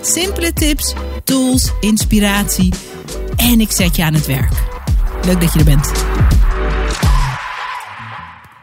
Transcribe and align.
Simpele 0.00 0.52
tips, 0.52 0.94
tools, 1.24 1.72
inspiratie 1.80 2.74
en 3.36 3.60
ik 3.60 3.70
zet 3.70 3.96
je 3.96 4.04
aan 4.04 4.14
het 4.14 4.26
werk. 4.26 4.52
Leuk 5.24 5.40
dat 5.40 5.52
je 5.52 5.58
er 5.58 5.64
bent. 5.64 5.86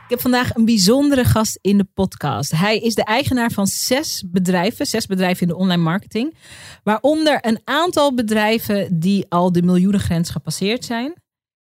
Ik 0.03 0.09
heb 0.09 0.21
vandaag 0.21 0.55
een 0.55 0.65
bijzondere 0.65 1.23
gast 1.23 1.59
in 1.61 1.77
de 1.77 1.87
podcast. 1.93 2.51
Hij 2.51 2.77
is 2.77 2.95
de 2.95 3.03
eigenaar 3.03 3.51
van 3.51 3.67
zes 3.67 4.23
bedrijven, 4.27 4.85
zes 4.85 5.05
bedrijven 5.05 5.41
in 5.41 5.47
de 5.47 5.55
online 5.55 5.81
marketing. 5.81 6.35
Waaronder 6.83 7.37
een 7.41 7.59
aantal 7.63 8.13
bedrijven 8.13 8.99
die 8.99 9.25
al 9.29 9.51
de 9.51 9.61
miljoenengrens 9.61 10.29
gepasseerd 10.29 10.85
zijn. 10.85 11.13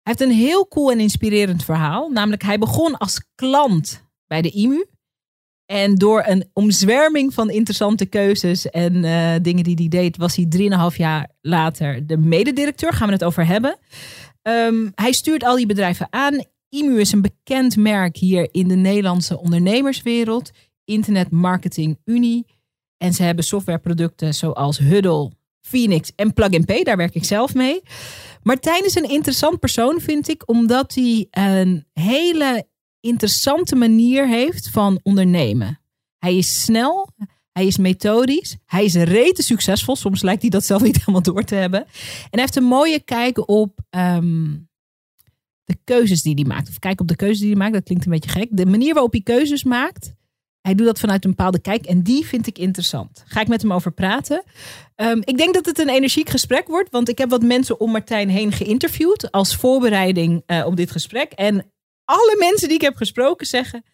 Hij 0.03 0.15
heeft 0.15 0.21
een 0.21 0.37
heel 0.37 0.69
cool 0.69 0.91
en 0.91 1.01
inspirerend 1.01 1.65
verhaal. 1.65 2.09
Namelijk, 2.09 2.43
hij 2.43 2.59
begon 2.59 2.97
als 2.97 3.25
klant 3.35 4.03
bij 4.27 4.43
de 4.43 4.51
IMU. 4.51 4.85
En 5.67 5.95
door 5.95 6.23
een 6.27 6.51
omzwerming 6.53 7.35
van 7.35 7.51
interessante 7.51 8.07
keuzes 8.07 8.71
en 8.71 8.95
uh, 8.95 9.35
dingen 9.43 9.65
die 9.65 9.75
hij 9.75 9.89
deed, 9.89 10.17
was 10.17 10.37
hij 10.37 10.47
drieënhalf 10.49 10.97
jaar 10.97 11.31
later 11.41 12.07
de 12.07 12.17
mededirecteur. 12.17 12.93
Gaan 12.93 13.07
we 13.07 13.13
het 13.13 13.25
over 13.25 13.47
hebben. 13.47 13.79
Um, 14.43 14.93
hij 14.95 15.13
stuurt 15.13 15.45
al 15.45 15.57
die 15.57 15.67
bedrijven 15.67 16.07
aan. 16.11 16.45
IMU 16.69 17.01
is 17.01 17.13
een 17.13 17.23
bekend 17.23 17.77
merk 17.77 18.17
hier 18.17 18.49
in 18.51 18.69
de 18.69 18.75
Nederlandse 18.75 19.41
ondernemerswereld. 19.41 20.51
Internet 20.85 21.31
Marketing 21.31 21.99
Unie. 22.05 22.47
En 22.97 23.13
ze 23.13 23.23
hebben 23.23 23.45
softwareproducten 23.45 24.35
zoals 24.35 24.79
Huddle, 24.79 25.31
Phoenix 25.61 26.13
en 26.17 26.33
Plug 26.33 26.65
Pay. 26.65 26.83
Daar 26.83 26.97
werk 26.97 27.15
ik 27.15 27.25
zelf 27.25 27.55
mee. 27.55 27.83
Martijn 28.43 28.85
is 28.85 28.95
een 28.95 29.09
interessant 29.09 29.61
persoon, 29.61 30.01
vind 30.01 30.29
ik, 30.29 30.43
omdat 30.49 30.95
hij 30.95 31.27
een 31.31 31.87
hele 31.93 32.67
interessante 33.01 33.77
manier 33.77 34.29
heeft 34.29 34.71
van 34.71 35.01
ondernemen. 35.03 35.81
Hij 36.19 36.37
is 36.37 36.63
snel, 36.63 37.11
hij 37.53 37.67
is 37.67 37.77
methodisch, 37.77 38.57
hij 38.65 38.85
is 38.85 38.95
rete 38.95 39.43
succesvol. 39.43 39.97
Soms 39.97 40.23
lijkt 40.23 40.41
hij 40.41 40.51
dat 40.51 40.65
zelf 40.65 40.83
niet 40.83 40.97
helemaal 41.01 41.23
door 41.23 41.43
te 41.43 41.55
hebben. 41.55 41.81
En 41.81 42.29
hij 42.31 42.41
heeft 42.41 42.57
een 42.57 42.65
mooie 42.65 43.01
kijk 43.01 43.49
op 43.49 43.81
um, 43.91 44.69
de 45.65 45.77
keuzes 45.85 46.23
die 46.23 46.35
hij 46.35 46.45
maakt. 46.45 46.69
Of 46.69 46.79
kijk 46.79 47.01
op 47.01 47.09
de 47.09 47.17
keuzes 47.17 47.39
die 47.39 47.49
hij 47.49 47.59
maakt, 47.59 47.73
dat 47.73 47.83
klinkt 47.83 48.05
een 48.05 48.11
beetje 48.11 48.31
gek. 48.31 48.49
De 48.51 48.67
manier 48.67 48.93
waarop 48.93 49.13
hij 49.13 49.21
keuzes 49.23 49.65
maakt, 49.65 50.15
hij 50.61 50.75
doet 50.75 50.87
dat 50.87 51.01
vanuit 51.01 51.25
een 51.25 51.31
bepaalde 51.31 51.61
kijk 51.61 51.85
en 51.85 52.03
die 52.03 52.27
vind 52.27 52.47
ik 52.47 52.59
interessant. 52.59 53.25
Ga 53.27 53.41
ik 53.41 53.49
met 53.49 53.63
hem 53.63 53.73
over 53.73 53.93
praten. 53.93 54.43
Um, 54.97 55.21
ik 55.25 55.37
denk 55.37 55.55
dat 55.55 55.67
het 55.67 55.79
een 55.79 55.89
energiek 55.89 56.29
gesprek 56.29 56.69
wordt, 56.69 56.91
want 56.91 57.09
ik 57.09 57.19
heb 57.19 57.31
wat 57.31 57.43
mensen 57.43 57.81
om 57.81 57.91
Martijn 57.91 58.29
heen 58.29 58.53
geïnterviewd 58.53 59.31
als 59.31 59.57
voorbereiding 59.57 60.43
uh, 60.47 60.67
op 60.67 60.77
dit 60.77 60.91
gesprek. 60.91 61.33
En 61.33 61.73
alle 62.07 62.37
mensen 62.39 62.69
die 62.69 62.77
ik 62.77 62.83
heb 62.83 62.97
gesproken 62.97 63.47
zeggen, 63.47 63.85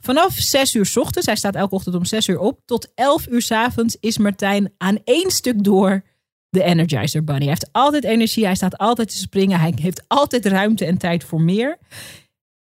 vanaf 0.00 0.32
6 0.32 0.74
uur 0.74 0.92
ochtends, 0.94 1.26
hij 1.26 1.36
staat 1.36 1.54
elke 1.54 1.74
ochtend 1.74 1.94
om 1.94 2.04
6 2.04 2.28
uur 2.28 2.38
op, 2.38 2.60
tot 2.64 2.92
11 2.94 3.26
uur 3.28 3.42
s 3.42 3.50
avonds 3.50 3.96
is 4.00 4.18
Martijn 4.18 4.72
aan 4.76 4.98
één 5.04 5.30
stuk 5.30 5.64
door 5.64 6.02
de 6.48 6.62
Energizer 6.62 7.24
Bunny. 7.24 7.40
Hij 7.40 7.48
heeft 7.48 7.72
altijd 7.72 8.04
energie, 8.04 8.44
hij 8.44 8.54
staat 8.54 8.78
altijd 8.78 9.08
te 9.10 9.16
springen, 9.16 9.60
hij 9.60 9.72
heeft 9.76 10.04
altijd 10.08 10.46
ruimte 10.46 10.84
en 10.84 10.98
tijd 10.98 11.24
voor 11.24 11.40
meer. 11.40 11.78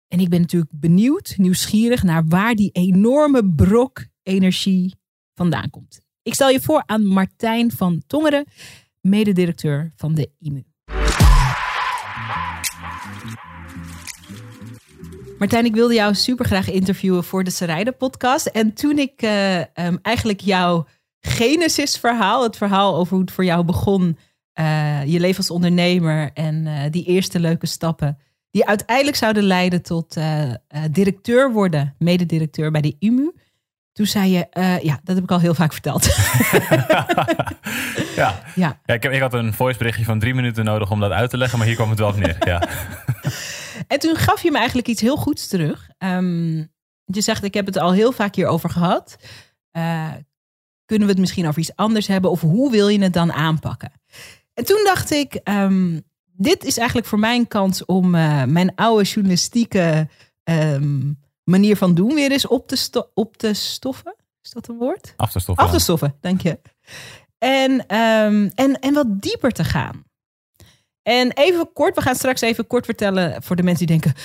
En 0.08 0.20
ik 0.20 0.30
ben 0.30 0.42
natuurlijk 0.42 0.72
benieuwd, 0.76 1.34
nieuwsgierig 1.38 2.04
naar 2.04 2.28
waar 2.28 2.56
die 2.56 2.72
enorme 2.72 3.54
brok 3.54 4.06
energie 4.24 4.96
vandaan 5.34 5.70
komt. 5.70 6.02
Ik 6.22 6.34
stel 6.34 6.50
je 6.50 6.62
voor 6.62 6.84
aan 6.86 7.06
Martijn 7.06 7.72
van 7.72 8.04
Tongeren, 8.08 8.46
mededirecteur 9.02 9.94
van 9.96 10.16
de 10.16 10.30
IMU. 10.40 10.75
Martijn, 15.38 15.66
ik 15.66 15.74
wilde 15.74 15.94
jou 15.94 16.14
super 16.14 16.46
graag 16.46 16.70
interviewen 16.70 17.24
voor 17.24 17.44
de 17.44 17.50
Sarayda 17.50 17.92
podcast. 17.92 18.46
En 18.46 18.74
toen 18.74 18.98
ik 18.98 19.22
uh, 19.22 19.58
um, 19.58 20.00
eigenlijk 20.02 20.42
jouw 20.42 20.86
Genesis 21.20 21.98
verhaal, 21.98 22.44
het 22.44 22.58
verhaal 22.58 22.96
over 22.96 23.14
hoe 23.14 23.22
het 23.22 23.32
voor 23.32 23.46
jou 23.46 23.64
begon, 23.64 24.18
uh, 24.60 25.06
je 25.06 25.20
leven 25.20 25.38
als 25.38 25.50
ondernemer 25.50 26.32
en 26.34 26.66
uh, 26.66 26.82
die 26.92 27.06
eerste 27.06 27.40
leuke 27.40 27.66
stappen, 27.66 28.18
die 28.52 28.68
uiteindelijk 28.68 29.18
zouden 29.18 29.44
leiden 29.44 29.82
tot 29.82 30.18
directeur 30.92 31.52
worden, 31.52 31.96
mededirecteur 32.00 32.72
bij 32.72 32.82
de 32.82 32.96
IMU. 33.00 33.32
Toen 33.94 34.06
zei 34.06 34.32
je, 34.32 34.48
ja, 34.82 35.00
dat 35.04 35.16
heb 35.16 35.24
ik 35.24 35.32
al 35.32 35.40
heel 35.40 35.54
vaak 35.54 35.74
verteld. 35.74 36.06
ja, 38.16 38.42
ja. 38.56 38.80
ja 38.86 38.94
ik, 38.94 39.04
heb, 39.04 39.12
ik 39.12 39.22
had 39.22 39.34
een 39.34 39.54
voiceberichtje 39.54 40.06
van 40.06 40.20
drie 40.20 40.34
minuten 40.34 40.66
nodig 40.66 40.92
om 40.92 41.00
dat 41.00 41.12
uit 41.12 41.30
te 41.30 41.38
leggen, 41.38 41.58
maar 41.58 41.68
hier 41.68 41.76
kwam 41.76 41.90
het 41.90 42.00
wel 42.00 42.10
op 42.10 42.18
neer. 42.18 42.38
Ja. 42.40 42.68
En 43.88 44.00
toen 44.00 44.16
gaf 44.16 44.44
je 44.44 44.52
me 44.52 44.58
eigenlijk 44.58 44.88
iets 44.88 45.02
heel 45.02 45.18
goeds 45.18 45.48
terug. 45.48 45.90
Um, 45.98 46.74
je 47.06 47.22
zegt, 47.22 47.44
ik 47.44 47.54
heb 47.54 47.66
het 47.66 47.78
al 47.78 47.94
heel 47.94 48.12
vaak 48.12 48.36
hierover 48.36 48.70
gehad. 48.70 49.16
Uh, 49.78 50.14
kunnen 50.86 51.08
we 51.08 51.14
het 51.14 51.22
misschien 51.22 51.48
over 51.48 51.60
iets 51.60 51.76
anders 51.76 52.08
hebben? 52.08 52.32
Of 52.32 52.42
hoe 52.42 52.72
wil 52.72 52.88
je 52.88 53.02
het 53.02 53.14
dan 53.14 53.34
aanpakken? 53.34 53.92
En 54.54 54.66
toen 54.66 54.82
dacht 54.84 55.12
ik, 55.12 55.40
um, 55.44 56.04
dit 56.26 56.64
is 56.64 56.78
eigenlijk 56.78 57.08
voor 57.08 57.20
mij 57.20 57.36
een 57.36 57.48
kans 57.48 57.86
om 57.86 58.16
uh, 58.16 58.44
mijn 58.44 58.76
oude 58.76 59.04
journalistieke 59.04 60.10
um, 60.44 61.20
manier 61.44 61.78
van 61.78 61.94
doen 61.96 62.14
weer 62.14 62.32
eens 62.32 62.48
op 62.48 62.68
te, 62.68 63.10
op 63.14 63.38
te 63.38 63.54
stoffen. 63.54 64.16
Is 64.42 64.52
dat 64.52 64.68
een 64.68 64.78
woord? 64.78 65.14
Af 65.16 65.32
te 65.32 65.40
stoffen. 65.40 65.66
Af 65.66 65.72
te 65.72 65.80
stoffen, 65.80 66.18
dank 66.22 66.42
je. 66.42 66.60
En, 67.38 67.88
en, 67.88 68.80
en 68.80 68.94
wat 68.94 69.22
dieper 69.22 69.52
te 69.52 69.64
gaan. 69.64 70.04
En 71.06 71.32
even 71.34 71.74
kort, 71.74 71.96
we 71.96 72.02
gaan 72.02 72.16
straks 72.16 72.42
even 72.42 72.68
kort 72.68 72.86
vertellen 72.86 73.44
voor 73.44 73.56
de 73.56 73.64
mensen 73.64 73.88
die 73.88 74.00
denken: 74.00 74.22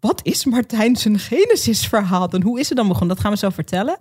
wat 0.00 0.20
is 0.22 0.44
Martijn 0.44 0.96
zijn 0.96 1.18
Genesis 1.18 1.86
verhaal? 1.86 2.28
En 2.28 2.42
hoe 2.42 2.60
is 2.60 2.68
het 2.68 2.76
dan 2.76 2.88
begonnen? 2.88 3.14
Dat 3.14 3.24
gaan 3.24 3.32
we 3.32 3.38
zo 3.38 3.50
vertellen. 3.50 3.96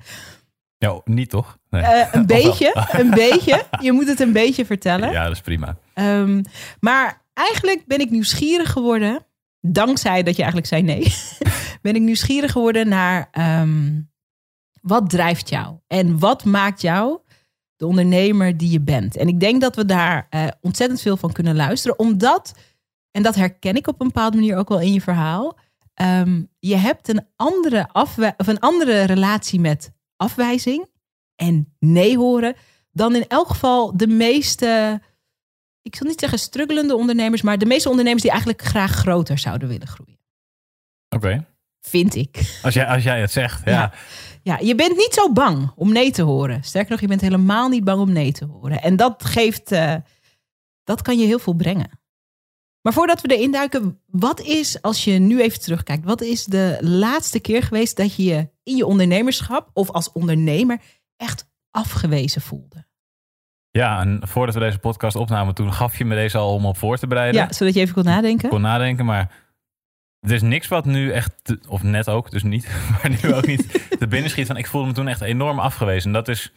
Ja, 0.77 1.01
niet 1.05 1.29
toch? 1.29 1.57
Nee. 1.69 1.81
Uh, 1.81 2.07
een 2.11 2.25
beetje, 2.37 2.87
een 2.91 3.09
beetje. 3.29 3.65
Je 3.79 3.91
moet 3.91 4.07
het 4.07 4.19
een 4.19 4.31
beetje 4.31 4.65
vertellen. 4.65 5.11
Ja, 5.11 5.23
dat 5.23 5.31
is 5.31 5.41
prima. 5.41 5.77
Um, 5.93 6.41
maar 6.79 7.21
eigenlijk 7.33 7.85
ben 7.85 7.99
ik 7.99 8.09
nieuwsgierig 8.09 8.71
geworden, 8.71 9.25
dankzij 9.61 10.23
dat 10.23 10.35
je 10.35 10.41
eigenlijk 10.41 10.71
zei 10.71 10.81
nee, 10.81 11.13
ben 11.81 11.95
ik 11.95 12.01
nieuwsgierig 12.01 12.51
geworden 12.51 12.87
naar 12.87 13.29
um, 13.61 14.11
wat 14.81 15.09
drijft 15.09 15.49
jou 15.49 15.77
en 15.87 16.19
wat 16.19 16.43
maakt 16.43 16.81
jou 16.81 17.19
de 17.83 17.89
ondernemer 17.89 18.57
die 18.57 18.71
je 18.71 18.81
bent. 18.81 19.17
En 19.17 19.27
ik 19.27 19.39
denk 19.39 19.61
dat 19.61 19.75
we 19.75 19.85
daar 19.85 20.27
uh, 20.29 20.47
ontzettend 20.61 21.01
veel 21.01 21.17
van 21.17 21.31
kunnen 21.31 21.55
luisteren, 21.55 21.99
omdat, 21.99 22.53
en 23.11 23.23
dat 23.23 23.35
herken 23.35 23.75
ik 23.75 23.87
op 23.87 24.01
een 24.01 24.07
bepaalde 24.07 24.37
manier 24.37 24.57
ook 24.57 24.69
wel 24.69 24.79
in 24.79 24.93
je 24.93 25.01
verhaal, 25.01 25.57
um, 26.01 26.49
je 26.59 26.75
hebt 26.75 27.07
een 27.07 27.27
andere, 27.35 27.87
afwij- 27.91 28.33
of 28.37 28.47
een 28.47 28.59
andere 28.59 29.03
relatie 29.03 29.59
met 29.59 29.91
afwijzing 30.15 30.85
en 31.35 31.73
nee 31.79 32.17
horen 32.17 32.55
dan 32.91 33.15
in 33.15 33.27
elk 33.27 33.47
geval 33.47 33.97
de 33.97 34.07
meeste, 34.07 35.01
ik 35.81 35.95
zal 35.95 36.07
niet 36.07 36.19
zeggen 36.19 36.39
struggelende 36.39 36.95
ondernemers, 36.95 37.41
maar 37.41 37.57
de 37.57 37.65
meeste 37.65 37.89
ondernemers 37.89 38.23
die 38.23 38.31
eigenlijk 38.31 38.61
graag 38.61 38.91
groter 38.91 39.37
zouden 39.37 39.67
willen 39.67 39.87
groeien. 39.87 40.19
Oké. 41.09 41.25
Okay. 41.25 41.45
Vind 41.79 42.15
ik. 42.15 42.59
Als 42.61 42.73
jij, 42.73 42.85
als 42.85 43.03
jij 43.03 43.21
het 43.21 43.31
zegt, 43.31 43.65
ja. 43.65 43.71
ja. 43.71 43.93
Ja, 44.43 44.57
je 44.61 44.75
bent 44.75 44.97
niet 44.97 45.13
zo 45.13 45.31
bang 45.31 45.71
om 45.75 45.91
nee 45.91 46.11
te 46.11 46.21
horen. 46.21 46.63
Sterker 46.63 46.91
nog, 46.91 47.01
je 47.01 47.07
bent 47.07 47.21
helemaal 47.21 47.69
niet 47.69 47.83
bang 47.83 48.01
om 48.01 48.11
nee 48.11 48.31
te 48.31 48.45
horen. 48.45 48.81
En 48.81 48.95
dat 48.95 49.25
geeft, 49.25 49.71
uh, 49.71 49.95
dat 50.83 51.01
kan 51.01 51.17
je 51.17 51.25
heel 51.25 51.39
veel 51.39 51.53
brengen. 51.53 51.89
Maar 52.81 52.93
voordat 52.93 53.21
we 53.21 53.35
erin 53.35 53.51
duiken, 53.51 53.99
wat 54.05 54.41
is, 54.41 54.81
als 54.81 55.03
je 55.03 55.11
nu 55.11 55.41
even 55.41 55.59
terugkijkt, 55.59 56.05
wat 56.05 56.21
is 56.21 56.45
de 56.45 56.77
laatste 56.81 57.39
keer 57.39 57.63
geweest 57.63 57.97
dat 57.97 58.15
je 58.15 58.23
je 58.23 58.49
in 58.63 58.75
je 58.75 58.85
ondernemerschap 58.85 59.69
of 59.73 59.91
als 59.91 60.11
ondernemer 60.11 60.81
echt 61.17 61.49
afgewezen 61.71 62.41
voelde? 62.41 62.85
Ja, 63.71 63.99
en 63.99 64.19
voordat 64.21 64.55
we 64.55 64.61
deze 64.61 64.79
podcast 64.79 65.15
opnamen, 65.15 65.53
toen 65.53 65.73
gaf 65.73 65.97
je 65.97 66.05
me 66.05 66.15
deze 66.15 66.37
al 66.37 66.53
om 66.53 66.65
op 66.65 66.77
voor 66.77 66.97
te 66.97 67.07
bereiden. 67.07 67.41
Ja, 67.41 67.53
zodat 67.53 67.73
je 67.73 67.79
even 67.79 67.93
kon 67.93 68.03
nadenken. 68.03 68.49
Kon 68.49 68.61
nadenken, 68.61 69.05
maar 69.05 69.42
er 70.23 70.31
is 70.31 70.41
niks 70.41 70.67
wat 70.67 70.85
nu 70.85 71.11
echt, 71.11 71.57
of 71.67 71.83
net 71.83 72.09
ook, 72.09 72.31
dus 72.31 72.43
niet, 72.43 72.67
maar 72.91 73.17
nu 73.21 73.33
ook 73.33 73.47
niet, 73.47 73.89
te 73.99 74.07
binnen 74.07 74.29
schiet 74.29 74.47
van 74.47 74.57
ik 74.57 74.67
voelde 74.67 74.87
me 74.87 74.93
toen 74.93 75.07
echt 75.07 75.21
enorm 75.21 75.59
afgewezen. 75.59 76.07
En 76.07 76.13
dat 76.13 76.27
is 76.27 76.51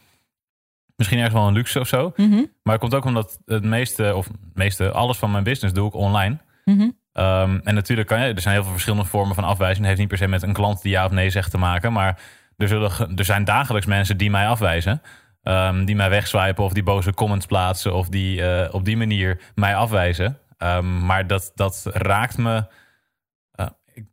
misschien 0.95 1.17
ergens 1.17 1.35
wel 1.35 1.47
een 1.47 1.53
luxe 1.53 1.79
of 1.79 1.87
zo. 1.87 2.13
Mhm. 2.15 2.43
Maar 2.63 2.73
het 2.73 2.79
komt 2.79 2.95
ook 2.95 3.05
omdat 3.05 3.39
het 3.45 3.63
meeste, 3.63 4.15
of 4.15 4.27
het 4.27 4.35
meeste, 4.53 4.91
alles 4.91 5.17
van 5.17 5.31
mijn 5.31 5.43
business 5.43 5.73
doe 5.73 5.87
ik 5.87 5.93
online. 5.93 6.37
Mhm. 6.65 6.81
Um, 6.81 7.61
en 7.63 7.73
natuurlijk 7.73 8.07
kan 8.07 8.19
je, 8.19 8.33
er 8.33 8.41
zijn 8.41 8.53
heel 8.53 8.63
veel 8.63 8.71
verschillende 8.71 9.05
vormen 9.05 9.35
van 9.35 9.43
afwijzing. 9.43 9.79
Het 9.79 9.87
heeft 9.87 9.99
niet 9.99 10.07
per 10.07 10.17
se 10.17 10.27
met 10.27 10.41
een 10.41 10.53
klant 10.53 10.81
die 10.81 10.91
ja 10.91 11.05
of 11.05 11.11
nee 11.11 11.29
zegt 11.29 11.51
te 11.51 11.57
maken. 11.57 11.93
Maar 11.93 12.19
er, 12.57 12.67
zullen, 12.67 12.91
er 13.15 13.25
zijn 13.25 13.43
dagelijks 13.43 13.87
mensen 13.87 14.17
die 14.17 14.29
mij 14.29 14.47
afwijzen. 14.47 15.01
ehm, 15.43 15.85
die 15.85 15.95
mij 15.95 16.09
wegswipen 16.09 16.63
of 16.63 16.73
die 16.73 16.83
boze 16.83 17.13
comments 17.13 17.45
plaatsen 17.45 17.93
of 17.93 18.09
die 18.09 18.41
eh, 18.41 18.73
op 18.73 18.85
die 18.85 18.97
manier 18.97 19.39
mij 19.55 19.75
afwijzen. 19.75 20.37
Ehm, 20.57 21.05
maar 21.05 21.27
dat, 21.27 21.51
dat 21.55 21.89
raakt 21.93 22.37
me. 22.37 22.65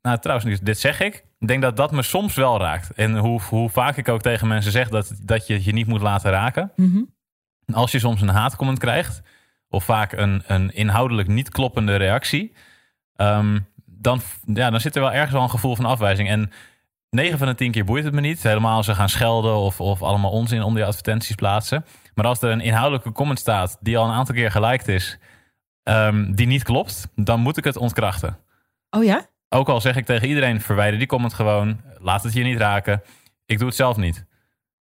Nou, 0.03 0.19
trouwens, 0.19 0.61
dit 0.61 0.79
zeg 0.79 1.01
ik. 1.01 1.25
Ik 1.39 1.49
denk 1.49 1.63
dat 1.63 1.77
dat 1.77 1.93
me 1.93 2.03
soms 2.03 2.35
wel 2.35 2.59
raakt. 2.59 2.91
En 2.91 3.19
hoe, 3.19 3.41
hoe 3.49 3.71
vaak 3.71 3.97
ik 3.97 4.09
ook 4.09 4.23
tegen 4.23 4.49
mensen 4.49 4.73
zeg 4.73 4.89
dat, 4.89 5.15
dat 5.23 5.47
je 5.47 5.65
je 5.65 5.73
niet 5.73 5.87
moet 5.87 6.01
laten 6.01 6.31
raken. 6.31 6.73
Als 7.73 7.93
je 7.93 7.99
soms 7.99 8.21
een 8.21 8.29
haatcomment 8.29 8.79
krijgt, 8.79 9.23
of 9.69 9.85
vaak 9.85 10.13
een, 10.13 10.43
een 10.47 10.75
inhoudelijk 10.75 11.29
niet 11.29 11.49
kloppende 11.49 11.97
reactie, 11.97 12.53
ehm, 13.17 13.59
dan, 13.85 14.21
ja, 14.47 14.71
dan 14.71 14.81
zit 14.81 14.95
er 14.95 15.03
wel 15.03 15.13
ergens 15.13 15.33
wel 15.33 15.43
een 15.43 15.51
gevoel 15.51 15.77
van 15.77 15.85
afwijzing. 15.85 16.29
En 16.29 16.51
9 17.11 17.39
van 17.39 17.47
de 17.47 17.55
10 17.55 17.71
keer 17.71 17.85
boeit 17.85 18.05
het 18.05 18.15
me 18.15 18.21
niet. 18.21 18.43
Helemaal 18.43 18.77
als 18.77 18.87
ze 18.87 18.95
gaan 18.95 19.09
schelden 19.09 19.57
of, 19.57 19.81
of 19.81 20.03
allemaal 20.03 20.31
onzin 20.31 20.63
om 20.63 20.75
die 20.75 20.85
advertenties 20.85 21.35
plaatsen. 21.35 21.85
Maar 22.15 22.27
als 22.27 22.43
er 22.43 22.51
een 22.51 22.61
inhoudelijke 22.61 23.13
comment 23.13 23.39
staat 23.39 23.77
die 23.81 23.99
al 23.99 24.05
een 24.05 24.15
aantal 24.15 24.35
keer 24.35 24.51
geliked 24.51 24.89
is, 24.89 25.19
ehm, 25.83 26.33
die 26.33 26.47
niet 26.47 26.63
klopt, 26.63 27.09
dan 27.15 27.41
moet 27.41 27.57
ik 27.57 27.65
het 27.65 27.77
ontkrachten. 27.77 28.39
Oh 28.91 29.05
ja? 29.05 29.27
Ook 29.55 29.69
al 29.69 29.81
zeg 29.81 29.97
ik 29.97 30.05
tegen 30.05 30.29
iedereen: 30.29 30.61
verwijder 30.61 30.99
die 30.99 31.09
comment 31.09 31.35
gewoon, 31.35 31.81
laat 31.99 32.23
het 32.23 32.33
je 32.33 32.43
niet 32.43 32.59
raken. 32.59 33.03
Ik 33.47 33.59
doe 33.59 33.67
het 33.67 33.77
zelf 33.77 33.97
niet. 33.97 34.25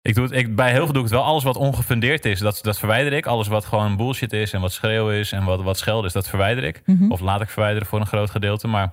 Ik 0.02 0.16
doe 0.16 0.24
het, 0.24 0.34
ik, 0.34 0.56
bij 0.56 0.72
heel 0.72 0.84
veel 0.84 0.94
doe 0.94 1.04
ik 1.04 1.10
het 1.10 1.18
wel. 1.18 1.24
Alles 1.24 1.44
wat 1.44 1.56
ongefundeerd 1.56 2.26
is, 2.26 2.40
dat, 2.40 2.60
dat 2.62 2.80
verwijder 2.80 3.14
ik. 3.14 3.26
Alles 3.26 3.48
wat 3.48 3.66
gewoon 3.66 3.98
bullshit 3.98 4.34
is 4.34 4.54
en 4.54 4.62
wat 4.62 4.72
schreeuw 4.72 5.10
is 5.10 5.32
en 5.32 5.44
wat, 5.44 5.62
wat 5.62 5.78
scheld 5.78 6.06
is, 6.06 6.14
dat 6.14 6.30
verwijder 6.30 6.64
ik. 6.64 6.82
Mhm. 6.86 7.12
Of 7.12 7.20
laat 7.20 7.42
ik 7.42 7.50
verwijderen 7.50 7.88
voor 7.88 8.00
een 8.00 8.06
groot 8.06 8.30
gedeelte. 8.30 8.68
Maar 8.68 8.92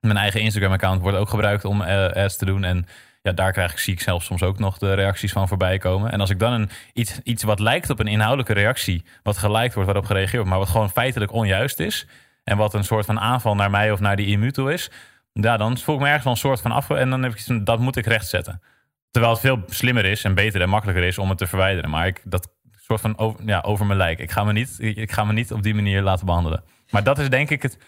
mijn 0.00 0.16
eigen 0.16 0.40
Instagram-account 0.40 1.00
wordt 1.00 1.16
ook 1.16 1.28
gebruikt 1.28 1.64
om 1.64 1.80
uh, 1.80 2.06
ads 2.06 2.36
te 2.36 2.44
doen. 2.44 2.64
En 2.64 2.86
ja, 3.22 3.32
daar 3.32 3.52
krijg 3.52 3.72
ik, 3.72 3.78
zie 3.78 3.92
ik 3.92 4.00
zelf 4.00 4.22
soms 4.22 4.42
ook 4.42 4.58
nog 4.58 4.78
de 4.78 4.94
reacties 4.94 5.32
van 5.32 5.48
voorbij 5.48 5.78
komen. 5.78 6.12
En 6.12 6.20
als 6.20 6.30
ik 6.30 6.38
dan 6.38 6.52
een, 6.52 6.70
iets, 6.92 7.20
iets 7.22 7.42
wat 7.42 7.58
lijkt 7.58 7.90
op 7.90 7.98
een 7.98 8.06
inhoudelijke 8.06 8.52
reactie, 8.52 9.04
wat 9.22 9.38
geliked 9.38 9.74
wordt, 9.74 9.88
waarop 9.88 10.06
gereageerd 10.06 10.36
wordt, 10.36 10.50
maar 10.50 10.58
wat 10.58 10.68
gewoon 10.68 10.90
feitelijk 10.90 11.32
onjuist 11.32 11.80
is. 11.80 12.06
En 12.44 12.56
wat 12.56 12.74
een 12.74 12.84
soort 12.84 13.06
van 13.06 13.20
aanval 13.20 13.54
naar 13.54 13.70
mij 13.70 13.92
of 13.92 14.00
naar 14.00 14.16
die 14.16 14.26
immuto 14.26 14.66
is. 14.66 14.90
Ja, 15.32 15.56
dan 15.56 15.78
voel 15.78 15.94
ik 15.94 16.00
me 16.00 16.06
ergens 16.06 16.24
wel 16.24 16.32
een 16.32 16.38
soort 16.38 16.60
van 16.60 16.72
af. 16.72 16.90
En 16.90 17.10
dan 17.10 17.22
heb 17.22 17.34
ik 17.34 17.66
dat 17.66 17.78
moet 17.78 17.96
ik 17.96 18.06
rechtzetten. 18.06 18.62
Terwijl 19.10 19.32
het 19.32 19.42
veel 19.42 19.62
slimmer 19.66 20.04
is 20.04 20.24
en 20.24 20.34
beter 20.34 20.60
en 20.60 20.68
makkelijker 20.68 21.04
is 21.04 21.18
om 21.18 21.28
het 21.28 21.38
te 21.38 21.46
verwijderen. 21.46 21.90
Maar 21.90 22.06
ik, 22.06 22.20
dat 22.24 22.52
soort 22.76 23.00
van 23.00 23.18
over, 23.18 23.40
ja, 23.44 23.60
over 23.60 23.86
mijn 23.86 23.98
lijk. 23.98 24.18
Ik 24.18 24.30
ga, 24.30 24.44
me 24.44 24.52
niet, 24.52 24.76
ik 24.78 25.12
ga 25.12 25.24
me 25.24 25.32
niet 25.32 25.52
op 25.52 25.62
die 25.62 25.74
manier 25.74 26.02
laten 26.02 26.26
behandelen. 26.26 26.64
Maar 26.90 27.02
dat 27.02 27.18
is 27.18 27.28
denk 27.28 27.50
ik 27.50 27.62
het, 27.62 27.78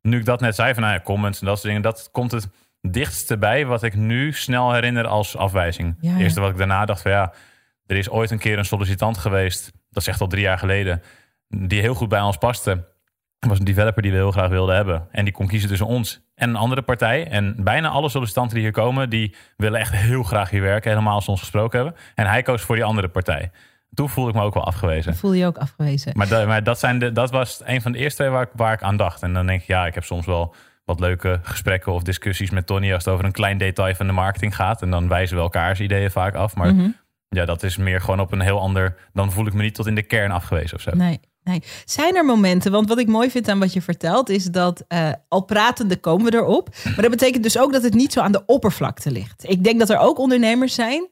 nu 0.00 0.18
ik 0.18 0.24
dat 0.24 0.40
net 0.40 0.54
zei, 0.54 0.74
van 0.74 0.82
nou 0.82 0.94
ja, 0.94 1.00
comments 1.00 1.40
en 1.40 1.46
dat 1.46 1.54
soort 1.54 1.66
dingen. 1.66 1.82
Dat 1.82 2.08
komt 2.12 2.32
het 2.32 2.48
dichtste 2.80 3.38
bij 3.38 3.66
wat 3.66 3.82
ik 3.82 3.94
nu 3.94 4.32
snel 4.32 4.72
herinner 4.72 5.06
als 5.06 5.36
afwijzing. 5.36 5.96
Ja, 6.00 6.16
eerste 6.16 6.40
wat 6.40 6.50
ik 6.50 6.56
daarna 6.56 6.84
dacht 6.84 7.02
van 7.02 7.10
ja, 7.10 7.32
er 7.86 7.96
is 7.96 8.10
ooit 8.10 8.30
een 8.30 8.38
keer 8.38 8.58
een 8.58 8.64
sollicitant 8.64 9.18
geweest. 9.18 9.72
Dat 9.90 10.02
is 10.02 10.08
echt 10.08 10.20
al 10.20 10.26
drie 10.26 10.42
jaar 10.42 10.58
geleden. 10.58 11.02
Die 11.48 11.80
heel 11.80 11.94
goed 11.94 12.08
bij 12.08 12.20
ons 12.20 12.36
paste. 12.36 12.84
Was 13.48 13.58
een 13.58 13.64
developer 13.64 14.02
die 14.02 14.10
we 14.10 14.16
heel 14.16 14.30
graag 14.30 14.48
wilden 14.48 14.74
hebben. 14.74 15.06
En 15.10 15.24
die 15.24 15.32
kon 15.32 15.46
kiezen 15.46 15.68
tussen 15.68 15.86
ons 15.86 16.20
en 16.34 16.48
een 16.48 16.56
andere 16.56 16.82
partij. 16.82 17.28
En 17.28 17.54
bijna 17.58 17.88
alle 17.88 18.08
sollicitanten 18.08 18.54
die 18.54 18.62
hier 18.64 18.72
komen, 18.72 19.10
die 19.10 19.34
willen 19.56 19.80
echt 19.80 19.92
heel 19.92 20.22
graag 20.22 20.50
hier 20.50 20.60
werken. 20.62 20.90
Helemaal 20.90 21.14
als 21.14 21.24
ze 21.24 21.30
ons 21.30 21.40
gesproken 21.40 21.80
hebben. 21.80 21.98
En 22.14 22.26
hij 22.26 22.42
koos 22.42 22.62
voor 22.62 22.74
die 22.74 22.84
andere 22.84 23.08
partij. 23.08 23.50
Toen 23.94 24.08
voelde 24.08 24.30
ik 24.30 24.36
me 24.36 24.42
ook 24.42 24.54
wel 24.54 24.64
afgewezen. 24.64 25.16
Voel 25.16 25.32
je 25.32 25.46
ook 25.46 25.58
afgewezen? 25.58 26.12
Maar, 26.16 26.28
dat, 26.28 26.46
maar 26.46 26.62
dat, 26.62 26.78
zijn 26.78 26.98
de, 26.98 27.12
dat 27.12 27.30
was 27.30 27.60
een 27.64 27.82
van 27.82 27.92
de 27.92 27.98
eerste 27.98 28.28
waar 28.28 28.42
ik, 28.42 28.50
waar 28.54 28.72
ik 28.72 28.82
aan 28.82 28.96
dacht. 28.96 29.22
En 29.22 29.32
dan 29.32 29.46
denk 29.46 29.60
ik, 29.60 29.66
ja, 29.66 29.86
ik 29.86 29.94
heb 29.94 30.04
soms 30.04 30.26
wel 30.26 30.54
wat 30.84 31.00
leuke 31.00 31.38
gesprekken 31.42 31.92
of 31.92 32.02
discussies 32.02 32.50
met 32.50 32.66
Tony 32.66 32.92
als 32.92 33.04
het 33.04 33.12
over 33.14 33.24
een 33.24 33.32
klein 33.32 33.58
detail 33.58 33.94
van 33.94 34.06
de 34.06 34.12
marketing 34.12 34.56
gaat. 34.56 34.82
En 34.82 34.90
dan 34.90 35.08
wijzen 35.08 35.36
we 35.36 35.42
elkaars 35.42 35.80
ideeën 35.80 36.10
vaak 36.10 36.34
af. 36.34 36.54
Maar 36.56 36.74
Mhm. 36.74 36.88
ja, 37.28 37.44
dat 37.44 37.62
is 37.62 37.76
meer 37.76 38.00
gewoon 38.00 38.20
op 38.20 38.32
een 38.32 38.40
heel 38.40 38.60
ander. 38.60 38.96
Dan 39.12 39.32
voel 39.32 39.46
ik 39.46 39.52
me 39.52 39.62
niet 39.62 39.74
tot 39.74 39.86
in 39.86 39.94
de 39.94 40.02
kern 40.02 40.30
afgewezen 40.30 40.76
of 40.76 40.82
zo. 40.82 40.90
Nee, 40.94 41.20
nee. 41.44 41.62
Zijn 41.84 42.16
er 42.16 42.24
momenten, 42.24 42.72
want 42.72 42.88
wat 42.88 42.98
ik 42.98 43.06
mooi 43.06 43.30
vind 43.30 43.48
aan 43.48 43.58
wat 43.58 43.72
je 43.72 43.82
vertelt, 43.82 44.28
is 44.28 44.44
dat 44.44 44.84
eh, 44.88 45.12
al 45.28 45.44
pratende 45.44 45.96
komen 45.96 46.30
we 46.30 46.36
erop. 46.36 46.68
Maar 46.84 47.02
dat 47.02 47.10
betekent 47.10 47.42
dus 47.42 47.58
ook 47.58 47.72
dat 47.72 47.82
het 47.82 47.94
niet 47.94 48.12
zo 48.12 48.20
aan 48.20 48.32
de 48.32 48.42
oppervlakte 48.46 49.10
ligt. 49.10 49.44
Ik 49.48 49.64
denk 49.64 49.78
dat 49.78 49.90
er 49.90 49.98
ook 49.98 50.18
ondernemers 50.18 50.74
zijn. 50.74 51.08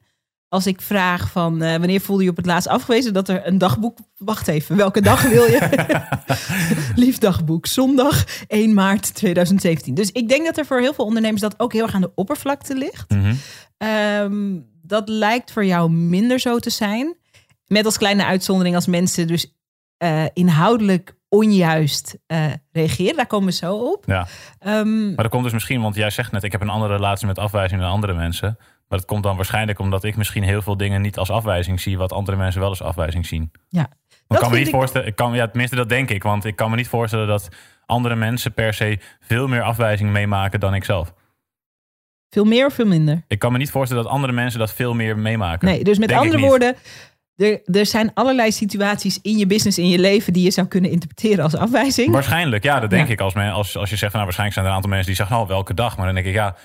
Als 0.48 0.66
ik 0.66 0.80
vraag 0.80 1.30
van 1.30 1.62
eh, 1.62 1.70
wanneer 1.70 2.00
voelde 2.00 2.22
je 2.22 2.30
op 2.30 2.36
het 2.36 2.46
laatst 2.46 2.68
afgewezen, 2.68 3.12
dat 3.12 3.28
er 3.28 3.46
een 3.46 3.58
dagboek. 3.58 3.98
Wacht 4.16 4.48
even, 4.48 4.76
welke 4.76 5.00
dag 5.00 5.22
wil 5.22 5.44
je? 5.44 5.68
Lief 6.94 7.18
dagboek, 7.18 7.66
zondag 7.66 8.24
1 8.46 8.74
maart 8.74 9.14
2017. 9.14 9.94
Dus 9.94 10.12
ik 10.12 10.28
denk 10.28 10.46
dat 10.46 10.58
er 10.58 10.66
voor 10.66 10.80
heel 10.80 10.94
veel 10.94 11.04
ondernemers 11.04 11.40
dat 11.40 11.54
ook 11.60 11.72
heel 11.72 11.82
erg 11.82 11.94
aan 11.94 12.00
de 12.00 12.12
oppervlakte 12.14 12.74
ligt. 12.74 13.10
Mhm. 13.10 13.34
Ehm, 13.76 14.58
dat 14.82 15.08
lijkt 15.08 15.52
voor 15.52 15.64
jou 15.64 15.90
minder 15.90 16.38
zo 16.38 16.58
te 16.58 16.70
zijn. 16.70 17.16
Met 17.66 17.84
als 17.84 17.98
kleine 17.98 18.24
uitzondering 18.24 18.74
als 18.74 18.86
mensen 18.86 19.26
dus 19.26 19.59
eh, 20.00 20.24
inhoudelijk 20.32 21.14
onjuist 21.28 22.18
eh, 22.26 22.44
reageren. 22.72 23.16
Daar 23.16 23.26
komen 23.26 23.46
we 23.48 23.52
zo 23.54 23.74
op. 23.76 24.04
Ja. 24.06 24.26
Ehm, 24.58 25.06
Maar 25.06 25.16
dat 25.22 25.28
komt 25.30 25.44
dus 25.44 25.52
misschien, 25.52 25.80
want 25.82 25.94
jij 25.94 26.10
zegt 26.10 26.32
net, 26.32 26.42
ik 26.42 26.52
heb 26.52 26.60
een 26.60 26.68
andere 26.68 26.94
relatie 26.94 27.26
met 27.26 27.38
afwijzing 27.38 27.80
dan 27.80 27.90
andere 27.90 28.14
mensen. 28.14 28.56
Maar 28.58 28.98
dat 28.98 29.04
komt 29.04 29.22
dan 29.22 29.36
waarschijnlijk 29.36 29.78
omdat 29.78 30.04
ik 30.04 30.16
misschien 30.16 30.42
heel 30.42 30.62
veel 30.62 30.76
dingen 30.76 31.00
niet 31.02 31.18
als 31.18 31.30
afwijzing 31.30 31.80
zie, 31.80 31.98
wat 31.98 32.12
andere 32.12 32.36
mensen 32.36 32.60
wel 32.60 32.68
als 32.68 32.82
afwijzing 32.82 33.26
zien. 33.26 33.50
ja. 33.68 33.88
Ik 34.28 34.36
kan 34.38 34.50
me 34.50 34.56
niet 34.58 34.66
ik- 34.66 34.72
voorstellen, 34.74 35.06
ik 35.06 35.16
kan, 35.16 35.34
ja, 35.34 35.46
tenminste 35.48 35.76
dat 35.76 35.88
denk 35.88 36.10
ik, 36.10 36.22
want 36.22 36.44
ik 36.44 36.56
kan 36.56 36.70
me 36.70 36.76
niet 36.76 36.88
voorstellen 36.88 37.26
dat 37.26 37.48
andere 37.86 38.14
mensen 38.14 38.52
per 38.54 38.74
se 38.74 38.98
veel 39.20 39.46
meer 39.48 39.62
afwijzing 39.62 40.10
meemaken 40.10 40.60
dan 40.60 40.74
ik 40.74 40.84
zelf. 40.84 41.12
Veel 42.30 42.44
meer 42.44 42.66
of 42.66 42.74
veel 42.74 42.86
minder? 42.86 43.24
Ik 43.28 43.38
kan 43.38 43.52
me 43.52 43.58
niet 43.58 43.70
voorstellen 43.70 44.02
dat 44.04 44.12
andere 44.12 44.32
mensen 44.32 44.58
dat 44.58 44.72
veel 44.72 44.94
meer 44.94 45.18
meemaken. 45.18 45.68
Nee, 45.68 45.84
dus 45.84 45.98
met 45.98 46.08
Denk 46.08 46.20
andere 46.20 46.38
woorden, 46.40 46.76
er, 47.40 47.60
er 47.64 47.86
zijn 47.86 48.10
allerlei 48.14 48.52
situaties 48.52 49.18
in 49.22 49.38
je 49.38 49.46
business, 49.46 49.78
in 49.78 49.88
je 49.88 49.98
leven, 49.98 50.32
die 50.32 50.44
je 50.44 50.50
zou 50.50 50.66
kunnen 50.66 50.90
interpreteren 50.90 51.44
als 51.44 51.54
afwijzing. 51.56 52.10
Waarschijnlijk, 52.12 52.62
ja, 52.62 52.80
dat 52.80 52.90
denk 52.90 53.06
Ja. 53.06 53.12
ik. 53.12 53.20
Als, 53.20 53.34
men, 53.34 53.52
als, 53.52 53.76
als 53.76 53.90
je 53.90 53.96
zegt, 53.96 54.12
van, 54.12 54.20
nou, 54.20 54.24
waarschijnlijk 54.24 54.52
zijn 54.52 54.64
er 54.64 54.70
een 54.70 54.76
aantal 54.76 54.90
mensen 54.90 55.08
die 55.08 55.16
zeggen, 55.16 55.36
nou, 55.36 55.48
welke 55.48 55.74
dag? 55.74 55.96
Maar 55.96 56.06
dan 56.06 56.14
denk 56.14 56.26
ik, 56.26 56.34
ja, 56.34 56.56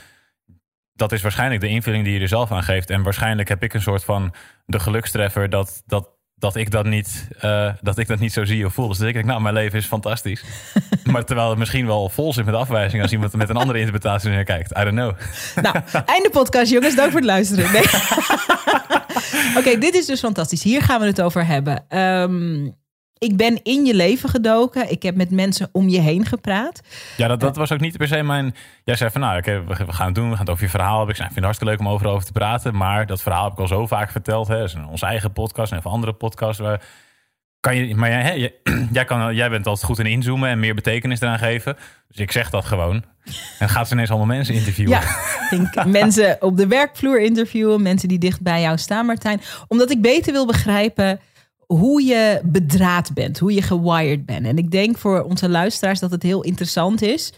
dat 0.94 1.12
is 1.12 1.22
waarschijnlijk 1.22 1.62
de 1.62 1.68
invulling 1.68 2.04
die 2.04 2.14
je 2.14 2.20
er 2.20 2.28
zelf 2.28 2.52
aan 2.52 2.64
geeft. 2.64 2.90
En 2.90 3.04
waarschijnlijk 3.04 3.50
heb 3.50 3.64
ik 3.64 3.74
een 3.74 3.82
soort 3.82 4.04
van 4.04 4.34
de 4.66 4.80
gelukstreffer 4.80 5.50
dat, 5.50 5.84
dat, 5.86 6.10
dat, 6.38 6.56
ik, 6.56 6.72
dat, 6.72 6.86
niet, 6.86 7.28
eh, 7.40 7.70
dat 7.82 7.98
ik 7.98 8.08
dat 8.08 8.20
niet 8.20 8.34
zo 8.34 8.46
zie 8.46 8.66
of 8.66 8.74
voel. 8.74 8.88
Dus 8.88 8.98
denk 8.98 9.16
ik, 9.16 9.26
nou, 9.26 9.42
mijn 9.42 9.54
leven 9.54 9.80
is 9.80 9.86
fantastisch. 9.86 10.44
maar 11.12 11.26
terwijl 11.26 11.50
het 11.50 11.60
misschien 11.60 11.86
wel 11.86 12.10
vol 12.10 12.34
zit 12.34 12.46
met 12.46 12.56
afwijzing 12.56 13.02
als 13.02 13.12
iemand 13.12 13.34
met 13.34 13.50
een 13.50 13.56
andere 13.56 13.80
interpretatie 13.80 14.30
naar 14.30 14.44
kijkt. 14.44 14.72
I 14.72 14.84
don't 14.84 14.90
know. 14.90 15.14
Nou, 15.62 16.04
einde 16.06 16.30
podcast, 16.30 16.72
jongens. 16.72 16.96
Dank 16.96 17.12
voor 17.12 17.20
het 17.20 17.30
luisteren. 17.30 17.72
Nee. 17.72 17.84
Oké, 19.58 19.78
dit 19.78 19.96
is 19.96 20.06
dus 20.06 20.20
fantastisch. 20.20 20.64
Hier 20.64 20.82
gaan 20.82 21.00
we 21.00 21.06
het 21.06 21.22
over 21.22 21.46
hebben. 21.46 21.86
Ehm, 21.88 22.70
ik 23.18 23.38
ben 23.38 23.64
in 23.64 23.86
je 23.86 23.96
leven 23.96 24.30
gedoken. 24.30 24.92
Ik 24.92 25.04
heb 25.04 25.16
met 25.16 25.32
mensen 25.32 25.70
om 25.72 25.90
je 25.90 26.00
heen 26.00 26.26
gepraat. 26.26 26.82
Ja, 27.18 27.28
dat, 27.28 27.40
dat 27.40 27.56
was 27.56 27.72
ook 27.72 27.80
niet 27.80 27.98
per 27.98 28.08
se 28.08 28.24
mijn... 28.24 28.56
Jij 28.84 28.96
zei 28.96 29.12
van, 29.12 29.22
nou, 29.22 29.38
oké, 29.38 29.64
we, 29.64 29.86
we 29.86 29.94
gaan 29.94 30.06
het 30.06 30.16
doen. 30.16 30.30
We 30.30 30.32
gaan 30.32 30.40
het 30.40 30.50
over 30.50 30.64
je 30.64 30.70
verhaal 30.70 30.98
hebben. 30.98 31.10
Ik 31.10 31.16
zei, 31.16 31.28
ik 31.28 31.34
vind 31.34 31.46
het 31.46 31.56
hartstikke 31.56 31.74
leuk 31.74 31.80
om 31.80 31.94
over, 31.94 32.08
over 32.08 32.26
te 32.26 32.32
praten. 32.32 32.76
Maar 32.76 33.06
dat 33.06 33.22
verhaal 33.22 33.44
heb 33.44 33.54
ik 33.54 33.60
al 33.60 33.68
zo 33.68 33.88
vaak 33.88 34.12
verteld. 34.12 34.48
Hè. 34.48 34.58
Dat 34.58 34.68
is 34.68 34.74
in 34.74 34.86
onze 34.86 35.06
eigen 35.06 35.32
podcast 35.32 35.72
en 35.72 35.82
van 35.82 35.92
andere 35.92 36.14
podcasts. 36.14 36.60
Waar, 36.62 36.82
kan 37.60 37.76
je, 37.76 37.96
maar 37.96 38.10
jij, 38.10 38.22
hè, 38.22 38.32
jij, 38.32 38.54
jij, 38.92 39.06
kan, 39.06 39.36
jij 39.36 39.50
bent 39.50 39.68
altijd 39.68 39.86
goed 39.86 40.00
in 40.00 40.06
inzoomen 40.06 40.50
en 40.50 40.60
meer 40.60 40.76
betekenis 40.76 41.22
eraan 41.22 41.40
geven. 41.40 41.78
Dus 42.08 42.18
ik 42.18 42.32
zeg 42.32 42.50
dat 42.50 42.66
gewoon. 42.66 43.04
En 43.60 43.70
gaat 43.70 43.88
ze 43.88 43.94
ineens 43.94 44.10
allemaal 44.10 44.36
mensen 44.36 44.54
interviewen. 44.54 45.00
Ja, 45.00 45.02
ik 45.50 45.74
denk 45.74 45.86
mensen 46.02 46.38
op 46.40 46.58
de 46.58 46.68
werkvloer 46.68 47.22
interviewen. 47.22 47.82
Mensen 47.82 48.08
die 48.08 48.18
dicht 48.18 48.42
bij 48.42 48.62
jou 48.62 48.78
staan, 48.78 49.06
Martijn. 49.06 49.42
Omdat 49.68 49.92
ik 49.92 50.02
beter 50.02 50.32
wil 50.32 50.46
begrijpen 50.46 51.20
hoe 51.68 52.04
je 52.04 52.42
bedraad 52.44 53.14
bent. 53.14 53.40
Hoe 53.40 53.54
je 53.54 53.62
gewired 53.62 54.26
bent. 54.26 54.46
En 54.46 54.58
ik 54.58 54.72
denk 54.72 54.98
voor 54.98 55.22
onze 55.22 55.50
luisteraars 55.50 56.00
dat 56.00 56.12
het 56.12 56.24
heel 56.24 56.44
interessant 56.44 57.02
is... 57.02 57.34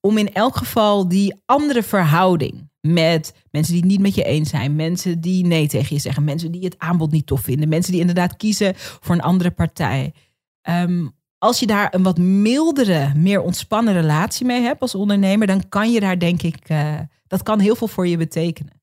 om 0.00 0.18
in 0.18 0.32
elk 0.34 0.56
geval 0.56 1.08
die 1.08 1.42
andere 1.46 1.82
verhouding... 1.82 2.70
met 2.80 3.34
mensen 3.50 3.72
die 3.72 3.82
het 3.82 3.90
niet 3.90 4.00
met 4.00 4.14
je 4.14 4.24
eens 4.24 4.50
zijn... 4.50 4.76
mensen 4.76 5.20
die 5.20 5.46
nee 5.46 5.68
tegen 5.68 5.94
je 5.94 6.00
zeggen... 6.00 6.24
mensen 6.24 6.52
die 6.52 6.64
het 6.64 6.78
aanbod 6.78 7.10
niet 7.10 7.26
tof 7.26 7.40
vinden... 7.40 7.68
mensen 7.68 7.92
die 7.92 8.00
inderdaad 8.00 8.36
kiezen 8.36 8.72
voor 8.76 9.14
een 9.14 9.22
andere 9.22 9.50
partij... 9.50 10.14
Ehm, 10.62 11.06
als 11.38 11.58
je 11.58 11.66
daar 11.66 11.94
een 11.94 12.02
wat 12.02 12.18
mildere, 12.18 13.12
meer 13.14 13.40
ontspannen 13.40 13.94
relatie 13.94 14.46
mee 14.46 14.62
hebt 14.62 14.80
als 14.80 14.94
ondernemer, 14.94 15.46
dan 15.46 15.68
kan 15.68 15.92
je 15.92 16.00
daar 16.00 16.18
denk 16.18 16.42
ik, 16.42 16.68
eh, 16.68 16.98
dat 17.26 17.42
kan 17.42 17.58
heel 17.58 17.76
veel 17.76 17.88
voor 17.88 18.06
je 18.06 18.16
betekenen. 18.16 18.80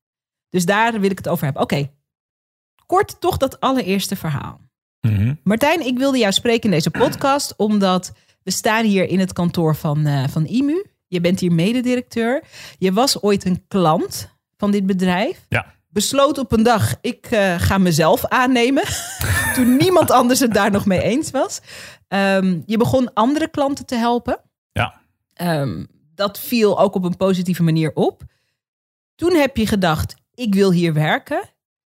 Dus 0.48 0.64
daar 0.64 1.00
wil 1.00 1.10
ik 1.10 1.18
het 1.18 1.28
over 1.28 1.44
hebben. 1.44 1.62
Oké, 1.62 1.90
kort 2.86 3.20
toch 3.20 3.36
dat 3.36 3.60
allereerste 3.60 4.16
verhaal. 4.16 4.60
Mhm. 5.00 5.34
Martijn, 5.42 5.86
ik 5.86 5.98
wilde 5.98 6.18
jou 6.18 6.32
spreken 6.32 6.62
in 6.62 6.70
deze 6.70 6.90
podcast, 6.90 7.54
omdat 7.56 8.12
we 8.42 8.50
staan 8.50 8.84
hier 8.84 9.08
in 9.08 9.18
het 9.18 9.32
kantoor 9.32 9.76
van, 9.76 10.06
eh, 10.06 10.28
van 10.28 10.46
IMU. 10.46 10.84
Je 11.06 11.20
bent 11.20 11.40
hier 11.40 11.52
mededirecteur. 11.52 12.44
Je 12.78 12.92
was 12.92 13.22
ooit 13.22 13.44
een 13.44 13.64
klant 13.68 14.34
van 14.56 14.70
dit 14.70 14.86
bedrijf. 14.86 15.46
Ja. 15.48 15.74
Besloot 15.88 16.38
op 16.38 16.52
een 16.52 16.62
dag, 16.62 16.94
ik 17.00 17.26
eh, 17.26 17.54
ga 17.58 17.78
mezelf 17.78 18.26
aannemen. 18.26 18.82
Toen 19.54 19.76
niemand 19.76 20.10
anders 20.10 20.40
het 20.40 20.54
daar 20.54 20.70
nog 20.70 20.86
mee 20.86 21.02
eens 21.02 21.30
was. 21.30 21.60
Ehm, 22.08 22.60
je 22.66 22.76
begon 22.76 23.12
andere 23.14 23.48
klanten 23.48 23.86
te 23.86 23.94
helpen. 23.94 24.40
Ja. 24.72 25.00
Ehm, 25.34 25.84
dat 26.14 26.38
viel 26.38 26.80
ook 26.80 26.94
op 26.94 27.04
een 27.04 27.16
positieve 27.16 27.62
manier 27.62 27.90
op. 27.94 28.22
Toen 29.14 29.34
heb 29.34 29.56
je 29.56 29.66
gedacht, 29.66 30.14
ik 30.34 30.54
wil 30.54 30.72
hier 30.72 30.92
werken. 30.92 31.40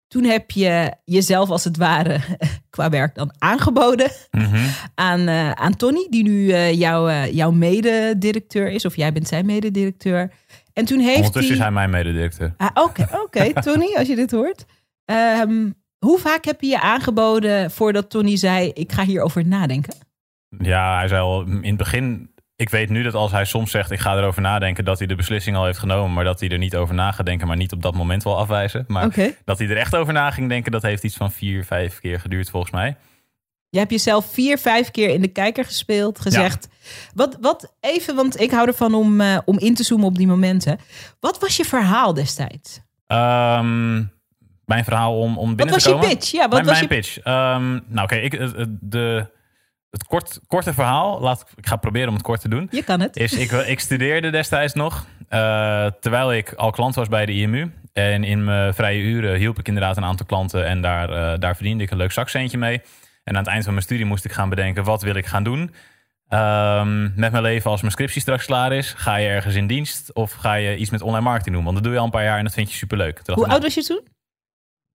Toen 0.08 0.24
heb 0.24 0.50
je 0.50 0.92
jezelf 1.04 1.50
als 1.50 1.64
het 1.64 1.76
ware 1.76 2.18
qua 2.70 2.88
werk 2.90 3.14
dan 3.14 3.34
aangeboden 3.38 4.10
Mhm. 4.30 4.66
aan, 4.94 5.28
eh, 5.28 5.50
aan 5.50 5.76
Tony, 5.76 6.06
die 6.10 6.22
nu 6.22 6.50
eh, 6.50 6.72
jouw, 6.72 7.24
jouw 7.26 7.50
mededirecteur 7.50 8.70
is. 8.70 8.84
Of 8.84 8.96
jij 8.96 9.12
bent 9.12 9.28
zijn 9.28 9.46
mededirecteur. 9.46 10.32
En 10.72 10.84
toen 10.84 10.98
heeft 10.98 11.16
Ondertussen 11.16 11.54
is 11.54 11.60
hij... 11.60 11.70
mijn 11.70 11.90
mededirecteur. 11.90 12.54
Ah, 12.56 12.68
Oké, 12.74 13.06
oké, 13.24 13.52
Tony, 13.52 13.94
als 13.96 14.08
je 14.08 14.16
dit 14.16 14.30
hoort. 14.30 14.64
Ehm, 15.04 15.70
hoe 15.98 16.18
vaak 16.18 16.44
heb 16.44 16.60
je 16.60 16.66
je 16.66 16.80
aangeboden 16.80 17.70
voordat 17.70 18.10
Tony 18.10 18.36
zei: 18.36 18.70
Ik 18.74 18.92
ga 18.92 19.04
hierover 19.04 19.46
nadenken? 19.46 19.94
Ja, 20.58 20.96
hij 20.98 21.08
zei 21.08 21.20
al 21.20 21.40
in 21.42 21.64
het 21.64 21.76
begin. 21.76 22.30
Ik 22.56 22.68
weet 22.68 22.90
nu 22.90 23.02
dat 23.02 23.14
als 23.14 23.30
hij 23.30 23.44
soms 23.44 23.70
zegt: 23.70 23.90
Ik 23.90 23.98
ga 23.98 24.16
erover 24.16 24.42
nadenken, 24.42 24.84
dat 24.84 24.98
hij 24.98 25.06
de 25.06 25.14
beslissing 25.14 25.56
al 25.56 25.64
heeft 25.64 25.78
genomen. 25.78 26.12
Maar 26.12 26.24
dat 26.24 26.40
hij 26.40 26.48
er 26.48 26.58
niet 26.58 26.76
over 26.76 26.94
na 26.94 27.12
gaat 27.12 27.26
denken, 27.26 27.46
maar 27.46 27.56
niet 27.56 27.72
op 27.72 27.82
dat 27.82 27.94
moment 27.94 28.22
wel 28.22 28.38
afwijzen. 28.38 28.84
Maar 28.88 29.14
dat 29.44 29.58
hij 29.58 29.68
er 29.68 29.76
echt 29.76 29.96
over 29.96 30.12
na 30.12 30.30
ging 30.30 30.48
denken, 30.48 30.72
dat 30.72 30.82
heeft 30.82 31.04
iets 31.04 31.16
van 31.16 31.32
vier, 31.32 31.64
vijf 31.64 32.00
keer 32.00 32.20
geduurd 32.20 32.50
volgens 32.50 32.72
mij. 32.72 32.96
Je 33.68 33.78
hebt 33.78 33.90
jezelf 33.90 34.32
vier, 34.32 34.58
vijf 34.58 34.90
keer 34.90 35.08
in 35.08 35.20
de 35.20 35.28
kijker 35.28 35.64
gespeeld, 35.64 36.20
gezegd. 36.20 36.68
Wat, 37.14 37.38
wat 37.40 37.74
even, 37.80 38.14
want 38.14 38.40
ik 38.40 38.50
hou 38.50 38.66
ervan 38.66 38.94
om, 38.94 39.20
eh, 39.20 39.38
om 39.44 39.58
in 39.58 39.74
te 39.74 39.82
zoomen 39.82 40.06
op 40.06 40.16
die 40.16 40.26
momenten. 40.26 40.78
Wat 41.20 41.38
was 41.38 41.56
je 41.56 41.64
verhaal 41.64 42.14
destijds? 42.14 42.80
Ehm, 43.06 43.94
mijn 44.64 44.84
verhaal 44.84 45.18
om, 45.18 45.38
om 45.38 45.46
Wat 45.46 45.56
binnen 45.56 45.74
was 45.74 45.82
te 45.82 45.88
je 45.88 45.94
komen. 45.94 46.10
pitch? 46.10 46.30
Ja, 46.30 46.40
wat 46.40 46.50
mijn, 46.50 46.64
was 46.64 46.72
mijn 46.72 46.88
je 46.88 46.94
pitch. 46.96 47.18
Ehm, 47.18 47.70
nou, 47.70 48.02
oké, 48.02 48.14
ik 48.14 48.38
de 48.80 49.26
het 49.98 50.06
kort, 50.06 50.40
korte 50.46 50.72
verhaal. 50.74 51.20
Laat, 51.20 51.40
ik- 51.56 51.66
ga 51.66 51.76
proberen 51.76 52.08
om 52.08 52.14
het 52.14 52.22
kort 52.22 52.40
te 52.40 52.48
doen. 52.48 52.68
Je 52.70 52.82
kan 52.84 53.00
het. 53.00 53.16
Is 53.16 53.32
ik, 53.32 53.50
ik 53.74 53.80
studeerde 53.80 54.30
destijds 54.30 54.74
nog. 54.74 55.06
eh, 55.28 55.86
terwijl 56.00 56.32
ik 56.32 56.52
al 56.52 56.70
klant 56.70 56.94
was 56.94 57.08
bij 57.08 57.26
de 57.26 57.32
IMU. 57.32 57.72
En 57.92 58.24
in 58.24 58.44
mijn 58.44 58.74
vrije 58.74 59.02
uren 59.02 59.36
hielp 59.38 59.58
ik 59.58 59.68
inderdaad 59.68 59.96
een 59.96 60.04
aantal 60.04 60.26
klanten. 60.26 60.66
En 60.66 60.80
daar, 60.80 61.10
eh, 61.10 61.38
daar 61.38 61.54
verdiende 61.54 61.84
ik 61.84 61.90
een 61.90 61.96
leuk 61.96 62.12
zakcentje 62.12 62.58
mee. 62.58 62.82
En 63.24 63.32
aan 63.34 63.42
het 63.42 63.50
eind 63.50 63.64
van 63.64 63.72
mijn 63.72 63.84
studie 63.84 64.04
moest 64.04 64.24
ik 64.24 64.32
gaan 64.32 64.48
bedenken: 64.48 64.84
wat 64.84 65.02
wil 65.02 65.14
ik 65.14 65.26
gaan 65.26 65.44
doen? 65.44 65.74
Ehm, 66.28 67.02
met 67.02 67.30
mijn 67.32 67.42
leven 67.42 67.70
als 67.70 67.80
mijn 67.80 67.92
scriptie 67.92 68.20
straks 68.20 68.46
klaar 68.46 68.72
is. 68.72 68.92
Ga 68.92 69.16
je 69.16 69.28
ergens 69.28 69.54
in 69.54 69.66
dienst 69.66 70.12
of 70.14 70.32
ga 70.32 70.54
je 70.54 70.76
iets 70.76 70.90
met 70.90 71.02
online 71.02 71.24
marketing 71.24 71.54
doen? 71.54 71.64
Want 71.64 71.76
dat 71.76 71.84
doe 71.84 71.92
je 71.92 71.98
al 71.98 72.04
een 72.04 72.10
paar 72.10 72.24
jaar 72.24 72.38
en 72.38 72.44
dat 72.44 72.54
vind 72.54 72.70
je 72.70 72.76
superleuk. 72.76 73.18
Toen 73.20 73.34
Hoe 73.34 73.44
oud 73.44 73.52
nou, 73.52 73.62
was 73.62 73.74
je 73.74 73.82
toen? 73.82 74.06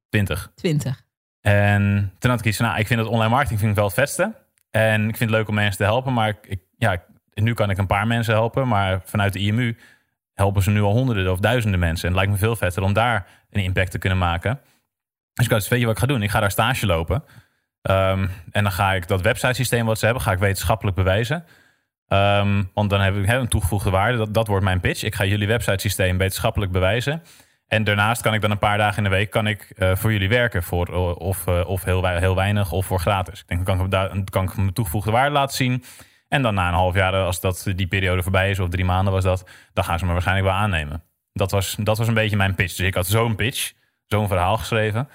20. 0.10 0.52
Twintig. 0.56 1.02
En 1.42 2.14
toen 2.20 2.30
had 2.32 2.40
ik 2.40 2.46
iets 2.46 2.58
van, 2.58 2.66
nou, 2.66 2.80
ik 2.80 2.88
vind 2.88 3.00
dat 3.00 3.10
online 3.10 3.30
marketing 3.30 3.60
vind 3.60 3.72
ik 3.72 3.78
wel 3.78 3.86
het 3.86 3.94
vetste. 3.96 4.34
En 4.72 5.02
ik 5.02 5.18
vind 5.18 5.30
het 5.30 5.40
leuk 5.40 5.48
om 5.48 5.56
mensen 5.56 5.78
te 5.78 5.84
helpen. 5.84 6.14
Maar 6.14 6.38
ik, 6.48 6.60
ja, 6.78 7.04
nu 7.34 7.54
kan 7.54 7.70
ik 7.70 7.78
een 7.78 7.88
paar 7.88 8.08
mensen 8.08 8.34
helpen. 8.34 8.68
Maar 8.68 9.02
vanuit 9.06 9.34
de 9.34 9.40
IMU 9.40 9.78
helpen 10.34 10.64
ze 10.64 10.70
nu 10.70 10.82
al 10.82 10.92
honderden 10.92 11.32
of 11.32 11.40
duizenden 11.40 11.80
mensen. 11.80 12.08
En 12.08 12.14
het 12.16 12.24
lijkt 12.24 12.32
me 12.32 12.46
veel 12.46 12.56
vetter 12.56 12.84
om 12.84 12.94
daar 12.94 13.28
een 13.50 13.64
impact 13.64 13.92
te 13.92 13.98
kunnen 13.98 14.20
maken. 14.20 14.60
Dus 15.34 15.46
ik 15.46 15.52
had, 15.52 15.68
weet 15.68 15.80
je 15.80 15.86
wat 15.86 15.96
ik 15.96 16.02
ga 16.02 16.08
doen? 16.08 16.24
Ik 16.24 16.30
ga 16.30 16.40
daar 16.40 16.52
stage 16.52 16.86
lopen. 16.86 17.24
Ehm, 17.82 18.28
en 18.52 18.64
dan 18.64 18.72
ga 18.72 18.94
ik 18.94 19.08
dat 19.08 19.22
websitesysteem 19.22 19.86
wat 19.86 20.00
ze 20.00 20.06
hebben, 20.06 20.24
ga 20.24 20.32
ik 20.32 20.40
wetenschappelijk 20.40 20.96
bewijzen. 20.96 21.46
Ehm, 22.08 22.64
want 22.74 22.90
dan 22.90 23.02
heb 23.02 23.16
ik 23.16 23.30
een 23.30 23.48
toegevoegde 23.48 23.90
waarde. 23.90 24.18
Dat, 24.18 24.34
dat 24.34 24.48
wordt 24.48 24.64
mijn 24.64 24.80
pitch. 24.80 25.04
Ik 25.04 25.16
ga 25.16 25.26
jullie 25.26 25.48
websitesysteem 25.48 26.18
wetenschappelijk 26.18 26.72
bewijzen. 26.72 27.24
En 27.72 27.84
daarnaast 27.84 28.22
kan 28.22 28.34
ik 28.34 28.42
dan 28.42 28.52
een 28.52 28.58
paar 28.60 28.78
dagen 28.78 28.98
in 28.98 29.04
de 29.04 29.16
week 29.16 29.30
kan 29.30 29.48
ik, 29.48 29.62
eh, 29.62 29.96
voor 29.96 30.12
jullie 30.12 30.30
werken. 30.30 30.64
Voor, 30.64 30.88
eh, 30.88 31.06
of 31.18 31.48
of, 31.48 31.66
of 31.66 31.84
heel, 31.84 32.02
wei- 32.02 32.20
heel 32.20 32.36
weinig 32.36 32.72
of 32.72 32.86
voor 32.86 33.00
gratis. 33.00 33.40
Ik 33.40 33.48
denk, 33.48 33.66
dan 33.66 33.90
kan 33.90 34.18
ik, 34.18 34.32
kan 34.32 34.44
ik 34.44 34.56
mijn 34.56 34.74
toegevoegde 34.74 35.12
waarde 35.12 35.32
laten 35.32 35.56
zien. 35.56 35.84
En 36.28 36.42
dan 36.42 36.54
na 36.54 36.68
een 36.68 36.74
half 36.74 36.96
jaar, 36.96 37.14
als 37.14 37.40
dat, 37.42 37.72
die 37.76 37.88
periode 37.88 38.24
voorbij 38.24 38.50
is, 38.50 38.60
of 38.60 38.70
drie 38.70 38.86
maanden 38.86 39.14
was 39.14 39.24
dat, 39.24 39.50
dan 39.74 39.84
gaan 39.84 40.00
ze 40.00 40.06
me 40.06 40.12
waarschijnlijk 40.12 40.48
wel 40.48 40.56
aannemen. 40.58 41.04
Dat 41.34 41.52
was, 41.52 41.76
dat 41.80 41.98
was 41.98 42.08
een 42.08 42.14
beetje 42.14 42.36
mijn 42.38 42.56
pitch. 42.56 42.76
Dus 42.76 42.86
ik 42.88 42.94
had 42.94 43.08
zo'n 43.08 43.36
pitch, 43.36 43.72
zo'n 44.08 44.28
verhaal 44.28 44.58
geschreven. 44.58 45.10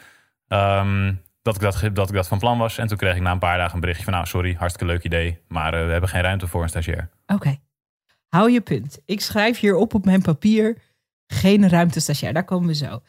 ehm, 0.48 1.14
dat, 1.42 1.54
ik 1.54 1.60
dat, 1.60 1.80
dat 1.92 2.08
ik 2.08 2.14
dat 2.14 2.28
van 2.28 2.38
plan 2.38 2.58
was. 2.58 2.78
En 2.78 2.86
toen 2.86 2.96
kreeg 2.96 3.14
ik 3.16 3.22
na 3.22 3.30
een 3.30 3.38
paar 3.38 3.58
dagen 3.58 3.74
een 3.74 3.80
berichtje 3.80 4.04
van... 4.04 4.12
nou, 4.12 4.26
sorry, 4.26 4.54
hartstikke 4.58 4.92
leuk 4.92 5.04
idee... 5.04 5.38
maar 5.48 5.74
eh, 5.74 5.84
we 5.84 5.90
hebben 5.90 6.10
geen 6.10 6.22
ruimte 6.22 6.46
voor 6.46 6.62
een 6.62 6.68
stagiair. 6.68 7.08
Oké. 7.26 7.56
Hou 8.28 8.50
je 8.50 8.60
punt. 8.60 9.02
Ik 9.06 9.20
schrijf 9.20 9.58
hier 9.60 9.74
op 9.76 9.94
op 9.94 10.04
mijn 10.04 10.22
papier. 10.22 10.76
Geen 11.26 11.68
ruimte 11.68 12.00
stagiair. 12.00 12.32
Daar 12.32 12.44
komen 12.44 12.68
we 12.68 12.74
zo. 12.74 13.02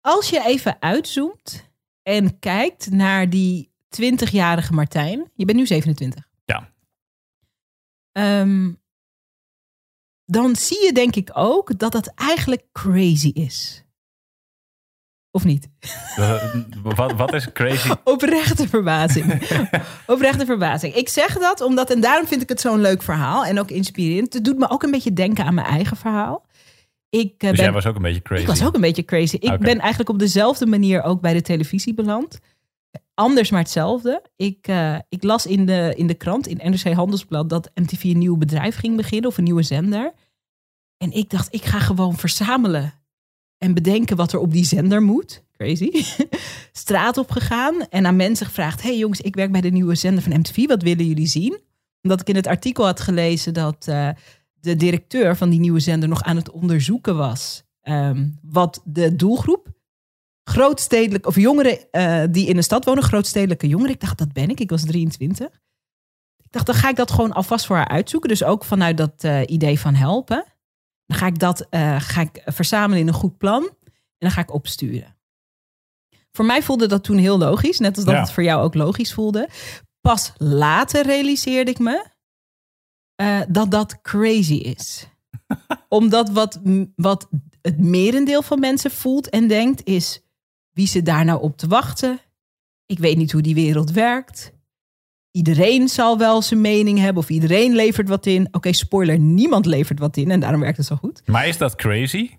Als 0.00 0.30
je 0.30 0.44
even 0.44 0.82
uitzoomt 0.82 1.70
en 2.02 2.38
kijkt 2.38 2.90
naar 2.90 3.30
die 3.30 3.72
20-jarige 4.00 4.72
Martijn. 4.72 5.30
Je 5.34 5.44
bent 5.44 5.58
nu 5.58 5.66
27. 5.66 6.28
Ja. 6.44 6.72
Ehm, 8.12 8.72
dan 10.24 10.56
zie 10.56 10.84
je 10.84 10.92
denk 10.92 11.16
ik 11.16 11.30
ook 11.32 11.78
dat 11.78 11.92
dat 11.92 12.12
eigenlijk 12.14 12.64
crazy 12.72 13.28
is. 13.28 13.84
Of 15.30 15.44
niet? 15.44 15.68
Eh, 16.16 16.54
wat, 16.82 17.12
wat 17.12 17.34
is 17.34 17.52
crazy? 17.52 17.90
Oprechte 18.04 18.68
verbazing. 18.68 19.32
Oprechte 20.06 20.46
verbazing. 20.46 20.94
Ik 20.94 21.08
zeg 21.08 21.38
dat 21.38 21.60
omdat, 21.60 21.90
en 21.90 22.00
daarom 22.00 22.26
vind 22.26 22.42
ik 22.42 22.48
het 22.48 22.60
zo'n 22.60 22.80
leuk 22.80 23.02
verhaal 23.02 23.44
en 23.44 23.60
ook 23.60 23.70
inspirerend. 23.70 24.32
Het 24.32 24.44
doet 24.44 24.58
me 24.58 24.70
ook 24.70 24.82
een 24.82 24.90
beetje 24.90 25.12
denken 25.12 25.44
aan 25.44 25.54
mijn 25.54 25.66
eigen 25.66 25.96
verhaal. 25.96 26.44
Ik, 27.20 27.32
eh, 27.32 27.48
Dus 27.48 27.56
ben, 27.56 27.64
jij 27.64 27.72
was 27.72 27.86
ook 27.86 27.96
een 27.96 28.02
beetje 28.02 28.22
crazy. 28.22 28.42
ik 28.42 28.48
was 28.48 28.64
ook 28.64 28.74
een 28.74 28.80
beetje 28.80 29.04
crazy. 29.04 29.36
Ik 29.36 29.58
ben 29.58 29.78
eigenlijk 29.78 30.08
op 30.08 30.18
dezelfde 30.18 30.66
manier 30.66 31.02
ook 31.02 31.20
bij 31.20 31.32
de 31.32 31.42
televisie 31.42 31.94
beland. 31.94 32.38
Anders, 33.14 33.50
maar 33.50 33.60
hetzelfde. 33.60 34.22
Ik, 34.36 34.68
eh, 34.68 34.98
ik 35.08 35.22
las 35.22 35.46
in 35.46 35.66
de, 35.66 35.92
in 35.96 36.06
de 36.06 36.14
krant, 36.14 36.46
in 36.46 36.70
NRC 36.70 36.92
Handelsblad, 36.92 37.48
dat 37.48 37.70
MTV 37.74 38.04
een 38.04 38.18
nieuw 38.18 38.36
bedrijf 38.36 38.76
ging 38.76 38.96
beginnen 38.96 39.30
of 39.30 39.38
een 39.38 39.44
nieuwe 39.44 39.62
zender. 39.62 40.12
En 40.96 41.12
ik 41.12 41.30
dacht, 41.30 41.54
ik 41.54 41.64
ga 41.64 41.78
gewoon 41.78 42.16
verzamelen 42.16 42.92
en 43.58 43.74
bedenken 43.74 44.16
wat 44.16 44.32
er 44.32 44.38
op 44.38 44.52
die 44.52 44.64
zender 44.64 45.02
moet. 45.02 45.44
Crazy. 45.56 46.04
Straat 46.72 47.16
op 47.16 47.30
gegaan 47.30 47.88
en 47.88 48.06
aan 48.06 48.16
mensen 48.16 48.46
gevraagd: 48.46 48.82
Hey 48.82 48.96
jongens, 48.96 49.20
ik 49.20 49.34
werk 49.34 49.52
bij 49.52 49.60
de 49.60 49.70
nieuwe 49.70 49.94
zender 49.94 50.22
van 50.22 50.38
MTV. 50.38 50.66
Wat 50.66 50.82
willen 50.82 51.06
jullie 51.06 51.26
zien? 51.26 51.60
Omdat 52.02 52.20
ik 52.20 52.28
in 52.28 52.36
het 52.36 52.46
artikel 52.46 52.84
had 52.84 53.00
gelezen 53.00 53.54
dat 53.54 53.86
eh, 53.88 54.08
de 54.62 54.76
directeur 54.76 55.36
van 55.36 55.50
die 55.50 55.60
nieuwe 55.60 55.80
zender 55.80 56.08
nog 56.08 56.22
aan 56.22 56.36
het 56.36 56.50
onderzoeken 56.50 57.16
was. 57.16 57.62
ehm, 57.82 58.28
wat 58.42 58.80
de 58.84 59.16
doelgroep, 59.16 59.68
grootstedelijk 60.44 61.26
of 61.26 61.36
jongeren 61.36 61.90
eh, 61.90 62.22
die 62.30 62.46
in 62.46 62.56
een 62.56 62.62
stad 62.62 62.84
wonen, 62.84 63.02
grootstedelijke 63.02 63.68
jongeren. 63.68 63.92
Ik 63.92 64.00
dacht, 64.00 64.18
dat 64.18 64.32
ben 64.32 64.48
ik. 64.48 64.60
Ik 64.60 64.70
was 64.70 64.84
23. 64.84 65.46
Ik 66.36 66.52
dacht, 66.52 66.66
dan 66.66 66.74
ga 66.74 66.88
ik 66.88 66.96
dat 66.96 67.10
gewoon 67.10 67.32
alvast 67.32 67.66
voor 67.66 67.76
haar 67.76 67.88
uitzoeken. 67.88 68.28
Dus 68.28 68.44
ook 68.44 68.64
vanuit 68.64 68.96
dat 68.96 69.12
eh, 69.24 69.40
idee 69.46 69.78
van 69.80 69.94
helpen. 69.94 70.44
Dan 71.06 71.18
ga 71.18 71.26
ik 71.26 71.38
dat 71.38 71.66
eh, 71.70 72.00
ga 72.00 72.20
ik 72.20 72.42
verzamelen 72.44 72.98
in 72.98 73.08
een 73.08 73.14
goed 73.14 73.38
plan. 73.38 73.62
En 73.62 74.28
dan 74.28 74.30
ga 74.30 74.40
ik 74.40 74.52
opsturen. 74.52 75.16
Voor 76.32 76.44
mij 76.44 76.62
voelde 76.62 76.86
dat 76.86 77.04
toen 77.04 77.18
heel 77.18 77.38
logisch. 77.38 77.78
Net 77.78 77.96
als 77.96 78.04
dat 78.04 78.14
Ja. 78.14 78.20
het 78.20 78.32
voor 78.32 78.42
jou 78.42 78.62
ook 78.62 78.74
logisch 78.74 79.12
voelde. 79.14 79.48
Pas 80.00 80.32
later 80.36 81.06
realiseerde 81.06 81.70
ik 81.70 81.78
me 81.78 82.06
eh, 83.14 83.40
dat 83.48 83.70
dat 83.70 84.00
crazy 84.00 84.54
is. 84.54 85.06
Omdat 85.88 86.30
wat, 86.30 86.60
wat 86.96 87.28
het 87.62 87.78
merendeel 87.78 88.42
van 88.42 88.60
mensen 88.60 88.90
voelt 88.90 89.28
en 89.28 89.48
denkt 89.48 89.84
is... 89.84 90.22
wie 90.72 90.86
ze 90.86 91.02
daar 91.02 91.24
nou 91.24 91.42
op 91.42 91.56
te 91.56 91.66
wachten? 91.66 92.20
Ik 92.86 92.98
weet 92.98 93.16
niet 93.16 93.32
hoe 93.32 93.42
die 93.42 93.54
wereld 93.54 93.90
werkt. 93.90 94.52
Iedereen 95.30 95.88
zal 95.88 96.18
wel 96.18 96.42
zijn 96.42 96.60
mening 96.60 96.98
hebben 96.98 97.22
of 97.22 97.28
iedereen 97.28 97.74
levert 97.74 98.08
wat 98.08 98.26
in. 98.26 98.48
Oké, 98.50 98.72
spoiler, 98.72 99.18
niemand 99.18 99.66
levert 99.66 99.98
wat 99.98 100.16
in 100.16 100.30
en 100.30 100.40
daarom 100.40 100.60
werkt 100.60 100.76
het 100.76 100.86
zo 100.86 100.96
goed. 100.96 101.22
Maar 101.26 101.48
is 101.48 101.58
dat 101.58 101.74
crazy? 101.74 102.30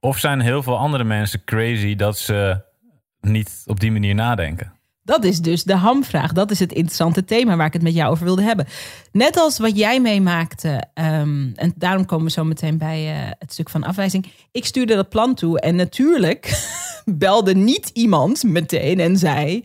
Of 0.00 0.18
zijn 0.18 0.40
heel 0.40 0.62
veel 0.62 0.78
andere 0.78 1.04
mensen 1.04 1.44
crazy 1.44 1.94
dat 1.94 2.18
ze 2.18 2.62
niet 3.20 3.62
op 3.66 3.80
die 3.80 3.92
manier 3.92 4.14
nadenken? 4.14 4.73
Dat 5.04 5.24
is 5.24 5.40
dus 5.40 5.64
de 5.64 5.74
hamvraag. 5.74 6.32
Dat 6.32 6.50
is 6.50 6.58
het 6.58 6.72
interessante 6.72 7.24
thema 7.24 7.56
waar 7.56 7.66
ik 7.66 7.72
het 7.72 7.82
met 7.82 7.94
jou 7.94 8.10
over 8.10 8.24
wilde 8.24 8.42
hebben. 8.42 8.66
Net 9.12 9.36
als 9.36 9.58
wat 9.58 9.76
jij 9.76 10.00
meemaakte, 10.00 10.84
ehm, 10.94 11.50
en 11.54 11.72
daarom 11.76 12.04
komen 12.04 12.24
we 12.24 12.30
zo 12.30 12.44
meteen 12.44 12.78
bij 12.78 13.10
eh, 13.10 13.30
het 13.38 13.52
stuk 13.52 13.70
van 13.70 13.84
afwijzing. 13.84 14.32
Ik 14.52 14.64
stuurde 14.64 14.94
dat 14.94 15.08
plan 15.08 15.34
toe 15.34 15.60
en 15.60 15.76
natuurlijk 15.76 16.68
belde 17.04 17.54
niet 17.54 17.90
iemand 17.92 18.42
meteen 18.42 19.00
en 19.00 19.18
zei: 19.18 19.64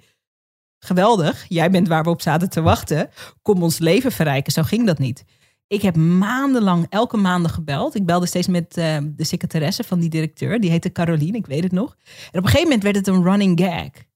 Geweldig, 0.80 1.46
jij 1.48 1.72
bent 1.72 1.88
waar 1.88 2.04
we 2.04 2.10
op 2.10 2.22
zaten 2.22 2.50
te 2.50 2.62
wachten. 2.62 3.10
Kom 3.42 3.64
ons 3.64 3.80
leven 3.80 4.12
verrijken. 4.12 4.52
Zo 4.52 4.64
ging 4.64 4.86
dat 4.86 5.00
niet. 5.00 5.24
Ik 5.68 5.82
heb 5.82 5.96
maandenlang 5.96 6.86
elke 6.90 7.18
maandag 7.18 7.54
gebeld. 7.54 7.96
Ik 7.96 8.06
belde 8.06 8.26
steeds 8.26 8.48
met 8.48 8.78
eh, 8.78 8.98
de 9.04 9.24
secretaresse 9.24 9.84
van 9.84 10.00
die 10.00 10.10
directeur. 10.10 10.60
Die 10.60 10.70
heette 10.70 10.92
Caroline, 10.92 11.38
ik 11.38 11.46
weet 11.46 11.64
het 11.64 11.72
nog. 11.72 11.96
En 12.32 12.40
op 12.40 12.46
een 12.46 12.50
gegeven 12.50 12.64
moment 12.64 12.84
werd 12.84 12.96
het 12.96 13.08
een 13.08 13.24
running 13.24 13.60
gag. 13.60 14.08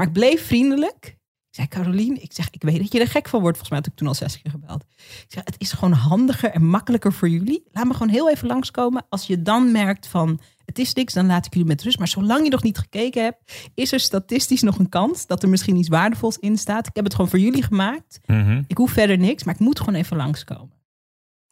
Maar 0.00 0.08
ik 0.08 0.14
bleef 0.14 0.46
vriendelijk. 0.46 1.06
Ik 1.50 1.56
zei, 1.56 1.68
Caroline, 1.68 2.18
ik 2.18 2.32
zeg, 2.32 2.50
ik 2.50 2.62
weet 2.62 2.78
dat 2.78 2.92
je 2.92 3.00
er 3.00 3.06
gek 3.06 3.28
van 3.28 3.40
wordt. 3.40 3.56
Volgens 3.58 3.68
mij 3.68 3.78
had 3.78 3.86
ik 3.86 3.94
toen 3.94 4.08
al 4.08 4.14
zes 4.14 4.42
keer 4.42 4.50
gebeld. 4.50 4.84
Ik 4.96 5.24
zeg, 5.28 5.44
het 5.44 5.54
is 5.58 5.72
gewoon 5.72 5.92
handiger 5.92 6.50
en 6.50 6.64
makkelijker 6.64 7.12
voor 7.12 7.28
jullie. 7.28 7.62
Laat 7.72 7.86
me 7.86 7.92
gewoon 7.92 8.08
heel 8.08 8.30
even 8.30 8.48
langskomen. 8.48 9.06
Als 9.08 9.26
je 9.26 9.42
dan 9.42 9.72
merkt 9.72 10.06
van, 10.06 10.40
het 10.64 10.78
is 10.78 10.94
niks, 10.94 11.12
dan 11.12 11.26
laat 11.26 11.46
ik 11.46 11.52
jullie 11.52 11.68
met 11.68 11.82
rust. 11.82 11.98
Maar 11.98 12.08
zolang 12.08 12.44
je 12.44 12.50
nog 12.50 12.62
niet 12.62 12.78
gekeken 12.78 13.22
hebt, 13.22 13.70
is 13.74 13.92
er 13.92 14.00
statistisch 14.00 14.62
nog 14.62 14.78
een 14.78 14.88
kans 14.88 15.26
dat 15.26 15.42
er 15.42 15.48
misschien 15.48 15.76
iets 15.76 15.88
waardevols 15.88 16.38
in 16.38 16.58
staat. 16.58 16.86
Ik 16.86 16.94
heb 16.94 17.04
het 17.04 17.14
gewoon 17.14 17.30
voor 17.30 17.38
jullie 17.38 17.62
gemaakt. 17.62 18.20
Mhm. 18.26 18.62
Ik 18.66 18.76
hoef 18.76 18.90
verder 18.90 19.18
niks, 19.18 19.44
maar 19.44 19.54
ik 19.54 19.60
moet 19.60 19.78
gewoon 19.78 19.94
even 19.94 20.16
langskomen. 20.16 20.72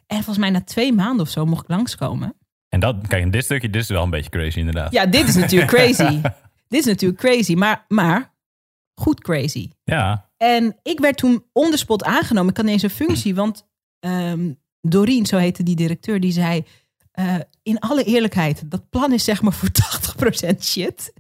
En 0.07 0.17
volgens 0.17 0.39
mij 0.39 0.51
na 0.51 0.65
twee 0.65 0.93
maanden 0.93 1.21
of 1.21 1.31
zo 1.31 1.47
mocht 1.47 1.63
ik 1.63 1.69
langskomen. 1.69 2.35
En 2.69 2.81
dat, 2.81 2.97
kijk, 3.09 3.23
in 3.23 3.31
dit 3.31 3.45
stukje, 3.45 3.71
dit 3.71 3.83
is 3.83 3.89
wel 3.89 4.03
een 4.03 4.11
beetje 4.11 4.31
crazy 4.31 4.59
inderdaad. 4.59 4.93
Ja, 4.93 5.07
dit 5.07 5.29
is 5.29 5.35
natuurlijk 5.35 5.71
crazy. 5.77 6.21
dit 6.69 6.81
is 6.81 6.85
natuurlijk 6.85 7.21
crazy, 7.21 7.55
maar, 7.55 7.85
maar 7.89 8.37
goed 8.99 9.21
crazy. 9.21 9.71
Ja, 9.85 10.31
En 10.37 10.77
ik 10.83 11.01
werd 11.01 11.17
toen 11.17 11.45
on 11.53 11.71
the 11.71 11.77
spot 11.77 12.05
aangenomen. 12.05 12.51
Ik 12.51 12.57
had 12.57 12.67
ineens 12.67 12.83
een 12.83 12.91
functie, 12.91 13.35
want 13.35 13.67
ehm 14.01 14.51
Doreen, 14.81 15.27
zo 15.27 15.37
heette 15.37 15.63
die 15.63 15.77
directeur, 15.77 16.21
die 16.21 16.33
zei... 16.33 16.65
eh, 17.13 17.35
in 17.63 17.79
alle 17.79 18.05
eerlijkheid, 18.05 18.71
dat 18.71 18.91
plan 18.91 19.13
is 19.13 19.25
zeg 19.25 19.43
maar 19.43 19.53
voor 19.53 19.69
80% 20.53 20.59
shit. 20.61 21.13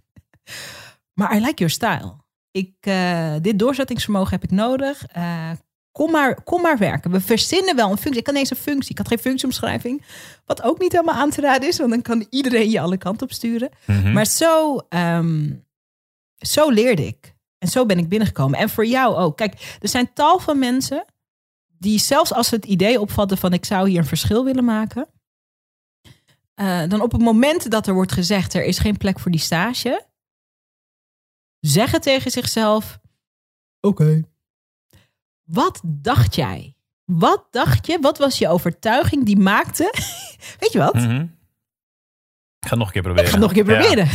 Maar 1.15 1.37
I 1.37 1.41
like 1.41 1.55
your 1.55 1.71
style. 1.71 2.17
Ik, 2.51 2.75
eh, 2.81 3.35
dit 3.43 3.59
doorzettingsvermogen 3.59 4.31
heb 4.31 4.43
ik 4.45 4.51
nodig. 4.51 5.07
Eh, 5.07 5.51
kom, 5.93 6.11
maar, 6.11 6.43
kom 6.43 6.63
maar 6.63 6.79
werken. 6.79 7.11
We 7.11 7.21
verzinnen 7.21 7.77
wel 7.77 7.91
een 7.91 7.97
functie. 7.97 8.21
Ik 8.21 8.27
had 8.27 8.35
ineens 8.35 8.51
een 8.51 8.57
functie. 8.57 8.91
Ik 8.91 8.99
had 8.99 9.09
geen 9.09 9.19
functieomschrijving. 9.19 10.05
Wat 10.47 10.63
ook 10.63 10.79
niet 10.79 10.93
helemaal 10.93 11.15
aan 11.15 11.31
te 11.31 11.41
raden 11.41 11.69
is, 11.69 11.79
want 11.79 11.91
dan 11.91 12.03
kan 12.03 12.27
iedereen 12.31 12.71
je 12.71 12.81
alle 12.81 12.97
kanten 12.99 13.27
op 13.27 13.33
sturen. 13.33 13.71
Mhm. 13.87 14.13
Maar 14.13 14.27
zo, 14.27 14.77
ehm, 14.89 15.51
zo 16.39 16.71
leerde 16.71 17.07
ik. 17.07 17.37
En 17.59 17.69
zo 17.69 17.87
ben 17.87 17.99
ik 17.99 18.09
binnengekomen. 18.09 18.59
En 18.59 18.69
voor 18.69 18.87
jou 18.87 19.15
ook. 19.17 19.37
Kijk, 19.37 19.77
er 19.81 19.89
zijn 19.89 20.13
tal 20.13 20.39
van 20.39 20.59
mensen 20.59 21.05
die 21.69 21.99
zelfs 21.99 22.33
als 22.33 22.49
ze 22.49 22.55
het 22.55 22.65
idee 22.65 23.01
opvatten 23.01 23.39
van 23.39 23.53
ik 23.53 23.65
zou 23.65 23.89
hier 23.89 23.99
een 23.99 24.05
verschil 24.07 24.45
willen 24.45 24.65
maken. 24.65 25.09
eh, 26.55 26.83
dan 26.89 27.01
op 27.01 27.13
het 27.13 27.21
moment 27.21 27.71
dat 27.71 27.87
er 27.87 27.95
wordt 27.95 28.13
gezegd 28.13 28.55
er 28.55 28.65
is 28.65 28.79
geen 28.79 28.97
plek 28.97 29.19
voor 29.21 29.31
die 29.31 29.41
stage. 29.41 30.07
Zeggen 31.61 32.01
tegen 32.01 32.31
zichzelf. 32.31 32.99
Oké. 33.81 34.23
Wat 35.43 35.81
dacht 35.85 36.35
jij? 36.35 36.77
Wat 37.05 37.47
dacht 37.51 37.87
je? 37.87 37.99
Wat 38.01 38.19
was 38.19 38.39
je 38.39 38.49
overtuiging 38.49 39.25
die 39.25 39.37
maakte? 39.39 39.83
Weet 40.61 40.73
je 40.73 40.79
wat? 40.79 40.95
Mhm. 40.95 41.21
Ik 42.61 42.69
ga 42.69 42.71
het 42.71 42.79
nog 42.79 42.87
een 42.87 42.93
keer 42.93 43.03
proberen. 43.03 43.25
Ik 43.31 43.35
ga 43.35 43.39
het 43.41 43.49
nog 43.49 43.57
een 43.57 43.65
keer 43.65 43.75
Ja. 43.75 43.81
proberen. 43.81 44.09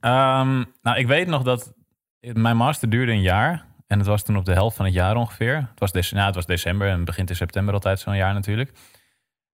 Ehm, 0.00 0.64
nou, 0.82 0.98
ik 0.98 1.06
weet 1.06 1.26
nog 1.26 1.42
dat 1.42 1.72
mijn 2.20 2.56
master 2.56 2.90
duurde 2.90 3.12
een 3.12 3.20
jaar. 3.22 3.64
En 3.86 3.98
het 3.98 4.06
was 4.06 4.22
toen 4.22 4.36
op 4.36 4.44
de 4.44 4.52
helft 4.52 4.76
van 4.76 4.84
het 4.84 4.94
jaar 4.94 5.16
ongeveer. 5.16 5.54
Het 5.56 5.78
was, 5.80 5.92
dec- 5.92 6.10
nou, 6.12 6.26
het 6.26 6.34
was 6.34 6.46
december 6.46 6.88
en 6.88 7.04
begint 7.04 7.30
in 7.30 7.36
september 7.36 7.74
altijd 7.74 8.00
zo'n 8.00 8.16
jaar 8.16 8.34
natuurlijk. 8.34 8.72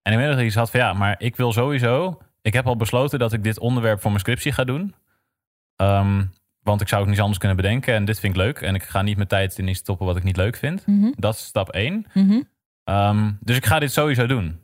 En 0.01 0.19
ik 0.19 0.39
iets 0.45 0.55
had 0.55 0.71
van 0.71 0.79
ja, 0.79 0.93
maar 0.93 1.15
ik 1.17 1.35
wil 1.35 1.53
sowieso... 1.53 2.21
Ik 2.41 2.53
heb 2.53 2.67
al 2.67 2.75
besloten 2.77 3.19
dat 3.19 3.33
ik 3.33 3.43
dit 3.43 3.59
onderwerp 3.59 4.01
voor 4.01 4.09
mijn 4.09 4.21
scriptie 4.21 4.51
ga 4.51 4.63
doen. 4.63 4.95
Ehm, 5.75 6.23
want 6.63 6.81
ik 6.81 6.87
zou 6.87 7.01
ook 7.01 7.07
niets 7.07 7.19
anders 7.19 7.37
kunnen 7.39 7.57
bedenken. 7.57 7.93
En 7.93 8.05
dit 8.05 8.19
vind 8.19 8.33
ik 8.35 8.41
leuk. 8.41 8.61
En 8.61 8.75
ik 8.75 8.83
ga 8.83 9.01
niet 9.01 9.15
mijn 9.15 9.27
tijd 9.27 9.57
in 9.57 9.67
iets 9.67 9.79
stoppen 9.79 10.05
wat 10.05 10.17
ik 10.17 10.23
niet 10.23 10.37
leuk 10.37 10.55
vind. 10.55 10.87
Mhm, 10.87 11.11
Dat 11.15 11.33
is 11.33 11.45
stap 11.45 11.69
één. 11.69 12.05
mhm. 12.13 12.41
Ehm, 12.83 13.31
dus 13.39 13.57
ik 13.57 13.65
ga 13.65 13.79
dit 13.79 13.91
sowieso 13.91 14.25
doen. 14.25 14.59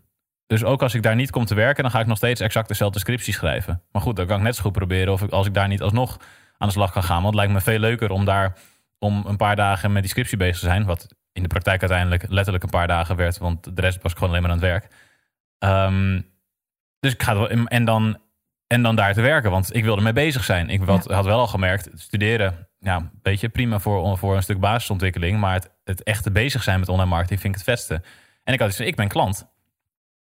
Dus 0.48 0.64
ook 0.64 0.82
als 0.82 0.94
ik 0.94 1.04
daar 1.04 1.16
niet 1.16 1.32
kom 1.32 1.46
te 1.46 1.56
werken, 1.56 1.84
dan 1.84 1.92
ga 1.92 2.00
ik 2.00 2.08
nog 2.08 2.18
steeds 2.18 2.42
exact 2.42 2.68
dezelfde 2.68 3.00
scriptie 3.00 3.34
schrijven. 3.34 3.82
Maar 3.92 4.02
goed, 4.02 4.16
dan 4.16 4.26
kan 4.26 4.38
ik 4.38 4.44
net 4.44 4.56
zo 4.56 4.62
goed 4.62 4.72
proberen 4.72 5.14
of 5.14 5.22
ik, 5.22 5.32
als 5.32 5.48
ik 5.48 5.54
daar 5.54 5.68
niet 5.68 5.82
alsnog 5.82 6.18
aan 6.64 6.70
de 6.70 6.76
slag 6.76 6.92
kan 6.92 7.04
gaan. 7.04 7.22
Want 7.22 7.26
het 7.26 7.36
lijkt 7.36 7.54
me 7.54 7.62
veel 7.62 7.80
leuker 7.80 8.12
om 8.12 8.26
daar 8.26 8.58
om 9.00 9.24
een 9.28 9.38
paar 9.38 9.56
dagen 9.56 9.92
met 9.92 10.02
die 10.02 10.12
scriptie 10.12 10.38
bezig 10.38 10.60
te 10.60 10.66
zijn. 10.66 10.86
Wat 10.86 11.16
in 11.32 11.42
de 11.42 11.48
praktijk 11.48 11.82
uiteindelijk 11.82 12.26
letterlijk 12.30 12.64
een 12.64 12.70
paar 12.70 12.88
dagen 12.88 13.16
werd, 13.16 13.38
want 13.38 13.76
de 13.76 13.82
rest 13.82 14.02
was 14.02 14.12
ik 14.12 14.18
gewoon 14.18 14.34
alleen 14.34 14.42
maar 14.42 14.52
aan 14.52 14.62
het 14.62 14.68
werk. 14.68 14.88
Ehm, 15.58 16.22
dus 17.00 17.14
ik 17.14 17.24
ga 17.24 17.34
wel- 17.34 17.50
en 17.50 17.86
dan, 17.86 18.18
en 18.68 18.82
dan 18.84 18.96
daar 18.96 19.14
te 19.14 19.22
werken, 19.22 19.52
want 19.52 19.76
ik 19.76 19.84
wilde 19.84 20.02
mee 20.02 20.14
bezig 20.14 20.44
zijn. 20.44 20.70
Ik 20.70 20.82
had, 20.82 21.06
had 21.06 21.26
wel 21.26 21.40
al 21.40 21.48
gemerkt, 21.48 21.90
studeren, 21.94 22.68
ja, 22.80 22.96
een 22.96 23.10
beetje 23.22 23.50
prima 23.50 23.80
voor, 23.80 24.18
voor 24.18 24.36
een 24.36 24.44
stuk 24.44 24.60
basisontwikkeling. 24.60 25.40
Maar 25.40 25.54
het, 25.54 25.72
het 25.84 26.04
echte 26.04 26.32
bezig 26.32 26.64
zijn 26.64 26.80
met 26.80 26.90
online 26.90 27.10
marketing 27.10 27.40
vind 27.40 27.54
ik 27.54 27.60
het 27.60 27.70
vetste. 27.70 28.02
En 28.44 28.54
ik 28.54 28.60
had 28.60 28.68
iets 28.68 28.78
van, 28.78 28.86
ik 28.86 28.96
ben 28.96 29.08
klant. 29.08 29.48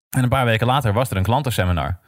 En 0.09 0.23
een 0.23 0.29
paar 0.29 0.45
weken 0.45 0.67
later 0.67 0.93
was 0.93 1.09
er 1.09 1.17
een 1.17 1.23
klantenseminar. 1.23 1.99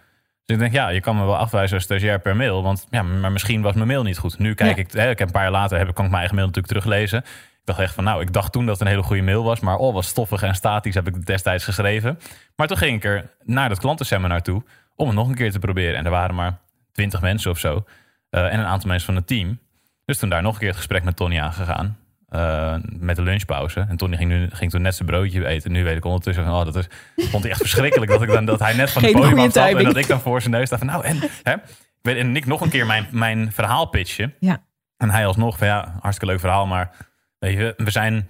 Dus 0.46 0.56
ik 0.56 0.60
denk, 0.62 0.74
ja, 0.74 0.90
je 0.90 1.02
kan 1.02 1.16
me 1.18 1.26
wel 1.26 1.38
afwijzen 1.38 1.76
als 1.76 1.84
stagiair 1.86 2.20
per 2.20 2.36
mail. 2.36 2.64
Want 2.64 2.88
ja, 2.90 3.04
maar 3.04 3.32
misschien 3.32 3.62
was 3.62 3.74
mijn 3.74 3.88
mail 3.88 4.04
niet 4.04 4.18
goed. 4.18 4.38
Nu 4.40 4.54
kijk 4.54 4.76
Ja. 4.78 4.84
ik, 4.84 4.92
hè, 4.92 5.10
ik 5.10 5.18
heb 5.20 5.28
een 5.28 5.34
paar 5.34 5.44
jaar 5.44 5.52
later 5.52 5.78
heb, 5.78 5.88
ik- 5.88 5.94
kan 5.96 6.04
ik 6.06 6.10
mijn 6.12 6.20
eigen 6.22 6.36
mail 6.40 6.48
natuurlijk 6.48 6.74
teruglezen. 6.74 7.20
Ik 7.20 7.72
dacht 7.72 7.80
echt 7.80 7.94
van, 7.94 8.04
nou, 8.04 8.22
ik 8.22 8.34
dacht 8.34 8.52
toen 8.52 8.66
dat 8.66 8.74
het 8.80 8.88
een 8.88 8.94
hele 8.94 9.04
goede 9.08 9.22
mail 9.22 9.44
was. 9.44 9.60
Maar 9.60 9.76
oh, 9.78 9.94
wat 9.94 10.06
stoffig 10.06 10.42
en 10.44 10.56
statisch 10.56 10.96
heb 10.96 11.08
ik 11.08 11.26
destijds 11.26 11.64
geschreven. 11.64 12.20
Maar 12.56 12.68
toen 12.68 12.78
ging 12.78 12.96
ik 12.96 13.04
er 13.04 13.30
naar 13.44 13.70
dat 13.70 13.80
klantenseminar 13.80 14.42
toe 14.42 14.64
om 14.96 15.08
het 15.08 15.16
nog 15.16 15.28
een 15.28 15.36
keer 15.36 15.52
te 15.52 15.60
proberen. 15.60 15.96
En 15.98 16.06
er 16.06 16.12
waren 16.12 16.36
maar 16.36 16.58
twintig 16.92 17.22
mensen 17.22 17.52
of 17.52 17.60
zo. 17.60 17.84
eh, 18.30 18.54
en 18.54 18.60
een 18.60 18.66
aantal 18.66 18.90
mensen 18.90 19.06
van 19.06 19.16
het 19.16 19.28
team. 19.28 19.60
Dus 20.06 20.18
toen 20.18 20.30
daar 20.30 20.42
nog 20.42 20.54
een 20.54 20.60
keer 20.60 20.68
het 20.68 20.78
gesprek 20.78 21.04
met 21.04 21.16
Tony 21.16 21.40
aangegaan. 21.40 21.98
Eh, 22.36 22.76
met 23.00 23.16
de 23.16 23.22
lunchpauze. 23.22 23.86
En 23.90 23.98
Tony 23.98 24.18
ging, 24.18 24.30
nu, 24.30 24.50
ging 24.52 24.72
toen 24.72 24.82
net 24.82 24.96
zijn 24.96 25.08
broodje 25.08 25.46
eten. 25.46 25.72
Nu 25.72 25.84
weet 25.84 25.98
ik 25.98 26.06
ondertussen 26.06 26.46
van, 26.46 26.54
oh, 26.54 26.66
dat 26.66 26.76
is, 26.76 26.88
vond 27.16 27.44
hij 27.44 27.52
echt 27.52 27.62
verschrikkelijk 27.62 28.12
dat, 28.12 28.22
ik 28.22 28.30
dan, 28.30 28.46
dat 28.46 28.60
hij 28.60 28.74
net 28.74 28.92
van 28.92 29.02
het 29.02 29.12
Geen 29.12 29.22
podium 29.22 29.40
goede 29.40 29.60
af 29.60 29.70
zat. 29.70 29.80
En 29.80 29.84
dat 29.84 29.98
ik 29.98 30.08
dan 30.08 30.20
voor 30.20 30.42
zijn 30.42 30.54
neus 30.54 30.70
dacht 30.70 30.84
van, 30.84 30.92
nou, 30.92 31.06
en, 31.06 31.18
hè? 31.44 31.54
Ik 31.54 31.62
weet, 32.02 32.18
en 32.18 32.36
ik 32.36 32.46
nog 32.46 32.62
een 32.62 32.70
keer 32.70 32.86
mijn, 32.86 33.08
mijn 33.12 33.52
verhaal 33.52 33.86
pitchen. 33.86 34.34
Ja. 34.40 34.64
En 34.98 35.10
hij 35.10 35.26
alsnog 35.26 35.58
van, 35.58 35.68
ja, 35.68 35.98
hartstikke 36.02 36.34
leuk 36.34 36.40
verhaal, 36.40 36.68
maar 36.68 36.96
weet 37.40 37.58
je, 37.58 37.74
we 37.78 37.92
zijn... 37.92 38.30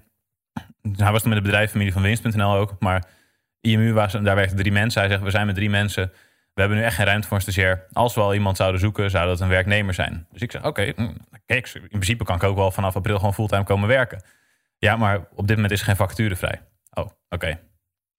Hij 0.95 1.11
was 1.11 1.21
toen 1.21 1.29
met 1.29 1.37
de 1.37 1.45
bedrijfsfamilie 1.45 1.93
van 1.93 2.01
Winst.nl 2.01 2.55
ook, 2.55 2.75
maar 2.79 3.03
IMU, 3.61 3.93
was, 3.93 4.11
daar 4.11 4.35
werkten 4.35 4.57
drie 4.57 4.71
mensen. 4.71 5.01
Hij 5.01 5.09
zegt, 5.09 5.23
we 5.23 5.29
zijn 5.29 5.45
met 5.45 5.55
drie 5.55 5.69
mensen. 5.69 6.11
We 6.55 6.61
hebben 6.61 6.77
nu 6.77 6.83
echt 6.83 6.95
geen 6.95 7.05
ruimte 7.05 7.27
voor 7.27 7.37
een 7.37 7.43
stagiair. 7.43 7.85
Als 7.91 8.15
we 8.15 8.21
al 8.21 8.33
iemand 8.33 8.57
zouden 8.57 8.79
zoeken, 8.79 9.09
zou 9.09 9.27
dat 9.27 9.39
een 9.39 9.47
werknemer 9.47 9.93
zijn. 9.93 10.27
Dus 10.31 10.41
ik 10.41 10.51
zeg, 10.51 10.65
oké, 10.65 10.93
mm, 10.95 11.17
kijk, 11.45 11.73
in 11.73 11.87
principe 11.87 12.23
kan 12.23 12.35
ik 12.35 12.43
ook 12.43 12.55
wel 12.55 12.71
vanaf 12.71 12.95
april 12.95 13.17
gewoon 13.17 13.33
fulltime 13.33 13.63
komen 13.63 13.87
werken. 13.87 14.23
Ja, 14.77 14.95
maar 14.95 15.27
op 15.35 15.47
dit 15.47 15.55
moment 15.55 15.73
is 15.73 15.79
er 15.79 15.85
geen 15.85 15.95
vacature 15.95 16.35
vrij. 16.35 16.61
Oh, 16.93 17.09
oké. 17.29 17.59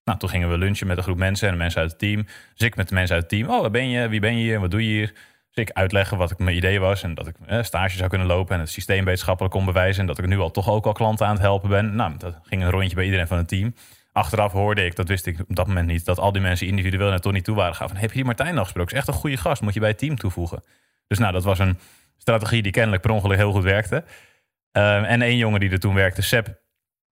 Nou, 0.04 0.18
toen 0.18 0.28
gingen 0.28 0.50
we 0.50 0.58
lunchen 0.58 0.86
met 0.86 0.96
een 0.96 1.02
groep 1.02 1.16
mensen 1.16 1.48
en 1.48 1.54
de 1.54 1.60
mensen 1.60 1.80
uit 1.80 1.90
het 1.90 1.98
team. 1.98 2.22
Dus 2.54 2.66
ik 2.66 2.76
met 2.76 2.88
de 2.88 2.94
mensen 2.94 3.14
uit 3.14 3.30
het 3.30 3.32
team. 3.32 3.50
Oh, 3.50 3.60
waar 3.60 3.70
ben 3.70 3.88
je? 3.88 4.08
Wie 4.08 4.20
ben 4.20 4.36
je 4.36 4.42
hier? 4.42 4.60
Wat 4.60 4.70
doe 4.70 4.82
je 4.82 4.88
hier? 4.88 5.12
Dus 5.50 5.64
ik 5.64 5.70
uitleggen 5.70 6.16
wat 6.16 6.30
ik 6.30 6.38
mijn 6.38 6.56
idee 6.56 6.80
was. 6.80 7.02
En 7.02 7.14
dat 7.14 7.26
ik 7.26 7.36
eh, 7.46 7.62
stage 7.62 7.96
zou 7.96 8.08
kunnen 8.08 8.26
lopen. 8.26 8.54
En 8.54 8.60
het 8.60 8.70
systeem 8.70 9.04
wetenschappelijk 9.04 9.54
kon 9.54 9.64
bewijzen. 9.64 10.00
En 10.00 10.06
dat 10.06 10.18
ik 10.18 10.26
nu 10.26 10.38
al 10.38 10.50
toch 10.50 10.70
ook 10.70 10.86
al 10.86 10.92
klanten 10.92 11.26
aan 11.26 11.32
het 11.32 11.42
helpen 11.42 11.68
ben. 11.68 11.94
Nou, 11.94 12.16
dat 12.16 12.38
ging 12.42 12.62
een 12.62 12.70
rondje 12.70 12.94
bij 12.94 13.04
iedereen 13.04 13.26
van 13.26 13.36
het 13.36 13.48
team. 13.48 13.74
Achteraf 14.16 14.52
hoorde 14.52 14.84
ik, 14.84 14.96
dat 14.96 15.08
wist 15.08 15.26
ik 15.26 15.40
op 15.48 15.56
dat 15.56 15.66
moment 15.66 15.86
niet, 15.86 16.04
dat 16.04 16.18
al 16.18 16.32
die 16.32 16.42
mensen 16.42 16.66
individueel 16.66 17.08
naar 17.08 17.20
Tony 17.20 17.40
toe 17.40 17.56
waren 17.56 17.72
gegaan. 17.72 17.88
Van, 17.88 17.96
heb 17.96 18.08
je 18.08 18.16
hier 18.16 18.24
Martijn 18.24 18.54
nog 18.54 18.62
gesproken? 18.64 18.92
Is 18.92 18.98
echt 18.98 19.08
een 19.08 19.14
goede 19.14 19.36
gast, 19.36 19.62
moet 19.62 19.74
je 19.74 19.80
bij 19.80 19.88
het 19.88 19.98
team 19.98 20.16
toevoegen. 20.16 20.62
Dus 21.06 21.18
nou, 21.18 21.32
dat 21.32 21.44
was 21.44 21.58
een 21.58 21.78
strategie 22.18 22.62
die 22.62 22.72
kennelijk 22.72 23.02
per 23.02 23.10
ongeluk 23.10 23.36
heel 23.36 23.52
goed 23.52 23.62
werkte. 23.62 24.04
Ehm, 24.72 25.04
en 25.04 25.22
één 25.22 25.36
jongen 25.36 25.60
die 25.60 25.70
er 25.70 25.78
toen 25.78 25.94
werkte, 25.94 26.22
Seb, 26.22 26.48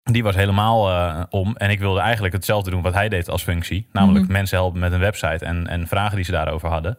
die 0.03 0.23
was 0.23 0.35
helemaal 0.35 0.89
eh, 0.89 1.23
om. 1.29 1.55
En 1.55 1.69
ik 1.69 1.79
wilde 1.79 1.99
eigenlijk 1.99 2.33
hetzelfde 2.33 2.69
doen 2.69 2.81
wat 2.81 2.93
hij 2.93 3.09
deed 3.09 3.29
als 3.29 3.43
functie. 3.43 3.87
Namelijk 3.91 4.23
Mhm. 4.23 4.33
mensen 4.33 4.57
helpen 4.57 4.79
met 4.79 4.91
een 4.91 4.99
website 4.99 5.45
en, 5.45 5.67
en 5.67 5.87
vragen 5.87 6.15
die 6.15 6.25
ze 6.25 6.31
daarover 6.31 6.69
hadden. 6.69 6.97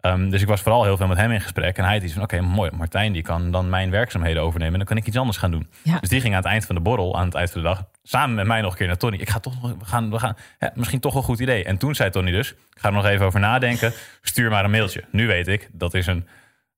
Ehm, 0.00 0.30
dus 0.30 0.42
ik 0.42 0.48
was 0.48 0.60
vooral 0.60 0.84
heel 0.84 0.96
veel 0.96 1.06
met 1.06 1.16
hem 1.16 1.30
in 1.30 1.40
gesprek. 1.40 1.76
En 1.76 1.84
hij 1.84 1.94
had 1.94 2.02
iets 2.02 2.12
van, 2.12 2.22
oké, 2.22 2.40
mooi, 2.40 2.70
Martijn 2.70 3.12
die 3.12 3.22
kan 3.22 3.50
dan 3.50 3.68
mijn 3.68 3.90
werkzaamheden 3.90 4.42
overnemen. 4.42 4.72
En 4.72 4.78
dan 4.78 4.88
kan 4.88 4.96
ik 4.96 5.06
iets 5.06 5.16
anders 5.16 5.36
gaan 5.36 5.50
doen. 5.50 5.68
Ja. 5.82 5.98
Dus 6.00 6.08
die 6.08 6.20
ging 6.20 6.34
aan 6.34 6.40
het 6.40 6.50
eind 6.50 6.66
van 6.66 6.74
de 6.74 6.80
borrel, 6.80 7.16
aan 7.18 7.24
het 7.24 7.34
eind 7.34 7.50
van 7.50 7.62
de 7.62 7.66
dag... 7.66 7.84
samen 8.02 8.34
met 8.34 8.46
mij 8.46 8.60
nog 8.60 8.70
een 8.70 8.78
keer 8.78 8.86
naar 8.86 8.96
Tony. 8.96 9.16
Ik 9.16 9.30
ga 9.30 9.38
toch, 9.38 9.62
nog- 9.62 9.74
we 9.78 9.84
gaan, 9.84 10.10
we 10.10 10.18
gaan, 10.18 10.36
ja, 10.58 10.72
misschien 10.74 11.00
toch 11.00 11.14
een 11.14 11.22
goed 11.22 11.40
idee. 11.40 11.64
En 11.64 11.78
toen 11.78 11.94
zei 11.94 12.10
Tony 12.10 12.30
dus, 12.30 12.50
ik 12.50 12.56
ga 12.80 12.88
er 12.88 12.94
nog 12.94 13.06
even 13.06 13.26
over 13.26 13.40
nadenken. 13.40 13.92
Stuur 14.22 14.50
maar 14.50 14.64
een 14.64 14.70
mailtje. 14.70 15.04
Nu 15.10 15.26
weet 15.26 15.48
ik, 15.48 15.68
dat 15.72 15.94
is 15.94 16.06
een 16.06 16.26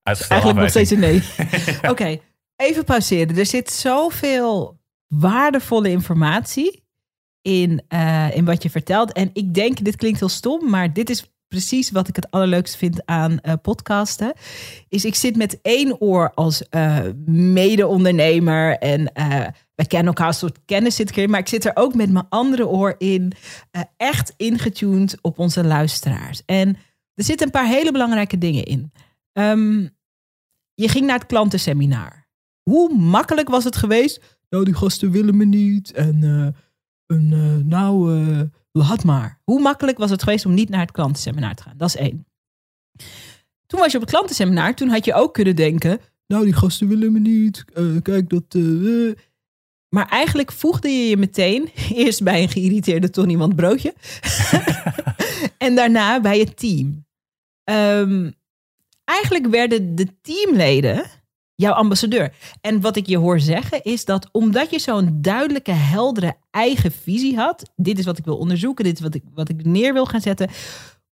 uitgestelde 0.02 0.42
Eigenlijk 0.42 0.74
nog 0.74 0.86
steeds 0.86 0.90
een 0.90 1.00
nee. 1.80 1.90
Oké, 1.92 2.18
even 2.56 2.84
pauzeren. 2.84 3.38
Er 3.38 3.46
zit 3.46 3.70
zoveel 3.70 4.80
waardevolle 5.06 5.88
informatie 5.90 6.84
in, 7.42 7.82
eh, 7.88 8.36
in 8.36 8.44
wat 8.44 8.62
je 8.62 8.70
vertelt. 8.70 9.12
En 9.12 9.30
ik 9.32 9.54
denk, 9.54 9.84
dit 9.84 9.96
klinkt 9.96 10.18
heel 10.18 10.28
stom, 10.28 10.70
maar 10.70 10.92
dit 10.92 11.10
is 11.10 11.32
precies 11.52 11.90
wat 11.90 12.08
ik 12.08 12.16
het 12.16 12.30
allerleukste 12.30 12.78
vind 12.78 13.06
aan 13.06 13.40
eh, 13.40 13.52
podcasten. 13.62 14.32
Is 14.88 15.04
ik 15.04 15.14
zit 15.14 15.36
met 15.36 15.58
één 15.62 16.00
oor 16.00 16.34
als 16.34 16.68
eh, 16.68 16.98
mede-ondernemer 17.26 18.78
en 18.78 19.12
eh, 19.12 19.46
wij 19.74 19.86
kennen 19.86 20.06
elkaar 20.06 20.34
soort 20.34 20.58
kennis 20.64 20.96
zit 20.96 21.16
ik 21.16 21.28
maar 21.28 21.40
ik 21.40 21.48
zit 21.48 21.64
er 21.64 21.72
ook 21.74 21.94
met 21.94 22.10
mijn 22.10 22.26
andere 22.28 22.68
oor 22.68 22.94
in, 22.98 23.32
echt 23.96 24.34
ingetuned 24.36 25.18
op 25.20 25.38
onze 25.38 25.64
luisteraars. 25.64 26.42
En 26.46 26.68
er 27.14 27.24
zitten 27.24 27.46
een 27.46 27.52
paar 27.52 27.66
hele 27.66 27.92
belangrijke 27.92 28.38
dingen 28.38 28.64
in. 28.64 28.92
Ehm, 29.32 29.86
je 30.74 30.88
ging 30.88 31.06
naar 31.06 31.18
het 31.18 31.26
klantenseminar. 31.26 32.26
Hoe 32.62 32.96
makkelijk 32.96 33.48
was 33.48 33.64
het 33.64 33.76
geweest? 33.76 34.38
Nou, 34.48 34.64
die 34.64 34.74
gasten 34.74 35.10
willen 35.10 35.36
me 35.36 35.44
niet. 35.44 35.92
En, 35.92 36.54
en 37.06 37.68
nou, 37.68 38.10
laat 38.72 39.04
maar. 39.04 39.40
Hoe 39.44 39.60
makkelijk 39.60 39.98
was 39.98 40.10
het 40.10 40.22
geweest 40.22 40.46
om 40.46 40.54
niet 40.54 40.68
naar 40.68 40.80
het 40.80 40.92
klantenseminar 40.92 41.54
te 41.54 41.62
gaan? 41.62 41.76
Dat 41.76 41.88
is 41.88 41.96
één. 41.96 42.26
Toen 43.66 43.80
was 43.80 43.90
je 43.90 43.96
op 43.96 44.02
het 44.02 44.12
klantenseminar. 44.12 44.74
Toen 44.74 44.88
had 44.88 45.04
je 45.04 45.14
ook 45.14 45.34
kunnen 45.34 45.56
denken... 45.56 46.00
Nou, 46.26 46.44
die 46.44 46.52
gasten 46.52 46.88
willen 46.88 47.12
me 47.12 47.18
niet. 47.18 47.64
Eh, 47.74 47.84
kijk, 48.02 48.28
dat... 48.28 48.44
eh, 48.48 49.08
eh. 49.08 49.16
Maar 49.88 50.08
eigenlijk 50.08 50.52
voegde 50.52 50.88
je 50.88 51.08
je 51.08 51.16
meteen... 51.16 51.70
Eerst 51.94 52.22
bij 52.22 52.42
een 52.42 52.48
geïrriteerde 52.48 53.10
Tony 53.10 53.36
want 53.36 53.56
broodje. 53.56 53.94
en 55.58 55.74
daarna 55.74 56.20
bij 56.20 56.38
het 56.38 56.56
team. 56.56 57.06
Ehm, 57.64 58.30
eigenlijk 59.04 59.46
werden 59.46 59.94
de 59.94 60.20
teamleden 60.20 61.04
jouw 61.62 61.72
ambassadeur. 61.72 62.34
En 62.60 62.80
wat 62.80 62.96
ik 62.96 63.06
je 63.06 63.16
hoor 63.16 63.40
zeggen 63.40 63.82
is 63.82 64.04
dat 64.04 64.28
omdat 64.32 64.70
je 64.70 64.78
zo'n 64.78 65.18
duidelijke, 65.20 65.72
heldere 65.72 66.36
eigen 66.50 66.92
visie 66.92 67.36
had, 67.36 67.70
dit 67.76 67.98
is 67.98 68.04
wat 68.04 68.18
ik 68.18 68.24
wil 68.24 68.36
onderzoeken, 68.36 68.84
dit 68.84 68.94
is 68.94 69.00
wat 69.00 69.14
ik, 69.14 69.22
wat 69.34 69.48
ik 69.48 69.64
neer 69.64 69.92
wil 69.92 70.06
gaan 70.06 70.20
zetten, 70.20 70.50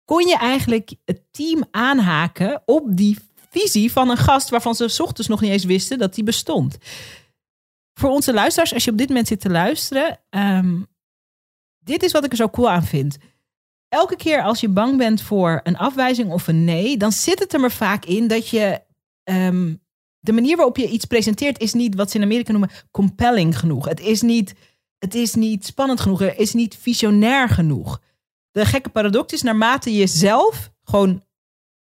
kon 0.05 0.27
je 0.27 0.37
eigenlijk 0.37 0.95
het 1.05 1.21
team 1.31 1.65
aanhaken 1.71 2.63
op 2.65 2.97
die 2.97 3.19
visie 3.51 3.93
van 3.93 4.11
een 4.11 4.17
gast 4.17 4.49
waarvan 4.49 4.75
ze 4.75 4.89
's 4.89 5.01
ochtends 5.01 5.29
nog 5.29 5.41
niet 5.41 5.51
eens 5.51 5.65
wisten 5.65 5.99
dat 5.99 6.15
die 6.15 6.25
bestond. 6.25 6.79
Voor 7.95 8.11
onze 8.11 8.33
luisteraars, 8.33 8.75
als 8.75 8.85
je 8.85 8.91
op 8.91 8.99
dit 8.99 9.09
moment 9.09 9.27
zit 9.27 9.41
te 9.41 9.51
luisteren, 9.51 10.21
ehm, 10.31 10.81
dit 11.79 12.03
is 12.03 12.13
wat 12.13 12.25
ik 12.25 12.31
er 12.31 12.37
zo 12.37 12.49
cool 12.49 12.71
aan 12.71 12.85
vind. 12.85 13.19
Elke 13.89 14.17
keer 14.17 14.43
als 14.43 14.61
je 14.61 14.69
bang 14.69 14.97
bent 14.97 15.23
voor 15.23 15.61
een 15.63 15.77
afwijzing 15.77 16.31
of 16.31 16.49
een 16.49 16.65
nee, 16.65 16.97
dan 16.97 17.13
zit 17.13 17.39
het 17.39 17.53
er 17.53 17.61
maar 17.61 17.73
vaak 17.73 18.05
in 18.05 18.27
dat 18.27 18.49
je 18.49 18.81
ehm, 19.23 19.75
de 20.25 20.33
manier 20.33 20.57
waarop 20.57 20.77
je 20.77 20.89
iets 20.89 21.05
presenteert 21.05 21.61
is 21.61 21.73
niet 21.73 21.95
wat 21.95 22.11
ze 22.11 22.17
in 22.17 22.23
Amerika 22.23 22.53
noemen 22.53 22.71
compelling 22.91 23.59
genoeg. 23.59 23.89
Het 23.89 24.01
is 24.01 24.23
niet, 24.23 24.55
het 24.99 25.15
is 25.15 25.35
niet 25.35 25.67
spannend 25.67 26.01
genoeg. 26.01 26.19
Het 26.19 26.39
is 26.39 26.53
niet 26.53 26.77
visionair 26.81 27.49
genoeg. 27.49 28.01
De 28.51 28.65
gekke 28.67 28.89
paradox 28.89 29.33
is 29.33 29.43
naarmate 29.43 29.95
je 29.95 30.07
zelf 30.07 30.71
gewoon 30.85 31.23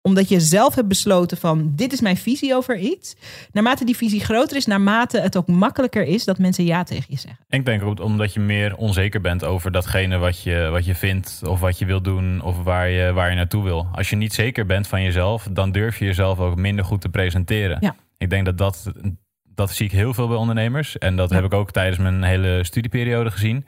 omdat 0.02 0.30
je 0.30 0.40
zelf 0.40 0.76
hebt 0.76 0.88
besloten 0.88 1.38
van 1.38 1.72
dit 1.76 1.94
is 1.94 2.02
mijn 2.02 2.18
visie 2.18 2.56
over 2.56 2.78
iets. 2.78 3.16
Naarmate 3.52 3.86
die 3.86 3.98
visie 3.98 4.20
groter 4.20 4.58
is, 4.58 4.66
naarmate 4.66 5.20
het 5.20 5.38
ook 5.38 5.48
makkelijker 5.48 6.04
is 6.04 6.26
dat 6.26 6.38
mensen 6.38 6.66
ja 6.66 6.84
tegen 6.84 7.06
je 7.08 7.18
zeggen. 7.18 7.46
Ik 7.50 7.66
denk 7.66 7.84
ook 7.84 8.00
omdat 8.00 8.34
je 8.34 8.40
meer 8.40 8.76
onzeker 8.76 9.22
bent 9.22 9.44
over 9.44 9.72
datgene 9.72 10.18
wat 10.18 10.42
je, 10.42 10.68
wat 10.72 10.86
je 10.86 10.96
vindt 10.96 11.42
of 11.48 11.60
wat 11.60 11.80
je 11.80 11.86
wil 11.86 12.02
doen 12.02 12.42
of 12.42 12.64
waar 12.64 12.90
je, 12.90 13.14
waar 13.14 13.30
je 13.30 13.36
naartoe 13.36 13.64
wil. 13.64 13.88
Als 13.92 14.10
je 14.10 14.16
niet 14.16 14.34
zeker 14.34 14.66
bent 14.66 14.88
van 14.88 15.04
jezelf, 15.04 15.48
dan 15.52 15.72
durf 15.72 16.00
je 16.00 16.06
jezelf 16.06 16.40
ook 16.40 16.56
minder 16.56 16.86
goed 16.86 17.02
te 17.02 17.10
presenteren. 17.10 17.78
Ja. 17.80 17.96
Ik 18.24 18.30
denk 18.30 18.46
dat 18.46 18.58
dat, 18.58 18.92
dat 19.44 19.72
zie 19.72 19.86
ik 19.86 19.92
heel 19.92 20.14
veel 20.14 20.28
bij 20.28 20.38
ondernemers. 20.38 20.98
En 20.98 21.16
dat 21.16 21.30
heb 21.30 21.44
ik 21.44 21.54
ook 21.54 21.72
tijdens 21.72 21.98
mijn 21.98 22.24
hele 22.24 22.64
studieperiode 22.64 23.32
gezien. 23.32 23.66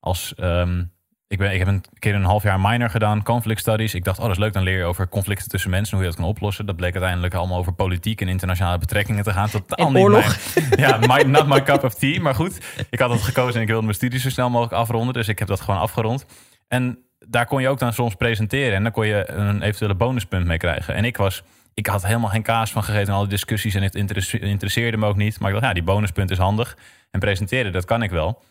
Als, 0.00 0.34
ehm, 0.34 0.82
ik, 1.28 1.38
ben, 1.38 1.52
ik 1.52 1.58
heb 1.58 1.68
een 1.68 1.84
keer 1.98 2.14
een 2.14 2.24
half 2.24 2.42
jaar 2.42 2.60
minor 2.60 2.90
gedaan, 2.90 3.22
conflict 3.22 3.60
studies. 3.60 3.94
Ik 3.94 4.04
dacht, 4.04 4.18
oh 4.18 4.24
dat 4.24 4.32
is 4.32 4.38
leuk, 4.38 4.52
dan 4.52 4.62
leer 4.62 4.78
je 4.78 4.84
over 4.84 5.08
conflicten 5.08 5.48
tussen 5.48 5.70
mensen, 5.70 5.94
hoe 5.96 6.04
je 6.04 6.10
dat 6.10 6.20
kan 6.20 6.28
oplossen. 6.28 6.66
Dat 6.66 6.76
bleek 6.76 6.92
uiteindelijk 6.92 7.34
allemaal 7.34 7.58
over 7.58 7.72
politiek 7.72 8.20
en 8.20 8.28
internationale 8.28 8.78
betrekkingen 8.78 9.24
te 9.24 9.32
gaan. 9.32 9.48
Totaal 9.50 9.90
niet 9.90 10.02
oorlog. 10.02 10.36
mijn- 10.54 10.80
ja, 10.80 10.98
my, 11.06 11.22
not 11.22 11.46
my 11.46 11.62
cup 11.62 11.84
of 11.84 11.94
tea. 11.94 12.20
Maar 12.20 12.34
goed, 12.34 12.60
ik 12.90 12.98
had 12.98 13.10
het 13.10 13.22
gekozen 13.22 13.54
en 13.54 13.60
ik 13.62 13.68
wilde 13.68 13.82
mijn 13.82 13.94
studie 13.96 14.20
zo 14.20 14.30
snel 14.30 14.50
mogelijk 14.50 14.74
afronden. 14.74 15.14
Dus 15.14 15.28
ik 15.28 15.38
heb 15.38 15.48
dat 15.48 15.60
gewoon 15.60 15.80
afgerond. 15.80 16.26
En 16.68 16.98
daar 17.28 17.46
kon 17.46 17.60
je 17.62 17.68
ook 17.68 17.78
dan 17.78 17.92
soms 17.92 18.14
presenteren. 18.14 18.74
En 18.74 18.82
dan 18.82 18.92
kon 18.92 19.06
je 19.06 19.30
een 19.30 19.62
eventuele 19.62 19.94
bonuspunt 19.94 20.46
mee 20.46 20.58
krijgen. 20.58 20.94
En 20.94 21.04
ik 21.04 21.16
was... 21.16 21.42
Ik 21.74 21.86
had 21.86 22.06
helemaal 22.06 22.30
geen 22.30 22.42
kaas 22.42 22.72
van 22.72 22.84
gegeten 22.84 23.06
in 23.06 23.18
alle 23.18 23.26
discussies. 23.26 23.74
En 23.74 23.82
het 23.82 23.94
interesse- 23.94 24.38
interesseerde 24.38 24.96
me 24.96 25.06
ook 25.06 25.16
niet. 25.16 25.38
Maar 25.40 25.48
ik 25.48 25.54
dacht, 25.54 25.66
ja, 25.66 25.72
die 25.74 25.82
bonuspunt 25.82 26.30
is 26.30 26.38
handig. 26.38 26.76
En 27.10 27.20
presenteren, 27.20 27.72
dat 27.72 27.84
kan 27.84 28.02
ik 28.02 28.10
wel. 28.10 28.42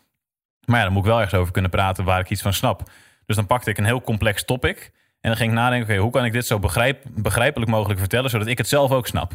Maar 0.64 0.78
ja, 0.78 0.84
dan 0.84 0.92
moet 0.92 1.02
ik 1.02 1.08
wel 1.08 1.20
ergens 1.20 1.40
over 1.40 1.52
kunnen 1.52 1.70
praten 1.70 2.04
waar 2.04 2.20
ik 2.20 2.30
iets 2.30 2.42
van 2.42 2.52
snap. 2.52 2.90
Dus 3.26 3.36
dan 3.36 3.46
pakte 3.46 3.70
ik 3.70 3.78
een 3.78 3.84
heel 3.84 4.02
complex 4.02 4.44
topic. 4.44 4.90
En 5.20 5.30
dan 5.30 5.36
ging 5.36 5.50
ik 5.50 5.56
nadenken, 5.56 5.88
oké, 5.88 6.00
hoe 6.00 6.10
kan 6.10 6.24
ik 6.24 6.32
dit 6.32 6.46
zo 6.46 6.58
begrijp, 6.58 7.04
begrijpelijk 7.10 7.70
mogelijk 7.70 8.00
vertellen... 8.00 8.30
zodat 8.30 8.46
ik 8.46 8.58
het 8.58 8.68
zelf 8.68 8.90
ook 8.90 9.06
snap. 9.06 9.32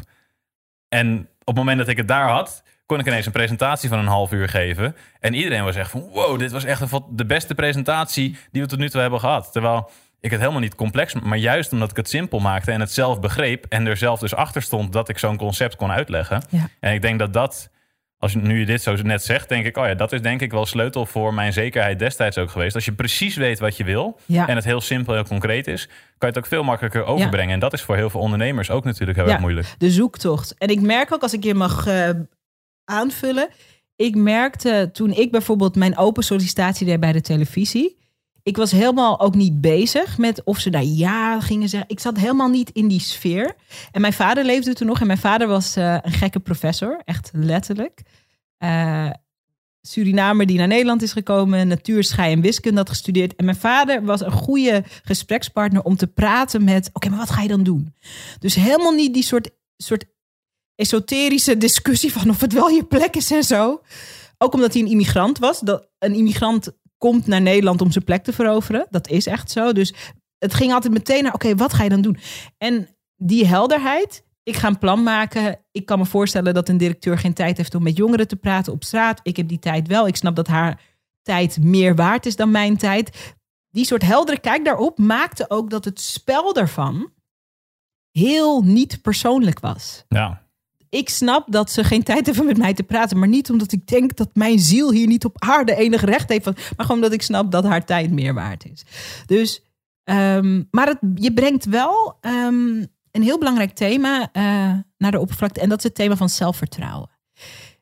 En 0.88 1.28
op 1.40 1.46
het 1.46 1.56
moment 1.56 1.78
dat 1.78 1.88
ik 1.88 1.96
het 1.96 2.08
daar 2.08 2.28
had, 2.28 2.62
kon 2.86 2.98
ik 2.98 3.06
ineens 3.06 3.26
een 3.26 3.32
presentatie 3.32 3.88
van 3.88 3.98
een 3.98 4.06
half 4.06 4.32
uur 4.32 4.48
geven. 4.48 4.96
En 5.20 5.34
iedereen 5.34 5.64
was 5.64 5.76
echt 5.76 5.90
van, 5.90 6.00
wow, 6.00 6.38
dit 6.38 6.50
was 6.50 6.64
echt 6.64 6.90
de 7.16 7.26
beste 7.26 7.54
presentatie 7.54 8.38
die 8.52 8.62
we 8.62 8.68
tot 8.68 8.78
nu 8.78 8.90
toe 8.90 9.00
hebben 9.00 9.20
gehad. 9.20 9.52
Terwijl 9.52 9.90
ik 10.20 10.30
het 10.30 10.40
helemaal 10.40 10.60
niet 10.60 10.74
complex, 10.74 11.14
maar 11.14 11.38
juist 11.38 11.72
omdat 11.72 11.90
ik 11.90 11.96
het 11.96 12.08
simpel 12.08 12.38
maakte 12.38 12.72
en 12.72 12.80
het 12.80 12.92
zelf 12.92 13.20
begreep 13.20 13.66
en 13.68 13.86
er 13.86 13.96
zelf 13.96 14.20
dus 14.20 14.34
achter 14.34 14.62
stond 14.62 14.92
dat 14.92 15.08
ik 15.08 15.18
zo'n 15.18 15.36
concept 15.36 15.76
kon 15.76 15.90
uitleggen. 15.90 16.42
Ja. 16.50 16.68
En 16.80 16.92
ik 16.94 17.02
denk 17.02 17.18
dat 17.18 17.32
dat, 17.32 17.70
als 18.18 18.32
je 18.32 18.38
nu 18.38 18.58
je 18.58 18.66
dit 18.66 18.82
zo 18.82 18.94
net 19.02 19.24
zegt, 19.24 19.48
denk 19.48 19.66
ik, 19.66 19.76
oh 19.76 19.86
ja, 19.86 19.94
dat 19.94 20.12
is 20.12 20.22
denk 20.22 20.40
ik 20.40 20.50
wel 20.50 20.66
sleutel 20.66 21.06
voor 21.06 21.34
mijn 21.34 21.52
zekerheid 21.52 21.98
destijds 21.98 22.38
ook 22.38 22.50
geweest. 22.50 22.74
Als 22.74 22.84
je 22.84 22.92
precies 22.92 23.36
weet 23.36 23.58
wat 23.58 23.76
je 23.76 23.84
wil 23.84 24.18
Ja. 24.26 24.48
en 24.48 24.54
het 24.56 24.64
heel 24.64 24.80
simpel 24.80 25.16
en 25.16 25.26
concreet 25.26 25.66
is, 25.66 25.86
kan 25.86 25.94
je 26.18 26.26
het 26.26 26.38
ook 26.38 26.46
veel 26.46 26.62
makkelijker 26.62 27.04
overbrengen. 27.04 27.54
En 27.54 27.60
dat 27.60 27.72
is 27.72 27.82
voor 27.82 27.96
heel 27.96 28.10
veel 28.10 28.20
ondernemers 28.20 28.70
ook 28.70 28.84
natuurlijk 28.84 29.18
heel 29.18 29.26
Ja. 29.26 29.32
erg 29.32 29.40
moeilijk. 29.40 29.74
de 29.78 29.90
zoektocht. 29.90 30.54
En 30.58 30.68
ik 30.68 30.80
merk 30.80 31.12
ook, 31.12 31.22
als 31.22 31.32
ik 31.32 31.44
je 31.44 31.54
mag 31.54 31.86
eh, 31.86 32.08
aanvullen. 32.84 33.48
Ik 33.96 34.14
merkte 34.14 34.90
toen 34.92 35.12
ik 35.12 35.30
bijvoorbeeld 35.30 35.76
mijn 35.76 35.96
open 35.98 36.22
sollicitatie 36.22 36.86
deed 36.86 37.00
bij 37.00 37.12
de 37.12 37.20
televisie. 37.20 37.98
Ik 38.42 38.56
was 38.56 38.70
helemaal 38.70 39.20
ook 39.20 39.34
niet 39.34 39.60
bezig 39.60 40.18
met 40.18 40.44
of 40.44 40.58
ze 40.58 40.70
daar 40.70 40.84
ja 40.84 41.40
gingen 41.40 41.68
zeggen. 41.68 41.90
Ik 41.90 42.00
zat 42.00 42.16
helemaal 42.16 42.48
niet 42.48 42.70
in 42.70 42.88
die 42.88 43.00
sfeer. 43.00 43.56
En 43.92 44.00
mijn 44.00 44.12
vader 44.12 44.44
leefde 44.44 44.74
toen 44.74 44.86
nog. 44.86 45.00
En 45.00 45.06
mijn 45.06 45.18
vader 45.18 45.48
was 45.48 45.76
eh, 45.76 45.96
een 46.02 46.12
gekke 46.12 46.40
professor. 46.40 47.00
Echt 47.04 47.30
letterlijk. 47.32 48.02
Eh, 48.58 49.10
Surinamer 49.82 50.46
die 50.46 50.58
naar 50.58 50.66
Nederland 50.66 51.02
is 51.02 51.12
gekomen. 51.12 51.68
Natuur, 51.68 52.04
schei 52.04 52.32
en 52.32 52.40
wiskunde 52.40 52.78
had 52.78 52.88
gestudeerd. 52.88 53.36
En 53.36 53.44
mijn 53.44 53.56
vader 53.56 54.04
was 54.04 54.20
een 54.20 54.30
goede 54.30 54.84
gesprekspartner 55.02 55.82
om 55.82 55.96
te 55.96 56.06
praten 56.06 56.64
met... 56.64 56.90
Oké, 56.92 57.08
maar 57.08 57.18
wat 57.18 57.30
ga 57.30 57.42
je 57.42 57.48
dan 57.48 57.62
doen? 57.62 57.94
Dus 58.38 58.54
helemaal 58.54 58.92
niet 58.92 59.14
die 59.14 59.22
soort, 59.22 59.50
soort 59.76 60.04
esoterische 60.74 61.56
discussie 61.56 62.12
van 62.12 62.30
of 62.30 62.40
het 62.40 62.52
wel 62.52 62.68
je 62.68 62.84
plek 62.84 63.16
is 63.16 63.30
en 63.30 63.44
zo. 63.44 63.80
Ook 64.38 64.54
omdat 64.54 64.72
hij 64.72 64.82
een 64.82 64.90
immigrant 64.90 65.38
was. 65.38 65.60
Dat 65.60 65.88
een 65.98 66.14
immigrant 66.14 66.72
komt 67.00 67.26
naar 67.26 67.40
Nederland 67.40 67.80
om 67.80 67.90
zijn 67.90 68.04
plek 68.04 68.24
te 68.24 68.32
veroveren. 68.32 68.86
Dat 68.90 69.08
is 69.08 69.26
echt 69.26 69.50
zo. 69.50 69.72
Dus 69.72 69.94
het 70.38 70.54
ging 70.54 70.72
altijd 70.72 70.92
meteen 70.92 71.22
naar, 71.22 71.34
oké, 71.34 71.54
wat 71.54 71.72
ga 71.72 71.82
je 71.82 71.88
dan 71.88 72.00
doen? 72.00 72.18
En 72.58 72.88
die 73.16 73.46
helderheid, 73.46 74.24
ik 74.42 74.56
ga 74.56 74.68
een 74.68 74.78
plan 74.78 75.02
maken. 75.02 75.58
Ik 75.70 75.86
kan 75.86 75.98
me 75.98 76.06
voorstellen 76.06 76.54
dat 76.54 76.68
een 76.68 76.76
directeur 76.76 77.18
geen 77.18 77.34
tijd 77.34 77.56
heeft 77.56 77.74
om 77.74 77.82
met 77.82 77.96
jongeren 77.96 78.28
te 78.28 78.36
praten 78.36 78.72
op 78.72 78.84
straat. 78.84 79.20
Ik 79.22 79.36
heb 79.36 79.48
die 79.48 79.58
tijd 79.58 79.88
wel. 79.88 80.06
Ik 80.06 80.16
snap 80.16 80.36
dat 80.36 80.46
haar 80.46 80.80
tijd 81.22 81.62
meer 81.62 81.94
waard 81.94 82.26
is 82.26 82.36
dan 82.36 82.50
mijn 82.50 82.76
tijd. 82.76 83.34
Die 83.70 83.84
soort 83.84 84.02
heldere 84.02 84.40
kijk 84.40 84.64
daarop 84.64 84.98
maakte 84.98 85.50
ook 85.50 85.70
dat 85.70 85.84
het 85.84 86.00
spel 86.00 86.52
daarvan 86.52 87.12
heel 88.10 88.62
niet 88.62 89.02
persoonlijk 89.02 89.60
was. 89.60 90.04
Ja, 90.08 90.49
Ik 90.90 91.08
snap 91.08 91.52
dat 91.52 91.70
ze 91.70 91.84
geen 91.84 92.02
tijd 92.02 92.26
hebben 92.26 92.46
met 92.46 92.58
mij 92.58 92.74
te 92.74 92.82
praten, 92.82 93.18
maar 93.18 93.28
niet 93.28 93.50
omdat 93.50 93.72
ik 93.72 93.86
denk 93.86 94.16
dat 94.16 94.30
mijn 94.34 94.58
ziel 94.58 94.92
hier 94.92 95.06
niet 95.06 95.24
op 95.24 95.36
aarde 95.38 95.74
enig 95.74 96.04
recht 96.04 96.28
heeft, 96.28 96.44
maar 96.44 96.54
gewoon 96.76 96.96
omdat 96.96 97.12
ik 97.12 97.22
snap 97.22 97.50
dat 97.50 97.64
haar 97.64 97.84
tijd 97.84 98.10
meer 98.10 98.34
waard 98.34 98.70
is. 98.72 98.84
Dus, 99.26 99.62
ehm, 100.04 100.62
maar 100.70 100.86
het, 100.86 100.98
je 101.14 101.32
brengt 101.32 101.64
wel 101.64 102.16
ehm, 102.20 102.84
een 103.10 103.22
heel 103.22 103.38
belangrijk 103.38 103.74
thema 103.74 104.28
eh, 104.32 104.42
naar 104.98 105.10
de 105.10 105.18
oppervlakte 105.20 105.60
en 105.60 105.68
dat 105.68 105.78
is 105.78 105.84
het 105.84 105.94
thema 105.94 106.16
van 106.16 106.28
zelfvertrouwen. 106.28 107.10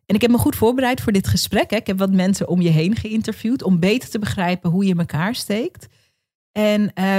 En 0.07 0.15
ik 0.15 0.21
heb 0.21 0.31
me 0.31 0.39
goed 0.39 0.57
voorbereid 0.57 1.01
voor 1.01 1.13
dit 1.13 1.27
gesprek. 1.27 1.71
Ik 1.71 1.87
heb 1.87 1.99
wat 1.99 2.13
mensen 2.13 2.49
om 2.49 2.61
je 2.61 2.69
heen 2.69 2.97
geïnterviewd 2.97 3.63
om 3.63 3.79
beter 3.79 4.09
te 4.09 4.19
begrijpen 4.19 4.71
hoe 4.71 4.85
je 4.85 4.91
in 4.91 4.99
elkaar 4.99 5.35
steekt. 5.35 5.87
En 6.53 6.93
eh, 6.95 7.19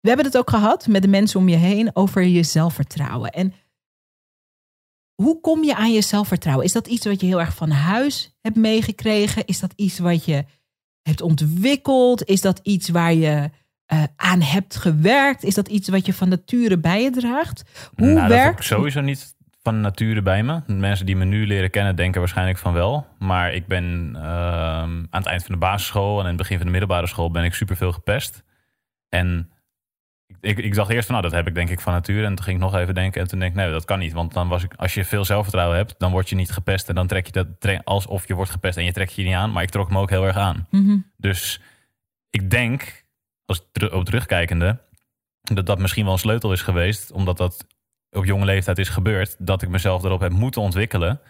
we 0.00 0.08
hebben 0.08 0.26
het 0.26 0.38
ook 0.38 0.50
gehad 0.50 0.86
met 0.86 1.02
de 1.02 1.08
mensen 1.08 1.40
om 1.40 1.48
je 1.48 1.56
heen 1.56 1.90
over 1.96 2.22
je 2.22 2.42
zelfvertrouwen. 2.42 3.30
En 3.30 3.52
hoe 5.14 5.40
kom 5.40 5.64
je 5.64 5.74
aan 5.74 5.92
je 5.92 6.00
zelfvertrouwen? 6.00 6.64
Is 6.64 6.72
dat 6.72 6.86
iets 6.86 7.06
wat 7.06 7.20
je 7.20 7.26
heel 7.26 7.40
erg 7.40 7.54
van 7.54 7.70
huis 7.70 8.36
hebt 8.40 8.56
meegekregen? 8.56 9.46
Is 9.46 9.60
dat 9.60 9.72
iets 9.76 9.98
wat 9.98 10.24
je 10.24 10.44
hebt 11.02 11.20
ontwikkeld? 11.20 12.24
Is 12.24 12.40
dat 12.40 12.60
iets 12.62 12.88
waar 12.88 13.14
je 13.14 13.50
eh, 13.86 14.02
aan 14.16 14.40
hebt 14.40 14.76
gewerkt? 14.76 15.44
Is 15.44 15.54
dat 15.54 15.68
iets 15.68 15.88
wat 15.88 16.06
je 16.06 16.14
van 16.14 16.28
nature 16.28 16.78
bij 16.78 17.02
je 17.02 17.10
draagt? 17.10 17.62
Hoe 17.94 18.06
nou, 18.06 18.14
dat 18.14 18.22
heb 18.22 18.38
ik 18.38 18.44
werkt 18.44 18.64
sowieso 18.64 19.00
niet 19.00 19.34
van 19.62 19.80
nature 19.80 20.22
bij 20.22 20.42
me. 20.42 20.60
Mensen 20.66 21.06
die 21.06 21.16
me 21.16 21.24
nu 21.24 21.46
leren 21.46 21.70
kennen 21.70 21.96
denken 21.96 22.20
waarschijnlijk 22.20 22.58
van 22.58 22.72
wel. 22.72 23.06
Maar 23.18 23.54
ik 23.54 23.66
ben 23.66 24.10
ehm, 24.14 24.22
aan 25.10 25.20
het 25.20 25.26
eind 25.26 25.44
van 25.44 25.54
de 25.54 25.60
basisschool 25.60 26.14
en 26.14 26.22
in 26.22 26.28
het 26.28 26.36
begin 26.36 26.56
van 26.56 26.66
de 26.66 26.72
middelbare 26.72 27.06
school 27.06 27.30
ben 27.30 27.44
ik 27.44 27.54
superveel 27.54 27.92
gepest. 27.92 28.42
En 29.08 29.50
ik, 30.44 30.58
ik 30.58 30.74
dacht 30.74 30.90
eerst 30.90 31.06
van, 31.06 31.14
nou, 31.14 31.28
dat 31.28 31.36
heb 31.36 31.46
ik 31.46 31.54
denk 31.54 31.68
ik 31.68 31.80
van 31.80 31.92
nature. 31.92 32.24
En 32.24 32.34
toen 32.34 32.44
ging 32.44 32.56
ik 32.56 32.62
nog 32.62 32.74
even 32.74 32.94
denken 32.94 33.20
en 33.20 33.28
toen 33.28 33.38
denk 33.38 33.50
ik, 33.50 33.56
nee, 33.56 33.70
dat 33.70 33.84
kan 33.84 33.98
niet. 33.98 34.12
Want 34.12 34.32
dan 34.32 34.48
was 34.48 34.62
ik, 34.62 34.74
als 34.76 34.94
je 34.94 35.04
veel 35.04 35.24
zelfvertrouwen 35.24 35.76
hebt, 35.76 35.94
dan 35.98 36.10
word 36.10 36.28
je 36.28 36.34
niet 36.34 36.50
gepest. 36.50 36.88
En 36.88 36.94
dan 36.94 37.06
trek 37.06 37.26
je 37.26 37.32
dat 37.32 37.84
alsof 37.84 38.28
je 38.28 38.34
wordt 38.34 38.50
gepest 38.50 38.76
en 38.76 38.84
je 38.84 38.92
trekt 38.92 39.14
je 39.14 39.22
niet 39.22 39.34
aan. 39.34 39.52
Maar 39.52 39.62
ik 39.62 39.70
trok 39.70 39.90
me 39.90 39.98
ook 39.98 40.10
heel 40.10 40.26
erg 40.26 40.36
aan. 40.36 40.66
Mhm. 40.70 40.96
Dus 41.16 41.60
ik 42.30 42.50
denk, 42.50 43.04
als 43.44 43.62
op 43.90 44.04
terugkijkende, 44.04 44.78
dat 45.40 45.66
dat 45.66 45.78
misschien 45.78 46.04
wel 46.04 46.12
een 46.12 46.18
sleutel 46.18 46.52
is 46.52 46.62
geweest, 46.62 47.12
omdat 47.12 47.36
dat 47.36 47.66
op 48.10 48.24
jonge 48.24 48.44
leeftijd 48.44 48.78
is 48.78 48.88
gebeurd, 48.88 49.36
dat 49.38 49.62
ik 49.62 49.68
mezelf 49.68 50.04
erop 50.04 50.20
heb 50.20 50.32
moeten 50.32 50.62
ontwikkelen. 50.62 51.20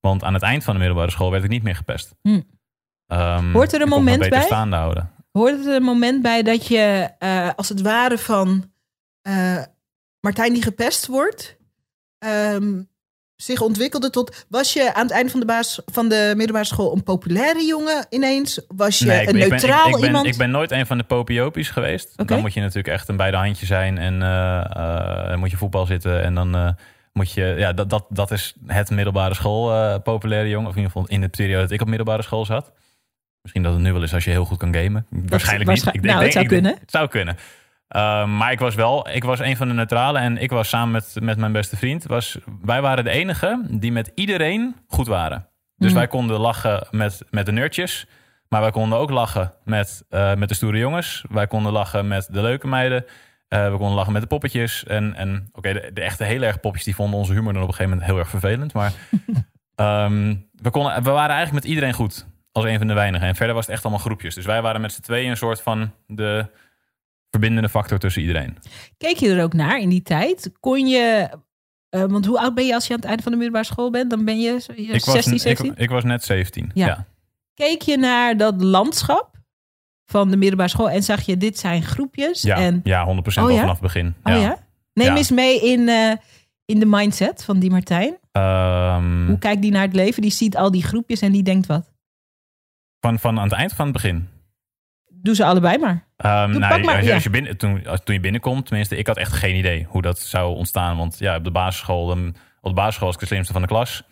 Want 0.00 0.24
aan 0.24 0.34
het 0.34 0.42
eind 0.42 0.64
van 0.64 0.72
de 0.72 0.78
middelbare 0.78 1.10
school 1.10 1.30
werd 1.30 1.44
ik 1.44 1.50
niet 1.50 1.62
meer 1.62 1.76
gepest. 1.76 2.14
Ehm, 3.06 3.52
Hoort 3.52 3.72
er 3.72 3.80
een 3.80 3.88
moment 3.88 4.28
bij? 4.28 4.42
staande 4.42 4.76
houden. 4.76 5.10
Hoort 5.36 5.66
er 5.66 5.74
een 5.74 5.82
moment 5.82 6.22
bij 6.22 6.42
dat 6.42 6.66
je 6.66 7.10
eh, 7.18 7.50
als 7.56 7.68
het 7.68 7.80
ware 7.80 8.18
van 8.18 8.70
eh, 9.22 9.62
Martijn 10.20 10.52
die 10.52 10.62
gepest 10.62 11.06
wordt, 11.06 11.56
ehm, 12.18 12.82
zich 13.36 13.60
ontwikkelde 13.60 14.10
tot. 14.10 14.46
Was 14.48 14.72
je 14.72 14.94
aan 14.94 15.02
het 15.02 15.12
einde 15.12 15.30
van 15.30 15.40
de, 15.40 15.46
baas, 15.46 15.80
van 15.84 16.08
de 16.08 16.32
middelbare 16.36 16.66
school 16.66 16.92
een 16.92 17.02
populaire 17.02 17.64
jongen 17.64 18.06
ineens? 18.10 18.60
Was 18.68 18.98
je 18.98 19.06
Nee, 19.06 19.18
een 19.18 19.24
ben- 19.24 19.34
ik 19.34 19.48
ben- 19.48 19.58
neutraal 19.58 19.88
ik, 19.88 19.94
ik 19.94 20.00
ben, 20.00 20.08
iemand? 20.08 20.26
Ik 20.26 20.36
ben 20.36 20.50
nooit 20.50 20.70
een 20.70 20.86
van 20.86 20.98
de 20.98 21.04
popiopies 21.04 21.70
geweest. 21.70 22.26
Dan 22.26 22.40
moet 22.40 22.54
je 22.54 22.60
natuurlijk 22.60 22.88
echt 22.88 23.08
een 23.08 23.16
beide 23.16 23.36
handje 23.36 23.66
zijn 23.66 23.98
en 23.98 24.22
eh, 24.22 25.28
dan 25.28 25.38
moet 25.38 25.50
je 25.50 25.56
voetbal 25.56 25.86
zitten 25.86 26.22
en 26.22 26.34
dan 26.34 26.76
moet 27.12 27.32
je, 27.32 27.54
ja, 27.58 27.72
dat, 27.72 27.90
dat, 27.90 28.06
dat 28.08 28.30
is 28.30 28.54
het 28.66 28.90
middelbare 28.90 29.34
school 29.34 29.72
eh, 29.72 29.98
populaire 30.02 30.48
jongen. 30.48 30.68
Of 30.68 30.76
in 30.76 30.82
ieder 30.82 30.92
geval 30.92 31.08
in 31.08 31.20
de 31.20 31.28
periode 31.28 31.62
dat 31.62 31.70
ik 31.70 31.80
op 31.80 31.88
middelbare 31.88 32.22
school 32.22 32.44
zat. 32.44 32.72
Misschien 33.46 33.62
dat 33.62 33.72
het 33.72 33.82
nu 33.82 33.92
wel 33.92 34.02
is 34.02 34.14
als 34.14 34.24
je 34.24 34.30
heel 34.30 34.44
goed 34.44 34.58
kan 34.58 34.74
gamen. 34.74 35.06
Waarschijnlijk 35.10 35.68
waarsch- 35.68 35.84
niet. 35.84 35.94
Ik 35.94 36.02
nou, 36.02 36.22
het 36.22 36.32
zou 36.32 36.44
ik 36.44 36.50
kunnen. 36.50 36.76
Het 36.80 36.90
zou 36.90 37.08
kunnen. 37.08 37.36
Ehm, 37.88 38.36
maar 38.36 38.52
ik 38.52 38.58
was 38.58 38.74
wel, 38.74 39.08
ik 39.08 39.24
was 39.24 39.38
een 39.40 39.56
van 39.56 39.68
de 39.68 39.74
neutralen 39.74 40.22
en 40.22 40.36
ik 40.38 40.50
was 40.50 40.68
samen 40.68 40.92
met, 40.92 41.16
met 41.20 41.38
mijn 41.38 41.52
beste 41.52 41.76
vriend. 41.76 42.04
Was, 42.06 42.38
wij 42.62 42.80
waren 42.80 43.04
de 43.04 43.10
enige 43.10 43.60
die 43.70 43.92
met 43.92 44.12
iedereen 44.14 44.76
goed 44.88 45.06
waren. 45.06 45.48
Dus 45.76 45.88
Mhm. 45.90 45.98
wij 45.98 46.08
konden 46.08 46.38
lachen 46.40 46.86
met, 46.90 47.22
met 47.30 47.46
de 47.46 47.52
nerdjes. 47.52 48.06
Maar 48.48 48.60
wij 48.60 48.70
konden 48.70 48.98
ook 48.98 49.10
lachen 49.10 49.52
met, 49.64 50.04
eh, 50.08 50.34
met 50.34 50.48
de 50.48 50.54
stoere 50.54 50.78
jongens. 50.78 51.24
Wij 51.30 51.46
konden 51.46 51.72
lachen 51.72 52.08
met 52.08 52.28
de 52.30 52.42
leuke 52.42 52.66
meiden. 52.66 53.04
Eh, 53.48 53.70
we 53.70 53.76
konden 53.76 53.94
lachen 53.96 54.12
met 54.12 54.22
de 54.22 54.28
poppetjes. 54.28 54.84
En, 54.84 55.14
en 55.14 55.48
oké, 55.52 55.72
de, 55.72 55.90
de 55.94 56.00
echte 56.02 56.24
heel 56.24 56.42
erg 56.42 56.60
popjes 56.60 56.84
die 56.84 56.94
vonden 56.94 57.18
onze 57.18 57.32
humor 57.32 57.52
dan 57.52 57.62
op 57.62 57.68
een 57.68 57.74
gegeven 57.74 57.90
moment 57.96 58.10
heel 58.12 58.20
erg 58.20 58.30
vervelend. 58.30 58.72
Maar 58.72 58.92
ehm, 59.74 60.34
we, 60.52 60.70
konden, 60.70 61.02
we 61.02 61.10
waren 61.10 61.34
eigenlijk 61.34 61.52
met 61.64 61.64
iedereen 61.74 61.92
goed. 61.92 62.26
Als 62.56 62.64
een 62.64 62.78
van 62.78 62.86
de 62.86 62.94
weinigen. 62.94 63.28
En 63.28 63.34
verder 63.34 63.54
was 63.54 63.64
het 63.66 63.74
echt 63.74 63.84
allemaal 63.84 64.02
groepjes. 64.04 64.34
Dus 64.34 64.44
wij 64.44 64.62
waren 64.62 64.80
met 64.80 64.92
z'n 64.92 65.00
tweeën 65.00 65.30
een 65.30 65.36
soort 65.36 65.60
van 65.60 65.90
de 66.06 66.46
verbindende 67.30 67.68
factor 67.68 67.98
tussen 67.98 68.22
iedereen. 68.22 68.56
Keek 68.96 69.16
je 69.16 69.30
er 69.34 69.42
ook 69.42 69.52
naar 69.52 69.78
in 69.78 69.88
die 69.88 70.02
tijd? 70.02 70.50
Kon 70.60 70.86
je, 70.86 71.28
eh, 71.88 72.04
want 72.04 72.26
hoe 72.26 72.40
oud 72.40 72.54
ben 72.54 72.66
je 72.66 72.74
als 72.74 72.86
je 72.86 72.92
aan 72.92 72.98
het 72.98 73.08
einde 73.08 73.22
van 73.22 73.32
de 73.32 73.38
middelbare 73.38 73.66
school 73.72 73.90
bent? 73.90 74.10
Dan 74.10 74.24
ben 74.24 74.40
je, 74.40 74.60
je 74.76 74.82
Ik 74.82 75.04
was, 75.04 75.14
16, 75.14 75.32
ik, 75.32 75.40
17? 75.40 75.74
ik 75.76 75.88
was 75.88 76.04
net 76.04 76.24
17. 76.24 76.70
Ja. 76.74 76.86
Ja. 76.86 77.06
Keek 77.54 77.82
je 77.82 77.96
naar 77.96 78.36
dat 78.36 78.62
landschap 78.62 79.34
van 80.04 80.30
de 80.30 80.36
middelbare 80.36 80.68
school 80.70 80.90
en 80.90 81.02
zag 81.02 81.22
je 81.22 81.36
dit 81.36 81.58
zijn 81.58 81.82
groepjes? 81.82 82.42
Ja, 82.42 82.56
en, 82.56 82.80
ja 82.84 83.04
100% 83.04 83.08
Oh, 83.08 83.36
al 83.36 83.48
ja? 83.50 83.60
vanaf 83.60 83.72
het 83.72 83.80
begin. 83.80 84.14
oh 84.22 84.40
ja? 84.40 84.58
Neem 84.92 85.16
eens 85.16 85.30
mee 85.30 85.60
in, 85.60 85.88
eh, 85.88 86.12
in 86.64 86.78
de 86.80 86.86
mindset 86.86 87.44
van 87.44 87.58
die 87.58 87.70
Martijn. 87.70 88.16
Ehm, 88.32 89.26
Hoe 89.26 89.38
kijkt 89.38 89.62
die 89.62 89.70
naar 89.70 89.82
het 89.82 89.94
leven? 89.94 90.22
Die 90.22 90.30
ziet 90.30 90.56
al 90.56 90.70
die 90.70 90.82
groepjes 90.82 91.20
en 91.20 91.32
die 91.32 91.42
denkt 91.42 91.66
wat? 91.66 91.94
Van, 93.06 93.18
van 93.18 93.38
aan 93.38 93.48
het 93.48 93.52
eind 93.52 93.72
van 93.72 93.84
het 93.84 93.94
begin. 93.94 94.28
Doe 95.08 95.34
ze 95.34 95.44
allebei 95.44 95.78
maar. 95.78 96.04
Doe, 96.16 96.58
nou, 96.58 96.84
maar, 96.84 96.94
als 96.94 97.02
je, 97.02 97.08
ja. 97.08 97.14
als 97.14 97.22
je 97.22 97.30
binnen, 97.30 97.56
toen, 97.56 97.86
als, 97.86 98.00
toen 98.04 98.14
je 98.14 98.20
binnenkomt, 98.20 98.66
tenminste, 98.66 98.96
ik 98.96 99.06
had 99.06 99.16
echt 99.16 99.32
geen 99.32 99.56
idee 99.56 99.86
hoe 99.88 100.02
dat 100.02 100.18
zou 100.18 100.56
ontstaan. 100.56 100.96
Want 100.96 101.18
ja, 101.18 101.36
op 101.36 101.44
de 101.44 101.50
basisschool, 101.50 102.10
ehm, 102.10 102.28
op 102.60 102.70
de 102.70 102.74
basisschool 102.74 103.06
was 103.06 103.14
ik 103.14 103.20
de 103.20 103.26
slimste 103.26 103.52
van 103.52 103.62
de 103.62 103.68
klas. 103.68 104.02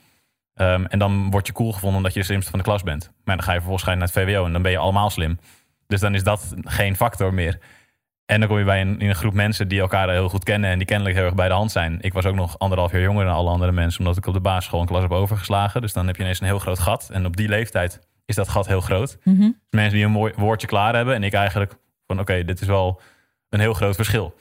Ehm, 0.54 0.84
en 0.84 0.98
dan 0.98 1.30
word 1.30 1.46
je 1.46 1.52
cool 1.52 1.72
gevonden 1.72 1.96
omdat 1.96 2.14
je 2.14 2.20
de 2.20 2.26
slimste 2.26 2.50
van 2.50 2.58
de 2.58 2.64
klas 2.64 2.82
bent. 2.82 3.10
Maar 3.24 3.36
dan 3.36 3.44
ga 3.44 3.52
je 3.52 3.58
vervolgens 3.58 3.88
naar 3.88 3.98
het 3.98 4.12
VWO 4.12 4.44
en 4.44 4.52
dan 4.52 4.62
ben 4.62 4.70
je 4.70 4.78
allemaal 4.78 5.10
slim. 5.10 5.38
Dus 5.86 6.00
dan 6.00 6.14
is 6.14 6.22
dat 6.22 6.54
geen 6.60 6.96
factor 6.96 7.34
meer. 7.34 7.58
En 8.26 8.40
dan 8.40 8.48
kom 8.48 8.58
je 8.58 8.64
bij 8.64 8.80
een, 8.80 9.00
in 9.00 9.08
een 9.08 9.14
groep 9.14 9.34
mensen 9.34 9.68
die 9.68 9.80
elkaar 9.80 10.10
heel 10.10 10.28
goed 10.28 10.44
kennen 10.44 10.70
en 10.70 10.78
die 10.78 10.86
kennelijk 10.86 11.16
heel 11.16 11.24
erg 11.24 11.34
bij 11.34 11.48
de 11.48 11.54
hand 11.54 11.72
zijn. 11.72 11.98
Ik 12.00 12.12
was 12.12 12.24
ook 12.26 12.34
nog 12.34 12.58
anderhalf 12.58 12.92
jaar 12.92 13.00
jonger 13.00 13.24
dan 13.24 13.34
alle 13.34 13.50
andere 13.50 13.72
mensen, 13.72 14.00
omdat 14.00 14.16
ik 14.16 14.26
op 14.26 14.34
de 14.34 14.40
basisschool 14.40 14.80
een 14.80 14.86
klas 14.86 15.02
heb 15.02 15.10
overgeslagen. 15.10 15.80
Dus 15.80 15.92
dan 15.92 16.06
heb 16.06 16.16
je 16.16 16.22
ineens 16.22 16.40
een 16.40 16.46
heel 16.46 16.58
groot 16.58 16.78
gat. 16.78 17.10
En 17.12 17.26
op 17.26 17.36
die 17.36 17.48
leeftijd 17.48 18.00
is 18.26 18.34
dat 18.34 18.48
gat 18.48 18.66
heel 18.66 18.80
groot. 18.80 19.18
Mhm. 19.24 19.50
Mensen 19.70 19.94
die 19.94 20.04
een 20.04 20.10
mooi 20.10 20.32
woordje 20.36 20.66
klaar 20.66 20.94
hebben. 20.94 21.14
En 21.14 21.22
ik 21.24 21.32
eigenlijk 21.32 21.74
van 22.06 22.20
oké, 22.20 22.44
dit 22.44 22.60
is 22.60 22.66
wel 22.66 23.00
een 23.48 23.60
heel 23.60 23.74
groot 23.74 23.94
verschil. 23.96 24.34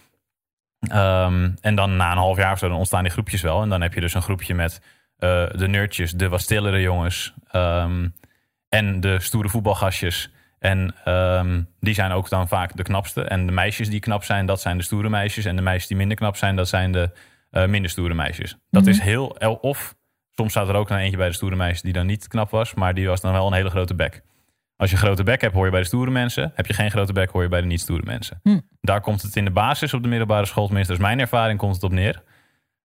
Ehm, 0.80 1.52
en 1.62 1.76
dan 1.76 1.96
na 1.96 2.12
een 2.12 2.17
half 2.17 2.38
jaar 2.38 2.52
of 2.52 2.60
zo, 2.60 2.67
dan 2.67 2.78
ontstaan 2.78 3.04
die 3.04 3.12
groepjes 3.12 3.41
wel. 3.41 3.62
En 3.62 3.69
dan 3.69 3.82
heb 3.82 3.93
je 3.93 4.02
dus 4.02 4.13
een 4.13 4.22
groepje 4.22 4.54
met 4.54 4.82
eh, 5.17 5.46
de 5.56 5.67
nerdjes, 5.67 6.12
de 6.12 6.30
wat 6.30 6.41
stillere 6.41 6.82
jongens. 6.82 7.34
ehm, 7.52 8.08
en 8.69 9.00
de 9.02 9.19
stoere 9.19 9.50
voetbalgastjes. 9.50 10.32
En 10.60 10.96
ehm, 11.04 11.62
die 11.80 11.93
zijn 11.93 12.12
ook 12.12 12.30
dan 12.30 12.48
vaak 12.48 12.76
de 12.76 12.84
knapste. 12.84 13.22
En 13.24 13.46
de 13.46 13.52
meisjes 13.52 13.89
die 13.89 14.00
knap 14.00 14.24
zijn, 14.24 14.46
dat 14.46 14.62
zijn 14.62 14.78
de 14.78 14.84
stoere 14.84 15.10
meisjes. 15.10 15.46
En 15.46 15.56
de 15.56 15.62
meisjes 15.62 15.88
die 15.88 15.98
minder 15.98 16.17
knap 16.17 16.36
zijn, 16.36 16.56
dat 16.56 16.67
zijn 16.67 16.91
de 16.91 17.10
eh, 17.50 17.65
minder 17.65 17.91
stoere 17.91 18.13
meisjes. 18.13 18.58
Dat 18.69 18.82
Mhm. 18.82 18.91
is 18.91 19.00
heel... 19.00 19.28
Of 19.62 19.96
soms 20.36 20.52
staat 20.52 20.69
er 20.69 20.76
ook 20.76 20.88
dan 20.88 20.98
eentje 20.98 21.17
bij 21.17 21.28
de 21.28 21.34
stoere 21.34 21.56
meisjes 21.56 21.82
die 21.82 21.93
dan 21.93 22.06
niet 22.06 22.28
knap 22.28 22.50
was. 22.50 22.74
Maar 22.74 22.93
die 22.93 23.08
was 23.08 23.22
dan 23.22 23.32
wel 23.34 23.48
een 23.48 23.54
hele 23.54 23.69
grote 23.69 23.96
bek. 23.96 24.22
Als 24.76 24.89
je 24.91 24.96
een 24.96 25.02
grote 25.02 25.24
bek 25.24 25.41
hebt, 25.41 25.54
hoor 25.54 25.65
je 25.65 25.72
bij 25.72 25.80
de 25.80 25.86
stoere 25.88 26.12
mensen. 26.12 26.52
Heb 26.56 26.65
je 26.65 26.74
geen 26.74 26.91
grote 26.91 27.13
bek, 27.13 27.30
hoor 27.30 27.41
je 27.41 27.48
bij 27.50 27.62
de 27.62 27.67
niet 27.67 27.82
stoere 27.82 28.04
mensen. 28.06 28.39
Hm. 28.43 28.60
Daar 28.82 29.02
komt 29.02 29.22
het 29.22 29.36
in 29.36 29.46
de 29.46 29.52
basis 29.52 29.93
op 29.93 30.04
de 30.04 30.10
middelbare 30.10 30.46
school, 30.46 30.65
tenminste, 30.65 30.91
dat 30.93 31.02
is 31.02 31.08
mijn 31.08 31.19
ervaring, 31.19 31.60
komt 31.60 31.76
het 31.76 31.84
op 31.84 31.91
neer. 31.91 32.22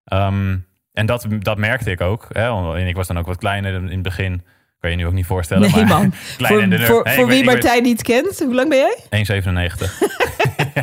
Ehm, 0.04 0.56
en 0.92 1.06
dat, 1.06 1.26
dat 1.38 1.58
merkte 1.58 1.90
ik 1.90 2.00
ook. 2.00 2.26
Hè, 2.32 2.48
want 2.48 2.76
ik 2.78 2.96
was 2.96 3.06
dan 3.06 3.18
ook 3.18 3.26
wat 3.26 3.38
kleiner 3.38 3.74
in 3.74 3.88
het 3.90 4.02
begin. 4.02 4.42
Kan 4.80 4.90
je 4.90 4.96
je 4.96 5.02
nu 5.02 5.08
ook 5.08 5.14
niet 5.14 5.26
voorstellen. 5.26 5.70
Nee 5.70 5.84
maar 5.84 5.98
man. 5.98 6.12
klein 6.37 6.52
voor 6.52 6.62
en 6.62 6.70
de 6.70 6.78
voor, 6.78 7.26
wie 7.26 7.26
weet- 7.26 7.44
Martijn 7.44 7.82
niet 7.82 8.02
kent, 8.02 8.38
hoe 8.38 8.54
lang 8.54 8.68
ben 8.68 8.78
jij? 8.78 8.98
weet- 9.11 9.44
1,97. 9.44 10.27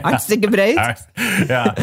Hartstikke 0.10 0.49
breed. 0.49 1.08
Ja, 1.47 1.73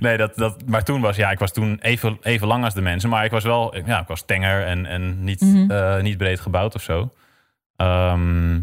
nee, 0.00 0.16
dat, 0.16 0.36
dat, 0.36 0.62
maar 0.66 0.84
toen 0.84 1.00
was, 1.00 1.16
ja, 1.16 1.30
ik 1.30 1.38
was 1.38 1.52
toen 1.52 1.78
even, 1.80 2.18
even 2.22 2.46
lang 2.46 2.64
als 2.64 2.74
de 2.74 2.80
mensen. 2.82 3.08
Maar 3.10 3.24
ik 3.24 3.30
was 3.30 3.44
wel, 3.44 3.76
ja, 3.86 4.00
ik 4.00 4.06
was 4.06 4.22
tenger 4.26 4.64
en, 4.64 4.86
en 4.86 5.24
niet, 5.24 5.40
Mhm. 5.40 5.70
eh, 5.70 6.00
niet 6.02 6.16
breed 6.18 6.40
gebouwd 6.40 6.74
of 6.74 6.82
zo. 6.82 7.10
Ehm, 7.76 8.54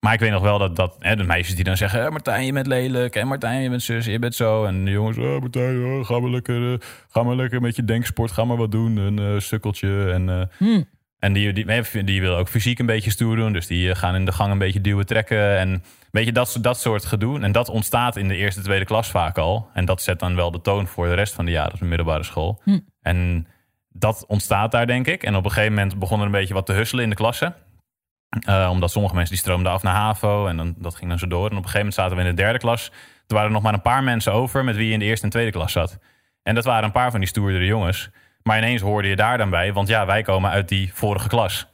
maar 0.00 0.12
ik 0.14 0.20
weet 0.20 0.30
nog 0.30 0.42
wel 0.42 0.58
dat, 0.58 0.76
dat 0.76 0.96
hè, 0.98 1.16
de 1.16 1.22
meisjes 1.24 1.54
die 1.54 1.64
dan 1.64 1.76
zeggen... 1.76 2.04
"Eh, 2.04 2.10
Martijn, 2.10 2.46
je 2.46 2.52
bent 2.52 2.66
lelijk. 2.66 3.16
En 3.16 3.26
Martijn, 3.26 3.62
je 3.62 3.68
bent 3.70 3.82
zus, 3.82 4.06
je 4.06 4.18
bent 4.18 4.34
zo. 4.34 4.64
En 4.64 4.84
de 4.84 4.90
jongens, 4.90 5.16
"Eh, 5.16 5.38
Martijn, 5.38 5.84
eh, 5.84 6.04
ga, 6.04 6.18
maar 6.20 6.30
lekker, 6.30 6.72
eh, 6.72 6.78
ga 7.08 7.22
maar 7.22 7.36
lekker 7.36 7.60
met 7.60 7.76
je 7.76 7.84
denksport. 7.84 8.30
Ga 8.32 8.44
maar 8.44 8.56
wat 8.56 8.70
doen. 8.72 8.96
Een 8.96 9.42
sukkeltje. 9.42 10.10
En, 10.12 10.28
eh, 10.28 10.42
Hm. 10.58 10.82
en 11.18 11.32
die, 11.32 11.52
die, 11.52 11.64
die, 11.92 12.04
die 12.04 12.20
willen 12.20 12.36
ook 12.38 12.48
fysiek 12.48 12.78
een 12.78 12.86
beetje 12.86 13.10
stoer 13.10 13.36
doen. 13.36 13.52
Dus 13.52 13.66
die 13.66 13.94
gaan 13.94 14.14
in 14.14 14.24
de 14.24 14.32
gang 14.32 14.52
een 14.52 14.58
beetje 14.58 14.80
duwen, 14.80 15.06
trekken. 15.06 15.58
En 15.58 15.82
weet 16.16 16.26
je, 16.26 16.32
dat, 16.32 16.58
dat 16.60 16.80
soort 16.80 17.04
gedoe. 17.04 17.40
En 17.40 17.52
dat 17.52 17.68
ontstaat 17.68 18.16
in 18.16 18.28
de 18.28 18.36
eerste, 18.36 18.60
tweede 18.62 18.84
klas 18.84 19.08
vaak 19.08 19.38
al. 19.38 19.68
En 19.72 19.84
dat 19.84 20.02
zet 20.02 20.18
dan 20.18 20.34
wel 20.36 20.50
de 20.50 20.60
toon 20.60 20.86
voor 20.86 21.06
de 21.06 21.14
rest 21.14 21.34
van 21.34 21.44
de 21.44 21.50
jaren 21.50 21.72
op 21.72 21.78
de 21.78 21.84
middelbare 21.84 22.22
school. 22.22 22.60
Hm. 22.64 22.78
En 23.00 23.46
dat 23.88 24.24
ontstaat 24.26 24.70
daar, 24.70 24.86
denk 24.86 25.06
ik. 25.06 25.22
En 25.22 25.36
op 25.36 25.44
een 25.44 25.50
gegeven 25.50 25.74
moment 25.74 25.98
begon 25.98 26.18
er 26.18 26.26
een 26.26 26.30
beetje 26.30 26.54
wat 26.54 26.66
te 26.66 26.72
husselen 26.72 27.04
in 27.04 27.10
de 27.10 27.16
klasse. 27.16 27.54
Eh, 28.44 28.68
omdat 28.72 28.90
sommige 28.90 29.14
mensen 29.14 29.34
die 29.34 29.42
stroomden 29.42 29.72
af 29.72 29.82
naar 29.82 29.94
HAVO. 29.94 30.46
En 30.46 30.56
dan, 30.56 30.74
dat 30.78 30.94
ging 30.94 31.10
dan 31.10 31.18
zo 31.18 31.26
door. 31.26 31.50
En 31.50 31.56
op 31.56 31.64
een 31.64 31.70
gegeven 31.70 31.78
moment 31.78 31.94
zaten 31.94 32.16
we 32.16 32.22
in 32.22 32.28
de 32.28 32.42
derde 32.42 32.58
klas. 32.58 32.86
Er 33.26 33.34
waren 33.34 33.46
er 33.46 33.54
nog 33.54 33.62
maar 33.62 33.74
een 33.74 33.82
paar 33.82 34.02
mensen 34.02 34.32
over 34.32 34.64
met 34.64 34.76
wie 34.76 34.86
je 34.86 34.92
in 34.92 34.98
de 34.98 35.04
eerste 35.04 35.24
en 35.24 35.30
tweede 35.30 35.50
klas 35.50 35.72
zat. 35.72 35.98
En 36.42 36.54
dat 36.54 36.64
waren 36.64 36.84
een 36.84 36.92
paar 36.92 37.10
van 37.10 37.20
die 37.20 37.28
stoerdere 37.28 37.64
jongens. 37.64 38.10
Maar 38.42 38.58
ineens 38.58 38.80
hoorde 38.82 39.08
je 39.08 39.16
daar 39.16 39.38
dan 39.38 39.50
bij. 39.50 39.72
Want 39.72 39.88
ja, 39.88 40.06
wij 40.06 40.22
komen 40.22 40.50
uit 40.50 40.68
die 40.68 40.90
vorige 40.94 41.28
klas. 41.28 41.66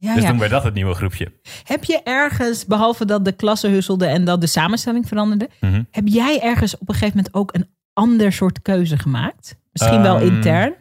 Ja, 0.00 0.14
dus 0.14 0.22
ja. 0.22 0.28
toen 0.28 0.38
werd 0.38 0.50
dat 0.50 0.62
het 0.64 0.74
nieuwe 0.74 0.94
groepje. 0.94 1.32
Heb 1.64 1.84
je 1.84 2.00
ergens, 2.04 2.66
behalve 2.66 3.04
dat 3.04 3.24
de 3.24 3.32
klasse 3.32 3.68
husselde 3.68 4.06
en 4.06 4.24
dat 4.24 4.40
de 4.40 4.46
samenstelling 4.46 5.08
veranderde, 5.08 5.48
Mhm. 5.60 5.82
heb 5.90 6.04
jij 6.06 6.40
ergens 6.42 6.78
op 6.78 6.88
een 6.88 6.94
gegeven 6.94 7.16
moment 7.16 7.34
ook 7.34 7.54
een 7.54 7.68
ander 7.92 8.32
soort 8.32 8.62
keuze 8.62 8.98
gemaakt? 8.98 9.56
Misschien 9.72 10.02
wel 10.02 10.16
Ehm, 10.16 10.26
intern? 10.26 10.74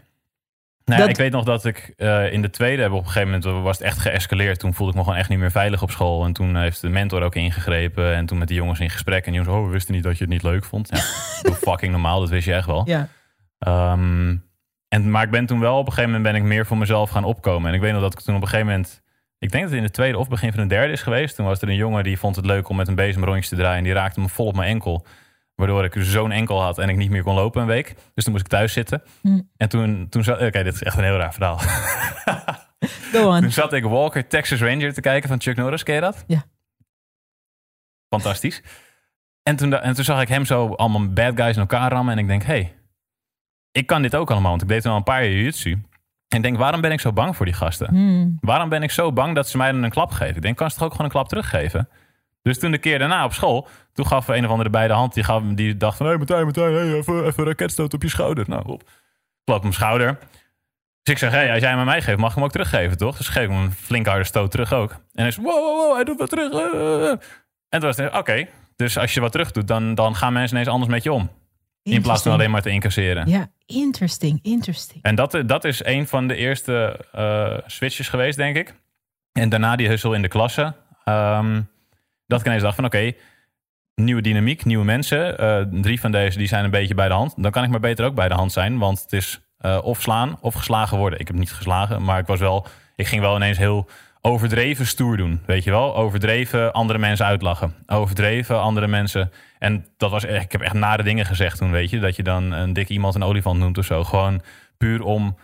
Nou, 0.86 0.99
Dat- 1.01 1.10
ik 1.10 1.15
weet 1.15 1.32
nog 1.32 1.43
dat 1.43 1.65
ik 1.65 1.93
eh, 1.97 2.32
in 2.34 2.41
de 2.41 2.49
tweede 2.49 2.82
heb 2.82 2.91
op 2.91 2.97
een 3.06 3.06
gegeven 3.12 3.39
moment 3.41 3.63
was 3.63 3.77
het 3.77 3.88
echt 3.88 3.97
geëscaleerd. 3.99 4.60
Toen 4.60 4.73
voelde 4.73 4.91
ik 4.91 4.97
me 4.97 5.03
gewoon 5.03 5.19
echt 5.19 5.30
niet 5.30 5.39
meer 5.39 5.51
veilig 5.51 5.82
op 5.82 5.91
school. 5.91 6.25
En 6.25 6.34
toen 6.34 6.56
heeft 6.56 6.82
de 6.82 6.89
mentor 6.89 7.21
ook 7.21 7.36
ingegrepen. 7.36 8.13
En 8.15 8.25
toen 8.25 8.38
met 8.38 8.47
die 8.47 8.58
jongens 8.58 8.80
in 8.80 8.89
gesprek. 8.89 9.25
En 9.25 9.32
die 9.32 9.41
jongens, 9.41 9.58
oh, 9.60 9.65
we 9.65 9.71
wisten 9.71 9.93
niet 9.93 10.03
dat 10.03 10.17
je 10.17 10.23
het 10.23 10.34
niet 10.34 10.43
leuk 10.43 10.63
vond. 10.63 10.89
Ja, 10.91 11.51
fucking 11.69 11.91
normaal, 11.91 12.19
dat 12.19 12.30
wist 12.30 12.45
je 12.45 12.53
echt 12.53 12.65
wel. 12.65 12.82
Ja. 12.86 13.08
Ehm, 13.60 14.36
en, 14.88 15.12
maar 15.12 15.23
ik 15.23 15.32
ben 15.32 15.45
toen 15.45 15.60
wel 15.60 15.77
op 15.77 15.86
een 15.86 15.93
gegeven 15.93 16.12
moment 16.12 16.32
ben 16.34 16.41
ik 16.41 16.47
meer 16.47 16.65
voor 16.65 16.77
mezelf 16.77 17.10
gaan 17.10 17.23
opkomen. 17.23 17.69
En 17.69 17.75
ik 17.75 17.82
weet 17.82 17.91
nog 17.93 18.01
dat 18.01 18.13
ik 18.13 18.19
toen 18.19 18.36
op 18.36 18.41
een 18.41 18.47
gegeven 18.47 18.69
moment... 18.71 19.01
Ik 19.39 19.52
denk 19.52 19.63
dat 19.63 19.71
het 19.71 19.82
in 19.82 19.86
de 19.86 19.93
tweede 19.93 20.17
of 20.17 20.28
begin 20.28 20.52
van 20.54 20.62
de 20.62 20.67
derde 20.67 20.93
is 20.93 21.02
geweest. 21.02 21.36
Toen 21.36 21.45
was 21.45 21.62
er 21.62 21.69
een 21.69 21.76
jongen 21.76 22.04
die 22.04 22.19
vond 22.19 22.36
het 22.36 22.45
leuk 22.45 22.69
om 22.69 22.76
met 22.76 22.88
een 22.88 22.95
bezem 22.95 23.23
rondjes 23.23 23.50
te 23.50 23.56
draaien. 23.56 23.78
En 23.78 23.84
die 23.84 23.93
raakte 23.93 24.19
me 24.19 24.30
vol 24.30 24.45
op 24.45 24.56
mijn 24.56 24.69
enkel. 24.69 25.06
Waardoor 25.56 25.84
ik 25.84 25.95
zo'n 25.97 26.32
enkel 26.32 26.62
had 26.62 26.78
en 26.78 26.89
ik 26.89 26.95
niet 26.95 27.10
meer 27.10 27.23
kon 27.23 27.36
lopen 27.36 27.62
een 27.62 27.67
week. 27.67 27.95
Dus 28.13 28.23
toen 28.23 28.34
moest 28.34 28.45
ik 28.45 28.52
thuis 28.52 28.73
zitten. 28.73 29.04
Hm. 29.21 29.41
En 29.58 29.69
toen, 29.69 30.10
toen 30.10 30.23
zat... 30.23 30.41
Oké, 30.41 30.63
dit 30.63 30.73
is 30.73 30.84
echt 30.84 30.97
een 30.97 31.04
heel 31.04 31.17
raar 31.17 31.34
verhaal. 31.34 31.58
Go 33.13 33.30
on. 33.30 33.41
Toen 33.41 33.52
zat 33.52 33.73
ik 33.73 33.84
Walker 33.84 34.28
Texas 34.28 34.62
Ranger 34.62 34.93
te 34.93 35.02
kijken 35.02 35.30
van 35.30 35.41
Chuck 35.41 35.56
Norris. 35.56 35.84
Ken 35.84 35.95
je 35.95 36.02
dat? 36.02 36.23
Ja. 36.28 36.43
Fantastisch. 38.10 38.63
En 39.43 39.56
toen, 39.56 39.73
en 39.73 39.93
toen 39.93 40.04
zag 40.04 40.21
ik 40.21 40.28
hem 40.28 40.45
zo 40.45 40.67
allemaal 40.67 41.10
bad 41.10 41.36
guys 41.36 41.56
in 41.56 41.62
elkaar 41.62 41.91
rammen. 41.91 42.13
En 42.13 42.19
ik 42.19 42.28
denk, 42.28 42.43
hé, 42.43 42.47
hey, 42.47 42.76
ik 43.71 43.88
kan 43.88 44.02
dit 44.02 44.15
ook 44.15 44.32
allemaal. 44.32 44.50
Want 44.50 44.62
ik 44.62 44.67
deed 44.67 44.82
toen 44.82 44.91
al 44.91 44.97
een 44.97 45.04
paar 45.04 45.23
jaar 45.23 45.32
jiu-jitsu. 45.32 45.82
En 46.28 46.42
denk, 46.42 46.58
waarom 46.58 46.82
ben 46.82 46.92
ik 46.92 47.00
zo 47.00 47.13
bang 47.13 47.36
voor 47.36 47.46
die 47.46 47.56
gasten? 47.56 47.88
Hmm. 47.88 48.38
Waarom 48.40 48.70
ben 48.70 48.84
ik 48.84 48.92
zo 48.92 49.13
bang 49.13 49.36
dat 49.36 49.50
ze 49.50 49.58
mij 49.58 49.72
dan 49.72 49.84
een 49.84 49.90
klap 49.90 50.12
geven? 50.12 50.36
Ik 50.36 50.42
denk, 50.42 50.58
kan 50.58 50.70
ze 50.70 50.76
toch 50.76 50.86
ook 50.86 50.92
gewoon 50.92 51.06
een 51.06 51.12
klap 51.12 51.28
teruggeven? 51.28 51.90
Dus 52.42 52.60
toen 52.60 52.72
de 52.72 52.78
keer 52.78 53.00
daarna 53.00 53.24
op 53.26 53.34
school, 53.34 53.68
toen 53.94 54.08
gaf 54.08 54.28
een 54.28 54.46
of 54.46 54.52
andere 54.52 54.70
bij 54.70 54.88
de 54.88 54.94
hand. 54.94 55.13
Die, 55.13 55.24
gaf, 55.24 55.42
die 55.44 55.78
dacht 55.78 55.98
van, 55.98 56.06
hé 56.06 56.12
hey, 56.12 56.22
Martijn, 56.22 56.44
Martijn, 56.44 56.74
hey, 56.74 56.94
even, 56.94 57.26
even 57.26 57.40
een 57.40 57.46
raketstoot 57.46 57.94
op 57.94 58.02
je 58.02 58.10
schouder. 58.10 58.46
Nou, 58.48 58.63
op. 58.66 58.84
Klap 59.44 59.58
op 59.58 59.62
mijn 59.62 59.74
schouder. 59.74 60.18
Dus 61.04 61.13
ik 61.13 61.18
zeg, 61.18 61.32
hé, 61.32 61.38
hey, 61.38 61.52
als 61.52 61.60
jij 61.60 61.70
hem 61.70 61.80
aan 61.80 61.86
mij 61.86 62.02
geeft, 62.02 62.18
mag 62.18 62.30
ik 62.30 62.36
hem 62.36 62.44
ook 62.44 62.52
teruggeven, 62.52 62.98
toch? 62.98 63.18
Dus 63.18 63.28
geef 63.28 63.44
ik 63.44 63.50
hem 63.50 63.60
een 63.60 63.72
flink 63.72 64.06
harde 64.06 64.24
stoot 64.24 64.52
terug 64.52 64.74
ook. 64.74 64.92
En 64.92 65.22
hij 65.22 65.32
zei, 65.32 65.46
wow, 65.46 65.56
wow, 65.56 65.76
wow, 65.78 65.96
hij 65.96 66.04
doet 66.04 66.18
wat 66.18 66.30
terug. 66.30 66.52
eh. 66.52 67.10
En 67.70 67.80
toen 67.80 67.82
was 67.82 67.98
het, 67.98 68.13
oké, 68.18 68.48
dus 68.76 68.98
als 68.98 69.13
je 69.13 69.20
wat 69.22 69.32
terug 69.32 69.52
doet, 69.52 69.68
dan, 69.68 69.96
dan 69.96 70.16
gaan 70.16 70.34
mensen 70.34 70.58
ineens 70.58 70.72
anders 70.72 70.92
met 70.92 71.04
je 71.04 71.12
om. 71.12 71.30
In 71.93 72.02
plaats 72.02 72.23
van 72.23 72.32
alleen 72.32 72.52
maar 72.52 72.62
te 72.62 72.69
incasseren. 72.69 73.30
Ja, 73.30 73.50
interesting, 73.65 74.39
interesting. 74.41 75.04
En 75.04 75.15
dat, 75.15 75.43
dat 75.45 75.63
is 75.63 75.86
een 75.86 76.08
van 76.08 76.28
de 76.28 76.36
eerste 76.36 77.06
eh, 77.12 77.58
switches 77.65 78.10
geweest, 78.10 78.38
denk 78.38 78.56
ik. 78.56 78.76
En 79.32 79.50
daarna 79.50 79.76
die 79.76 79.88
hussel 79.88 80.13
in 80.13 80.21
de 80.21 80.28
klasse. 80.28 80.73
Ehm, 81.04 81.62
dat 82.28 82.39
ik 82.39 82.45
ineens 82.45 82.62
dacht 82.62 82.76
van 82.76 82.86
oké, 82.86 83.13
nieuwe 83.95 84.21
dynamiek, 84.21 84.65
nieuwe 84.65 84.86
mensen. 84.86 85.38
Eh, 85.38 85.62
drie 85.82 86.00
van 86.00 86.12
deze 86.12 86.38
die 86.38 86.47
zijn 86.47 86.63
een 86.63 86.69
beetje 86.69 86.95
bij 86.95 87.08
de 87.08 87.13
hand. 87.13 87.34
Dan 87.38 87.52
kan 87.52 87.63
ik 87.63 87.69
maar 87.69 87.80
beter 87.80 88.06
ook 88.06 88.15
bij 88.15 88.28
de 88.28 88.36
hand 88.36 88.52
zijn. 88.52 88.78
Want 88.78 89.02
het 89.02 89.13
is 89.13 89.39
eh, 89.58 89.80
of 89.84 90.02
slaan 90.02 90.38
of 90.41 90.54
geslagen 90.54 90.97
worden. 90.97 91.19
Ik 91.19 91.28
heb 91.28 91.36
niet 91.36 91.52
geslagen, 91.52 92.04
maar 92.04 92.19
ik 92.19 92.28
was 92.28 92.39
wel... 92.39 92.67
Ik 92.95 93.08
ging 93.08 93.21
wel 93.21 93.36
ineens 93.36 93.58
heel 93.58 93.89
overdreven 94.28 94.86
stoer 94.88 95.18
doen. 95.18 95.42
Weet 95.46 95.63
je 95.63 95.72
wel? 95.72 95.96
Overdreven 95.96 96.74
andere 96.74 97.00
mensen 97.00 97.26
uitlachen. 97.26 97.74
Overdreven 97.86 98.62
andere 98.62 98.88
mensen. 98.88 99.32
En 99.60 99.86
dat 99.98 100.12
was 100.12 100.26
echt, 100.26 100.44
ik 100.44 100.52
heb 100.52 100.62
echt 100.62 100.74
nare 100.74 101.04
dingen 101.04 101.26
gezegd 101.26 101.58
toen, 101.58 101.72
weet 101.72 101.90
je. 101.90 102.00
Dat 102.00 102.16
je 102.16 102.24
dan 102.24 102.52
een 102.52 102.74
dik 102.74 102.90
iemand 102.90 103.16
een 103.16 103.24
olifant 103.24 103.60
noemt 103.60 103.78
of 103.78 103.86
zo. 103.86 104.04
Gewoon 104.04 104.42
puur 104.78 105.02
om 105.04 105.38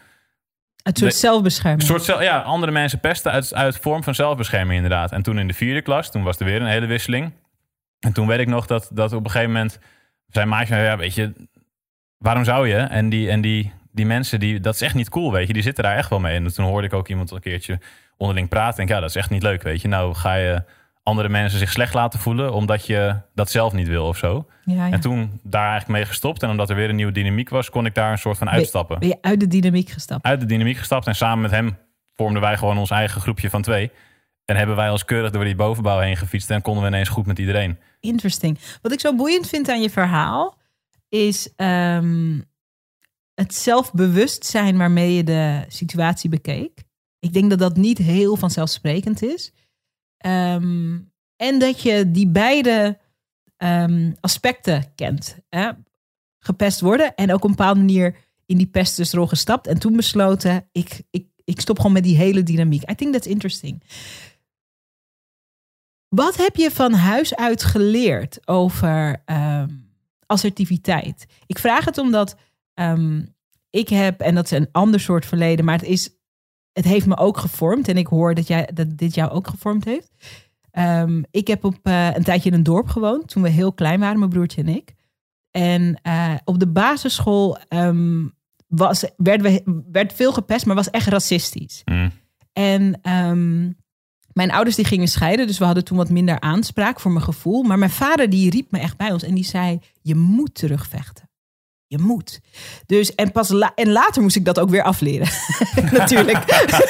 Het 0.84 0.98
soort 0.98 1.12
De- 1.12 1.17
zelfbescherming. 1.17 1.84
soort, 1.84 2.04
zel- 2.04 2.22
ja, 2.22 2.39
andere 2.41 2.72
mensen 2.72 3.00
pesten 3.00 3.32
uit, 3.32 3.54
uit 3.54 3.78
vorm 3.78 4.04
van 4.04 4.15
zelfbescherming 4.15 4.76
inderdaad. 4.76 5.12
En 5.12 5.22
toen 5.24 5.39
in 5.39 5.48
de 5.48 5.54
vierde 5.54 5.82
klas, 5.82 6.12
toen 6.12 6.24
was 6.24 6.39
er 6.39 6.46
weer 6.46 6.62
een 6.62 6.67
hele 6.67 6.86
wisseling. 6.86 7.32
En 8.00 8.13
toen 8.13 8.28
weet 8.28 8.39
ik 8.39 8.48
nog 8.48 8.65
dat, 8.65 8.89
dat 8.93 9.13
op 9.13 9.26
een 9.26 9.32
gegeven 9.32 9.52
moment 9.54 9.80
zei 10.28 10.46
maatje, 10.46 10.76
ja, 10.76 10.98
weet 10.98 11.15
je, 11.15 11.34
waarom 12.17 12.43
zou 12.43 12.67
je? 12.67 12.76
En 12.76 13.10
die, 13.10 13.30
en 13.30 13.41
die, 13.41 13.72
die 13.91 14.06
mensen, 14.06 14.39
die, 14.39 14.60
dat 14.60 14.74
is 14.76 14.82
echt 14.82 14.93
niet 14.96 15.10
cool, 15.10 15.32
weet 15.32 15.48
je, 15.48 15.54
die 15.54 15.62
zitten 15.63 15.84
daar 15.84 15.98
echt 15.98 16.10
wel 16.10 16.19
mee. 16.19 16.36
En 16.36 16.54
toen 16.54 16.65
hoorde 16.65 16.88
ik 16.88 16.93
ook 16.93 17.08
iemand 17.08 17.32
een 17.32 17.39
keertje 17.39 17.80
onderling 18.17 18.49
praten. 18.49 18.78
En 18.78 18.84
ik, 18.84 18.89
ja, 18.89 18.99
dat 18.99 19.10
is 19.10 19.15
echt 19.15 19.30
niet 19.30 19.43
leuk, 19.43 19.63
weet 19.63 19.82
je. 19.82 19.88
Nou 19.88 20.13
ga 20.13 20.34
je 20.34 20.63
andere 21.04 21.30
mensen 21.30 21.60
zich 21.60 21.71
slecht 21.71 21.93
laten 21.93 22.19
voelen, 22.19 22.54
omdat 22.54 22.86
je 22.86 23.15
dat 23.36 23.52
zelf 23.52 23.73
niet 23.73 23.88
wil 23.88 24.06
of 24.06 24.17
zo. 24.17 24.45
ja, 24.65 24.86
ja. 24.86 24.91
En 24.91 24.99
toen 24.99 25.39
daar 25.43 25.69
eigenlijk 25.69 25.99
mee 25.99 26.06
gestopt. 26.06 26.43
En 26.43 26.49
omdat 26.49 26.69
er 26.69 26.76
weer 26.76 26.89
een 26.89 26.95
nieuwe 26.95 27.12
dynamiek 27.12 27.49
was, 27.49 27.69
kon 27.69 27.86
ik 27.86 27.95
daar 27.95 28.12
een 28.12 28.17
soort 28.17 28.38
van 28.38 28.49
uitstappen 28.49 28.99
Ben 28.99 29.08
je 29.08 29.17
uit 29.21 29.39
de 29.39 29.47
dynamiek 29.47 29.89
gestapt? 29.89 30.26
uit 30.26 30.39
de 30.39 30.45
dynamiek 30.45 30.78
gestapt. 30.78 31.08
En 31.08 31.15
samen 31.15 31.41
met 31.41 31.52
hem 31.52 31.78
vormden 32.13 32.41
wij 32.41 32.58
gewoon 32.58 32.78
ons 32.78 32.89
eigen 32.89 33.21
groepje 33.21 33.49
van 33.49 33.62
twee. 33.62 33.91
En 34.45 34.56
hebben 34.56 34.76
wij 34.76 34.89
ons 34.89 35.06
keurig 35.06 35.32
door 35.32 35.43
die 35.43 35.56
bovenbouw 35.56 35.99
heen 35.99 36.17
gefietst. 36.17 36.49
En 36.49 36.62
konden 36.62 36.84
we 36.84 36.89
ineens 36.89 37.10
goed 37.10 37.26
met 37.26 37.39
iedereen. 37.39 37.80
Interesting. 37.99 38.60
Wat 38.82 38.91
ik 38.91 38.99
zo 38.99 39.15
boeiend 39.15 39.47
vind 39.47 39.69
aan 39.69 39.82
je 39.82 39.89
verhaal 39.89 40.58
is 41.10 41.54
ehm, 41.56 42.39
het 43.36 43.56
zelfbewustzijn 43.56 44.78
waarmee 44.78 45.13
je 45.13 45.23
de 45.23 45.65
situatie 45.67 46.30
bekeek. 46.30 46.83
Ik 47.23 47.33
denk 47.33 47.49
dat 47.49 47.59
dat 47.59 47.77
niet 47.77 47.97
heel 47.97 48.36
vanzelfsprekend 48.36 49.21
is. 49.21 49.51
Ehm, 50.17 50.99
en 51.36 51.59
dat 51.59 51.81
je 51.81 52.12
die 52.12 52.27
beide 52.27 52.99
ehm, 53.57 54.12
aspecten 54.19 54.91
kent. 54.95 55.38
Hè? 55.49 55.71
Gepest 56.39 56.79
worden 56.79 57.15
en 57.15 57.29
ook 57.29 57.43
op 57.43 57.43
een 57.43 57.55
bepaalde 57.55 57.79
manier 57.79 58.15
in 58.45 58.57
die 58.57 58.67
pestersrol 58.67 59.27
gestapt. 59.27 59.67
En 59.67 59.79
toen 59.79 59.95
besloten, 59.95 60.67
ik, 60.71 61.01
ik, 61.09 61.27
ik 61.43 61.62
stop 61.62 61.77
gewoon 61.77 61.91
met 61.91 62.03
die 62.03 62.17
hele 62.17 62.43
dynamiek. 62.43 62.91
I 62.91 62.95
think 62.95 63.13
that's 63.13 63.27
interesting. 63.27 63.83
Wat 66.07 66.36
heb 66.36 66.55
je 66.55 66.71
van 66.71 66.93
huis 66.93 67.36
uit 67.36 67.63
geleerd 67.63 68.47
over 68.47 69.21
ehm, 69.25 69.69
assertiviteit? 70.25 71.25
Ik 71.45 71.59
vraag 71.59 71.86
het 71.86 71.97
omdat 71.97 72.36
ik 73.69 73.89
heb, 73.89 74.21
en 74.21 74.36
dat 74.36 74.45
is 74.45 74.51
een 74.51 74.69
ander 74.71 74.99
soort 74.99 75.25
verleden, 75.25 75.65
maar 75.65 75.79
het, 75.79 75.88
is, 75.88 76.09
het 76.73 76.86
heeft 76.86 77.05
me 77.05 77.17
ook 77.17 77.38
gevormd. 77.38 77.88
En 77.88 77.97
ik 77.97 78.07
hoor 78.07 78.33
dat, 78.33 78.47
jij, 78.47 78.69
dat 78.73 78.97
dit 78.97 79.15
jou 79.15 79.31
ook 79.31 79.47
gevormd 79.47 79.86
heeft. 79.86 80.12
Ehm, 80.71 81.23
ik 81.31 81.47
heb 81.47 81.63
op 81.63 81.79
eh, 81.83 82.13
een 82.13 82.23
tijdje 82.23 82.49
in 82.49 82.55
een 82.55 82.63
dorp 82.63 82.88
gewoond, 82.88 83.27
toen 83.27 83.43
we 83.43 83.49
heel 83.49 83.73
klein 83.73 83.99
waren, 83.99 84.19
mijn 84.19 84.31
broertje 84.31 84.62
en 84.62 84.75
ik. 84.75 84.93
En 85.51 85.99
eh, 86.01 86.33
op 86.43 86.59
de 86.59 86.67
basisschool 86.67 87.57
ehm, 87.67 88.27
was, 88.67 89.05
werden 89.17 89.51
we, 89.51 89.81
werd 89.91 90.13
veel 90.13 90.33
gepest, 90.33 90.65
maar 90.65 90.75
was 90.75 90.89
echt 90.89 91.07
racistisch. 91.07 91.81
Mm. 91.86 92.12
En 92.53 92.99
ehm, 93.01 93.71
mijn 94.33 94.51
ouders 94.51 94.75
die 94.75 94.86
gingen 94.86 95.07
scheiden, 95.07 95.47
dus 95.47 95.57
we 95.57 95.65
hadden 95.65 95.83
toen 95.83 95.97
wat 95.97 96.09
minder 96.09 96.39
aanspraak 96.39 96.99
voor 96.99 97.12
mijn 97.12 97.25
gevoel. 97.25 97.63
Maar 97.63 97.79
mijn 97.79 97.91
vader 97.91 98.29
die 98.29 98.49
riep 98.49 98.71
me 98.71 98.79
echt 98.79 98.97
bij 98.97 99.12
ons 99.12 99.23
en 99.23 99.36
die 99.36 99.45
zei: 99.45 99.79
je 100.01 100.15
moet 100.15 100.55
terugvechten. 100.55 101.22
Je 101.93 101.99
moet. 101.99 102.39
Dus 102.86 103.15
en 103.15 103.32
pas 103.32 103.49
la- 103.49 103.71
en 103.75 103.91
later 103.91 104.21
moest 104.21 104.36
ik 104.36 104.45
dat 104.45 104.60
ook 104.60 104.69
weer 104.69 104.84
afleren. 104.84 105.27
Natuurlijk. 105.91 106.38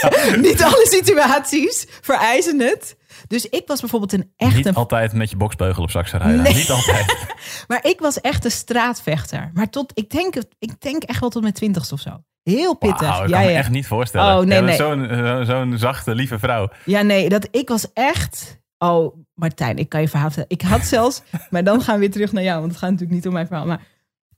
Niet 0.48 0.64
alle 0.64 0.88
situaties 0.90 1.86
vereisen 2.02 2.60
het. 2.60 2.98
Dus 3.28 3.46
ik 3.46 3.64
was 3.66 3.80
bijvoorbeeld 3.80 4.14
een 4.14 4.32
echt 4.38 4.56
Niet 4.56 4.74
altijd 4.74 5.14
met 5.14 5.30
je 5.30 5.38
boksbeugel 5.38 5.84
op 5.84 5.92
zak 5.92 6.08
rijden. 6.08 6.42
Nee. 6.42 6.54
Niet 6.54 6.70
altijd. 6.70 7.26
maar 7.68 7.86
ik 7.86 8.00
was 8.00 8.22
echt 8.22 8.46
een 8.46 8.52
straatvechter. 8.52 9.52
Maar 9.54 9.70
tot, 9.70 9.92
ik 9.94 10.10
denk, 10.10 10.36
ik 10.60 10.82
denk 10.82 11.04
echt 11.04 11.20
wel 11.20 11.30
tot 11.30 11.42
mijn 11.42 11.54
twintigste 11.54 11.94
of 11.94 12.00
zo. 12.00 12.24
Heel 12.44 12.78
pittig. 12.78 13.00
Wauw, 13.08 13.24
ik 13.24 13.30
ja, 13.30 13.36
kan 13.38 13.46
me 13.46 13.52
ja. 13.52 13.58
echt 13.58 13.70
niet 13.70 13.88
voorstellen. 13.88 14.38
Oh, 14.38 14.46
nee. 14.46 14.76
Zo'n 14.76 15.08
zo, 15.12 15.44
zo'n 15.44 15.78
zachte, 15.78 16.16
lieve 16.16 16.40
vrouw. 16.40 16.70
Ja, 16.86 17.02
nee, 17.02 17.30
dat, 17.30 17.48
ik 17.52 17.70
was 17.70 17.88
echt... 17.94 18.62
Oh, 18.78 19.16
Martijn, 19.34 19.78
ik 19.78 19.90
kan 19.90 20.02
je 20.02 20.08
verhaal 20.08 20.32
vertellen. 20.32 20.50
Ik 20.50 20.62
had 20.62 20.86
zelfs... 20.86 21.22
maar 21.50 21.64
dan 21.64 21.82
gaan 21.82 21.94
we 21.94 22.00
weer 22.00 22.12
terug 22.12 22.32
naar 22.32 22.44
jou, 22.44 22.60
want 22.60 22.72
het 22.72 22.80
gaat 22.80 22.90
natuurlijk 22.90 23.18
niet 23.18 23.28
om 23.28 23.34
mijn 23.34 23.48
verhaal. 23.48 23.66
Maar 23.66 23.82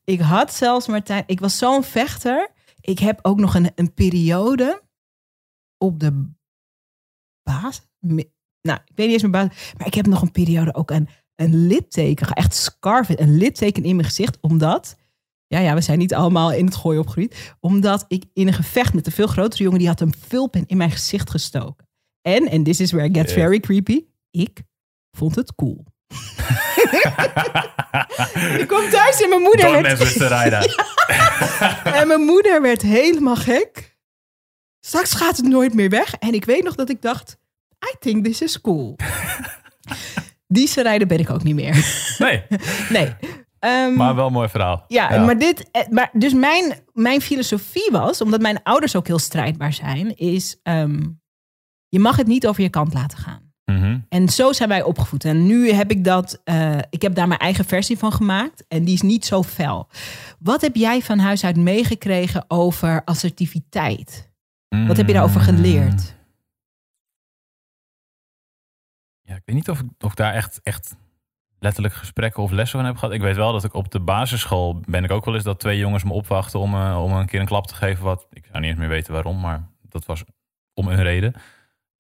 ik 0.06 0.20
had 0.20 0.54
zelfs, 0.54 0.88
Martijn... 0.88 1.24
Ik 1.28 1.40
was 1.40 1.58
zo'n 1.58 1.84
vechter. 1.84 2.50
Ik 2.82 3.00
heb 3.00 3.20
ook 3.22 3.40
nog 3.40 3.56
een, 3.56 3.72
een 3.76 3.94
periode 3.94 4.82
op 5.78 6.00
de 6.00 6.30
baas... 7.44 7.82
Nou, 8.00 8.80
ik 8.86 8.96
weet 8.96 9.08
niet 9.08 9.22
eens 9.22 9.32
mijn 9.32 9.48
baas... 9.48 9.74
Maar 9.78 9.88
ik 9.88 9.94
heb 9.94 10.06
nog 10.06 10.22
een 10.22 10.32
periode 10.32 10.74
ook 10.74 10.92
een, 10.92 11.10
een 11.36 11.68
litteken, 11.68 12.28
echt 12.28 12.54
scarf, 12.54 13.10
een 13.10 13.38
litteken 13.38 13.84
in 13.84 13.96
mijn 13.96 14.08
gezicht. 14.08 14.38
Omdat... 14.42 14.98
Ja, 15.48 15.60
ja, 15.60 15.74
we 15.74 15.82
zijn 15.82 16.00
niet 16.00 16.14
allemaal 16.14 16.52
in 16.52 16.66
het 16.66 16.76
gooi 16.76 17.00
opgegroeid. 17.00 17.56
Omdat 17.60 18.06
ik 18.08 18.26
in 18.34 18.48
een 18.48 18.54
gevecht 18.54 18.94
met 18.94 19.06
een 19.06 19.12
veel 19.12 19.28
grotere 19.28 19.64
jongen... 19.64 19.80
die 19.80 19.88
had 19.88 20.02
een 20.02 20.14
vulpen 20.28 20.66
in 20.66 20.78
mijn 20.78 20.92
gezicht 20.92 21.30
gestoken. 21.30 21.88
En, 22.22 22.50
en 22.50 22.64
this 22.64 22.80
is 22.80 22.92
where 22.92 23.08
it 23.08 23.18
gets 23.18 23.34
very 23.34 23.60
creepy, 23.60 24.06
ik 24.30 24.64
vond 25.12 25.36
het 25.36 25.56
cool. 25.56 25.86
ik 28.62 28.68
kom 28.68 28.90
thuis 28.90 29.22
en 29.22 29.30
mijn 29.30 29.42
moeder 29.42 29.66
Don't 29.66 29.82
werd, 29.82 30.00
mess 30.00 30.14
Sarayda. 30.18 30.62
en 32.00 32.08
mijn 32.08 32.22
moeder 32.22 32.62
werd 32.62 32.82
helemaal 32.82 33.36
gek. 33.36 33.98
Straks 34.80 35.14
gaat 35.14 35.38
het 35.38 35.48
nooit 35.48 35.74
meer 35.74 35.90
weg. 35.90 36.14
En 36.14 36.34
ik 36.34 36.46
weet 36.46 36.64
nog 36.64 36.76
dat 36.76 36.90
ik 36.90 37.02
dacht, 37.02 37.38
I 37.86 37.96
think 38.00 38.24
this 38.26 38.42
is 38.42 38.62
cool. 38.62 38.96
Die 40.48 40.82
rijden 40.82 41.08
ben 41.08 41.20
ik 41.20 41.30
ook 41.30 41.44
niet 41.44 41.56
meer. 41.56 41.86
Nee, 42.18 42.44
Nee. 42.90 43.16
Ehm, 43.60 43.94
maar 43.94 44.16
wel 44.16 44.28
een 44.28 44.34
mooi 44.34 44.50
verhaal. 44.50 44.86
ja, 44.88 45.24
maar 45.26 45.38
dit. 45.38 45.70
eh, 45.72 45.88
Maar 45.90 46.10
dus 46.14 46.34
mijn, 46.34 46.84
mijn 46.94 47.22
filosofie 47.22 47.90
was, 47.92 48.22
omdat 48.22 48.42
mijn 48.42 48.64
ouders 48.64 48.96
ook 48.96 49.08
heel 49.08 49.20
strijdbaar 49.20 49.74
zijn, 49.74 50.18
is: 50.18 50.60
ehm, 50.64 51.02
je 51.90 52.00
mag 52.00 52.16
het 52.16 52.28
niet 52.28 52.48
over 52.48 52.62
je 52.64 52.70
kant 52.70 52.94
laten 52.94 53.18
gaan. 53.18 53.45
En 54.10 54.30
zo 54.30 54.54
zijn 54.54 54.70
wij 54.70 54.84
opgevoed. 54.84 55.26
En 55.26 55.46
nu 55.46 55.72
heb 55.72 55.92
ik 55.92 56.04
dat, 56.04 56.42
eh, 56.44 56.78
ik 56.90 57.02
heb 57.02 57.16
daar 57.16 57.28
mijn 57.28 57.40
eigen 57.40 57.66
versie 57.66 57.98
van 57.98 58.12
gemaakt. 58.12 58.64
En 58.68 58.84
die 58.84 58.94
is 58.94 59.02
niet 59.02 59.26
zo 59.26 59.44
fel. 59.44 59.88
Wat 60.40 60.62
heb 60.62 60.76
jij 60.76 61.02
van 61.02 61.20
huis 61.20 61.44
uit 61.44 61.58
meegekregen 61.58 62.46
over 62.48 63.02
assertiviteit? 63.04 64.30
Wat 64.88 64.98
heb 64.98 65.08
je 65.08 65.14
daarover 65.14 65.40
Mm. 65.42 65.46
geleerd? 65.46 66.16
Ja, 69.22 69.36
ik 69.36 69.42
weet 69.46 69.56
niet 69.56 69.70
of 69.70 69.80
ik, 69.80 69.86
of 70.00 70.12
ik 70.12 70.18
daar 70.18 70.34
echt, 70.34 70.60
echt 70.64 70.96
letterlijk 71.60 71.94
gesprekken 71.94 72.44
of 72.44 72.52
lessen 72.52 72.78
van 72.80 72.88
heb 72.88 72.98
gehad. 72.98 73.14
Ik 73.14 73.22
weet 73.22 73.36
wel 73.36 73.52
dat 73.52 73.64
ik 73.64 73.74
op 73.74 73.92
de 73.92 74.00
basisschool 74.00 74.80
ben 74.88 75.04
ik 75.04 75.12
ook 75.12 75.26
wel 75.26 75.34
eens 75.36 75.44
dat 75.44 75.60
twee 75.60 75.78
jongens 75.78 76.04
me 76.04 76.14
opwachten 76.14 76.60
om, 76.60 76.74
eh, 76.74 77.04
om 77.04 77.12
een 77.12 77.26
keer 77.26 77.40
een 77.40 77.46
klap 77.46 77.68
te 77.68 77.76
geven. 77.76 78.04
Wat 78.04 78.28
ik 78.30 78.46
zou 78.46 78.60
niet 78.60 78.70
eens 78.70 78.80
meer 78.80 78.88
weten 78.90 79.14
waarom, 79.14 79.40
maar 79.40 79.70
dat 79.90 80.06
was 80.06 80.24
om 80.74 80.88
een 80.88 81.02
reden. 81.04 81.34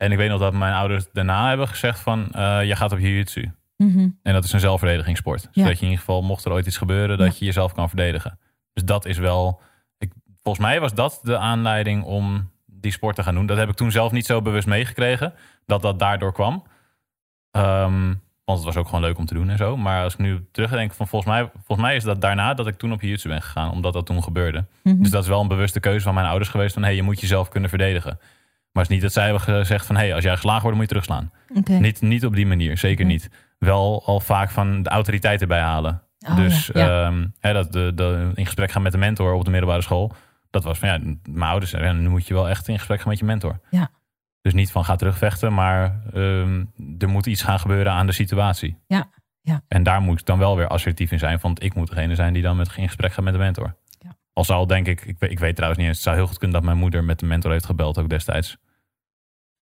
En 0.06 0.12
ik 0.12 0.18
weet 0.18 0.30
nog 0.30 0.39
dat 0.39 0.54
mijn 0.54 0.74
ouders 0.74 1.06
daarna 1.13 1.48
hebben 1.48 1.68
gezegd 1.68 2.00
van, 2.00 2.32
eh 2.32 2.63
je 2.63 2.76
gaat 2.76 2.91
op 2.91 3.00
jiu-jitsu. 3.00 3.52
Mhm. 3.78 4.10
En 4.24 4.34
dat 4.34 4.44
is 4.44 4.52
een 4.54 4.60
zelfverdedigingssport. 4.60 5.41
Ja. 5.41 5.50
Zodat 5.52 5.72
je 5.80 5.86
in 5.86 5.89
ieder 5.91 6.00
geval, 6.06 6.22
mocht 6.22 6.46
er 6.46 6.52
ooit 6.52 6.65
iets 6.65 6.78
gebeuren, 6.78 7.18
dat 7.18 7.28
Ja. 7.32 7.36
je 7.39 7.46
jezelf 7.46 7.74
kan 7.74 7.88
verdedigen. 7.89 8.39
Dus 8.74 8.84
dat 8.84 9.06
is 9.06 9.18
wel... 9.18 9.62
Ik, 9.98 10.12
volgens 10.44 10.65
mij 10.65 10.80
was 10.80 10.94
dat 10.94 11.20
de 11.24 11.38
aanleiding 11.38 12.04
om 12.04 12.52
die 12.65 12.91
sport 12.91 13.15
te 13.15 13.24
gaan 13.24 13.34
doen. 13.34 13.46
Dat 13.46 13.58
heb 13.58 13.70
ik 13.70 13.76
toen 13.76 13.91
zelf 13.91 14.12
niet 14.12 14.26
zo 14.26 14.41
bewust 14.41 14.68
meegekregen. 14.68 15.34
Dat 15.65 15.82
dat 15.82 16.00
daardoor 16.00 16.34
kwam. 16.34 16.63
Ehm, 17.52 18.13
want 18.46 18.58
het 18.58 18.63
was 18.68 18.76
ook 18.78 18.86
gewoon 18.86 19.02
leuk 19.02 19.18
om 19.18 19.26
te 19.26 19.34
doen 19.34 19.50
en 19.50 19.58
zo. 19.58 19.78
Maar 19.78 20.04
als 20.04 20.13
ik 20.13 20.20
nu 20.20 20.46
terugdenk, 20.52 20.94
van 20.94 21.08
volgens 21.08 21.32
mij, 21.32 21.50
volgens 21.65 21.88
mij 21.88 21.96
is 21.96 22.04
dat 22.04 22.22
daarna 22.22 22.54
dat 22.54 22.68
ik 22.68 22.78
toen 22.78 22.91
op 22.91 23.02
jiu-jitsu 23.02 23.30
ben 23.30 23.41
gegaan. 23.41 23.72
Omdat 23.72 23.94
dat 23.94 24.06
toen 24.06 24.24
gebeurde. 24.24 24.65
Mhm. 24.84 25.02
Dus 25.02 25.12
dat 25.12 25.24
is 25.24 25.30
wel 25.30 25.41
een 25.41 25.48
bewuste 25.48 25.80
keuze 25.80 26.04
van 26.06 26.13
mijn 26.13 26.28
ouders 26.28 26.50
geweest. 26.50 26.74
Van, 26.74 26.82
hé, 26.82 26.88
hey, 26.88 26.98
je 26.98 27.04
moet 27.04 27.20
jezelf 27.22 27.50
kunnen 27.50 27.70
verdedigen. 27.70 28.20
Maar 28.76 28.84
het 28.84 28.92
is 28.92 29.00
niet 29.00 29.02
dat 29.02 29.14
zij 29.14 29.24
hebben 29.24 29.42
gezegd 29.42 29.86
van... 29.86 29.96
hé, 29.96 30.02
hey, 30.02 30.14
als 30.14 30.24
jij 30.24 30.34
geslagen 30.34 30.62
wordt, 30.62 30.78
moet 30.78 30.90
je 30.90 30.94
terugslaan. 30.94 31.32
Niet, 31.82 32.02
niet 32.02 32.26
op 32.26 32.36
die 32.36 32.46
manier, 32.46 32.78
zeker 32.78 33.06
niet. 33.06 33.30
Wel 33.60 34.04
al 34.06 34.20
vaak 34.20 34.50
van 34.50 34.84
de 34.84 34.90
autoriteit 34.90 35.42
erbij 35.42 35.60
halen. 35.60 36.02
Oh, 36.28 36.36
dus 36.36 36.70
ja, 36.74 37.06
ehm, 37.06 37.54
dat 37.54 37.72
de, 37.72 37.92
de, 37.96 38.32
in 38.34 38.46
gesprek 38.46 38.72
gaan 38.72 38.82
met 38.82 38.92
de 38.92 38.98
mentor 38.98 39.34
op 39.34 39.46
de 39.46 39.52
middelbare 39.52 39.82
school. 39.82 40.14
Dat 40.50 40.63
was 40.63 40.78
van 40.78 40.90
ja, 40.90 41.00
mijn 41.30 41.52
ouders 41.52 41.71
ja, 41.71 41.92
nu 41.92 42.10
moet 42.10 42.28
je 42.28 42.34
wel 42.34 42.50
echt 42.50 42.67
in 42.67 42.78
gesprek 42.78 43.00
gaan 43.00 43.10
met 43.10 43.19
je 43.19 43.26
mentor. 43.26 43.60
Ja. 43.69 43.90
Dus 44.42 44.54
niet 44.54 44.71
van 44.71 44.86
ga 44.86 44.96
terugvechten, 44.96 45.54
maar 45.54 46.02
ehm, 46.13 46.63
er 46.98 47.10
moet 47.10 47.26
iets 47.26 47.42
gaan 47.42 47.60
gebeuren 47.60 47.92
aan 47.92 48.06
de 48.06 48.12
situatie. 48.12 48.78
Ja, 48.88 49.10
ja. 49.42 49.62
En 49.67 49.84
daar 49.84 50.02
moet 50.02 50.19
ik 50.19 50.26
dan 50.26 50.38
wel 50.38 50.56
weer 50.56 50.67
assertief 50.67 51.12
in 51.12 51.19
zijn, 51.19 51.40
want 51.42 51.63
ik 51.63 51.76
moet 51.76 51.90
degene 51.90 52.15
zijn 52.15 52.34
die 52.34 52.42
dan 52.42 52.58
met, 52.58 52.76
in 52.76 52.88
gesprek 52.88 53.13
gaat 53.13 53.23
met 53.23 53.34
de 53.34 53.40
mentor. 53.40 53.76
Ja. 54.00 54.15
Al 54.34 54.44
zal 54.44 54.67
denk 54.67 54.88
ik, 54.88 55.06
ik 55.06 55.19
weet, 55.19 55.32
ik 55.32 55.40
weet 55.40 55.56
trouwens 55.56 55.80
niet 55.80 55.90
eens, 55.90 55.98
het 55.98 56.08
zou 56.08 56.15
heel 56.15 56.28
goed 56.28 56.38
kunnen 56.38 56.58
dat 56.58 56.65
mijn 56.65 56.78
moeder 56.78 57.04
met 57.04 57.19
de 57.19 57.26
mentor 57.26 57.52
heeft 57.52 57.65
gebeld 57.65 57.98
ook 57.98 58.10
destijds. 58.10 58.58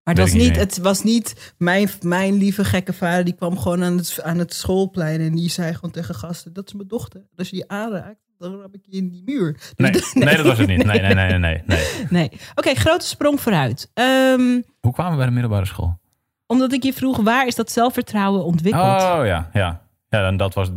Maar 0.03 0.15
het 0.15 0.23
Weet 0.23 0.33
was, 0.33 0.47
niet, 0.47 0.55
het 0.57 0.77
was 0.77 1.03
niet 1.03 1.53
mijn, 1.57 1.89
mijn 2.01 2.33
lieve 2.37 2.63
gekke 2.65 2.93
vader. 2.93 3.23
Die 3.25 3.33
kwam 3.33 3.57
gewoon 3.59 3.83
aan 3.83 3.97
het, 3.97 4.19
aan 4.23 4.37
het 4.37 4.53
schoolplein. 4.53 5.21
En 5.21 5.35
die 5.35 5.49
zei 5.49 5.73
gewoon 5.73 5.91
tegen 5.91 6.15
gasten: 6.15 6.53
Dat 6.53 6.67
is 6.67 6.73
mijn 6.73 6.87
dochter. 6.87 7.21
Als 7.35 7.49
je 7.49 7.55
die 7.55 7.69
aanraakt, 7.71 8.19
dan 8.37 8.59
rap 8.61 8.73
ik 8.75 8.81
je 8.85 8.97
in 8.97 9.09
die 9.09 9.21
muur. 9.25 9.51
Dus 9.57 9.71
Nee, 9.75 9.91
dat- 9.91 10.11
nee, 10.13 10.35
dat 10.35 10.45
was 10.45 10.57
het 10.57 10.67
niet. 10.67 10.83
Nee, 10.85 11.01
nee, 11.01 11.13
nee, 11.13 11.27
nee, 11.27 11.39
nee. 11.39 11.61
nee. 11.65 11.85
Nee. 12.09 12.31
Oké, 12.55 12.73
grote 12.75 13.05
sprong 13.05 13.41
vooruit. 13.41 13.89
Ehm, 13.93 14.61
Hoe 14.79 14.93
kwamen 14.93 15.11
we 15.11 15.17
bij 15.17 15.25
de 15.25 15.31
middelbare 15.31 15.65
school? 15.65 15.99
omdat 16.47 16.73
ik 16.73 16.83
je 16.83 16.93
vroeg, 16.93 17.17
waar 17.17 17.47
is 17.47 17.55
dat 17.55 17.71
zelfvertrouwen 17.71 18.43
ontwikkeld? 18.45 18.83
Oh 18.83 19.21
ja, 19.25 19.49
ja. 19.53 19.81
Ja, 20.09 20.27
en 20.27 20.37
dat 20.37 20.53
was 20.53 20.69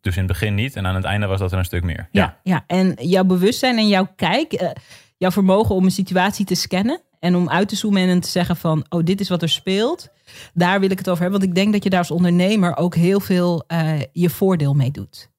dus 0.00 0.12
in 0.14 0.18
het 0.22 0.26
begin 0.32 0.54
niet. 0.54 0.76
En 0.76 0.86
aan 0.86 0.94
het 0.94 1.04
einde 1.04 1.26
was 1.26 1.38
dat 1.38 1.52
er 1.52 1.58
een 1.58 1.64
stuk 1.64 1.82
meer. 1.82 2.08
Ja, 2.10 2.38
ja, 2.42 2.64
en 2.66 2.94
jouw 3.00 3.24
bewustzijn 3.24 3.78
en 3.78 3.88
jouw 3.88 4.08
kijk, 4.16 4.52
eh, 4.52 4.70
jouw 5.16 5.30
vermogen 5.30 5.74
om 5.74 5.84
een 5.84 5.90
situatie 5.90 6.44
te 6.44 6.54
scannen 6.54 7.00
en 7.22 7.36
om 7.36 7.48
uit 7.48 7.68
te 7.68 7.76
zoomen 7.76 8.08
en 8.08 8.20
te 8.20 8.28
zeggen 8.28 8.56
van, 8.56 8.84
oh, 8.88 9.04
dit 9.04 9.20
is 9.20 9.28
wat 9.28 9.42
er 9.42 9.48
speelt. 9.48 10.08
Daar 10.54 10.80
wil 10.80 10.90
ik 10.90 10.98
het 10.98 11.08
over 11.08 11.22
hebben, 11.22 11.40
want 11.40 11.50
ik 11.50 11.56
denk 11.56 11.72
dat 11.72 11.82
je 11.82 11.90
daar 11.90 11.98
als 11.98 12.10
ondernemer 12.10 12.76
ook 12.76 12.94
heel 12.94 13.20
veel 13.20 13.64
eh, 13.66 14.00
je 14.12 14.30
voordeel 14.30 14.74
mee 14.74 14.90
doet. 14.90 15.30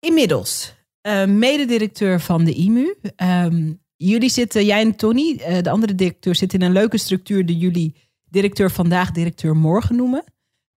Inmiddels, 0.00 0.74
eh, 1.00 1.24
mededirecteur 1.24 2.20
van 2.20 2.44
de 2.44 2.52
IMU. 2.54 2.94
Ehm, 3.16 3.72
jullie 3.96 4.30
zitten, 4.30 4.64
jij 4.64 4.80
en 4.80 4.96
Tony, 4.96 5.36
eh, 5.36 5.62
de 5.62 5.70
andere 5.70 5.94
directeur, 5.94 6.34
zitten 6.34 6.58
in 6.58 6.66
een 6.66 6.72
leuke 6.72 6.98
structuur 6.98 7.46
die 7.46 7.58
jullie 7.58 7.94
directeur 8.24 8.70
vandaag, 8.70 9.10
directeur 9.10 9.56
morgen 9.56 9.96
noemen. 9.96 10.24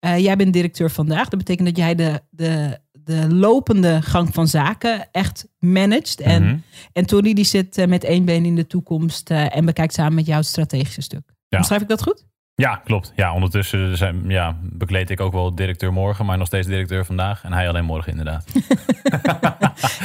Jij 0.00 0.36
bent 0.36 0.52
directeur 0.52 0.90
vandaag. 0.90 1.28
Dat 1.28 1.38
betekent 1.38 1.66
dat 1.66 1.76
jij 1.76 1.94
de, 1.94 2.20
de, 2.30 2.78
de 3.08 3.34
lopende 3.34 4.02
gang 4.02 4.34
van 4.34 4.48
zaken 4.48 5.08
echt 5.12 5.46
managt. 5.58 6.20
En, 6.20 6.42
Mhm. 6.44 6.56
en 6.92 7.06
Tony 7.06 7.32
die 7.32 7.44
zit 7.44 7.78
eh, 7.78 7.86
met 7.86 8.04
één 8.04 8.24
been 8.24 8.44
in 8.44 8.54
de 8.54 8.66
toekomst 8.66 9.30
eh, 9.30 9.56
en 9.56 9.64
bekijkt 9.64 9.94
samen 9.94 10.14
met 10.14 10.26
jou 10.26 10.38
het 10.38 10.46
strategische 10.48 11.00
stuk. 11.02 11.22
Ja. 11.48 11.62
Schrijf 11.62 11.82
ik 11.82 11.88
dat 11.88 12.02
goed? 12.02 12.26
Ja, 12.54 12.76
klopt. 12.76 13.12
Ja, 13.16 13.34
ondertussen 13.34 13.96
zijn, 13.96 14.22
ja, 14.28 14.56
bekleed 14.62 15.10
ik 15.10 15.20
ook 15.20 15.32
wel 15.32 15.54
directeur 15.54 15.92
morgen, 15.92 16.26
maar 16.26 16.38
nog 16.38 16.46
steeds 16.46 16.66
directeur 16.66 17.04
vandaag. 17.04 17.44
En 17.44 17.52
hij 17.52 17.68
alleen 17.68 17.84
morgen 17.84 18.10
inderdaad. 18.10 18.44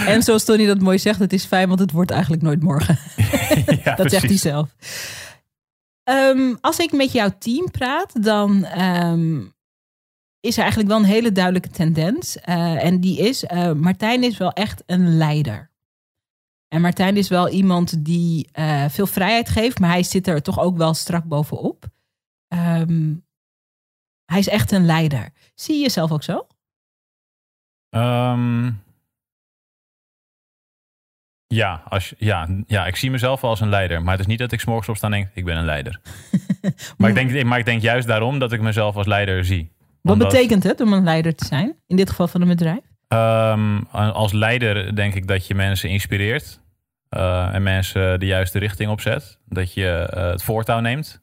En 0.07 0.21
zoals 0.23 0.43
Tony 0.43 0.65
dat 0.65 0.79
mooi 0.79 0.99
zegt, 0.99 1.19
het 1.19 1.33
is 1.33 1.45
fijn, 1.45 1.67
want 1.67 1.79
het 1.79 1.91
wordt 1.91 2.11
eigenlijk 2.11 2.41
nooit 2.41 2.63
morgen. 2.63 2.97
ja, 3.83 3.95
Dat 4.01 4.11
zegt 4.11 4.27
hij 4.27 4.37
zelf. 4.37 4.69
Ehm, 6.03 6.53
als 6.61 6.79
ik 6.79 6.91
met 6.91 7.11
jouw 7.11 7.29
team 7.39 7.71
praat, 7.71 8.23
dan 8.23 8.65
ehm, 8.65 9.39
is 10.43 10.55
er 10.55 10.61
eigenlijk 10.61 10.89
wel 10.89 10.99
een 10.99 11.05
hele 11.05 11.31
duidelijke 11.31 11.69
tendens. 11.69 12.37
Eh, 12.37 12.83
en 12.83 12.99
die 12.99 13.19
is, 13.19 13.43
eh, 13.43 13.71
Martijn 13.71 14.23
is 14.23 14.37
wel 14.37 14.51
echt 14.51 14.83
een 14.85 15.17
leider. 15.17 15.71
En 16.67 16.81
Martijn 16.81 17.17
is 17.17 17.29
wel 17.29 17.49
iemand 17.49 18.05
die 18.05 18.49
eh, 18.51 18.85
veel 18.89 19.07
vrijheid 19.07 19.49
geeft, 19.49 19.79
maar 19.79 19.89
hij 19.89 20.03
zit 20.03 20.27
er 20.27 20.41
toch 20.41 20.59
ook 20.59 20.77
wel 20.77 20.93
strak 20.93 21.23
bovenop. 21.23 21.85
Ehm, 22.47 23.15
hij 24.25 24.39
is 24.39 24.47
echt 24.47 24.71
een 24.71 24.85
leider. 24.85 25.29
Zie 25.55 25.75
je 25.75 25.81
jezelf 25.81 26.11
ook 26.11 26.23
zo? 26.23 26.47
Ehm, 27.89 28.71
ja, 31.47 31.83
als, 31.89 32.13
ja, 32.17 32.47
ja, 32.67 32.85
ik 32.85 32.95
zie 32.95 33.11
mezelf 33.11 33.41
wel 33.41 33.49
als 33.49 33.61
een 33.61 33.69
leider. 33.69 34.01
Maar 34.01 34.11
het 34.11 34.21
is 34.21 34.27
niet 34.27 34.39
dat 34.39 34.51
ik 34.51 34.59
's 34.59 34.65
morgens 34.65 34.89
opsta 34.89 35.05
en 35.05 35.11
denk, 35.11 35.29
ik 35.33 35.45
ben 35.45 35.57
een 35.57 35.65
leider. 35.65 36.01
maar, 36.97 37.09
ik 37.09 37.15
denk, 37.15 37.43
maar 37.43 37.59
ik 37.59 37.65
denk 37.65 37.81
juist 37.81 38.07
daarom 38.07 38.39
dat 38.39 38.51
ik 38.51 38.61
mezelf 38.61 38.95
als 38.95 39.05
leider 39.07 39.45
zie. 39.45 39.72
Wat 40.03 40.13
Omdat, 40.13 40.31
betekent 40.31 40.63
het 40.63 40.81
om 40.81 40.93
een 40.93 41.03
leider 41.03 41.35
te 41.35 41.45
zijn? 41.45 41.75
In 41.87 41.95
dit 41.95 42.09
geval 42.09 42.27
van 42.27 42.41
een 42.41 42.47
bedrijf? 42.47 42.79
ehm, 43.07 43.77
als 43.91 44.31
leider 44.31 44.95
denk 44.95 45.13
ik 45.13 45.27
dat 45.27 45.47
je 45.47 45.55
mensen 45.55 45.89
inspireert. 45.89 46.61
eh, 47.09 47.53
en 47.55 47.63
mensen 47.63 48.19
de 48.19 48.25
juiste 48.25 48.59
richting 48.59 48.89
opzet. 48.89 49.39
Dat 49.45 49.73
je 49.73 49.89
eh, 49.89 50.29
het 50.31 50.43
voortouw 50.43 50.79
neemt. 50.79 51.21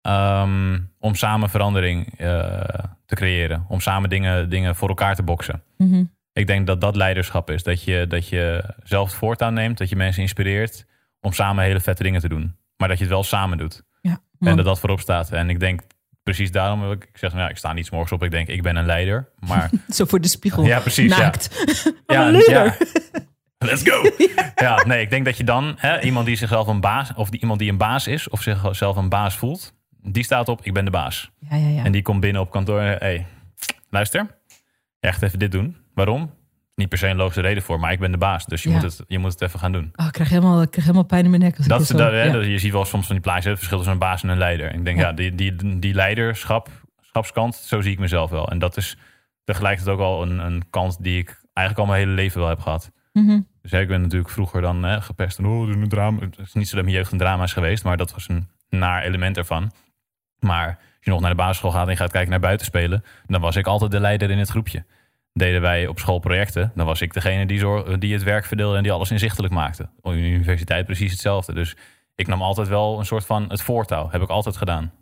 ehm, 0.00 0.78
om 0.98 1.14
samen 1.14 1.50
verandering 1.50 2.18
eh, 2.18 2.60
te 3.06 3.14
creëren. 3.14 3.64
Om 3.68 3.80
samen 3.80 4.08
dingen, 4.10 4.48
dingen 4.50 4.76
voor 4.76 4.88
elkaar 4.88 5.14
te 5.14 5.22
boksen. 5.22 5.62
Mhm. 5.76 6.04
Ik 6.32 6.46
denk 6.46 6.66
dat 6.66 6.80
dat 6.80 6.96
leiderschap 6.96 7.50
is. 7.50 7.62
Dat 7.62 7.82
je, 7.82 8.06
dat 8.06 8.28
je 8.28 8.64
zelf 8.82 9.06
het 9.08 9.16
voortouw 9.18 9.50
neemt. 9.50 9.78
Dat 9.78 9.88
je 9.88 9.96
mensen 9.96 10.22
inspireert 10.22 10.84
om 11.20 11.32
samen 11.32 11.64
hele 11.64 11.80
vette 11.80 12.02
dingen 12.02 12.20
te 12.20 12.28
doen. 12.28 12.56
Maar 12.76 12.88
dat 12.88 12.98
je 12.98 13.04
het 13.04 13.12
wel 13.12 13.22
samen 13.22 13.58
doet. 13.58 13.82
Ja, 14.00 14.18
En 14.38 14.56
dat 14.56 14.64
dat 14.64 14.80
voorop 14.80 15.00
staat. 15.00 15.30
En 15.32 15.50
ik 15.50 15.60
denk 15.60 15.80
precies 16.22 16.50
daarom, 16.50 16.80
wil 16.80 16.92
ik, 16.92 17.04
ik 17.04 17.18
zeg, 17.18 17.30
nou, 17.30 17.42
ja, 17.42 17.48
ik 17.50 17.56
sta 17.56 17.72
niet 17.72 17.86
's 17.86 17.90
morgens 17.90 18.12
op. 18.12 18.22
Ik 18.22 18.30
denk, 18.30 18.48
ik 18.48 18.62
ben 18.62 18.76
een 18.76 18.86
leider. 18.86 19.28
Maar 19.38 19.70
Zo 19.88 20.04
voor 20.04 20.20
de 20.20 20.28
spiegel. 20.28 20.64
ja, 20.64 20.80
precies. 20.80 21.16
Ja. 21.16 21.18
Naakt. 21.18 21.64
Ja. 22.06 22.76
Let's 23.58 23.82
go. 23.82 24.02
Ja, 24.54 24.84
nee, 24.84 25.00
ik 25.00 25.10
denk 25.10 25.24
dat 25.24 25.36
je 25.36 25.44
dan, 25.44 25.74
hè, 25.76 26.00
iemand 26.00 26.26
die 26.26 26.36
zichzelf 26.36 26.66
een 26.66 26.80
baas, 26.80 27.14
of 27.14 27.30
die, 27.30 27.40
iemand 27.40 27.58
die 27.58 27.70
een 27.70 27.76
baas 27.76 28.06
is, 28.06 28.28
of 28.28 28.42
zichzelf 28.42 28.96
een 28.96 29.08
baas 29.08 29.36
voelt, 29.36 29.74
die 30.02 30.24
staat 30.24 30.48
op, 30.48 30.60
ik 30.62 30.72
ben 30.72 30.84
de 30.84 30.90
baas. 30.90 31.30
Ja, 31.50 31.56
ja, 31.56 31.68
ja. 31.68 31.84
En 31.84 31.92
die 31.92 32.02
komt 32.02 32.20
binnen 32.20 32.42
op 32.42 32.50
kantoor. 32.50 32.80
Hé, 32.80 32.94
hey, 32.98 33.26
luister. 33.90 34.26
Echt 35.00 35.22
even 35.22 35.38
dit 35.38 35.52
doen. 35.52 35.76
Waarom? 35.94 36.30
Niet 36.82 36.90
per 36.90 37.00
se 37.00 37.08
een 37.08 37.16
logische 37.16 37.40
reden 37.40 37.62
voor, 37.62 37.80
maar 37.80 37.92
ik 37.92 37.98
ben 37.98 38.10
de 38.12 38.18
baas. 38.18 38.46
Dus 38.46 38.62
je, 38.62 38.68
Ja. 38.68 38.74
moet, 38.74 38.84
het, 38.84 39.04
je 39.08 39.18
moet 39.18 39.32
het 39.32 39.40
even 39.40 39.58
gaan 39.58 39.72
doen. 39.72 39.92
Oh, 39.96 40.06
ik 40.06 40.12
krijg 40.12 40.28
helemaal, 40.28 40.62
ik 40.62 40.70
krijg 40.70 40.86
helemaal 40.86 41.06
pijn 41.06 41.24
in 41.24 41.30
mijn 41.30 41.42
nek. 41.42 41.56
Als 41.56 41.66
Dat, 41.66 41.80
ik 41.80 41.86
dit 41.88 41.96
dat, 41.98 42.10
zo, 42.10 42.16
ja. 42.16 42.32
dat- 42.32 42.44
je 42.46 42.58
ziet 42.58 42.72
wel 42.72 42.84
soms 42.84 43.06
van 43.06 43.14
die 43.14 43.24
plaatjes, 43.24 43.44
het 43.46 43.56
verschil 43.56 43.76
tussen 43.76 43.94
een 43.94 44.00
baas 44.00 44.22
en 44.22 44.28
een 44.28 44.38
leider. 44.38 44.74
Ik 44.74 44.84
denk, 44.84 44.98
Ja. 44.98 45.06
ja, 45.06 45.12
die, 45.12 45.34
die, 45.34 45.78
die 45.78 45.94
leiderschapskant, 45.94 47.54
zo 47.54 47.80
zie 47.80 47.92
ik 47.92 47.98
mezelf 47.98 48.30
wel. 48.30 48.48
En 48.50 48.58
dat 48.58 48.76
is 48.76 48.96
tegelijkertijd 49.44 49.96
ook 49.96 50.02
al 50.02 50.22
een, 50.22 50.38
een 50.38 50.62
kant 50.70 51.02
die 51.02 51.18
ik 51.18 51.40
eigenlijk 51.52 51.78
al 51.88 51.94
mijn 51.94 52.04
hele 52.06 52.14
leven 52.22 52.40
wel 52.40 52.48
heb 52.48 52.60
gehad. 52.60 52.90
Mhm. 53.12 53.40
Dus 53.62 53.70
ja, 53.70 53.78
ik 53.78 53.88
ben 53.88 54.00
natuurlijk 54.00 54.30
vroeger 54.30 54.60
dan 54.60 54.82
hè, 54.82 55.00
gepest. 55.00 55.38
En, 55.38 55.46
oh, 55.46 55.68
een 55.68 55.88
drama. 55.88 56.20
Het 56.20 56.38
is 56.38 56.52
niet 56.52 56.68
zo 56.68 56.74
dat 56.76 56.84
mijn 56.84 56.96
jeugd 56.96 57.12
een 57.12 57.18
drama 57.18 57.42
is 57.42 57.52
geweest, 57.52 57.84
maar 57.84 57.96
dat 57.96 58.12
was 58.12 58.28
een 58.28 58.48
naar 58.68 59.02
element 59.02 59.36
ervan. 59.36 59.72
Maar 60.38 60.66
als 60.66 60.76
je 61.00 61.10
nog 61.10 61.20
naar 61.20 61.30
de 61.30 61.36
basisschool 61.36 61.70
gaat 61.70 61.84
en 61.84 61.90
je 61.92 61.96
gaat 61.96 62.10
kijken 62.10 62.30
naar 62.30 62.40
buiten 62.40 62.66
spelen, 62.66 63.04
dan 63.26 63.40
was 63.40 63.56
ik 63.56 63.66
altijd 63.66 63.90
de 63.90 64.00
leider 64.00 64.30
in 64.30 64.38
het 64.38 64.48
groepje. 64.48 64.84
Deden 65.32 65.60
wij 65.60 65.86
op 65.86 65.98
school 65.98 66.18
projecten, 66.18 66.72
dan 66.74 66.86
was 66.86 67.00
ik 67.00 67.12
degene 67.14 67.46
die, 67.46 67.58
zor- 67.58 67.98
die 67.98 68.12
het 68.12 68.22
werk 68.22 68.44
verdeelde 68.44 68.76
en 68.76 68.82
die 68.82 68.92
alles 68.92 69.10
inzichtelijk 69.10 69.52
maakte. 69.52 69.88
Op 70.00 70.12
de 70.12 70.18
universiteit 70.18 70.84
precies 70.86 71.10
hetzelfde. 71.10 71.54
Dus 71.54 71.76
ik 72.14 72.26
nam 72.26 72.42
altijd 72.42 72.68
wel 72.68 72.98
een 72.98 73.04
soort 73.06 73.24
van 73.24 73.44
het 73.48 73.62
voortouw. 73.62 74.08
Heb 74.10 74.22
ik 74.22 74.28
altijd 74.28 74.56
gedaan. 74.56 74.92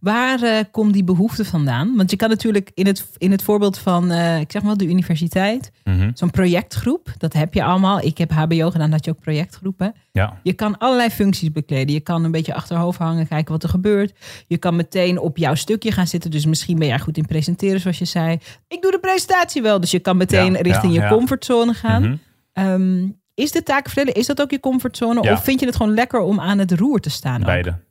Waar 0.00 0.42
eh, 0.42 0.64
komt 0.70 0.92
die 0.92 1.04
behoefte 1.04 1.44
vandaan? 1.44 1.96
Want 1.96 2.10
je 2.10 2.16
kan 2.16 2.28
natuurlijk 2.28 2.70
in 2.74 2.86
het, 2.86 3.08
in 3.16 3.30
het 3.30 3.42
voorbeeld 3.42 3.78
van, 3.78 4.10
eh, 4.10 4.40
ik 4.40 4.50
zeg 4.52 4.62
maar, 4.62 4.76
de 4.76 4.86
universiteit, 4.86 5.70
Mhm. 5.84 6.10
zo'n 6.14 6.30
projectgroep, 6.30 7.12
dat 7.18 7.32
heb 7.32 7.54
je 7.54 7.64
allemaal. 7.64 8.00
Ik 8.00 8.18
heb 8.18 8.30
HBO 8.30 8.70
gedaan, 8.70 8.90
dat 8.90 9.04
je 9.04 9.10
ook 9.10 9.20
projectgroepen. 9.20 9.94
Ja, 10.12 10.40
Je 10.42 10.52
kan 10.52 10.78
allerlei 10.78 11.10
functies 11.10 11.52
bekleden. 11.52 11.94
Je 11.94 12.00
kan 12.00 12.24
een 12.24 12.30
beetje 12.30 12.54
achterhoofd 12.54 12.98
hangen, 12.98 13.28
kijken 13.28 13.52
wat 13.52 13.62
er 13.62 13.68
gebeurt. 13.68 14.12
Je 14.46 14.56
kan 14.58 14.76
meteen 14.76 15.18
op 15.18 15.36
jouw 15.36 15.54
stukje 15.54 15.92
gaan 15.92 16.06
zitten. 16.06 16.30
Dus 16.30 16.46
misschien 16.46 16.78
ben 16.78 16.88
jij 16.88 16.98
goed 16.98 17.16
in 17.16 17.26
presenteren, 17.26 17.80
zoals 17.80 17.98
je 17.98 18.04
zei. 18.04 18.38
Ik 18.68 18.82
doe 18.82 18.90
de 18.90 18.98
presentatie 18.98 19.62
wel. 19.62 19.80
Dus 19.80 19.90
je 19.90 19.98
kan 19.98 20.16
meteen 20.16 20.52
Ja, 20.52 20.60
richting 20.60 20.94
ja, 20.94 21.00
je 21.02 21.06
ja. 21.08 21.14
comfortzone 21.16 21.74
gaan. 21.74 22.20
Ehm, 22.52 23.08
is 23.36 23.52
de 23.52 23.62
taakverdeling, 23.62 24.16
is 24.16 24.26
dat 24.26 24.40
ook 24.40 24.50
je 24.50 24.60
comfortzone? 24.60 25.22
Ja. 25.22 25.32
Of 25.32 25.44
vind 25.44 25.60
je 25.60 25.66
het 25.66 25.76
gewoon 25.76 25.94
lekker 25.94 26.20
om 26.20 26.40
aan 26.40 26.58
het 26.58 26.72
roer 26.72 27.00
te 27.00 27.10
staan? 27.10 27.40
ook? 27.40 27.46
beide. 27.46 27.84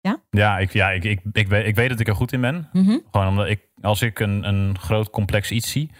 Ja? 0.00 0.22
Ja, 0.30 0.58
ik, 0.58 0.72
ja 0.72 0.90
ik, 0.90 1.04
ik, 1.04 1.20
ik, 1.32 1.48
weet, 1.48 1.66
ik 1.66 1.74
weet 1.74 1.88
dat 1.88 2.00
ik 2.00 2.08
er 2.08 2.14
goed 2.14 2.32
in 2.32 2.40
ben. 2.40 2.68
Mhm. 2.72 2.98
Gewoon 3.10 3.28
omdat 3.28 3.48
ik, 3.48 3.60
als 3.80 4.02
ik 4.02 4.18
een, 4.18 4.48
een 4.48 4.78
groot 4.78 5.10
complex 5.10 5.50
iets 5.50 5.70
zie, 5.70 5.90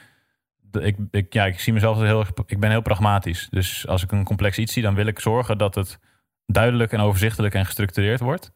ik, 0.72 0.96
ik, 1.11 1.32
ja, 1.32 1.46
ik 1.46 1.61
zie 1.61 1.72
mezelf 1.72 1.96
als 1.96 2.07
heel 2.07 2.20
erg, 2.20 2.30
ik 2.46 2.61
ben 2.61 2.70
heel 2.70 2.82
pragmatisch. 2.82 3.49
Dus 3.51 3.86
als 3.86 4.03
ik 4.03 4.12
een 4.12 4.24
complex 4.24 4.59
iets 4.59 4.72
zie, 4.72 4.82
dan 4.82 4.94
wil 4.94 5.07
ik 5.07 5.20
zorgen 5.20 5.59
dat 5.59 5.74
het 5.74 5.99
duidelijk 6.46 6.92
en 6.92 7.01
overzichtelijk 7.01 7.55
en 7.55 7.64
gestructureerd 7.64 8.20
wordt. 8.20 8.53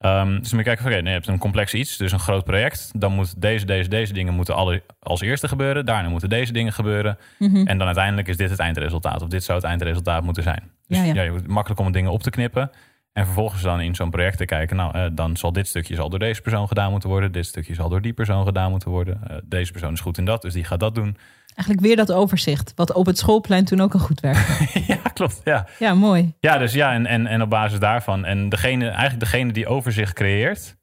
Ehm, 0.00 0.38
dus 0.38 0.50
dan 0.50 0.62
kijken 0.62 0.82
van, 0.82 0.92
oké, 0.92 1.00
nee, 1.00 1.12
je 1.12 1.18
hebt 1.18 1.26
een 1.26 1.38
complex 1.38 1.74
iets, 1.74 1.96
dus 1.96 2.12
een 2.12 2.18
groot 2.18 2.44
project. 2.44 2.90
Dan 2.94 3.12
moet 3.12 3.40
deze, 3.40 3.66
deze, 3.66 3.88
deze 3.88 4.12
dingen 4.12 4.34
moeten 4.34 4.54
alle, 4.54 4.82
als 5.00 5.20
eerste 5.20 5.48
gebeuren. 5.48 5.86
Daarna 5.86 6.08
moeten 6.08 6.28
deze 6.28 6.52
dingen 6.52 6.72
gebeuren. 6.72 7.18
Mhm. 7.38 7.66
En 7.66 7.78
dan 7.78 7.86
uiteindelijk 7.86 8.28
is 8.28 8.36
dit 8.36 8.50
het 8.50 8.58
eindresultaat. 8.58 9.22
Of 9.22 9.28
dit 9.28 9.44
zou 9.44 9.58
het 9.58 9.66
eindresultaat 9.66 10.22
moeten 10.22 10.42
zijn. 10.42 10.70
Dus 10.86 10.98
Ja, 10.98 11.04
ja, 11.04 11.14
ja. 11.14 11.22
je 11.22 11.30
moet 11.30 11.46
makkelijk 11.46 11.80
om 11.80 11.92
dingen 11.92 12.10
op 12.10 12.22
te 12.22 12.30
knippen. 12.30 12.70
En 13.12 13.24
vervolgens 13.24 13.62
dan 13.62 13.80
in 13.80 13.94
zo'n 13.94 14.10
project 14.10 14.36
te 14.36 14.44
kijken. 14.44 14.76
Nou, 14.76 14.94
eh, 14.94 15.06
dan 15.12 15.36
zal 15.36 15.52
dit 15.52 15.68
stukje 15.68 15.94
zal 15.94 16.08
door 16.08 16.18
deze 16.18 16.42
persoon 16.42 16.68
gedaan 16.68 16.90
moeten 16.90 17.08
worden. 17.08 17.32
Dit 17.32 17.46
stukje 17.46 17.74
zal 17.74 17.88
door 17.88 18.02
die 18.02 18.12
persoon 18.12 18.46
gedaan 18.46 18.70
moeten 18.70 18.90
worden. 18.90 19.20
Eh, 19.28 19.36
deze 19.44 19.72
persoon 19.72 19.92
is 19.92 20.00
goed 20.00 20.18
in 20.18 20.24
dat, 20.24 20.42
dus 20.42 20.52
die 20.52 20.64
gaat 20.64 20.80
dat 20.80 20.94
doen. 20.94 21.16
Eigenlijk 21.60 21.80
weer 21.80 21.96
dat 21.96 22.12
overzicht. 22.12 22.72
Wat 22.74 22.92
op 22.92 23.06
het 23.06 23.18
schoolplein 23.18 23.64
toen 23.64 23.80
ook 23.80 23.92
al 23.92 24.00
goed 24.00 24.20
werkte. 24.20 24.80
ja, 24.92 24.96
klopt. 24.96 25.40
Ja, 25.44 25.66
ja, 25.78 25.94
mooi. 25.94 26.34
ja 26.40 26.58
dus 26.58 26.72
ja, 26.72 26.92
en, 26.92 27.06
en, 27.06 27.26
en 27.26 27.42
op 27.42 27.50
basis 27.50 27.78
daarvan. 27.78 28.24
En 28.24 28.48
degene, 28.48 28.88
eigenlijk 28.88 29.20
degene 29.20 29.52
die 29.52 29.66
overzicht 29.66 30.12
creëert 30.12 30.76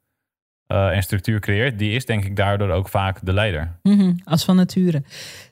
eh, 0.66 0.96
en 0.96 1.02
structuur 1.02 1.40
creëert, 1.40 1.78
die 1.78 1.92
is 1.92 2.06
denk 2.06 2.24
ik 2.24 2.36
daardoor 2.36 2.70
ook 2.70 2.88
vaak 2.88 3.18
de 3.22 3.32
leider. 3.32 3.78
Mhm, 3.82 4.12
als 4.24 4.44
van 4.44 4.56
nature. 4.56 5.02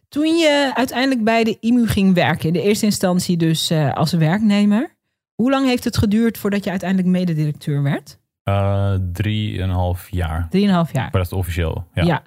Toen 0.09 0.37
je 0.37 0.71
uiteindelijk 0.75 1.25
bij 1.25 1.45
de 1.45 1.57
IMU 1.61 1.87
ging 1.87 2.15
werken, 2.15 2.47
in 2.47 2.53
de 2.53 2.63
eerste 2.63 2.85
instantie 2.85 3.37
dus 3.37 3.71
eh, 3.71 3.93
als 3.93 4.13
werknemer. 4.13 4.95
Hoe 5.35 5.51
lang 5.51 5.67
heeft 5.67 5.85
het 5.85 5.97
geduurd 5.99 6.39
voordat 6.39 6.65
je 6.65 6.71
uiteindelijk 6.71 7.09
mededirecteur 7.09 7.83
werd? 7.83 8.19
Eh 8.43 8.95
drieënhalf 9.13 10.09
jaar. 10.11 10.47
Drieënhalf 10.51 10.93
jaar. 10.93 11.03
Maar 11.03 11.23
dat 11.23 11.33
is 11.33 11.39
officieel. 11.39 11.87
Ja, 11.95 12.03
Ja. 12.03 12.23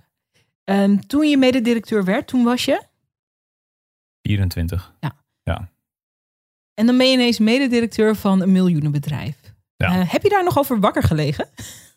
Ehm, 0.63 0.97
toen 1.07 1.29
je 1.29 1.37
mededirecteur 1.37 2.03
werd, 2.03 2.27
toen 2.27 2.43
was 2.43 2.65
je? 2.65 2.81
24. 4.21 4.93
En 6.79 6.85
dan 6.85 6.97
ben 6.97 7.07
je 7.07 7.13
ineens 7.13 7.39
mededirecteur 7.39 8.15
van 8.15 8.41
een 8.41 8.51
miljoenenbedrijf. 8.51 9.35
Ja. 9.75 9.87
Eh, 9.87 10.11
heb 10.11 10.21
je 10.21 10.29
daar 10.29 10.43
nog 10.43 10.57
over 10.57 10.79
wakker 10.79 11.03
gelegen? 11.03 11.47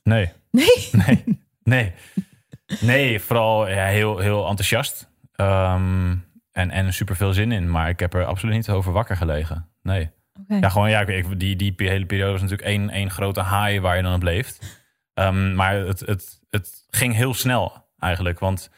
Nee. 0.02 0.30
Nee? 0.50 0.88
Nee, 0.92 1.24
nee. 1.62 1.92
Nee, 2.80 3.20
vooral 3.20 3.68
ja, 3.68 3.86
heel, 3.86 4.18
heel 4.18 4.48
enthousiast. 4.48 5.08
Ehm, 5.32 6.16
en, 6.52 6.70
en 6.70 6.92
super 6.92 7.16
veel 7.16 7.32
zin 7.32 7.52
in. 7.52 7.70
Maar 7.70 7.88
ik 7.88 8.00
heb 8.00 8.14
er 8.14 8.24
absoluut 8.24 8.54
niet 8.54 8.70
over 8.70 8.92
wakker 8.92 9.16
gelegen. 9.16 9.68
Nee. 9.82 10.10
Oké. 10.40 10.54
Ja, 10.54 10.68
gewoon, 10.68 10.90
ja, 10.90 11.00
ik, 11.00 11.40
die, 11.40 11.56
die 11.56 11.74
hele 11.76 12.06
periode 12.06 12.32
was 12.32 12.40
natuurlijk 12.40 12.68
één, 12.68 12.90
één 12.90 13.10
grote 13.10 13.40
high 13.40 13.80
waar 13.80 13.96
je 13.96 14.02
dan 14.02 14.14
op 14.14 14.22
leeft. 14.22 14.80
Ehm, 15.14 15.54
maar 15.54 15.74
het, 15.74 16.00
het, 16.00 16.40
het 16.50 16.84
ging 16.90 17.14
heel 17.14 17.34
snel 17.34 17.84
eigenlijk. 17.98 18.38
Want 18.38 18.70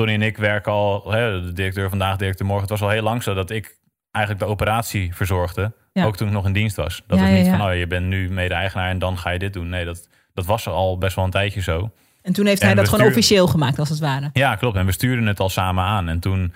Tony 0.00 0.14
en 0.14 0.22
ik 0.22 0.36
werken 0.36 0.72
al, 0.72 1.10
hè, 1.12 1.42
de 1.44 1.52
directeur 1.52 1.88
vandaag, 1.88 2.16
directeur 2.16 2.46
morgen. 2.46 2.62
Het 2.68 2.78
was 2.78 2.88
al 2.88 2.94
heel 2.94 3.02
lang 3.02 3.22
zo 3.22 3.34
dat 3.34 3.50
ik 3.50 3.78
eigenlijk 4.10 4.44
de 4.44 4.50
operatie 4.50 5.14
verzorgde. 5.14 5.72
Ja. 5.92 6.04
Ook 6.04 6.16
toen 6.16 6.26
ik 6.26 6.32
nog 6.32 6.46
in 6.46 6.52
dienst 6.52 6.76
was. 6.76 7.02
Dat 7.06 7.18
Ja, 7.18 7.24
het 7.24 7.34
niet 7.36 7.46
ja, 7.46 7.56
van, 7.58 7.68
oh, 7.68 7.74
je 7.76 7.86
bent 7.86 8.06
nu 8.06 8.30
mede-eigenaar 8.30 8.88
en 8.90 8.98
dan 8.98 9.18
ga 9.18 9.30
je 9.30 9.38
dit 9.38 9.52
doen. 9.52 9.68
Nee, 9.68 9.84
dat, 9.84 10.08
dat 10.34 10.44
was 10.46 10.66
er 10.66 10.72
al 10.72 10.98
best 10.98 11.16
wel 11.16 11.24
een 11.24 11.30
tijdje 11.30 11.60
zo. 11.62 11.90
En 12.22 12.32
toen 12.32 12.46
heeft 12.46 12.60
En 12.60 12.66
hij 12.66 12.76
dat 12.76 12.88
gewoon 12.88 13.06
officieel 13.06 13.46
gemaakt, 13.46 13.78
als 13.78 13.88
het 13.88 13.98
ware. 13.98 14.30
Ja, 14.32 14.54
klopt. 14.56 14.76
En 14.76 14.86
we 14.86 14.92
stuurden 14.92 15.26
het 15.26 15.40
al 15.40 15.48
samen 15.48 15.84
aan. 15.84 16.08
En 16.08 16.20
toen 16.20 16.54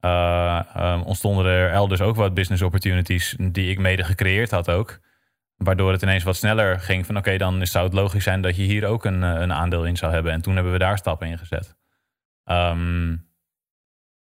eh, 0.00 0.60
ehm, 0.74 1.00
ontstonden 1.00 1.46
er 1.46 1.70
elders 1.70 2.00
ook 2.00 2.16
wat 2.16 2.34
business 2.34 2.62
opportunities 2.62 3.36
die 3.38 3.70
ik 3.70 3.78
mede 3.78 4.04
gecreëerd 4.04 4.50
had 4.50 4.70
ook. 4.70 4.98
Waardoor 5.56 5.92
het 5.92 6.02
ineens 6.02 6.22
wat 6.24 6.36
sneller 6.36 6.80
ging 6.80 7.06
van 7.06 7.16
oké, 7.16 7.36
dan 7.36 7.60
is- 7.60 7.70
zou 7.70 7.84
het 7.84 7.94
logisch 7.94 8.24
zijn 8.24 8.40
dat 8.40 8.56
je 8.56 8.62
hier 8.62 8.86
ook 8.86 9.04
een, 9.04 9.22
eh, 9.22 9.40
een 9.40 9.52
aandeel 9.52 9.84
in 9.86 9.96
zou 9.96 10.12
hebben. 10.12 10.32
En 10.32 10.42
toen 10.42 10.54
hebben 10.54 10.72
we 10.72 10.78
daar 10.78 10.98
stappen 10.98 11.28
in 11.28 11.38
gezet. 11.38 11.74
Ehm, 12.44 13.16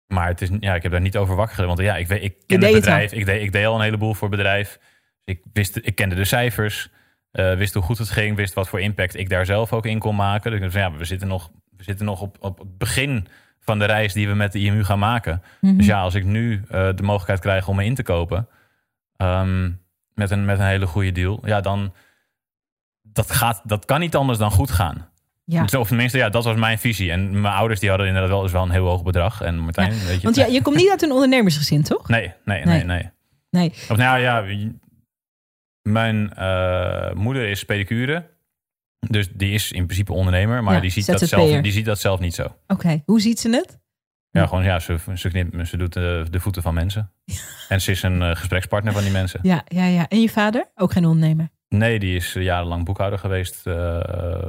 maar 0.08 0.28
het 0.28 0.42
is, 0.42 0.50
ja, 0.60 0.76
ik 0.76 0.84
heb 0.84 0.92
daar 0.92 1.02
niet 1.02 1.18
over 1.18 1.36
wakker 1.36 1.56
gelegen. 1.56 1.76
Want 1.76 1.88
ja, 1.88 1.96
ik, 1.98 2.08
weet, 2.08 2.24
ik 2.24 2.36
ken 2.46 2.62
het 2.62 2.66
het 2.72 2.80
bedrijf. 2.80 3.12
Ik 3.12 3.26
deed, 3.26 3.42
ik 3.42 3.52
deed 3.52 3.66
al 3.66 3.76
een 3.76 3.82
heleboel 3.82 4.14
voor 4.14 4.28
het 4.28 4.38
bedrijf. 4.38 4.80
Ik, 5.24 5.44
wist, 5.54 5.76
ik 5.82 5.96
kende 5.96 6.16
de 6.16 6.26
cijfers. 6.26 6.90
eh, 7.32 7.54
wist 7.56 7.74
hoe 7.74 7.84
goed 7.84 7.98
het 7.98 8.10
ging. 8.10 8.36
Wist 8.36 8.54
wat 8.54 8.70
voor 8.70 8.82
impact 8.82 9.16
ik 9.16 9.30
daar 9.30 9.46
zelf 9.46 9.74
ook 9.74 9.86
in 9.86 10.00
kon 10.00 10.16
maken. 10.16 10.60
Dus 10.60 10.74
ja, 10.74 10.92
we 10.92 11.06
zitten 11.06 11.28
nog, 11.28 11.52
we 11.78 11.84
zitten 11.84 12.06
nog 12.06 12.22
op, 12.22 12.38
op 12.40 12.60
het 12.60 12.78
begin 12.78 13.28
van 13.60 13.80
de 13.80 13.86
reis 13.86 14.14
die 14.14 14.28
we 14.28 14.34
met 14.34 14.52
de 14.52 14.60
IMU 14.60 14.84
gaan 14.84 15.00
maken. 15.00 15.42
Mhm. 15.62 15.78
Dus 15.78 15.86
ja, 15.86 16.02
als 16.02 16.14
ik 16.14 16.24
nu 16.24 16.64
eh, 16.70 16.90
de 16.96 17.04
mogelijkheid 17.04 17.40
krijg 17.40 17.68
om 17.68 17.76
me 17.76 17.86
in 17.86 17.96
te 17.96 18.04
kopen 18.04 18.48
ehm, 19.18 19.72
met, 20.14 20.32
een, 20.32 20.46
met 20.46 20.60
een 20.60 20.66
hele 20.66 20.88
goede 20.88 21.12
deal, 21.12 21.42
ja, 21.44 21.62
dan 21.62 21.94
dat, 23.02 23.32
gaat, 23.32 23.62
dat 23.64 23.86
kan 23.86 24.00
niet 24.00 24.16
anders 24.16 24.38
dan 24.38 24.52
goed 24.52 24.72
gaan. 24.72 25.10
Ja. 25.46 25.66
Of 25.80 25.88
tenminste, 25.88 26.18
ja, 26.18 26.30
dat 26.30 26.44
was 26.44 26.56
mijn 26.56 26.80
visie. 26.80 27.12
En 27.12 27.42
mijn 27.42 27.54
ouders 27.54 27.80
die 27.80 27.90
hadden 27.90 28.08
inderdaad 28.08 28.32
wel, 28.32 28.42
dus 28.42 28.52
wel 28.52 28.64
een 28.64 28.70
heel 28.70 28.88
hoog 28.88 29.04
bedrag. 29.04 29.42
En 29.42 29.60
Martijn, 29.60 29.92
weet 29.92 30.16
je, 30.16 30.22
Want 30.22 30.36
ja, 30.36 30.46
je 30.46 30.62
komt 30.62 30.76
niet 30.76 30.90
uit 30.90 31.02
een 31.02 31.12
ondernemersgezin, 31.12 31.84
toch? 31.84 32.08
nee, 32.08 32.34
nee, 32.46 32.66
Nee. 32.66 32.84
nee, 32.84 32.84
nee. 32.84 33.10
Nee. 33.50 33.70
Of 33.90 33.98
nou 33.98 34.20
ja, 34.20 34.46
mijn 35.82 36.34
eh, 36.34 37.14
moeder 37.14 37.50
is 37.50 37.64
pedicure. 37.64 38.34
Dus 39.10 39.30
die 39.34 39.54
is 39.54 39.72
in 39.72 39.86
principe 39.86 40.14
ondernemer, 40.14 40.64
maar 40.64 40.74
Ja, 40.74 40.80
die, 40.80 40.90
ziet 40.90 41.06
dat 41.06 41.20
zelf, 41.20 41.62
die 41.62 41.72
ziet 41.72 41.86
dat 41.86 42.00
zelf 42.00 42.20
niet 42.20 42.36
zo. 42.36 42.56
Oké, 42.68 43.02
hoe 43.06 43.22
ziet 43.22 43.40
ze 43.40 43.50
het? 43.50 43.80
Ja, 44.30 44.48
gewoon 44.48 44.64
ja, 44.64 44.80
ze, 44.80 44.98
ze, 45.14 45.30
knipt, 45.30 45.68
ze 45.68 45.78
doet 45.78 45.94
de, 45.94 46.26
de 46.30 46.40
voeten 46.40 46.62
van 46.62 46.74
mensen. 46.74 47.12
En 47.70 47.82
ze 47.82 47.92
is 47.92 48.04
een 48.04 48.22
eh, 48.22 48.36
gesprekspartner 48.36 48.94
van 48.94 49.02
die 49.02 49.12
mensen. 49.12 49.40
Ja, 49.44 49.64
ja, 49.68 49.86
ja. 49.86 50.08
En 50.08 50.22
je 50.22 50.30
vader? 50.30 50.72
Ook 50.76 50.92
geen 50.92 51.06
ondernemer. 51.06 51.50
Nee, 51.70 52.00
die 52.00 52.16
is 52.16 52.34
jarenlang 52.34 52.86
boekhouder 52.86 53.20
geweest 53.20 53.68
eh, 53.68 54.00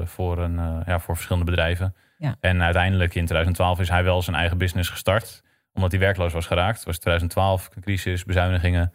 voor, 0.05 0.39
een, 0.39 0.59
eh, 0.59 0.81
ja, 0.87 0.99
voor 0.99 1.14
verschillende 1.14 1.51
bedrijven. 1.51 1.95
Ja. 2.19 2.37
En 2.41 2.62
uiteindelijk 2.62 3.14
in 3.14 3.25
2012 3.25 3.81
is 3.81 3.89
hij 3.89 4.05
wel 4.05 4.23
zijn 4.23 4.37
eigen 4.37 4.59
business 4.59 4.91
gestart. 4.91 5.43
Omdat 5.73 5.91
hij 5.91 6.01
werkloos 6.01 6.33
was 6.33 6.47
geraakt. 6.47 6.77
Het 6.77 6.87
was 6.87 6.99
2012, 6.99 7.69
crisis, 7.81 8.25
bezuinigingen. 8.25 8.93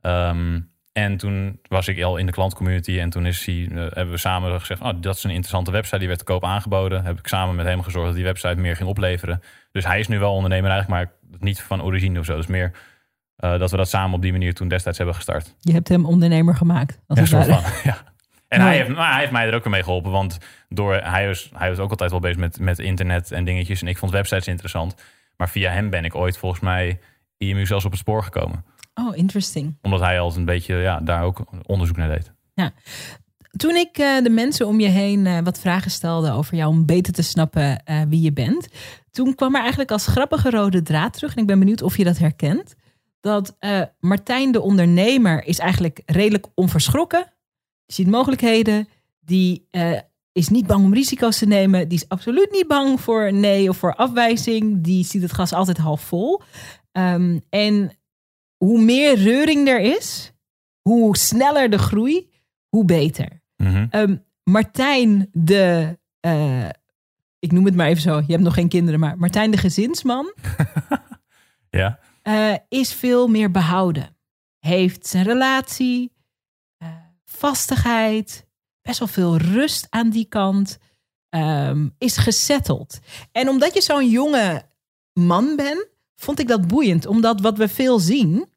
Ehm, 0.00 0.60
en 0.92 1.16
toen 1.16 1.60
was 1.68 1.88
ik 1.88 2.02
al 2.02 2.16
in 2.16 2.26
de 2.26 2.32
klantcommunity. 2.32 2.98
En 2.98 3.10
toen 3.10 3.26
is 3.26 3.46
hij, 3.46 3.68
eh, 3.70 3.76
hebben 3.76 4.10
we 4.10 4.18
samen 4.18 4.60
gezegd... 4.60 4.80
Oh, 4.80 4.92
dat 5.00 5.16
is 5.16 5.24
een 5.24 5.30
interessante 5.30 5.70
website, 5.70 5.98
die 5.98 6.06
werd 6.06 6.18
te 6.18 6.24
koop 6.24 6.44
aangeboden. 6.44 7.04
Heb 7.04 7.18
ik 7.18 7.26
samen 7.26 7.54
met 7.54 7.66
hem 7.66 7.82
gezorgd 7.82 8.06
dat 8.06 8.16
die 8.16 8.24
website 8.24 8.60
meer 8.60 8.76
ging 8.76 8.88
opleveren. 8.88 9.40
Dus 9.72 9.86
hij 9.86 9.98
is 9.98 10.08
nu 10.08 10.18
wel 10.18 10.34
ondernemer 10.34 10.70
eigenlijk, 10.70 11.02
maar 11.02 11.38
niet 11.38 11.62
van 11.62 11.82
origine 11.82 12.18
of 12.18 12.24
zo. 12.24 12.36
Dus 12.36 12.46
meer 12.46 12.72
eh, 13.36 13.58
dat 13.58 13.70
we 13.70 13.76
dat 13.76 13.88
samen 13.88 14.14
op 14.14 14.22
die 14.22 14.32
manier 14.32 14.54
toen 14.54 14.68
destijds 14.68 14.98
hebben 14.98 15.16
gestart. 15.16 15.54
Je 15.60 15.72
hebt 15.72 15.88
hem 15.88 16.04
ondernemer 16.04 16.56
gemaakt. 16.56 17.00
Als 17.06 17.18
Ja, 17.18 17.24
het 17.24 17.46
soort 17.46 17.62
van, 17.62 17.72
ja. 17.90 17.98
En 18.48 18.60
hij 18.60 18.76
heeft, 18.76 18.88
maar 18.88 19.10
hij 19.10 19.20
heeft 19.20 19.32
mij 19.32 19.46
er 19.46 19.54
ook 19.54 19.68
mee 19.68 19.82
geholpen. 19.82 20.10
Want 20.10 20.38
door, 20.68 20.94
hij, 20.94 21.26
was, 21.26 21.50
hij 21.54 21.68
was 21.68 21.78
ook 21.78 21.90
altijd 21.90 22.10
wel 22.10 22.20
bezig 22.20 22.36
met, 22.36 22.60
met 22.60 22.78
internet 22.78 23.32
en 23.32 23.44
dingetjes. 23.44 23.82
En 23.82 23.88
ik 23.88 23.98
vond 23.98 24.12
websites 24.12 24.46
interessant. 24.46 24.94
Maar 25.36 25.48
via 25.48 25.70
hem 25.70 25.90
ben 25.90 26.04
ik 26.04 26.14
ooit 26.14 26.38
volgens 26.38 26.60
mij 26.60 26.98
IMU 27.38 27.66
zelfs 27.66 27.84
op 27.84 27.90
het 27.90 28.00
spoor 28.00 28.22
gekomen. 28.22 28.64
Oh, 28.94 29.16
interesting. 29.16 29.78
Omdat 29.82 30.00
hij 30.00 30.20
al 30.20 30.36
een 30.36 30.44
beetje 30.44 30.74
ja, 30.74 31.00
daar 31.00 31.22
ook 31.22 31.44
onderzoek 31.66 31.96
naar 31.96 32.08
deed. 32.08 32.32
Toen 33.56 33.74
ik 33.76 33.98
eh, 33.98 34.22
de 34.22 34.30
mensen 34.30 34.66
om 34.66 34.80
je 34.80 34.88
heen 34.88 35.26
eh, 35.26 35.38
wat 35.44 35.60
vragen 35.60 35.90
stelde 35.90 36.30
over 36.30 36.56
jou 36.56 36.70
om 36.70 36.86
beter 36.86 37.12
te 37.12 37.22
snappen 37.22 37.82
wie 38.08 38.20
je 38.20 38.32
bent, 38.32 38.68
toen 39.10 39.34
kwam 39.34 39.54
er 39.54 39.60
eigenlijk 39.60 39.90
als 39.90 40.06
grappige 40.06 40.50
rode 40.50 40.82
draad 40.82 41.12
terug. 41.12 41.34
En 41.34 41.40
ik 41.40 41.46
ben 41.46 41.58
benieuwd 41.58 41.82
of 41.82 41.96
je 41.96 42.04
dat 42.04 42.18
herkent. 42.18 42.74
Dat 43.26 43.56
eh, 43.58 43.82
Martijn 44.00 44.52
de 44.52 44.60
ondernemer 44.60 45.44
is 45.44 45.58
eigenlijk 45.58 46.02
redelijk 46.04 46.46
onverschrokken. 46.54 47.32
Ziet 47.86 48.06
mogelijkheden. 48.06 48.88
Die 49.20 49.66
eh, 49.70 49.98
is 50.32 50.48
niet 50.48 50.66
bang 50.66 50.84
om 50.84 50.94
risico's 50.94 51.38
te 51.38 51.46
nemen. 51.46 51.88
Die 51.88 51.98
is 51.98 52.08
absoluut 52.08 52.50
niet 52.50 52.66
bang 52.66 53.00
voor 53.00 53.32
nee 53.32 53.68
of 53.68 53.76
voor 53.76 53.94
afwijzing. 53.94 54.82
Die 54.82 55.04
ziet 55.04 55.22
het 55.22 55.30
glas 55.30 55.52
altijd 55.52 55.76
half 55.76 56.00
vol. 56.00 56.42
Ehm, 56.92 57.38
en 57.48 57.90
hoe 58.56 58.80
meer 58.80 59.16
reuring 59.16 59.68
er 59.68 59.80
is, 59.80 60.32
hoe 60.82 61.16
sneller 61.16 61.70
de 61.70 61.78
groei, 61.78 62.30
hoe 62.68 62.84
beter. 62.84 63.42
Mhm. 63.56 63.86
Ehm, 63.90 64.16
Martijn 64.42 65.28
de, 65.32 65.98
eh, 66.20 66.68
ik 67.38 67.52
noem 67.52 67.64
het 67.64 67.74
maar 67.74 67.86
even 67.86 68.02
zo, 68.02 68.16
je 68.16 68.32
hebt 68.32 68.42
nog 68.42 68.54
geen 68.54 68.68
kinderen, 68.68 69.00
maar 69.00 69.18
Martijn 69.18 69.50
de 69.50 69.56
gezinsman 69.56 70.32
Ja, 71.70 71.98
eh, 72.26 72.54
is 72.68 72.92
veel 72.92 73.28
meer 73.28 73.50
behouden. 73.50 74.16
Heeft 74.58 75.06
zijn 75.06 75.24
relatie, 75.24 76.12
eh, 76.76 76.88
vastigheid, 77.24 78.46
best 78.82 78.98
wel 78.98 79.08
veel 79.08 79.36
rust 79.36 79.86
aan 79.90 80.10
die 80.10 80.24
kant, 80.24 80.78
ehm, 81.28 81.88
is 81.98 82.16
gesetteld. 82.16 82.98
En 83.32 83.48
omdat 83.48 83.74
je 83.74 83.80
zo'n 83.80 84.10
jonge 84.10 84.62
man 85.12 85.56
bent, 85.56 85.86
vond 86.16 86.38
ik 86.38 86.48
dat 86.48 86.66
boeiend. 86.66 87.06
Omdat 87.06 87.40
wat 87.40 87.58
we 87.58 87.68
veel 87.68 87.98
zien, 87.98 88.48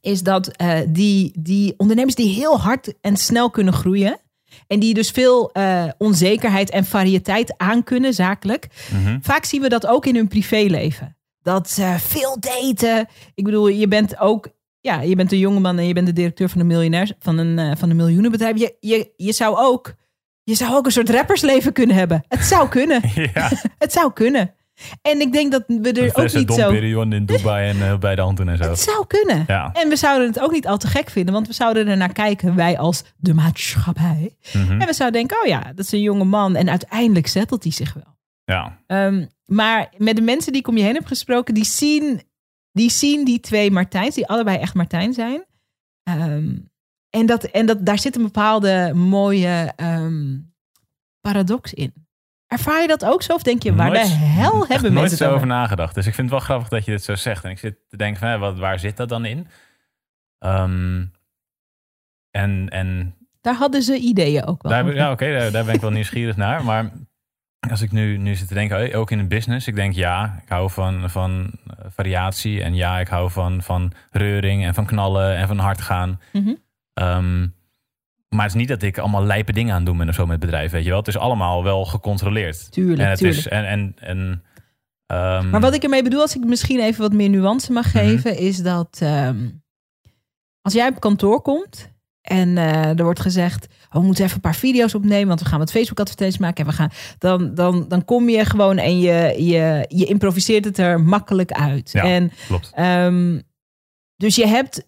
is 0.00 0.22
dat 0.22 0.48
eh, 0.48 0.80
die, 0.88 1.32
die 1.38 1.74
ondernemers 1.76 2.14
die 2.14 2.34
heel 2.34 2.60
hard 2.60 3.00
en 3.00 3.16
snel 3.16 3.50
kunnen 3.50 3.74
groeien. 3.74 4.18
En 4.66 4.80
die 4.80 4.94
dus 4.94 5.10
veel 5.10 5.52
onzekerheid 5.98 6.70
en 6.70 6.84
variëteit 6.84 7.54
aankunnen, 7.56 8.14
zakelijk. 8.14 8.66
Mhm. 8.92 9.18
Vaak 9.20 9.44
zien 9.44 9.62
we 9.62 9.68
dat 9.68 9.86
ook 9.86 10.06
in 10.06 10.14
hun 10.14 10.28
privéleven. 10.28 11.18
Dat 11.42 11.70
ze 11.70 11.94
veel 11.98 12.36
daten. 12.40 13.08
Ik 13.34 13.44
bedoel, 13.44 13.68
je 13.68 13.88
bent 13.88 14.18
ook. 14.18 14.48
Ja, 14.80 15.00
je 15.00 15.16
bent 15.16 15.32
een 15.32 15.38
jongeman 15.38 15.78
en 15.78 15.86
je 15.86 15.94
bent 15.94 16.06
de 16.06 16.12
directeur 16.12 16.48
van 16.48 16.60
een 16.60 16.66
miljonair 16.66 17.12
van 17.18 17.38
een, 17.38 17.58
eh, 17.58 17.76
van 17.76 17.90
een 17.90 17.96
miljoenenbedrijf. 17.96 18.58
Je, 18.58 18.76
je, 18.80 19.12
je 19.16 19.32
zou 19.32 19.56
ook. 19.56 19.94
Je 20.42 20.54
zou 20.54 20.74
ook 20.74 20.86
een 20.86 20.92
soort 20.92 21.10
rappersleven 21.10 21.72
kunnen 21.72 21.96
hebben. 21.96 22.24
Het 22.28 22.44
zou 22.44 22.68
kunnen. 22.68 23.00
ja. 23.34 23.50
Het 23.78 23.92
zou 23.92 24.12
kunnen. 24.12 24.54
En 25.02 25.20
ik 25.20 25.32
denk 25.32 25.52
dat 25.52 25.64
we 25.66 25.92
er 25.92 26.16
ook 26.16 26.32
niet 26.32 26.52
zo. 26.52 26.70
In 26.70 27.26
Dubai 27.26 27.68
en 27.68 27.82
eh, 27.82 27.98
bij 27.98 28.14
de 28.14 28.22
handen 28.22 28.48
en 28.48 28.56
zo. 28.56 28.62
Het 28.62 28.80
zou 28.80 29.06
kunnen. 29.06 29.44
Ja. 29.46 29.70
En 29.72 29.88
we 29.88 29.96
zouden 29.96 30.28
het 30.28 30.40
ook 30.40 30.52
niet 30.52 30.66
al 30.66 30.78
te 30.78 30.86
gek 30.86 31.10
vinden, 31.10 31.34
want 31.34 31.46
we 31.46 31.52
zouden 31.52 31.86
er 31.86 31.96
naar 31.96 32.12
kijken, 32.12 32.54
wij 32.54 32.78
als 32.78 33.04
de 33.16 33.34
maatschappij. 33.34 34.36
Mhm. 34.52 34.80
En 34.80 34.86
we 34.86 34.92
zouden 34.92 35.20
denken, 35.20 35.40
oh 35.40 35.46
ja, 35.46 35.72
dat 35.74 35.84
is 35.84 35.92
een 35.92 36.00
jonge 36.00 36.24
man. 36.24 36.56
En 36.56 36.70
uiteindelijk 36.70 37.26
zettelt 37.26 37.62
hij 37.62 37.72
zich 37.72 37.92
wel. 37.94 38.18
Ja. 38.50 38.78
Ehm, 38.86 39.26
maar 39.44 39.92
met 39.96 40.16
de 40.16 40.22
mensen 40.22 40.52
die 40.52 40.60
ik 40.60 40.68
om 40.68 40.76
je 40.76 40.82
heen 40.82 40.94
heb 40.94 41.06
gesproken, 41.06 41.54
die 41.54 41.64
zien 41.64 42.22
die, 42.72 42.90
zien 42.90 43.24
die 43.24 43.40
twee 43.40 43.70
Martijns, 43.70 44.14
die 44.14 44.26
allebei 44.26 44.58
echt 44.58 44.74
Martijn 44.74 45.12
zijn. 45.12 45.44
Ehm, 46.02 46.56
en 47.10 47.26
dat, 47.26 47.44
en 47.44 47.66
dat, 47.66 47.86
daar 47.86 47.98
zit 47.98 48.16
een 48.16 48.22
bepaalde 48.22 48.92
mooie 48.94 49.72
ehm, 49.76 50.38
paradox 51.20 51.74
in. 51.74 51.92
Ervaar 52.46 52.80
je 52.80 52.88
dat 52.88 53.04
ook 53.04 53.22
zo? 53.22 53.34
Of 53.34 53.42
denk 53.42 53.62
je, 53.62 53.74
waar 53.74 53.90
Nooit- 53.90 54.02
de 54.02 54.08
hel 54.14 54.66
hebben 54.66 54.92
mensen 54.92 55.16
zo 55.16 55.24
het 55.24 55.32
over 55.32 55.46
over? 55.46 55.56
nagedacht. 55.56 55.94
Dus 55.94 56.06
ik 56.06 56.14
vind 56.14 56.30
het 56.30 56.36
wel 56.38 56.46
grappig 56.46 56.68
dat 56.68 56.84
je 56.84 56.90
dit 56.90 57.02
zo 57.02 57.14
zegt. 57.14 57.44
En 57.44 57.50
ik 57.50 57.58
zit 57.58 57.76
te 57.88 57.96
denken 57.96 58.20
van, 58.20 58.40
wat, 58.40 58.58
waar 58.58 58.78
zit 58.78 58.96
dat 58.96 59.08
dan 59.08 59.24
in? 59.24 59.46
En, 62.30 62.68
en 62.68 63.14
Daar 63.40 63.54
hadden 63.54 63.82
ze 63.82 63.96
ideeën 63.98 64.44
ook 64.44 64.62
wel. 64.62 64.72
Daar, 64.72 64.94
ja, 64.94 65.10
oké, 65.12 65.32
daar, 65.38 65.50
daar 65.52 65.64
ben 65.64 65.74
ik 65.74 65.80
wel 65.80 65.90
nieuwsgierig 65.90 66.36
naar. 66.36 66.64
Maar 66.64 66.92
als 67.70 67.80
ik 67.82 67.92
nu, 67.92 68.16
nu 68.16 68.34
zit 68.34 68.48
te 68.48 68.54
denken, 68.54 68.94
ook 68.94 69.10
in 69.10 69.18
het 69.18 69.28
business, 69.28 69.66
ik 69.66 69.74
denk 69.74 69.94
ja, 69.94 70.38
ik 70.42 70.48
hou 70.48 70.70
van, 70.70 71.10
van 71.10 71.50
eh, 71.66 71.84
variatie. 71.88 72.62
En 72.62 72.74
ja, 72.74 72.98
ik 72.98 73.08
hou 73.08 73.30
van, 73.30 73.62
van 73.62 73.92
reuring 74.10 74.64
en 74.64 74.74
van 74.74 74.86
knallen 74.86 75.36
en 75.36 75.46
van 75.46 75.58
hard 75.58 75.80
gaan. 75.80 76.20
Mhm. 76.32 76.54
Ehm, 76.94 77.40
maar 78.28 78.42
het 78.44 78.54
is 78.54 78.60
niet 78.60 78.68
dat 78.68 78.82
ik 78.82 78.98
allemaal 78.98 79.24
lijpe 79.24 79.52
dingen 79.52 79.74
aan 79.74 79.84
doe 79.84 79.96
ben 79.96 80.08
of 80.08 80.14
zo 80.14 80.22
met 80.22 80.30
het 80.30 80.40
bedrijf, 80.40 80.70
weet 80.70 80.82
je 80.84 80.88
wel. 80.88 80.98
Het 80.98 81.08
is 81.08 81.18
allemaal 81.18 81.62
wel 81.64 81.84
gecontroleerd. 81.84 82.72
Tuurlijk, 82.72 83.00
en 83.00 83.08
het 83.08 83.18
tuurlijk. 83.18 83.38
is 83.38 83.48
en, 83.48 83.64
en, 83.66 83.94
en 83.98 84.42
ehm, 85.06 85.50
Maar 85.50 85.60
wat 85.60 85.74
ik 85.74 85.82
ermee 85.82 86.02
bedoel, 86.02 86.20
als 86.20 86.36
ik 86.36 86.44
misschien 86.44 86.80
even 86.80 87.00
wat 87.00 87.12
meer 87.12 87.28
nuance 87.28 87.72
mag 87.72 87.84
Mhm. 87.86 87.96
geven, 87.98 88.38
is 88.38 88.56
dat 88.56 88.98
ehm, 89.02 89.48
als 90.62 90.72
jij 90.72 90.88
op 90.88 91.00
kantoor 91.00 91.42
komt 91.42 91.89
En 92.20 92.58
eh, 92.58 92.98
er 92.98 93.04
wordt 93.04 93.20
gezegd, 93.20 93.66
oh, 93.88 94.00
we 94.00 94.06
moeten 94.06 94.24
even 94.24 94.36
een 94.36 94.42
paar 94.42 94.54
video's 94.54 94.94
opnemen, 94.94 95.28
want 95.28 95.40
we 95.40 95.46
gaan 95.46 95.58
wat 95.58 95.70
Facebook-advertenties 95.70 96.40
maken. 96.40 96.64
En 96.64 96.70
we 96.70 96.76
gaan, 96.76 96.90
dan, 97.18 97.54
dan, 97.54 97.88
dan 97.88 98.04
kom 98.04 98.28
je 98.28 98.44
gewoon 98.44 98.78
en 98.78 99.00
je, 99.00 99.34
je, 99.44 99.84
je 99.88 100.04
improviseert 100.04 100.64
het 100.64 100.78
er 100.78 101.00
makkelijk 101.00 101.52
uit. 101.52 101.90
Ja, 101.92 102.02
en, 102.02 102.32
klopt. 102.46 102.70
ehm, 102.74 103.40
dus 104.16 104.36
je 104.36 104.46
hebt, 104.46 104.84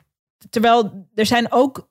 terwijl 0.50 1.08
er 1.14 1.26
zijn 1.26 1.52
ook 1.52 1.90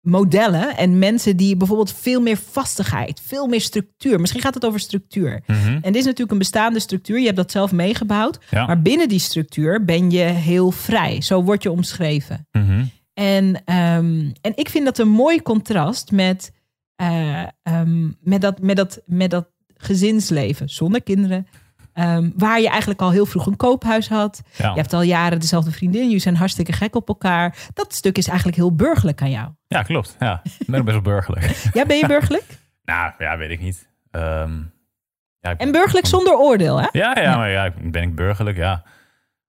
modellen 0.00 0.76
en 0.76 0.98
mensen 0.98 1.36
die 1.36 1.56
bijvoorbeeld 1.56 1.92
veel 1.92 2.20
meer 2.20 2.36
vastigheid, 2.36 3.20
veel 3.24 3.46
meer 3.46 3.60
structuur. 3.60 4.20
Misschien 4.20 4.42
gaat 4.42 4.54
het 4.54 4.66
over 4.66 4.80
structuur. 4.80 5.42
Mhm. 5.46 5.68
En 5.68 5.80
dit 5.80 5.96
is 5.96 6.04
natuurlijk 6.04 6.30
een 6.30 6.38
bestaande 6.38 6.80
structuur. 6.80 7.18
Je 7.18 7.24
hebt 7.24 7.36
dat 7.36 7.50
zelf 7.50 7.72
meegebouwd. 7.72 8.38
Ja. 8.50 8.66
Maar 8.66 8.82
binnen 8.82 9.08
die 9.08 9.18
structuur 9.18 9.84
ben 9.84 10.10
je 10.10 10.22
heel 10.22 10.70
vrij. 10.70 11.20
Zo 11.22 11.42
word 11.42 11.62
je 11.62 11.70
omschreven. 11.70 12.46
Mhm. 12.52 12.84
En, 13.18 13.62
ehm, 13.64 14.30
en 14.40 14.52
ik 14.54 14.68
vind 14.68 14.84
dat 14.84 14.98
een 14.98 15.08
mooi 15.08 15.42
contrast 15.42 16.10
met, 16.10 16.52
eh, 16.96 17.42
ehm, 17.62 18.08
met, 18.20 18.40
dat, 18.40 18.60
met, 18.60 18.76
dat, 18.76 19.00
met 19.06 19.30
dat 19.30 19.48
gezinsleven 19.76 20.68
zonder 20.68 21.02
kinderen. 21.02 21.46
Ehm, 21.92 22.30
waar 22.36 22.60
je 22.60 22.68
eigenlijk 22.68 23.00
al 23.02 23.10
heel 23.10 23.26
vroeg 23.26 23.46
een 23.46 23.56
koophuis 23.56 24.08
had. 24.08 24.42
Ja. 24.56 24.70
Je 24.70 24.76
hebt 24.80 24.92
al 24.92 25.02
jaren 25.02 25.40
dezelfde 25.40 25.70
vriendin. 25.70 26.02
Jullie 26.04 26.18
zijn 26.18 26.36
hartstikke 26.36 26.72
gek 26.72 26.94
op 26.96 27.08
elkaar. 27.08 27.56
Dat 27.74 27.94
stuk 27.94 28.18
is 28.18 28.26
eigenlijk 28.26 28.56
heel 28.56 28.74
burgerlijk 28.74 29.22
aan 29.22 29.30
jou. 29.30 29.48
ja, 29.66 29.82
klopt. 29.82 30.16
Ja. 30.18 30.40
Ik 30.58 30.66
ben 30.66 30.84
best 30.84 30.94
wel 31.02 31.02
burgerlijk. 31.14 31.44
Ja, 31.78 31.86
ben 31.86 31.96
je 31.96 32.06
burgerlijk? 32.06 32.44
nou, 32.84 33.12
ja, 33.18 33.36
weet 33.36 33.50
ik 33.50 33.60
niet. 33.60 33.88
Ja, 35.40 35.50
ik- 35.50 35.60
En 35.60 35.72
burgerlijk 35.72 36.06
zonder 36.06 36.32
oordeel, 36.36 36.80
hè? 36.80 36.86
Ja, 36.92 37.18
ja, 37.20 37.36
maar 37.36 37.50
ja, 37.50 37.72
ben 37.82 38.02
ik 38.02 38.14
burgerlijk, 38.14 38.56
ja. 38.56 38.82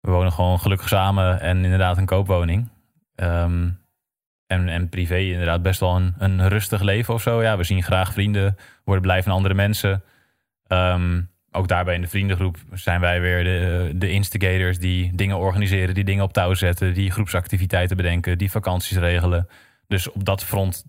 We 0.00 0.10
wonen 0.10 0.32
gewoon 0.32 0.58
gelukkig 0.60 0.88
samen 0.88 1.40
en 1.40 1.64
inderdaad 1.64 1.96
een 1.98 2.06
koopwoning. 2.06 2.68
Ehm, 3.18 3.68
en, 4.46 4.68
en 4.68 4.88
privé 4.88 5.16
inderdaad 5.18 5.62
best 5.62 5.80
wel 5.80 5.96
een, 5.96 6.14
een 6.18 6.48
rustig 6.48 6.80
leven 6.82 7.14
of 7.14 7.22
zo. 7.22 7.42
Ja, 7.42 7.56
we 7.56 7.64
zien 7.64 7.82
graag 7.82 8.12
vrienden, 8.12 8.56
worden 8.84 9.02
blij 9.02 9.22
van 9.22 9.32
andere 9.32 9.54
mensen. 9.54 10.02
Ehm, 10.66 11.20
ook 11.50 11.68
daarbij 11.68 11.94
in 11.94 12.00
de 12.00 12.06
vriendengroep 12.08 12.56
zijn 12.72 13.00
wij 13.00 13.20
weer 13.20 13.44
de, 13.44 13.92
de 13.94 14.10
instigators 14.10 14.78
die 14.78 15.14
dingen 15.14 15.38
organiseren, 15.38 15.94
die 15.94 16.04
dingen 16.04 16.24
op 16.24 16.32
touw 16.32 16.54
zetten, 16.54 16.94
die 16.94 17.10
groepsactiviteiten 17.10 17.96
bedenken, 17.96 18.38
die 18.38 18.50
vakanties 18.50 18.96
regelen. 18.96 19.48
Dus 19.86 20.10
op 20.10 20.24
dat 20.24 20.44
front 20.44 20.84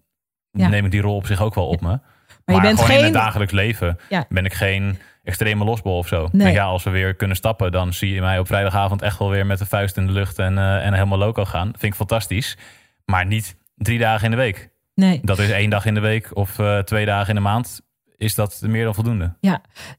Ja. 0.51 0.67
neem 0.67 0.85
ik 0.85 0.91
die 0.91 1.01
rol 1.01 1.15
op 1.15 1.25
zich 1.25 1.41
ook 1.41 1.55
wel 1.55 1.67
op 1.67 1.81
me. 1.81 1.87
Maar, 1.87 1.99
Maar 2.45 2.55
je 2.55 2.61
bent 2.61 2.75
gewoon 2.79 2.91
in 2.91 2.95
geen... 3.03 3.13
het 3.13 3.21
dagelijks 3.23 3.53
leven 3.53 3.97
Ja. 4.09 4.25
ben 4.29 4.45
ik 4.45 4.53
geen 4.53 4.97
extreme 5.29 5.63
losbol 5.63 5.97
of 5.97 6.07
zo. 6.07 6.29
Nee. 6.31 6.53
ja, 6.53 6.63
als 6.63 6.83
we 6.83 6.89
weer 6.89 7.15
kunnen 7.15 7.37
stappen, 7.37 7.71
dan 7.71 7.93
zie 7.93 8.13
je 8.13 8.21
mij 8.21 8.39
op 8.39 8.47
vrijdagavond 8.47 9.01
echt 9.01 9.19
wel 9.19 9.29
weer 9.29 9.45
met 9.45 9.57
de 9.57 9.65
vuist 9.65 9.97
in 9.97 10.05
de 10.05 10.11
lucht 10.11 10.39
en, 10.39 10.57
eh, 10.57 10.85
en 10.85 10.93
helemaal 10.93 11.17
loco 11.17 11.45
gaan. 11.45 11.65
Vind 11.65 11.83
ik 11.83 11.93
fantastisch. 11.93 12.57
Maar 13.05 13.25
niet 13.25 13.55
drie 13.75 13.99
dagen 13.99 14.25
in 14.25 14.31
de 14.31 14.37
week. 14.37 14.69
Nee. 14.95 15.19
Dat 15.23 15.39
is 15.39 15.49
één 15.49 15.69
dag 15.69 15.85
in 15.85 15.93
de 15.93 15.99
week 15.99 16.29
of 16.33 16.59
eh, 16.59 16.79
twee 16.79 17.05
dagen 17.05 17.29
in 17.29 17.35
de 17.35 17.41
maand. 17.41 17.81
Is 18.17 18.35
dat 18.35 18.61
meer 18.65 18.83
dan 18.83 18.95
voldoende? 18.95 19.33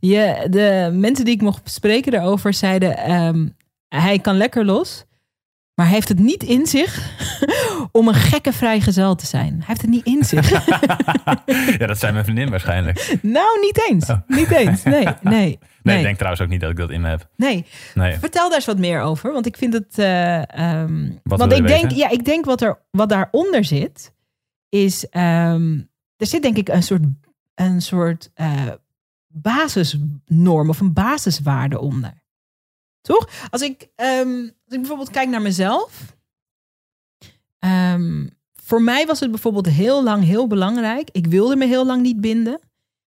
Je, 0.01 0.47
de 0.51 0.91
mensen 0.93 1.25
die 1.25 1.35
ik 1.35 1.43
mocht 1.43 1.71
spreken 1.71 2.13
daarover 2.13 2.55
zeiden: 2.55 2.97
ehm, 2.97 3.49
hij 3.89 4.19
kan 4.19 4.37
lekker 4.37 4.65
los, 4.65 5.05
maar 5.81 5.89
hij 5.89 5.99
heeft 5.99 6.09
het 6.09 6.19
niet 6.19 6.43
in 6.43 6.67
zich 6.67 7.13
om 7.93 8.09
een 8.09 8.15
gekke 8.15 8.53
vrijgezel 8.53 9.15
te 9.15 9.27
zijn. 9.27 9.55
Hij 9.57 9.65
heeft 9.67 9.81
het 9.81 9.91
niet 9.91 10.05
in 10.05 10.25
zich. 10.25 10.51
ja, 11.79 11.87
dat 11.87 11.99
zijn 11.99 12.13
mijn 12.13 12.25
vriendin 12.25 12.51
waarschijnlijk. 12.51 13.19
nou, 13.23 13.61
niet 13.61 13.89
eens. 13.91 14.07
Niet 14.27 14.51
eens. 14.51 14.83
Nee, 14.83 15.07
nee. 15.23 15.59
Nee, 15.83 15.93
Nee, 15.93 15.97
ik 15.97 16.03
denk 16.03 16.15
trouwens 16.17 16.43
ook 16.43 16.49
niet 16.49 16.61
dat 16.61 16.71
ik 16.71 16.77
dat 16.77 16.91
in 16.91 17.01
me 17.01 17.09
heb. 17.09 17.29
nee. 17.37 17.67
Nee. 17.95 18.19
Vertel 18.19 18.47
daar 18.49 18.57
eens 18.57 18.67
wat 18.67 18.79
meer 18.79 19.01
over, 19.01 19.33
want 19.33 19.47
ik 19.47 19.57
vind 19.57 19.73
het. 19.73 19.99
ehm, 19.99 21.11
Wat 21.23 21.39
want 21.39 21.53
ik 21.53 21.67
denk, 21.67 21.83
weten? 21.83 21.97
ja, 21.97 22.09
ik 22.11 22.25
denk 22.25 22.45
wat, 22.45 22.61
er, 22.61 22.79
wat 22.91 23.09
daaronder 23.09 23.65
zit, 23.65 24.13
is. 24.69 25.09
ehm, 25.09 25.79
er 26.17 26.27
zit 26.27 26.43
denk 26.43 26.57
ik 26.57 26.69
een 26.69 26.83
soort, 26.83 27.03
een 27.55 27.83
soort 27.83 28.31
eh, 28.35 28.53
basisnorm 29.27 30.69
of 30.69 30.81
een 30.81 30.93
basiswaarde 30.93 31.79
onder. 31.81 32.20
Toch? 33.01 33.29
Als 33.51 33.63
ik, 33.63 33.89
ehm, 33.95 34.39
als 34.39 34.75
ik 34.75 34.79
bijvoorbeeld 34.81 35.11
kijk 35.11 35.29
naar 35.29 35.43
mezelf. 35.43 36.17
ehm, 37.59 38.27
voor 38.55 38.83
mij 38.83 39.07
was 39.07 39.21
het 39.21 39.31
bijvoorbeeld 39.31 39.69
heel 39.69 40.03
lang 40.03 40.25
heel 40.25 40.47
belangrijk. 40.47 41.09
Ik 41.13 41.27
wilde 41.27 41.57
me 41.57 41.67
heel 41.67 41.87
lang 41.87 42.03
niet 42.03 42.21
binden. 42.21 42.61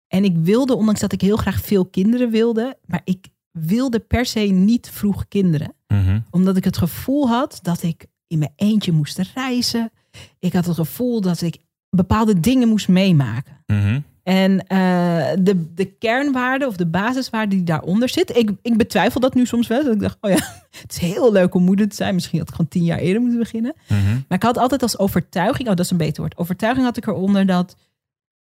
En 0.08 0.24
ik 0.24 0.36
wilde, 0.36 0.74
ondanks 0.74 1.00
dat 1.00 1.12
ik 1.12 1.20
heel 1.20 1.36
graag 1.36 1.60
veel 1.60 1.86
kinderen 1.86 2.30
wilde, 2.30 2.76
maar 2.86 3.00
ik 3.04 3.26
wilde 3.50 3.98
per 3.98 4.26
se 4.26 4.40
niet 4.40 4.90
vroeg 4.90 5.28
kinderen. 5.28 5.74
Mhm. 5.88 6.20
Omdat 6.30 6.56
ik 6.56 6.64
het 6.64 6.76
gevoel 6.76 7.28
had 7.28 7.58
dat 7.62 7.82
ik 7.82 8.06
in 8.26 8.38
mijn 8.38 8.52
eentje 8.56 8.92
moest 8.92 9.18
reizen. 9.34 9.90
Ik 10.38 10.52
had 10.52 10.64
het 10.66 10.74
gevoel 10.74 11.20
dat 11.20 11.40
ik 11.40 11.56
bepaalde 11.90 12.40
dingen 12.40 12.68
moest 12.68 12.88
meemaken. 12.88 13.62
Mhm. 13.66 14.00
En 14.28 14.66
eh, 14.66 15.30
de, 15.38 15.74
de 15.74 15.84
kernwaarde 15.84 16.66
of 16.66 16.76
de 16.76 16.86
basiswaarde 16.86 17.54
die 17.54 17.64
daaronder 17.64 18.08
zit. 18.08 18.36
Ik, 18.36 18.50
ik 18.62 18.76
betwijfel 18.76 19.20
dat 19.20 19.34
nu 19.34 19.46
soms 19.46 19.66
wel. 19.66 19.84
Dat 19.84 19.94
ik 19.94 20.00
dacht, 20.00 20.18
oh 20.20 20.30
ja, 20.30 20.36
het 20.82 20.92
is 20.92 20.98
heel 20.98 21.32
leuk 21.32 21.54
om 21.54 21.62
moeder 21.62 21.88
te 21.88 21.94
zijn. 21.94 22.14
Misschien 22.14 22.38
had 22.38 22.48
ik 22.48 22.54
gewoon 22.54 22.70
tien 22.70 22.84
jaar 22.84 22.98
eerder 22.98 23.20
moeten 23.20 23.38
beginnen. 23.38 23.74
Mhm. 23.88 24.12
Maar 24.28 24.38
ik 24.38 24.42
had 24.42 24.56
altijd 24.56 24.82
als 24.82 24.98
overtuiging, 24.98 25.68
oh 25.68 25.74
dat 25.74 25.84
is 25.84 25.90
een 25.90 25.96
beter 25.96 26.20
woord. 26.20 26.36
Overtuiging 26.36 26.86
had 26.86 26.96
ik 26.96 27.06
eronder 27.06 27.46
dat, 27.46 27.76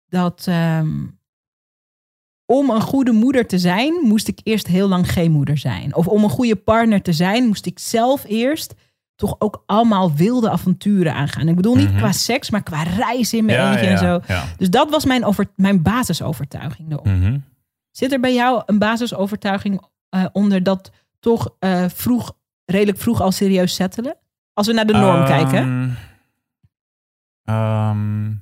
dat 0.08 0.44
ehm, 0.48 1.06
om 2.46 2.70
een 2.70 2.82
goede 2.82 3.12
moeder 3.12 3.46
te 3.46 3.58
zijn, 3.58 3.94
moest 4.02 4.28
ik 4.28 4.40
eerst 4.42 4.66
heel 4.66 4.88
lang 4.88 5.12
geen 5.12 5.30
moeder 5.30 5.58
zijn. 5.58 5.94
Of 5.94 6.06
om 6.06 6.24
een 6.24 6.30
goede 6.30 6.56
partner 6.56 7.02
te 7.02 7.12
zijn, 7.12 7.46
moest 7.46 7.66
ik 7.66 7.78
zelf 7.78 8.24
eerst 8.26 8.74
toch 9.20 9.36
ook 9.38 9.62
allemaal 9.66 10.14
wilde 10.14 10.50
avonturen 10.50 11.14
aangaan. 11.14 11.48
Ik 11.48 11.56
bedoel 11.56 11.74
niet 11.74 11.88
Mhm. 11.88 11.98
qua 11.98 12.12
seks, 12.12 12.50
maar 12.50 12.62
qua 12.62 12.82
reizen 12.82 13.38
in 13.38 13.44
mijn 13.44 13.58
Ja, 13.58 13.70
eentje 13.70 13.84
ja, 13.86 13.90
en 13.92 13.98
zo. 13.98 14.20
ja. 14.32 14.44
Dus 14.56 14.70
dat 14.70 14.90
was 14.90 15.04
mijn, 15.04 15.24
over, 15.24 15.46
mijn 15.56 15.82
basisovertuiging 15.82 16.92
erop. 16.92 17.04
Mhm. 17.04 17.38
Zit 17.90 18.12
er 18.12 18.20
bij 18.20 18.34
jou 18.34 18.62
een 18.66 18.78
basisovertuiging 18.78 19.88
eh, 20.08 20.24
onder 20.32 20.62
dat 20.62 20.90
toch 21.18 21.54
eh, 21.58 21.84
vroeg, 21.88 22.32
redelijk 22.64 22.98
vroeg 22.98 23.20
al 23.20 23.32
serieus 23.32 23.74
settelen? 23.74 24.16
Als 24.52 24.66
we 24.66 24.72
naar 24.72 24.86
de 24.86 24.92
norm 24.92 25.16
Ehm, 25.22 25.26
kijken. 25.26 25.96
ehm, 27.44 28.32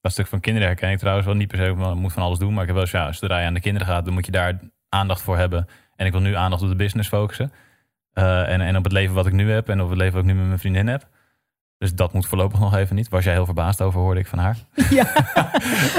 dat 0.00 0.12
stuk 0.12 0.26
van 0.26 0.40
kinderen 0.40 0.68
herken 0.68 0.90
ik 0.90 0.98
trouwens 0.98 1.26
wel 1.26 1.34
niet 1.36 1.48
per 1.48 1.58
se. 1.58 1.64
Ik 1.64 1.94
moet 1.94 2.12
van 2.12 2.22
alles 2.22 2.38
doen. 2.38 2.52
Maar 2.52 2.60
ik 2.60 2.66
heb 2.66 2.74
wel 2.76 2.82
eens, 2.84 2.92
ja, 2.94 3.12
zodra 3.12 3.38
je 3.40 3.46
aan 3.46 3.54
de 3.54 3.60
kinderen 3.60 3.86
gaat, 3.88 4.04
dan 4.04 4.14
moet 4.14 4.26
je 4.26 4.32
daar 4.32 4.58
aandacht 4.88 5.22
voor 5.22 5.36
hebben. 5.36 5.66
En 5.96 6.06
ik 6.06 6.12
wil 6.12 6.20
nu 6.20 6.34
aandacht 6.34 6.62
op 6.62 6.68
de 6.68 6.76
business 6.76 7.08
focussen. 7.08 7.52
Eh, 8.14 8.48
en, 8.52 8.60
en 8.60 8.76
op 8.76 8.84
het 8.84 8.92
leven 8.92 9.14
wat 9.14 9.26
ik 9.26 9.32
nu 9.32 9.50
heb. 9.50 9.68
En 9.68 9.80
op 9.80 9.88
het 9.88 9.98
leven 9.98 10.14
wat 10.14 10.22
ik 10.22 10.28
nu 10.30 10.34
met 10.36 10.46
mijn 10.46 10.58
vriendin 10.58 10.86
heb. 10.86 11.08
Dus 11.78 11.94
dat 11.94 12.12
moet 12.12 12.26
voorlopig 12.26 12.58
nog 12.60 12.74
even 12.74 12.96
niet. 12.96 13.08
Was 13.08 13.24
jij 13.24 13.32
heel 13.32 13.44
verbaasd 13.44 13.82
over, 13.82 14.00
hoorde 14.00 14.20
ik 14.20 14.26
van 14.26 14.38
haar. 14.38 14.56
Ja. 14.90 15.06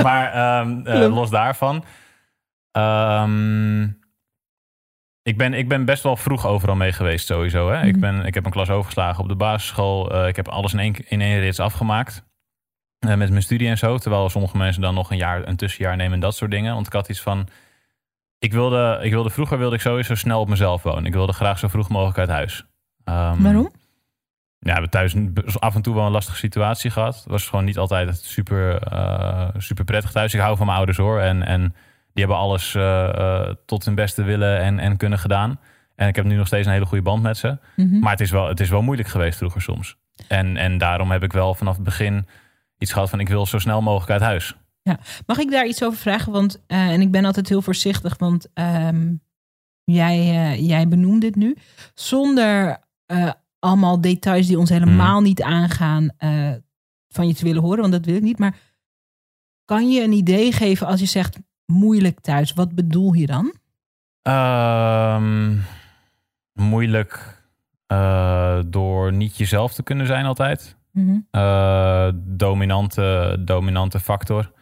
maar 0.04 0.32
ehm, 0.34 0.86
eh, 0.88 1.14
los 1.16 1.30
daarvan. 1.30 1.84
ehm, 2.72 3.84
ik, 5.22 5.38
ben, 5.38 5.54
ik 5.54 5.68
ben 5.70 5.86
best 5.86 6.04
wel 6.04 6.18
vroeg 6.18 6.46
overal 6.48 6.76
mee 6.76 6.92
geweest 6.92 7.26
sowieso. 7.28 7.70
Hè? 7.72 7.82
ik, 7.86 7.92
Mhm. 7.92 8.00
ben, 8.00 8.26
ik 8.26 8.34
heb 8.34 8.46
een 8.46 8.52
klas 8.52 8.70
overgeslagen 8.70 9.24
op 9.24 9.30
de 9.30 9.36
basisschool. 9.36 10.12
Eh, 10.12 10.28
ik 10.28 10.36
heb 10.36 10.48
alles 10.48 10.74
in 10.74 10.80
één, 10.80 10.96
in 11.10 11.22
één 11.22 11.40
rits 11.40 11.60
afgemaakt. 11.60 12.24
Met 13.00 13.18
mijn 13.30 13.42
studie 13.42 13.68
en 13.70 13.78
zo. 13.78 13.98
Terwijl 13.98 14.30
sommige 14.30 14.58
mensen 14.58 14.82
dan 14.82 14.94
nog 14.94 15.12
een 15.12 15.18
jaar, 15.18 15.48
een 15.48 15.56
tussenjaar 15.56 15.96
nemen 15.96 16.14
en 16.14 16.20
dat 16.20 16.36
soort 16.36 16.52
dingen. 16.52 16.74
Want 16.74 16.88
ik 16.88 16.94
had 16.94 17.10
iets 17.10 17.22
van... 17.22 17.48
Ik 18.40 18.54
wilde, 18.54 19.00
ik 19.02 19.12
wilde 19.12 19.30
vroeger 19.30 19.58
wilde 19.58 19.76
ik 19.76 19.82
sowieso 19.82 20.16
snel 20.16 20.40
op 20.40 20.50
mezelf 20.50 20.84
wonen. 20.84 21.06
Ik 21.06 21.14
wilde 21.14 21.34
graag 21.34 21.60
zo 21.60 21.68
vroeg 21.68 21.90
mogelijk 21.90 22.18
uit 22.18 22.30
huis. 22.30 22.66
Ehm, 23.04 23.42
Waarom? 23.42 23.72
ja, 24.66 24.74
we 24.74 24.80
hebben 24.80 24.90
thuis 24.90 25.16
af 25.60 25.76
en 25.76 25.82
toe 25.82 25.96
wel 25.96 26.06
een 26.06 26.12
lastige 26.12 26.38
situatie 26.38 26.92
gehad. 26.92 27.16
Het 27.16 27.26
was 27.26 27.48
gewoon 27.50 27.66
niet 27.66 27.78
altijd 27.78 28.18
super, 28.18 28.78
eh, 28.82 29.48
super 29.58 29.84
prettig 29.84 30.12
thuis. 30.12 30.34
Ik 30.34 30.40
hou 30.40 30.58
van 30.58 30.66
mijn 30.66 30.78
ouders 30.78 30.98
hoor. 30.98 31.20
En, 31.20 31.44
en 31.44 31.62
die 32.14 32.24
hebben 32.24 32.38
alles 32.38 32.76
eh, 32.76 33.10
eh, 33.10 33.54
tot 33.66 33.86
hun 33.86 33.96
beste 33.96 34.24
willen 34.24 34.60
en, 34.60 34.80
en 34.80 34.98
kunnen 34.98 35.20
gedaan. 35.20 35.60
En 35.96 36.08
ik 36.08 36.16
heb 36.16 36.26
nu 36.26 36.36
nog 36.36 36.48
steeds 36.48 36.68
een 36.68 36.74
hele 36.74 36.86
goede 36.86 37.04
band 37.04 37.24
met 37.24 37.38
ze. 37.38 37.58
Mhm. 37.76 38.00
Maar 38.00 38.12
het 38.12 38.22
is 38.22 38.32
wel, 38.32 38.48
het 38.48 38.60
is 38.60 38.70
wel 38.70 38.82
moeilijk 38.82 39.10
geweest 39.10 39.38
vroeger 39.38 39.62
soms. 39.62 39.98
En, 40.28 40.58
en 40.58 40.78
daarom 40.78 41.12
heb 41.12 41.24
ik 41.24 41.34
wel 41.34 41.54
vanaf 41.54 41.76
het 41.76 41.84
begin 41.84 42.28
iets 42.78 42.94
gehad 42.94 43.10
van... 43.10 43.20
ik 43.20 43.30
wil 43.30 43.46
zo 43.46 43.60
snel 43.60 43.82
mogelijk 43.82 44.12
uit 44.12 44.22
huis. 44.22 44.56
Mag 45.26 45.38
ik 45.38 45.52
daar 45.52 45.68
iets 45.68 45.84
over 45.84 45.98
vragen? 46.00 46.32
Want, 46.32 46.64
eh, 46.68 46.88
en 46.90 47.02
ik 47.02 47.12
ben 47.12 47.26
altijd 47.26 47.50
heel 47.50 47.62
voorzichtig, 47.62 48.18
want 48.18 48.48
ehm, 48.54 49.14
jij, 49.84 50.18
eh, 50.20 50.68
jij 50.68 50.88
benoemt 50.88 51.22
dit 51.22 51.36
nu. 51.36 51.56
Zonder 51.94 52.78
eh, 53.06 53.32
allemaal 53.60 54.02
details 54.02 54.48
die 54.48 54.60
ons 54.60 54.70
helemaal 54.70 55.22
niet 55.22 55.42
aangaan 55.42 56.10
van 57.10 57.28
je 57.28 57.34
te 57.34 57.44
willen 57.44 57.62
horen, 57.62 57.80
want 57.80 57.92
dat 57.92 58.06
wil 58.06 58.16
ik 58.16 58.22
niet. 58.22 58.40
Maar 58.40 58.58
kan 59.66 59.92
je 59.92 60.04
een 60.04 60.12
idee 60.12 60.52
geven 60.52 60.88
als 60.88 61.00
je 61.00 61.06
zegt 61.06 61.40
moeilijk 61.66 62.20
thuis? 62.20 62.54
Wat 62.54 62.76
bedoel 62.76 63.14
je 63.14 63.26
dan? 63.26 63.54
Ehm, 64.22 65.58
moeilijk 66.54 67.44
door 68.66 69.14
niet 69.14 69.38
jezelf 69.38 69.74
te 69.74 69.84
kunnen 69.84 70.06
zijn 70.08 70.26
altijd. 70.26 70.78
Mhm. 70.92 71.20
Dominante, 72.38 73.38
dominante 73.46 74.00
factor. 74.00 74.54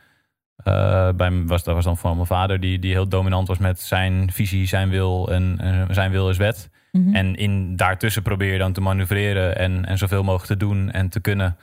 Eh, 0.56 1.10
bij 1.16 1.44
was, 1.46 1.64
dat 1.64 1.76
was 1.76 1.84
dan 1.84 1.98
van 1.98 2.16
mijn 2.16 2.28
vader, 2.28 2.60
die, 2.60 2.80
die 2.80 2.92
heel 2.92 3.08
dominant 3.08 3.48
was 3.48 3.58
met 3.58 3.80
zijn 3.82 4.32
visie, 4.32 4.66
zijn 4.68 4.90
wil 4.90 5.32
en, 5.32 5.56
en 5.60 5.94
zijn 5.94 6.12
wil 6.12 6.30
is 6.30 6.38
wet. 6.38 6.70
Mhm. 6.92 7.16
En 7.16 7.36
in 7.36 7.76
daartussen 7.76 8.22
probeer 8.24 8.52
je 8.52 8.58
dan 8.58 8.74
te 8.74 8.82
manoeuvreren 8.82 9.58
en, 9.58 9.86
en 9.86 9.98
zoveel 9.98 10.24
mogelijk 10.24 10.46
te 10.48 10.58
doen 10.58 10.92
en 10.92 11.10
te 11.10 11.20
kunnen. 11.20 11.58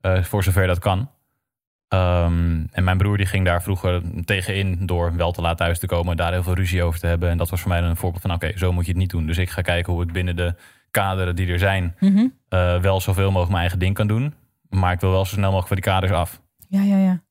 eh, 0.00 0.22
voor 0.22 0.42
zover 0.44 0.66
dat 0.66 0.78
kan. 0.78 1.10
Ehm, 1.88 2.64
en 2.72 2.84
mijn 2.84 2.98
broer 2.98 3.16
die 3.16 3.26
ging 3.26 3.44
daar 3.44 3.62
vroeger 3.62 4.02
tegenin 4.24 4.86
door 4.86 5.16
wel 5.16 5.32
te 5.32 5.40
laat 5.40 5.56
thuis 5.56 5.78
te 5.78 5.86
komen, 5.86 6.16
daar 6.16 6.32
heel 6.32 6.42
veel 6.42 6.54
ruzie 6.54 6.82
over 6.82 7.00
te 7.00 7.06
hebben. 7.06 7.30
En 7.30 7.36
dat 7.38 7.50
was 7.50 7.60
voor 7.60 7.68
mij 7.70 7.80
dan 7.80 7.90
een 7.90 7.96
voorbeeld 7.96 8.22
van: 8.22 8.32
oké, 8.32 8.52
zo 8.58 8.72
moet 8.72 8.84
je 8.84 8.90
het 8.90 9.00
niet 9.00 9.10
doen. 9.10 9.26
Dus 9.26 9.38
ik 9.38 9.50
ga 9.50 9.62
kijken 9.62 9.92
hoe 9.92 10.02
ik 10.02 10.12
binnen 10.12 10.36
de 10.36 10.54
kaderen 10.90 11.36
die 11.36 11.48
er 11.52 11.58
zijn, 11.58 11.94
Mhm. 12.00 12.26
eh, 12.48 12.80
wel 12.80 13.00
zoveel 13.00 13.26
mogelijk 13.26 13.48
mijn 13.50 13.60
eigen 13.60 13.78
ding 13.78 13.94
kan 13.94 14.06
doen. 14.06 14.34
Maar 14.68 14.92
ik 14.92 15.00
wil 15.00 15.10
wel 15.10 15.24
zo 15.24 15.34
snel 15.34 15.50
mogelijk 15.52 15.66
van 15.68 15.76
die 15.76 15.84
kaders 15.84 16.12
af. 16.12 16.40
Ja, 16.68 16.82
ja, 16.82 16.98
ja. 16.98 17.22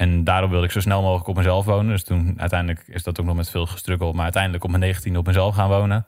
En 0.00 0.24
daarom 0.24 0.50
wilde 0.50 0.66
ik 0.66 0.72
zo 0.72 0.80
snel 0.80 1.02
mogelijk 1.02 1.28
op 1.28 1.36
mezelf 1.36 1.64
wonen. 1.64 1.90
Dus 1.90 2.04
toen 2.04 2.34
uiteindelijk 2.36 2.88
is 2.88 3.02
dat 3.02 3.20
ook 3.20 3.26
nog 3.26 3.36
met 3.36 3.50
veel 3.50 3.66
gestruggeld. 3.66 4.14
Maar 4.14 4.22
uiteindelijk 4.22 4.64
op 4.64 4.70
mijn 4.70 4.82
19 4.82 5.16
op 5.16 5.26
mezelf 5.26 5.54
gaan 5.54 5.68
wonen. 5.68 6.06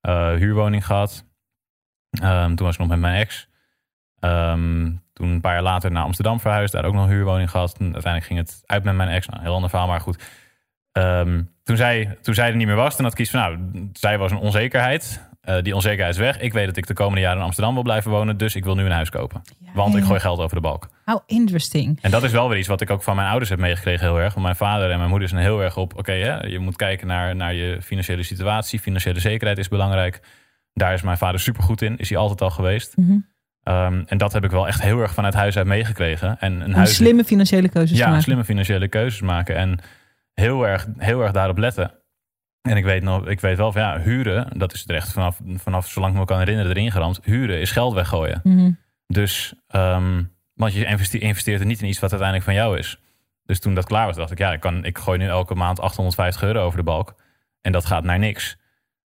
Eh, 0.00 0.34
huurwoning 0.34 0.86
gehad. 0.86 1.24
Ehm, 2.10 2.54
toen 2.54 2.66
was 2.66 2.74
ik 2.74 2.80
nog 2.80 2.88
met 2.88 2.98
mijn 2.98 3.20
ex. 3.20 3.48
Ehm, 4.18 4.92
toen 5.12 5.28
een 5.28 5.40
paar 5.40 5.52
jaar 5.52 5.62
later 5.62 5.90
naar 5.90 6.02
Amsterdam 6.02 6.40
verhuisd. 6.40 6.72
Daar 6.72 6.84
ook 6.84 6.94
nog 6.94 7.04
een 7.04 7.10
huurwoning 7.10 7.50
gehad. 7.50 7.76
En 7.78 7.84
uiteindelijk 7.84 8.24
ging 8.24 8.38
het 8.38 8.62
uit 8.66 8.84
met 8.84 8.94
mijn 8.94 9.08
ex. 9.08 9.26
Nou, 9.26 9.42
heel 9.42 9.54
ander 9.54 9.70
verhaal, 9.70 9.88
maar 9.88 10.00
goed. 10.00 10.22
Ehm, 10.92 11.42
toen, 11.62 11.76
zij, 11.76 12.18
toen 12.22 12.34
zij 12.34 12.48
er 12.48 12.56
niet 12.56 12.66
meer 12.66 12.76
was, 12.76 12.96
toen 12.96 13.04
had 13.04 13.12
ik 13.12 13.18
iets 13.18 13.30
van... 13.30 13.40
Nou, 13.40 13.88
zij 13.92 14.18
was 14.18 14.30
een 14.30 14.38
onzekerheid. 14.38 15.28
Eh, 15.46 15.62
die 15.62 15.74
onzekerheid 15.74 16.14
is 16.14 16.20
weg. 16.20 16.40
Ik 16.40 16.52
weet 16.52 16.66
dat 16.66 16.76
ik 16.76 16.86
de 16.86 16.94
komende 16.94 17.20
jaren 17.20 17.38
in 17.38 17.44
Amsterdam 17.44 17.74
wil 17.74 17.82
blijven 17.82 18.10
wonen. 18.10 18.36
Dus 18.36 18.54
ik 18.54 18.64
wil 18.64 18.74
nu 18.74 18.84
een 18.84 18.90
huis 18.90 19.10
kopen. 19.10 19.42
Ja, 19.58 19.70
Want 19.74 19.96
ik 19.96 20.04
gooi 20.04 20.20
geld 20.20 20.38
over 20.38 20.56
de 20.56 20.62
balk. 20.62 20.88
How 21.04 21.20
interesting. 21.26 21.98
En 22.02 22.10
dat 22.10 22.22
is 22.22 22.32
wel 22.32 22.48
weer 22.48 22.58
iets 22.58 22.68
wat 22.68 22.80
ik 22.80 22.90
ook 22.90 23.02
van 23.02 23.16
mijn 23.16 23.28
ouders 23.28 23.50
heb 23.50 23.58
meegekregen 23.58 24.06
heel 24.06 24.20
erg. 24.20 24.32
Want 24.32 24.44
mijn 24.44 24.56
vader 24.56 24.90
en 24.90 24.98
mijn 24.98 25.10
moeder 25.10 25.28
zijn 25.28 25.40
heel 25.40 25.62
erg 25.62 25.76
op... 25.76 25.98
oké, 25.98 26.12
je 26.46 26.58
moet 26.58 26.76
kijken 26.76 27.06
naar, 27.06 27.36
naar 27.36 27.54
je 27.54 27.82
financiële 27.82 28.22
situatie. 28.22 28.80
Financiële 28.80 29.20
zekerheid 29.20 29.58
is 29.58 29.68
belangrijk. 29.68 30.20
Daar 30.72 30.92
is 30.92 31.02
mijn 31.02 31.18
vader 31.18 31.40
super 31.40 31.62
goed 31.62 31.82
in. 31.82 31.96
Is 31.96 32.08
hij 32.08 32.18
altijd 32.18 32.40
al 32.40 32.50
geweest. 32.50 32.96
Mhm. 32.96 33.18
Ehm, 33.62 34.02
en 34.06 34.18
dat 34.18 34.32
heb 34.32 34.44
ik 34.44 34.50
wel 34.50 34.66
echt 34.66 34.82
heel 34.82 35.00
erg 35.00 35.14
vanuit 35.14 35.34
huis 35.34 35.56
uit 35.56 35.66
meegekregen. 35.66 36.36
En 36.40 36.60
een 36.60 36.74
huis, 36.74 36.94
slimme 36.94 37.24
financiële 37.24 37.68
keuzes 37.68 37.96
te 37.96 38.02
ja, 38.02 38.08
maken. 38.08 38.22
slimme 38.22 38.44
financiële 38.44 38.88
keuzes 38.88 39.20
maken. 39.20 39.56
En 39.56 39.78
heel 40.34 40.66
erg, 40.66 40.86
heel 40.98 41.22
erg 41.22 41.32
daarop 41.32 41.58
letten. 41.58 41.90
En 42.66 42.76
ik 42.76 42.84
weet, 42.84 43.02
nog, 43.02 43.26
ik 43.26 43.40
weet 43.40 43.56
wel 43.56 43.72
van 43.72 43.82
ja, 43.82 44.00
huren, 44.00 44.58
dat 44.58 44.72
is 44.72 44.84
er 44.86 44.94
echt 44.94 45.12
vanaf, 45.12 45.40
vanaf 45.56 45.88
zolang 45.88 46.12
ik 46.12 46.18
me 46.18 46.24
kan 46.24 46.38
herinneren 46.38 46.70
erin 46.70 46.90
geramd. 46.90 47.20
Huren 47.22 47.60
is 47.60 47.70
geld 47.70 47.94
weggooien. 47.94 48.40
Mhm. 48.44 48.70
Dus, 49.06 49.54
ehm, 49.68 50.22
want 50.54 50.72
je 50.72 50.84
investe- 50.84 51.18
investeert 51.18 51.60
er 51.60 51.66
niet 51.66 51.80
in 51.82 51.88
iets 51.88 51.98
wat 52.00 52.10
uiteindelijk 52.10 52.50
van 52.50 52.58
jou 52.58 52.78
is. 52.78 52.98
Dus 53.44 53.60
toen 53.60 53.74
dat 53.74 53.84
klaar 53.86 54.06
was, 54.06 54.16
dacht 54.16 54.30
ik, 54.30 54.38
ja, 54.38 54.52
ik, 54.52 54.60
kan, 54.60 54.84
ik 54.84 54.98
gooi 54.98 55.18
nu 55.18 55.26
elke 55.26 55.54
maand 55.54 55.80
850 55.80 56.42
euro 56.42 56.60
over 56.64 56.78
de 56.78 56.84
balk. 56.84 57.14
En 57.60 57.72
dat 57.72 57.84
gaat 57.84 58.04
naar 58.04 58.18
niks. 58.18 58.56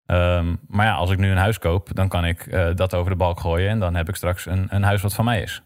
Ehm, 0.05 0.55
maar 0.67 0.85
ja, 0.85 0.93
als 0.93 1.09
ik 1.11 1.17
nu 1.17 1.29
een 1.31 1.37
huis 1.37 1.59
koop, 1.59 1.89
dan 1.93 2.07
kan 2.07 2.25
ik 2.25 2.45
eh, 2.45 2.67
dat 2.75 2.93
over 2.93 3.11
de 3.11 3.17
balk 3.17 3.39
gooien. 3.39 3.69
En 3.69 3.79
dan 3.79 3.95
heb 3.95 4.09
ik 4.09 4.15
straks 4.15 4.45
een, 4.45 4.67
een 4.69 4.83
huis 4.83 5.01
wat 5.01 5.13
van 5.13 5.25
mij 5.25 5.41
is. 5.41 5.61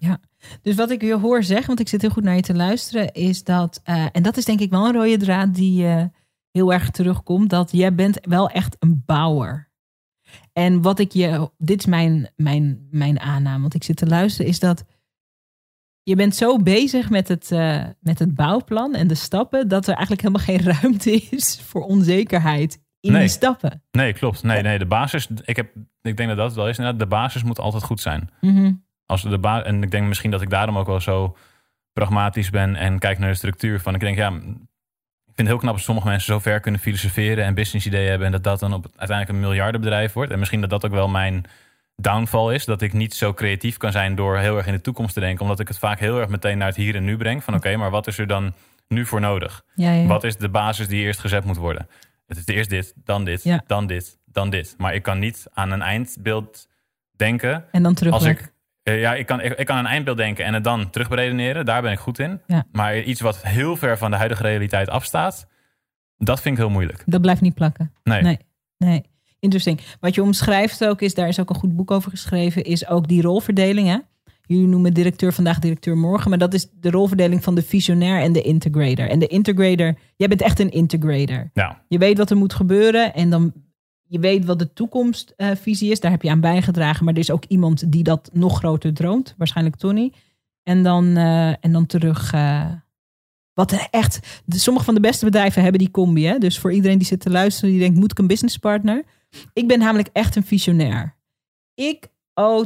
Dus 0.61 0.75
wat 0.75 0.91
ik 0.91 1.01
je 1.01 1.17
hoor 1.17 1.43
zeggen, 1.43 1.67
want 1.67 1.79
ik 1.79 1.87
zit 1.87 2.01
heel 2.01 2.09
goed 2.09 2.23
naar 2.23 2.35
je 2.35 2.41
te 2.41 2.55
luisteren, 2.55 3.11
is 3.13 3.43
dat, 3.43 3.81
eh, 3.83 4.05
en 4.11 4.23
dat 4.23 4.37
is 4.37 4.45
denk 4.45 4.59
ik 4.59 4.69
wel 4.69 4.85
een 4.85 4.93
rode 4.93 5.17
draad 5.17 5.55
die 5.55 5.87
eh, 5.87 6.03
heel 6.52 6.74
erg 6.74 6.89
terugkomt, 6.89 7.49
dat 7.49 7.72
jij 7.72 7.95
bent 7.95 8.18
wel 8.22 8.49
echt 8.49 8.76
een 8.80 9.04
bouwer. 9.06 9.70
En 10.54 10.82
wat 10.82 10.99
ik 10.99 11.12
je, 11.12 11.52
dit 11.58 11.80
is 11.80 11.86
mijn, 11.86 12.30
mijn, 12.36 12.88
mijn 12.91 13.20
aanname, 13.20 13.62
want 13.62 13.74
ik 13.74 13.84
zit 13.84 13.97
te 13.97 14.08
luisteren, 14.08 14.52
is 14.52 14.60
dat 14.60 14.84
je 16.04 16.16
bent 16.16 16.36
zo 16.36 16.58
bezig 16.58 17.10
met 17.10 17.28
het, 17.28 17.52
eh, 17.52 17.84
met 17.99 18.20
het 18.20 18.36
bouwplan 18.36 18.95
en 18.95 19.08
de 19.08 19.16
stappen, 19.16 19.68
dat 19.68 19.88
er 19.88 19.93
eigenlijk 19.93 20.22
helemaal 20.22 20.45
geen 20.45 20.74
ruimte 20.82 21.12
is 21.12 21.62
voor 21.62 21.82
onzekerheid 21.84 22.80
in 22.99 23.12
Nee. 23.12 23.22
die 23.22 23.30
stappen. 23.30 23.84
Nee, 23.91 24.14
klopt. 24.14 24.43
Nee, 24.43 24.62
nee, 24.62 24.80
de 24.80 24.86
basis, 24.86 25.28
ik, 25.45 25.56
heb, 25.56 25.70
ik 26.02 26.18
denk 26.18 26.30
dat 26.30 26.38
dat 26.38 26.54
wel 26.54 26.70
is. 26.70 26.78
Inderdaad, 26.78 27.02
de 27.02 27.08
basis 27.08 27.43
moet 27.43 27.60
altijd 27.60 27.84
goed 27.84 28.02
zijn. 28.02 28.30
Mhm. 28.41 28.74
Als 29.06 29.22
de 29.22 29.39
ba 29.39 29.64
en 29.64 29.84
ik 29.84 29.91
denk 29.91 30.08
misschien 30.08 30.32
dat 30.32 30.41
ik 30.41 30.49
daarom 30.49 30.78
ook 30.78 30.88
wel 30.88 30.99
zo 30.99 31.38
pragmatisch 31.93 32.49
ben 32.49 32.76
en 32.76 32.99
kijk 32.99 33.20
naar 33.20 33.30
de 33.30 33.36
structuur 33.36 33.80
van. 33.80 33.93
Ik 33.93 33.99
denk, 33.99 34.18
ja, 34.18 34.39
ik 35.32 35.38
vind 35.38 35.47
het 35.47 35.57
heel 35.57 35.57
knap 35.57 35.75
dat 35.75 35.84
sommige 35.84 36.07
mensen 36.07 36.34
zo 36.34 36.39
ver 36.39 36.59
kunnen 36.59 36.82
filosoferen 36.82 37.45
en 37.45 37.53
business 37.53 37.86
ideeën 37.86 38.09
hebben 38.09 38.25
en 38.27 38.32
dat 38.34 38.43
dat 38.43 38.59
dan 38.59 38.73
op 38.73 38.84
uiteindelijk 38.86 39.29
een 39.29 39.39
miljardenbedrijf 39.39 40.13
wordt. 40.13 40.32
En 40.32 40.39
misschien 40.39 40.61
dat 40.61 40.69
dat 40.69 40.86
ook 40.86 40.91
wel 40.91 41.07
mijn 41.07 41.43
downfall 41.95 42.53
is, 42.53 42.65
dat 42.65 42.82
ik 42.82 42.93
niet 42.93 43.13
zo 43.13 43.34
creatief 43.34 43.77
kan 43.77 43.91
zijn 43.91 44.15
door 44.15 44.38
heel 44.38 44.57
erg 44.57 44.65
in 44.67 44.73
de 44.73 44.82
toekomst 44.82 45.13
te 45.13 45.19
denken, 45.19 45.41
omdat 45.41 45.59
ik 45.59 45.67
het 45.67 45.77
vaak 45.77 45.99
heel 45.99 46.19
erg 46.19 46.29
meteen 46.29 46.57
naar 46.57 46.67
het 46.67 46.75
hier 46.75 46.95
en 46.95 47.03
nu 47.03 47.17
breng. 47.17 47.43
Van 47.43 47.55
oké, 47.55 47.75
maar 47.75 47.89
wat 47.89 48.07
is 48.07 48.17
er 48.17 48.27
dan 48.27 48.53
nu 48.88 49.05
voor 49.05 49.19
nodig? 49.19 49.63
Ja, 49.75 49.91
ja. 49.91 50.05
Wat 50.05 50.23
is 50.23 50.38
de 50.38 50.49
basis 50.49 50.88
die 50.88 51.01
eerst 51.03 51.19
gezet 51.19 51.43
moet 51.43 51.57
worden? 51.57 51.88
Het 52.27 52.38
is 52.38 52.45
eerst 52.55 52.69
dit, 52.69 52.93
dan 52.95 53.23
dit, 53.23 53.43
Ja. 53.43 53.63
dan 53.67 53.88
dit, 53.88 54.17
dan 54.25 54.49
dit. 54.49 54.75
Maar 54.77 54.93
ik 54.93 55.03
kan 55.03 55.19
niet 55.19 55.45
aan 55.53 55.71
een 55.71 55.82
eindbeeld 55.82 56.67
denken 57.15 57.65
En 57.71 57.84
dan 57.84 57.93
terug. 57.93 58.13
als 58.13 58.23
ik, 58.23 58.53
eh, 58.84 58.99
ja, 58.99 59.15
ik 59.15 59.25
kan, 59.25 59.41
ik, 59.41 59.53
ik 59.53 59.65
kan 59.65 59.77
een 59.77 59.86
eindbeeld 59.86 60.17
denken 60.17 60.45
en 60.45 60.53
het 60.53 60.63
dan 60.63 60.89
terugberedeneren. 60.89 61.65
Daar 61.65 61.82
ben 61.82 61.91
ik 61.91 61.99
goed 61.99 62.19
in. 62.19 62.41
Ja. 62.47 62.65
Maar 62.71 63.01
iets 63.01 63.21
wat 63.21 63.41
heel 63.41 63.75
ver 63.75 63.97
van 63.97 64.11
de 64.11 64.17
huidige 64.17 64.43
realiteit 64.43 64.89
afstaat, 64.89 65.47
dat 66.17 66.41
vind 66.41 66.55
ik 66.57 66.61
heel 66.61 66.71
moeilijk. 66.71 67.03
Dat 67.05 67.21
blijft 67.21 67.41
niet 67.41 67.55
plakken. 67.55 67.93
Nee. 68.03 68.21
Nee. 68.21 68.38
Nee, 68.77 69.03
interesting. 69.39 69.79
Wat 69.99 70.15
je 70.15 70.21
omschrijft 70.21 70.86
ook 70.86 71.01
is, 71.01 71.13
daar 71.13 71.27
is 71.27 71.39
ook 71.39 71.49
een 71.49 71.55
goed 71.55 71.75
boek 71.75 71.91
over 71.91 72.11
geschreven, 72.11 72.63
is 72.63 72.88
ook 72.88 73.07
die 73.07 73.21
rolverdeling. 73.21 73.88
Hè? 73.88 73.97
Jullie 74.45 74.67
noemen 74.67 74.93
directeur 74.93 75.34
vandaag, 75.34 75.59
directeur 75.59 75.97
morgen, 75.97 76.29
maar 76.29 76.39
dat 76.39 76.53
is 76.53 76.67
de 76.71 76.89
rolverdeling 76.89 77.43
van 77.43 77.55
de 77.55 77.61
visionair 77.61 78.21
en 78.21 78.34
de 78.34 78.41
integrator. 78.41 79.09
En 79.09 79.19
de 79.19 79.27
integrator, 79.27 79.95
jij 80.15 80.27
bent 80.27 80.41
echt 80.41 80.59
een 80.59 80.71
integrator. 80.71 81.49
Ja, 81.53 81.82
Je 81.88 81.97
weet 81.97 82.17
wat 82.17 82.29
er 82.29 82.38
moet 82.38 82.53
gebeuren 82.53 83.13
en 83.13 83.29
dan 83.29 83.53
je 84.12 84.20
weet 84.20 84.45
wat 84.45 84.59
de 84.59 84.74
toekomstvisie 84.74 85.91
is. 85.91 85.99
Daar 85.99 86.12
heb 86.12 86.22
je 86.22 86.30
aan 86.30 86.39
bijgedragen, 86.39 87.05
maar 87.05 87.14
er 87.14 87.20
is 87.20 87.32
ook 87.32 87.45
iemand 87.47 87.91
die 87.91 88.03
dat 88.03 88.30
nog 88.34 88.57
groter 88.57 88.93
droomt, 88.93 89.36
waarschijnlijk 89.38 89.76
Tony. 89.76 90.14
En 90.64 90.84
dan, 90.84 91.18
eh, 91.18 91.47
en 91.49 91.72
dan 91.72 91.86
terug. 91.86 92.34
eh, 92.34 92.72
wat 93.53 93.88
echt. 93.89 94.41
De, 94.45 94.59
sommige 94.59 94.86
van 94.86 94.93
de 94.93 94.99
beste 94.99 95.26
bedrijven 95.26 95.62
hebben 95.62 95.80
die 95.80 95.91
combi. 95.91 96.26
Hè? 96.26 96.38
Dus 96.38 96.59
voor 96.59 96.74
iedereen 96.74 96.97
die 96.97 97.07
zit 97.07 97.20
te 97.20 97.30
luisteren, 97.30 97.70
die 97.70 97.80
denkt: 97.80 97.99
moet 97.99 98.12
ik 98.12 98.20
een 98.20 98.28
businesspartner? 98.28 99.03
Ik 99.53 99.68
ben 99.68 99.80
namelijk 99.80 100.09
echt 100.14 100.36
een 100.36 100.45
visionair. 100.45 101.16
Ik, 101.74 102.07
oh, 102.34 102.66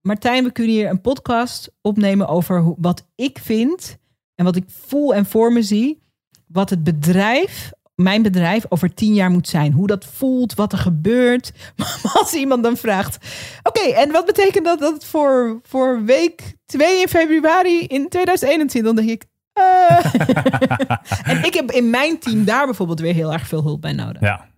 Martijn, 0.00 0.44
we 0.44 0.52
kunnen 0.52 0.72
hier 0.72 0.90
een 0.90 1.00
podcast 1.00 1.72
opnemen 1.80 2.28
over 2.28 2.60
hoe, 2.60 2.76
wat 2.78 3.06
ik 3.14 3.38
vind 3.38 3.98
en 4.34 4.44
wat 4.44 4.56
ik 4.56 4.64
voel 4.66 5.14
en 5.14 5.26
voor 5.26 5.52
me 5.52 5.62
zie. 5.62 6.02
Wat 6.46 6.70
het 6.70 6.84
bedrijf, 6.84 7.72
mijn 7.96 8.22
bedrijf, 8.22 8.64
over 8.68 8.94
tien 8.94 9.14
jaar 9.14 9.30
moet 9.30 9.48
zijn. 9.48 9.72
Hoe 9.72 9.86
dat 9.86 10.04
voelt, 10.04 10.54
wat 10.54 10.72
er 10.72 10.78
gebeurt. 10.78 11.52
Maar 11.76 12.12
als 12.14 12.32
iemand 12.34 12.62
dan 12.62 12.76
vraagt: 12.76 13.18
Oké, 13.62 13.80
en 13.80 14.12
wat 14.12 14.26
betekent 14.26 14.64
dat, 14.64 14.78
dat 14.78 15.04
voor, 15.04 15.60
voor 15.62 16.04
week 16.04 16.54
2 16.66 17.00
in 17.00 17.08
februari 17.08 17.86
in 17.86 18.08
2021? 18.08 18.82
Dan 18.82 18.96
denk 18.96 19.08
ik. 19.08 19.24
eh. 19.52 20.04
en 21.30 21.44
ik 21.44 21.54
heb 21.54 21.70
in 21.70 21.90
mijn 21.90 22.18
team 22.18 22.44
daar 22.44 22.64
bijvoorbeeld 22.64 23.00
weer 23.00 23.14
heel 23.14 23.32
erg 23.32 23.46
veel 23.46 23.62
hulp 23.62 23.80
bij 23.80 23.92
nodig. 23.92 24.20
ja. 24.22 24.54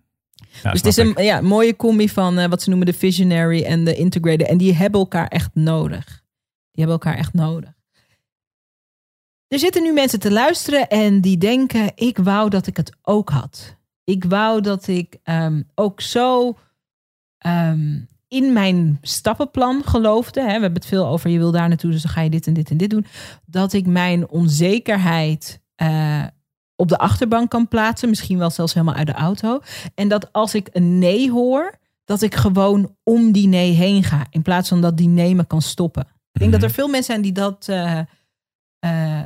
Ja, 0.63 0.71
dus 0.71 0.81
het 0.81 0.89
is 0.89 0.97
een 0.97 1.09
ik. 1.09 1.19
ja, 1.19 1.41
mooie 1.41 1.75
combi 1.75 2.09
van 2.09 2.37
eh, 2.37 2.49
wat 2.49 2.61
ze 2.61 2.69
noemen 2.69 2.87
de 2.87 2.93
visionary 2.93 3.63
en 3.63 3.83
de 3.83 3.95
integrator. 3.95 4.47
En 4.47 4.57
die 4.57 4.75
hebben 4.75 4.99
elkaar 4.99 5.27
echt 5.27 5.49
nodig. 5.53 6.05
Die 6.71 6.85
hebben 6.85 6.93
elkaar 6.93 7.17
echt 7.17 7.33
nodig. 7.33 7.69
Er 9.49 9.59
zitten 9.59 9.83
nu 9.83 9.93
mensen 9.93 10.19
te 10.19 10.31
luisteren 10.31 10.87
en 10.87 11.21
die 11.21 11.37
denken: 11.37 11.91
ik 11.95 12.17
wou 12.17 12.49
dat 12.49 12.67
ik 12.67 12.77
het 12.77 12.91
ook 13.01 13.29
had. 13.29 13.77
Ik 14.03 14.23
wou 14.23 14.61
dat 14.61 14.87
ik 14.87 15.17
ehm, 15.23 15.61
ook 15.75 16.01
zo 16.01 16.57
ehm, 17.37 17.99
in 18.27 18.53
mijn 18.53 18.97
stappenplan 19.01 19.83
geloofde. 19.83 20.39
Hè. 20.39 20.45
We 20.45 20.51
hebben 20.51 20.73
het 20.73 20.85
veel 20.85 21.07
over 21.07 21.29
je 21.29 21.37
wil 21.37 21.51
daar 21.51 21.67
naartoe, 21.67 21.91
dus 21.91 22.01
dan 22.01 22.11
ga 22.11 22.21
je 22.21 22.29
dit 22.29 22.47
en 22.47 22.53
dit 22.53 22.69
en 22.69 22.77
dit 22.77 22.89
doen. 22.89 23.05
Dat 23.45 23.73
ik 23.73 23.85
mijn 23.85 24.29
onzekerheid 24.29 25.61
eh, 25.75 26.23
op 26.75 26.87
de 26.87 26.97
achterbank 26.97 27.49
kan 27.49 27.67
plaatsen, 27.67 28.09
misschien 28.09 28.37
wel 28.37 28.49
zelfs 28.49 28.73
helemaal 28.73 28.95
uit 28.95 29.07
de 29.07 29.13
auto. 29.13 29.59
En 29.95 30.07
dat 30.07 30.33
als 30.33 30.53
ik 30.55 30.69
een 30.71 30.99
nee 30.99 31.31
hoor, 31.31 31.77
dat 32.05 32.21
ik 32.21 32.35
gewoon 32.35 32.95
om 33.03 33.31
die 33.31 33.47
nee 33.47 33.71
heen 33.71 34.03
ga, 34.03 34.25
in 34.29 34.41
plaats 34.41 34.69
van 34.69 34.81
dat 34.81 34.97
die 34.97 35.07
nee 35.07 35.35
me 35.35 35.45
kan 35.45 35.61
stoppen. 35.61 36.01
Ik 36.31 36.39
denk 36.39 36.51
Mhm. 36.51 36.59
dat 36.59 36.69
er 36.69 36.75
veel 36.75 36.87
mensen 36.87 37.03
zijn 37.11 37.21
die 37.21 37.31
dat, 37.31 37.67
eh, 37.67 37.99
eh, 38.79 39.21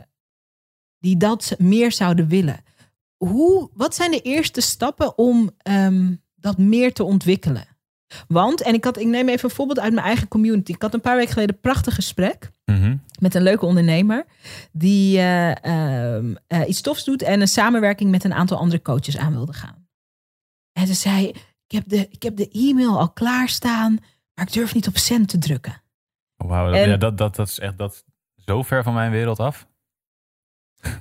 die 1.04 1.18
dat 1.18 1.56
meer 1.58 1.92
zouden 1.92 2.28
willen. 2.28 2.64
Hoe, 3.18 3.70
wat 3.74 3.96
zijn 3.96 4.12
de 4.12 4.22
eerste 4.22 4.62
stappen 4.62 5.18
om 5.18 5.52
ehm, 5.58 6.16
dat 6.36 6.58
meer 6.58 6.94
te 6.94 7.04
ontwikkelen? 7.04 7.66
Want, 8.28 8.62
en 8.62 8.74
ik, 8.74 8.84
had, 8.84 8.98
ik 9.00 9.08
neem 9.08 9.30
even 9.30 9.50
een 9.50 9.56
voorbeeld 9.56 9.80
uit 9.80 9.94
mijn 9.94 10.06
eigen 10.06 10.28
community. 10.28 10.72
Ik 10.72 10.82
had 10.82 10.94
een 10.94 11.02
paar 11.02 11.16
weken 11.16 11.34
geleden 11.34 11.56
een 11.56 11.62
prachtig 11.62 11.96
gesprek 11.96 12.52
Mhm. 12.66 12.98
met 13.20 13.36
een 13.36 13.42
leuke 13.42 13.66
ondernemer 13.66 14.26
die 14.72 15.18
eh, 15.18 15.64
ehm, 15.66 16.36
eh, 16.48 16.68
iets 16.68 16.82
tofs 16.82 17.04
doet 17.04 17.22
en 17.22 17.42
een 17.42 17.48
samenwerking 17.48 18.12
met 18.12 18.24
een 18.24 18.34
aantal 18.34 18.58
andere 18.58 18.82
coaches 18.82 19.18
aan 19.18 19.34
wilde 19.34 19.54
gaan. 19.54 19.88
En 20.72 20.88
ze 20.88 20.94
zei: 20.94 21.28
ik 21.68 21.72
heb, 21.72 21.84
de, 21.90 22.08
ik 22.10 22.24
heb 22.24 22.36
de 22.36 22.50
e-mail 22.50 23.00
al 23.00 23.10
klaarstaan, 23.12 23.98
maar 24.34 24.48
ik 24.48 24.54
durf 24.54 24.74
niet 24.74 24.88
op 24.88 24.98
send 24.98 25.28
te 25.30 25.38
drukken. 25.38 25.82
Wauw, 26.36 26.76
ja, 26.76 26.98
dat, 26.98 27.18
dat, 27.18 27.36
dat 27.36 27.48
is 27.48 27.60
echt 27.60 27.78
dat, 27.78 28.04
zo 28.36 28.64
ver 28.64 28.84
van 28.84 28.94
mijn 28.94 29.12
wereld 29.12 29.40
af. 29.40 29.68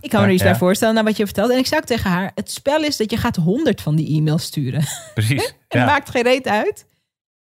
Ik 0.00 0.10
kan 0.10 0.20
me 0.20 0.26
er 0.26 0.32
iets 0.32 0.42
Ja. 0.42 0.50
bij 0.50 0.58
voorstellen 0.58 0.94
naar 0.94 1.04
wat 1.04 1.16
je 1.16 1.24
vertelt. 1.24 1.50
En 1.50 1.58
ik 1.58 1.66
zei 1.66 1.80
ook 1.80 1.86
tegen 1.86 2.10
haar: 2.10 2.32
het 2.34 2.50
spel 2.50 2.82
is 2.84 2.96
dat 2.96 3.10
je 3.10 3.16
gaat 3.16 3.36
honderd 3.36 3.80
van 3.80 3.96
die 3.96 4.16
e-mails 4.18 4.42
sturen. 4.42 4.84
Precies. 5.14 5.44
Het 5.68 5.80
ja. 5.80 5.84
maakt 5.86 6.10
geen 6.10 6.22
reet 6.22 6.48
uit. 6.48 6.86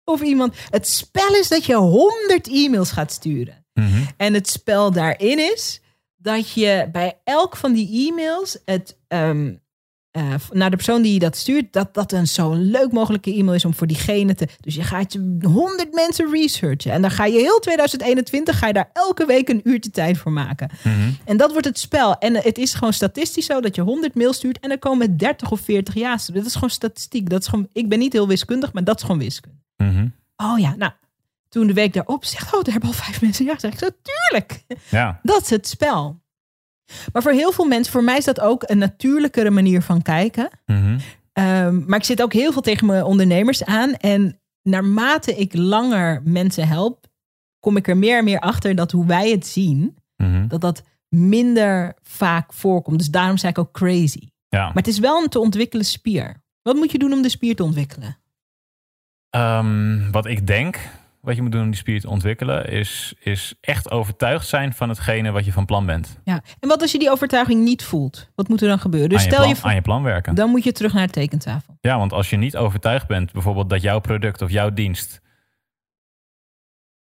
Of 0.03 0.21
iemand. 0.21 0.55
Het 0.69 0.88
spel 0.88 1.36
is 1.36 1.47
dat 1.47 1.65
je 1.65 1.75
honderd 1.75 2.47
e-mails 2.47 2.91
gaat 2.91 3.11
sturen. 3.11 3.65
Mhm. 3.73 4.01
En 4.17 4.34
het 4.34 4.49
spel 4.49 4.91
daarin 4.91 5.39
is 5.53 5.82
dat 6.15 6.51
je 6.51 6.89
bij 6.91 7.19
elk 7.23 7.55
van 7.55 7.73
die 7.73 8.07
e-mails 8.11 8.57
het 8.65 8.97
ehm, 9.07 9.53
eh, 10.18 10.34
naar 10.51 10.70
de 10.70 10.76
persoon 10.76 11.01
die 11.01 11.13
je 11.13 11.20
dat 11.20 11.36
stuurt, 11.36 11.74
dat 11.74 11.93
dat 11.93 12.11
een 12.11 12.28
zo 12.28 12.53
leuk 12.53 12.91
mogelijke 12.91 13.34
e-mail 13.34 13.55
is 13.55 13.65
om 13.65 13.74
voor 13.74 13.88
diegene 13.88 14.36
te. 14.36 14.47
Dus 14.59 14.76
je 14.76 14.84
gaat 14.84 15.13
je 15.13 15.38
100 15.41 15.93
mensen 15.93 16.32
researchen 16.32 16.91
en 16.91 17.01
dan 17.01 17.11
ga 17.11 17.26
je 17.26 17.39
heel 17.39 17.59
2021 17.59 18.57
ga 18.57 18.68
je 18.68 18.74
daar 18.74 18.89
elke 18.93 19.26
week 19.26 19.49
een 19.49 19.61
uurtje 19.63 19.91
tijd 19.91 20.18
voor 20.18 20.32
maken. 20.32 20.70
Mhm. 20.84 21.09
En 21.24 21.38
dat 21.38 21.51
wordt 21.51 21.65
het 21.65 21.80
spel. 21.80 22.18
En 22.18 22.36
het 22.36 22.57
is 22.57 22.74
gewoon 22.74 22.93
statistisch 22.93 23.45
zo 23.45 23.61
dat 23.61 23.76
je 23.76 23.82
100 23.82 24.15
mails 24.15 24.36
stuurt 24.36 24.59
en 24.59 24.72
er 24.72 24.80
komen 24.80 25.18
30 25.18 25.51
of 25.51 25.59
40 25.59 25.93
ja's. 25.93 26.26
Dat 26.26 26.45
is 26.45 26.53
gewoon 26.53 26.70
statistiek. 26.70 27.30
Dat 27.30 27.41
is 27.41 27.47
gewoon, 27.47 27.68
ik 27.74 27.89
ben 27.89 27.99
niet 27.99 28.13
heel 28.13 28.28
wiskundig, 28.28 28.74
maar 28.74 28.84
dat 28.84 28.95
is 28.95 29.01
gewoon 29.01 29.20
wiskunde. 29.20 29.57
Mhm. 29.78 30.07
Oh 30.38 30.59
ja, 30.59 30.76
nou. 30.76 30.91
Toen 31.49 31.68
de 31.68 31.74
week 31.74 31.93
daarop 31.93 32.26
zegt, 32.26 32.53
oh, 32.53 32.63
daar 32.63 32.72
hebben 32.72 32.89
al 32.89 32.95
vijf 32.95 33.22
mensen 33.22 33.45
ja. 33.45 33.59
Zeg 33.59 33.72
ik 33.72 33.80
zo, 33.80 33.89
tuurlijk. 34.01 34.63
Ja. 34.89 35.20
Dat 35.24 35.41
is 35.41 35.49
het 35.49 35.68
spel. 35.68 36.20
Maar 37.14 37.22
voor 37.22 37.32
heel 37.32 37.52
veel 37.52 37.66
mensen, 37.66 37.92
voor 37.94 38.04
mij 38.04 38.18
is 38.18 38.26
dat 38.26 38.40
ook 38.40 38.64
een 38.66 38.78
natuurlijkere 38.78 39.50
manier 39.50 39.82
van 39.82 40.02
kijken. 40.02 40.50
Mhm. 40.66 40.98
Ehm, 41.34 41.86
maar 41.86 42.00
ik 42.00 42.06
zit 42.06 42.22
ook 42.22 42.34
heel 42.34 42.52
veel 42.52 42.62
tegen 42.62 42.88
mijn 42.88 43.04
ondernemers 43.04 43.66
aan. 43.66 43.94
En 43.94 44.40
naarmate 44.62 45.36
ik 45.36 45.54
langer 45.56 46.22
mensen 46.24 46.68
help, 46.68 47.06
kom 47.60 47.78
ik 47.78 47.88
er 47.88 47.98
meer 47.98 48.18
en 48.18 48.24
meer 48.24 48.40
achter 48.40 48.76
dat 48.76 48.92
hoe 48.92 49.06
wij 49.06 49.32
het 49.32 49.48
zien, 49.48 49.98
Mhm. 50.24 50.48
dat 50.48 50.62
dat 50.62 50.84
minder 51.10 51.94
vaak 52.02 52.54
voorkomt. 52.54 52.98
Dus 52.98 53.10
daarom 53.10 53.38
zei 53.38 53.52
ik 53.52 53.58
ook 53.58 53.72
crazy. 53.72 54.30
Ja. 54.50 54.64
Maar 54.66 54.74
het 54.74 54.88
is 54.88 55.00
wel 55.00 55.24
een 55.24 55.30
te 55.30 55.40
ontwikkelen 55.40 55.86
spier. 55.86 56.44
Wat 56.62 56.76
moet 56.76 56.92
je 56.92 56.98
doen 56.98 57.14
om 57.14 57.22
de 57.22 57.30
spier 57.30 57.56
te 57.56 57.64
ontwikkelen? 57.64 58.18
Ehm, 59.30 60.12
wat 60.12 60.26
ik 60.26 60.48
denk, 60.48 60.80
wat 61.28 61.36
je 61.36 61.41
moet 61.41 61.51
doen 61.51 61.61
om 61.61 61.69
die 61.69 61.80
spier 61.80 62.01
te 62.01 62.09
ontwikkelen, 62.09 62.69
is, 62.69 63.13
is 63.19 63.53
echt 63.61 63.91
overtuigd 63.91 64.47
zijn 64.47 64.73
van 64.73 64.89
hetgene 64.89 65.32
wat 65.32 65.45
je 65.45 65.51
van 65.51 65.65
plan 65.65 65.86
bent. 65.86 66.19
Ja. 66.23 66.41
En 66.59 66.67
wat 66.67 66.82
als 66.82 66.91
je 66.91 66.99
die 66.99 67.11
overtuiging 67.11 67.63
niet 67.63 67.84
voelt? 67.84 68.30
Wat 68.36 68.47
moet 68.47 68.61
er 68.61 68.67
dan 68.67 68.80
gebeuren? 68.80 69.09
Dus 69.09 69.23
je 69.23 69.28
stel 69.28 69.38
plan, 69.38 69.49
je 69.49 69.55
voor, 69.55 69.69
aan 69.69 69.75
je 69.75 69.82
plan 69.82 70.03
werken. 70.03 70.36
dan 70.36 70.49
moet 70.49 70.63
je 70.63 70.71
terug 70.71 70.93
naar 70.93 71.05
de 71.05 71.13
tekentafel. 71.13 71.78
Ja, 71.82 71.97
want 71.97 72.13
als 72.13 72.30
je 72.30 72.38
niet 72.38 72.57
overtuigd 72.57 73.07
bent, 73.07 73.32
bijvoorbeeld 73.32 73.69
dat 73.69 73.82
jouw 73.82 73.99
product 73.99 74.41
of 74.41 74.51
jouw 74.51 74.73
dienst 74.73 75.21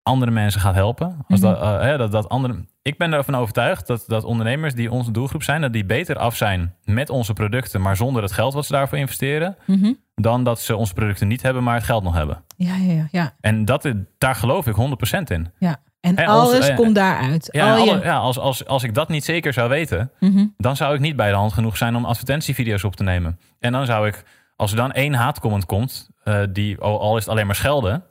andere 0.03 0.31
mensen 0.31 0.61
gaat 0.61 0.73
helpen. 0.75 1.25
Als 1.27 1.39
Mhm. 1.39 1.49
dat, 1.51 1.61
eh, 1.61 1.81
hè, 1.81 1.97
dat, 1.97 2.11
dat 2.11 2.29
andere, 2.29 2.65
ik 2.81 2.97
ben 2.97 3.13
ervan 3.13 3.35
overtuigd 3.35 3.87
dat, 3.87 4.03
dat 4.07 4.23
ondernemers 4.23 4.73
die 4.73 4.91
onze 4.91 5.11
doelgroep 5.11 5.43
zijn, 5.43 5.61
dat 5.61 5.73
die 5.73 5.85
beter 5.85 6.17
af 6.17 6.35
zijn 6.35 6.75
met 6.83 7.09
onze 7.09 7.33
producten, 7.33 7.81
maar 7.81 7.95
zonder 7.95 8.21
het 8.23 8.31
geld 8.31 8.53
wat 8.53 8.65
ze 8.65 8.71
daarvoor 8.71 8.97
investeren, 8.97 9.55
Mhm. 9.65 9.93
dan 10.15 10.43
dat 10.43 10.59
ze 10.61 10.75
onze 10.75 10.93
producten 10.93 11.27
niet 11.27 11.41
hebben, 11.41 11.63
maar 11.63 11.75
het 11.75 11.83
geld 11.83 12.03
nog 12.03 12.13
hebben. 12.15 12.43
Ja, 12.57 12.75
ja, 12.75 12.93
ja. 12.93 13.07
ja, 13.11 13.33
En 13.39 13.65
dat, 13.65 13.91
daar 14.17 14.35
geloof 14.35 14.67
ik 14.67 14.75
100% 14.75 15.29
in. 15.29 15.51
ja. 15.57 15.77
En 16.01 16.25
alles 16.25 16.67
eh, 16.67 16.75
komt 16.75 16.95
daaruit. 16.95 17.47
Ja, 17.51 17.71
Al 17.75 17.83
je- 17.85 17.91
alle- 17.91 18.03
ja 18.03 18.17
als, 18.17 18.39
als, 18.39 18.65
als 18.67 18.83
ik 18.83 18.93
dat 18.93 19.09
niet 19.09 19.23
zeker 19.23 19.53
zou 19.53 19.69
weten, 19.69 20.11
Mhm. 20.19 20.45
dan 20.57 20.75
zou 20.75 20.93
ik 20.93 20.99
niet 20.99 21.15
bij 21.15 21.29
de 21.29 21.35
hand 21.35 21.53
genoeg 21.53 21.77
zijn 21.77 21.95
om 21.95 22.05
advertentievideo's 22.05 22.83
op 22.83 22.95
te 22.95 23.03
nemen. 23.03 23.39
En 23.59 23.71
dan 23.71 23.85
zou 23.85 24.07
ik, 24.07 24.23
als 24.55 24.71
er 24.71 24.77
dan 24.77 24.91
één 24.91 25.13
haatcomment 25.13 25.65
komt, 25.65 26.09
eh, 26.23 26.39
die 26.49 26.79
al 26.79 27.17
is 27.17 27.23
het 27.23 27.31
alleen 27.33 27.45
maar 27.45 27.55
schelden. 27.55 28.03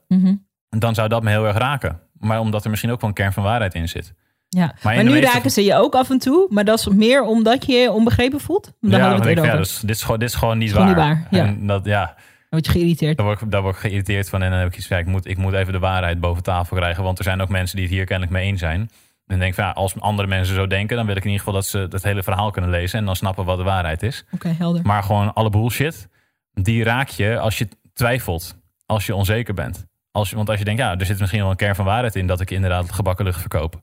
Dan 0.79 0.95
zou 0.95 1.09
dat 1.09 1.23
me 1.23 1.31
heel 1.31 1.47
erg 1.47 1.57
raken. 1.57 2.01
Maar 2.19 2.41
omdat 2.41 2.65
er 2.65 2.71
misschien 2.71 2.91
ook 2.91 3.01
wel 3.01 3.09
een 3.09 3.15
kern 3.15 3.33
van 3.33 3.43
waarheid 3.43 3.75
in 3.75 3.89
zit. 3.89 4.15
Ja, 4.49 4.75
maar, 4.83 5.05
nu 5.05 5.11
meeste- 5.11 5.33
raken 5.33 5.51
ze 5.51 5.65
je 5.65 5.75
ook 5.75 5.95
af 5.95 6.11
en 6.11 6.19
toe. 6.19 6.47
Maar 6.51 6.65
dat 6.65 6.79
is 6.79 6.89
meer 6.89 7.23
omdat 7.23 7.67
je 7.67 7.73
je 7.73 7.91
onbegrepen 7.91 8.41
voelt. 8.41 8.73
Daar 8.81 9.01
ja, 9.01 9.15
het 9.15 9.27
ik, 9.27 9.45
ja, 9.45 9.57
dus, 9.57 9.81
dit, 9.81 9.97
is 9.97 10.03
gewoon, 10.03 10.19
dit 10.19 10.29
is 10.29 10.35
gewoon 10.35 10.59
niet 10.59 10.73
gewoon 10.73 10.95
waar. 10.95 11.15
niet 11.15 11.27
waar, 11.31 11.41
ja. 11.41 11.47
En 11.47 11.67
dat, 11.67 11.85
ja, 11.85 12.05
Dan 12.07 12.15
word 12.51 12.67
je 12.67 12.73
geïrriteerd. 12.73 13.17
daar 13.17 13.27
word, 13.27 13.41
ik, 13.41 13.51
daar 13.51 13.63
word 13.63 13.75
ik 13.75 13.81
geïrriteerd 13.81 14.29
van. 14.29 14.43
En 14.43 14.51
dan 14.51 14.59
heb 14.59 14.69
ik 14.69 14.77
iets 14.77 14.87
van, 14.87 14.97
ja, 14.97 15.03
ik 15.03 15.09
moet, 15.09 15.27
ik 15.27 15.37
moet 15.37 15.53
even 15.53 15.73
de 15.73 15.79
waarheid 15.79 16.21
boven 16.21 16.43
tafel 16.43 16.77
krijgen. 16.77 17.03
Want 17.03 17.19
er 17.19 17.25
zijn 17.25 17.41
ook 17.41 17.49
mensen 17.49 17.77
die 17.77 17.85
het 17.87 17.95
hier 17.95 18.05
kennelijk 18.05 18.33
mee 18.37 18.47
eens 18.47 18.61
zijn. 18.61 18.91
En 19.27 19.39
denk 19.39 19.55
van, 19.55 19.65
ja, 19.65 19.71
als 19.71 20.01
andere 20.01 20.29
mensen 20.29 20.55
zo 20.55 20.67
denken... 20.67 20.97
dan 20.97 21.07
wil 21.07 21.17
ik 21.17 21.25
in 21.25 21.31
ieder 21.31 21.45
geval 21.45 21.61
dat 21.61 21.67
ze 21.67 21.79
het 21.91 22.03
hele 22.03 22.23
verhaal 22.23 22.51
kunnen 22.51 22.71
lezen... 22.71 22.99
en 22.99 23.05
dan 23.05 23.17
snappen 23.17 23.45
wat 23.45 23.59
de 23.59 23.65
waarheid 23.65 24.03
is. 24.03 24.25
Oké, 24.33 24.49
helder. 24.49 24.83
Maar 24.85 25.03
gewoon 25.03 25.33
alle 25.35 25.51
bullshit, 25.51 26.09
die 26.53 26.85
raak 26.85 27.09
je 27.09 27.39
als 27.39 27.59
je 27.59 27.69
twijfelt. 27.93 28.59
Als 28.87 29.07
je 29.07 29.15
onzeker 29.15 29.55
bent. 29.55 29.87
Als 30.11 30.31
je, 30.31 30.37
want 30.37 30.49
als 30.49 30.59
je 30.59 30.65
denkt, 30.65 30.81
ja, 30.81 30.99
er 30.99 31.07
zit 31.07 31.19
misschien 31.19 31.41
wel 31.41 31.51
een 31.51 31.57
kern 31.57 31.75
van 31.75 31.85
waarheid 31.85 32.17
in... 32.17 32.27
dat 32.27 32.41
ik 32.41 32.51
inderdaad 32.51 32.93
gebakken 32.93 33.25
lucht 33.25 33.41
verkoop. 33.41 33.81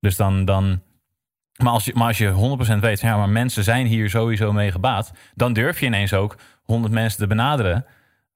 Dus 0.00 0.16
dan... 0.16 0.44
dan 0.44 0.82
maar, 1.56 1.72
als 1.72 1.84
je, 1.84 1.92
maar 1.94 2.06
als 2.06 2.18
je 2.18 2.56
100% 2.76 2.78
weet, 2.80 3.00
ja, 3.00 3.16
maar 3.16 3.28
mensen 3.28 3.64
zijn 3.64 3.86
hier 3.86 4.10
sowieso 4.10 4.52
mee 4.52 4.70
gebaat... 4.70 5.12
dan 5.34 5.52
durf 5.52 5.80
je 5.80 5.86
ineens 5.86 6.12
ook 6.12 6.36
100 6.62 6.92
mensen 6.92 7.18
te 7.18 7.26
benaderen. 7.26 7.86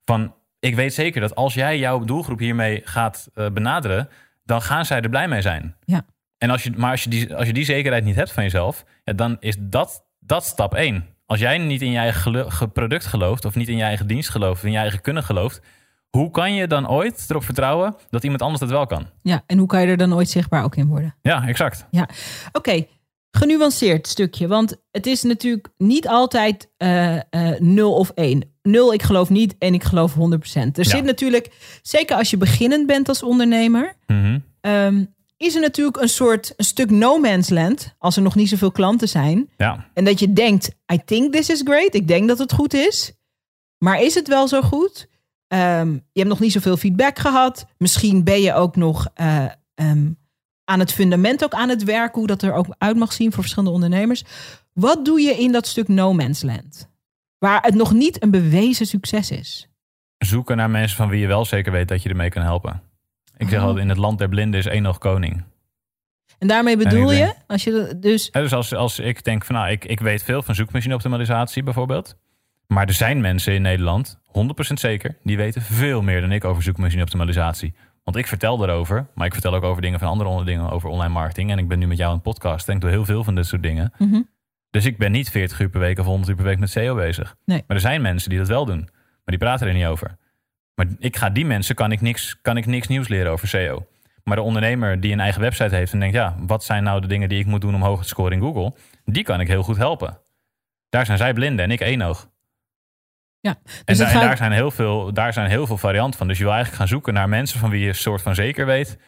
Van, 0.05 0.35
ik 0.59 0.75
weet 0.75 0.95
zeker 0.95 1.21
dat 1.21 1.35
als 1.35 1.55
jij 1.55 1.79
jouw 1.79 2.05
doelgroep 2.05 2.39
hiermee 2.39 2.81
gaat 2.85 3.31
eh, 3.35 3.51
benaderen... 3.51 4.09
dan 4.45 4.63
gaan 4.63 4.85
zij 4.85 5.01
er 5.01 5.09
blij 5.09 5.29
mee 5.29 5.41
zijn. 5.41 5.77
Ja. 5.85 6.05
En 6.39 6.51
als 6.51 6.63
je, 6.63 6.73
maar 6.77 6.91
als 6.91 7.03
je, 7.03 7.11
die, 7.11 7.35
als 7.35 7.47
je 7.47 7.53
die 7.53 7.65
zekerheid 7.65 8.05
niet 8.05 8.17
hebt 8.17 8.33
van 8.33 8.43
jezelf... 8.43 8.85
Ja, 9.05 9.13
dan 9.13 9.37
is 9.41 9.57
dat, 9.59 10.05
dat 10.19 10.45
stap 10.45 10.75
één. 10.75 11.07
Als 11.27 11.41
jij 11.41 11.59
niet 11.59 11.83
in 11.83 11.91
je 11.91 11.99
eigen 11.99 12.73
product 12.73 13.07
gelooft... 13.07 13.45
of 13.45 13.55
niet 13.55 13.69
in 13.69 13.77
je 13.77 13.83
eigen 13.83 14.07
dienst 14.07 14.29
gelooft... 14.29 14.61
of 14.61 14.65
in 14.65 14.73
je 14.73 14.79
eigen 14.79 15.01
kunnen 15.01 15.23
gelooft... 15.23 15.63
hoe 16.11 16.31
kan 16.31 16.55
je 16.55 16.67
dan 16.67 16.89
ooit 16.91 17.25
erop 17.29 17.45
vertrouwen... 17.45 17.97
dat 18.11 18.23
iemand 18.25 18.43
anders 18.43 18.61
dat 18.61 18.71
wel 18.71 18.87
kan? 18.87 19.07
Ja, 19.23 19.43
en 19.47 19.59
hoe 19.59 19.67
kan 19.67 19.81
je 19.81 19.87
er 19.87 19.97
dan 19.97 20.15
ooit 20.15 20.29
zichtbaar 20.31 20.65
ook 20.65 20.77
in 20.77 20.87
worden? 20.87 21.15
Ja, 21.23 21.47
exact. 21.47 21.87
Oké, 22.53 22.87
genuanceerd 23.31 24.07
stukje. 24.07 24.49
Want 24.49 24.77
het 24.91 25.07
is 25.07 25.23
natuurlijk 25.23 25.69
niet 25.77 26.09
altijd 26.09 26.71
eh, 26.77 27.17
eh, 27.17 27.61
0 27.61 27.95
of 27.95 28.11
1. 28.15 28.53
0, 28.63 28.93
ik 28.93 29.03
geloof 29.03 29.29
niet 29.29 29.55
en 29.59 29.75
ik 29.75 29.85
geloof 29.85 30.15
100%. 30.15 30.19
Er 30.79 30.85
Ja. 30.85 30.91
zit 30.91 31.05
natuurlijk, 31.05 31.79
zeker 31.83 32.17
als 32.17 32.31
je 32.31 32.37
beginnend 32.37 32.87
bent 32.87 33.09
als 33.09 33.23
ondernemer... 33.23 33.95
Mhm. 34.07 34.39
ehm, 34.61 35.05
is 35.37 35.55
er 35.55 35.61
natuurlijk 35.61 35.97
een 35.97 36.09
soort 36.09 36.53
een 36.57 36.65
stuk 36.65 36.91
no 36.91 37.19
man's 37.19 37.49
land... 37.49 37.95
als 37.99 38.17
er 38.17 38.23
nog 38.23 38.35
niet 38.35 38.49
zoveel 38.49 38.71
klanten 38.73 39.09
zijn... 39.09 39.51
Ja, 39.57 39.87
En 39.95 40.05
dat 40.05 40.19
je 40.21 40.33
denkt, 40.33 40.71
I 40.93 41.05
think 41.05 41.33
this 41.33 41.51
is 41.51 41.61
great. 41.65 41.95
Ik 41.95 42.09
denk 42.09 42.29
dat 42.29 42.39
het 42.39 42.53
goed 42.53 42.75
is. 42.75 43.13
Maar 43.79 44.03
is 44.03 44.15
het 44.15 44.29
wel 44.29 44.49
zo 44.49 44.61
goed? 44.63 45.09
Ehm, 45.51 45.93
je 45.93 46.01
hebt 46.13 46.29
nog 46.29 46.41
niet 46.41 46.53
zoveel 46.53 46.77
feedback 46.77 47.19
gehad. 47.19 47.67
Misschien 47.79 48.25
ben 48.25 48.41
je 48.41 48.55
ook 48.55 48.77
nog 48.77 49.09
eh, 49.15 49.45
ehm, 49.75 50.11
aan 50.65 50.79
het 50.79 50.93
fundament 50.93 51.45
ook 51.45 51.53
aan 51.53 51.69
het 51.69 51.85
werken. 51.85 52.19
Hoe 52.19 52.27
dat 52.27 52.43
er 52.43 52.53
ook 52.53 52.67
uit 52.79 52.97
mag 52.97 53.13
zien 53.13 53.33
voor 53.33 53.41
verschillende 53.43 53.75
ondernemers. 53.75 54.25
Wat 54.73 55.05
doe 55.05 55.21
je 55.21 55.33
in 55.35 55.53
dat 55.53 55.67
stuk 55.67 55.89
no 55.89 56.13
man's 56.13 56.43
land? 56.43 56.89
Waar 57.39 57.63
het 57.63 57.75
nog 57.75 57.93
niet 57.93 58.23
een 58.23 58.31
bewezen 58.31 58.87
succes 58.87 59.31
is. 59.31 59.69
zoeken 60.19 60.57
naar 60.57 60.71
mensen 60.71 60.97
van 60.97 61.09
wie 61.09 61.21
je 61.21 61.27
wel 61.27 61.45
zeker 61.45 61.73
weet... 61.73 61.89
dat 61.89 62.03
je 62.03 62.09
ermee 62.09 62.29
kan 62.31 62.43
helpen. 62.43 62.83
Ik 63.37 63.49
zeg 63.49 63.59
Oh. 63.59 63.65
altijd, 63.65 63.83
in 63.85 63.89
het 63.89 63.99
land 63.99 64.19
der 64.19 64.29
blinden 64.29 64.61
is 64.61 64.67
één 64.67 64.83
nog 64.83 64.99
koning. 64.99 65.45
En 66.39 66.49
daarmee 66.49 66.77
bedoel 66.77 67.13
je, 67.13 67.35
als 67.47 67.65
je 67.65 67.97
dus 68.01 68.31
dus 68.31 68.53
als, 68.53 68.75
als 68.75 68.99
ik 68.99 69.25
denk 69.25 69.45
van, 69.45 69.55
nou, 69.55 69.71
ik, 69.71 69.85
ik 69.85 70.01
weet 70.01 70.23
veel 70.23 70.43
van 70.43 70.55
zoekmachine-optimalisatie 70.55 71.63
bijvoorbeeld. 71.63 72.17
Maar 72.73 72.87
er 72.87 72.93
zijn 72.95 73.21
mensen 73.21 73.55
in 73.55 73.63
Nederland, 73.63 74.19
100% 74.27 74.81
zeker, 74.81 75.17
die 75.23 75.37
weten 75.37 75.63
veel 75.63 76.03
meer 76.03 76.21
dan 76.21 76.33
ik 76.33 76.45
over 76.45 76.63
zoekmachine-optimalisatie. 76.63 77.75
Want 78.05 78.17
ik 78.17 78.27
vertel 78.27 78.63
erover, 78.65 79.07
maar 79.15 79.27
ik 79.27 79.33
vertel 79.33 79.55
ook 79.55 79.63
over 79.63 79.83
dingen 79.83 79.99
van 79.99 80.09
andere 80.09 80.31
onder- 80.31 80.47
dingen 80.47 80.71
over 80.71 80.89
online 80.89 81.13
marketing. 81.13 81.51
En 81.51 81.59
ik 81.59 81.69
ben 81.69 81.79
nu 81.79 81.87
met 81.87 81.97
jou 81.97 82.09
aan 82.09 82.15
het 82.15 82.25
podcast 82.25 82.69
en 82.69 82.75
ik 82.75 82.81
doe 82.81 82.91
heel 82.91 83.05
veel 83.05 83.25
van 83.25 83.35
dit 83.35 83.47
soort 83.47 83.63
dingen. 83.63 83.93
Mhm. 83.99 84.23
Dus 84.71 84.85
ik 84.85 84.99
ben 84.99 85.13
niet 85.13 85.31
40 85.31 85.61
uur 85.61 85.69
per 85.69 85.81
week 85.81 85.99
of 85.99 86.07
100 86.07 86.29
uur 86.31 86.37
per 86.37 86.45
week 86.45 86.59
met 86.59 86.71
SEO 86.71 86.95
bezig. 86.95 87.37
Nee. 87.45 87.65
Maar 87.67 87.77
er 87.77 87.83
zijn 87.83 88.03
mensen 88.03 88.31
die 88.31 88.39
dat 88.39 88.49
wel 88.49 88.65
doen, 88.65 88.81
maar 88.81 89.21
die 89.25 89.39
praten 89.39 89.67
er 89.67 89.75
niet 89.75 89.85
over. 89.85 90.17
Maar 90.75 90.87
ik 90.99 91.17
ga 91.17 91.31
die 91.31 91.45
mensen, 91.47 91.75
kan 91.75 91.93
ik 91.93 92.01
niks, 92.01 92.39
kan 92.43 92.57
ik 92.57 92.67
niks 92.67 92.87
nieuws 92.89 93.09
leren 93.09 93.33
over 93.33 93.49
SEO. 93.49 93.87
Maar 94.25 94.37
de 94.37 94.43
ondernemer 94.43 95.01
die 95.01 95.13
een 95.13 95.21
eigen 95.21 95.41
website 95.41 95.75
heeft 95.75 95.93
en 95.93 95.99
denkt, 96.01 96.15
ja, 96.15 96.35
wat 96.39 96.65
zijn 96.65 96.83
nou 96.83 97.01
de 97.01 97.07
dingen 97.07 97.29
die 97.29 97.39
ik 97.39 97.47
moet 97.47 97.61
doen 97.61 97.75
om 97.75 97.83
hoog 97.83 98.03
te 98.03 98.09
scoren 98.09 98.33
in 98.33 98.41
Google? 98.41 98.73
Die 99.05 99.23
kan 99.23 99.41
ik 99.41 99.49
heel 99.49 99.63
goed 99.63 99.77
helpen. 99.77 100.19
Daar 100.89 101.07
zijn 101.07 101.19
zij 101.19 101.33
blinden 101.33 101.65
en 101.65 101.71
ik 101.71 101.81
éénoog. 101.81 102.30
Ja, 103.41 103.51
En, 103.51 103.83
dus 103.85 103.99
da- 103.99 104.05
en 104.05 104.11
gaat- 104.11 104.23
daar, 104.23 104.37
zijn 104.37 104.53
heel 104.53 104.71
veel, 104.71 105.13
daar 105.13 105.33
zijn 105.33 105.51
heel 105.51 105.67
veel 105.67 105.79
varianten 105.79 106.19
van. 106.19 106.29
Dus 106.29 106.39
je 106.39 106.43
wil 106.45 106.53
eigenlijk 106.53 106.83
gaan 106.83 106.91
zoeken 106.93 107.15
naar 107.15 107.29
mensen 107.29 107.59
van 107.61 107.71
wie 107.71 107.81
je 107.83 107.89
een 107.89 107.95
soort 107.95 108.23
van 108.23 108.35
zeker 108.35 108.67
weet. 108.67 108.99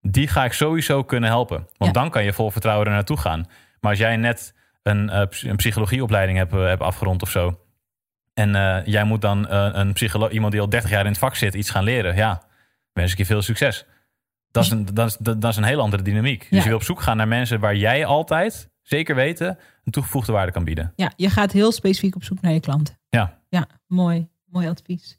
Die 0.00 0.28
ga 0.28 0.44
ik 0.44 0.52
sowieso 0.52 1.04
kunnen 1.04 1.30
helpen. 1.30 1.56
Want 1.76 1.94
Ja. 1.94 2.00
dan 2.00 2.10
kan 2.10 2.24
je 2.24 2.32
vol 2.32 2.50
vertrouwen 2.50 2.86
er 2.86 2.92
naartoe 2.92 3.16
gaan. 3.16 3.46
Maar 3.80 3.90
als 3.90 3.98
jij 4.00 4.16
net 4.16 4.54
een, 4.82 5.10
eh, 5.10 5.22
een 5.30 5.56
psychologieopleiding 5.56 6.38
hebt, 6.38 6.52
eh, 6.52 6.58
hebt 6.66 6.82
afgerond 6.82 7.22
of 7.22 7.30
zo. 7.30 7.60
En 8.34 8.54
eh, 8.54 8.86
jij 8.86 9.04
moet 9.04 9.20
dan 9.20 9.50
een 9.50 9.92
psycholo- 9.92 10.28
iemand 10.28 10.52
die 10.52 10.60
al 10.60 10.68
30 10.68 10.90
jaar 10.90 11.04
in 11.04 11.10
het 11.10 11.18
vak 11.18 11.34
zit 11.34 11.54
iets 11.54 11.70
gaan 11.70 11.84
leren. 11.84 12.16
Ja, 12.16 12.42
wens 12.92 13.12
ik 13.12 13.18
je 13.18 13.26
veel 13.26 13.42
succes. 13.42 13.84
Dat 14.50 14.64
is 14.64 14.70
een, 14.70 14.84
dat 14.94 15.06
is, 15.08 15.16
dat, 15.20 15.44
is 15.50 15.56
een 15.56 15.64
heel 15.64 15.80
andere 15.80 16.02
dynamiek. 16.02 16.46
Dus 16.50 16.62
je 16.62 16.68
wil 16.68 16.78
op 16.78 16.82
zoek 16.84 17.00
gaan 17.02 17.16
naar 17.16 17.28
mensen 17.28 17.60
waar 17.60 17.76
jij 17.76 18.06
altijd, 18.06 18.68
zeker 18.82 19.14
weten, 19.14 19.58
een 19.84 19.92
toegevoegde 19.92 20.32
waarde 20.32 20.52
kan 20.52 20.64
bieden. 20.64 20.92
ja, 20.96 21.12
je 21.16 21.30
gaat 21.30 21.52
heel 21.52 21.72
specifiek 21.72 22.14
op 22.14 22.24
zoek 22.24 22.40
naar 22.40 22.52
je 22.52 22.60
klanten. 22.60 22.98
Ja. 23.08 23.40
Ja, 23.48 23.66
mooi. 23.86 24.28
Mooi 24.44 24.68
advies. 24.68 25.18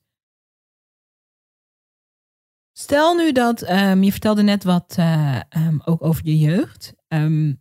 Stel 2.74 3.16
nu 3.16 3.32
dat, 3.32 3.62
ehm, 3.62 4.04
je 4.04 4.12
vertelde 4.12 4.44
net 4.44 4.64
wat 4.64 4.96
eh, 4.98 5.40
ehm, 5.50 5.78
ook 5.86 6.04
over 6.04 6.26
je 6.26 6.38
jeugd. 6.38 6.94
Ehm, 7.08 7.54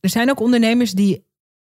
er 0.00 0.08
zijn 0.08 0.30
ook 0.30 0.40
ondernemers 0.40 0.92
die 0.92 1.26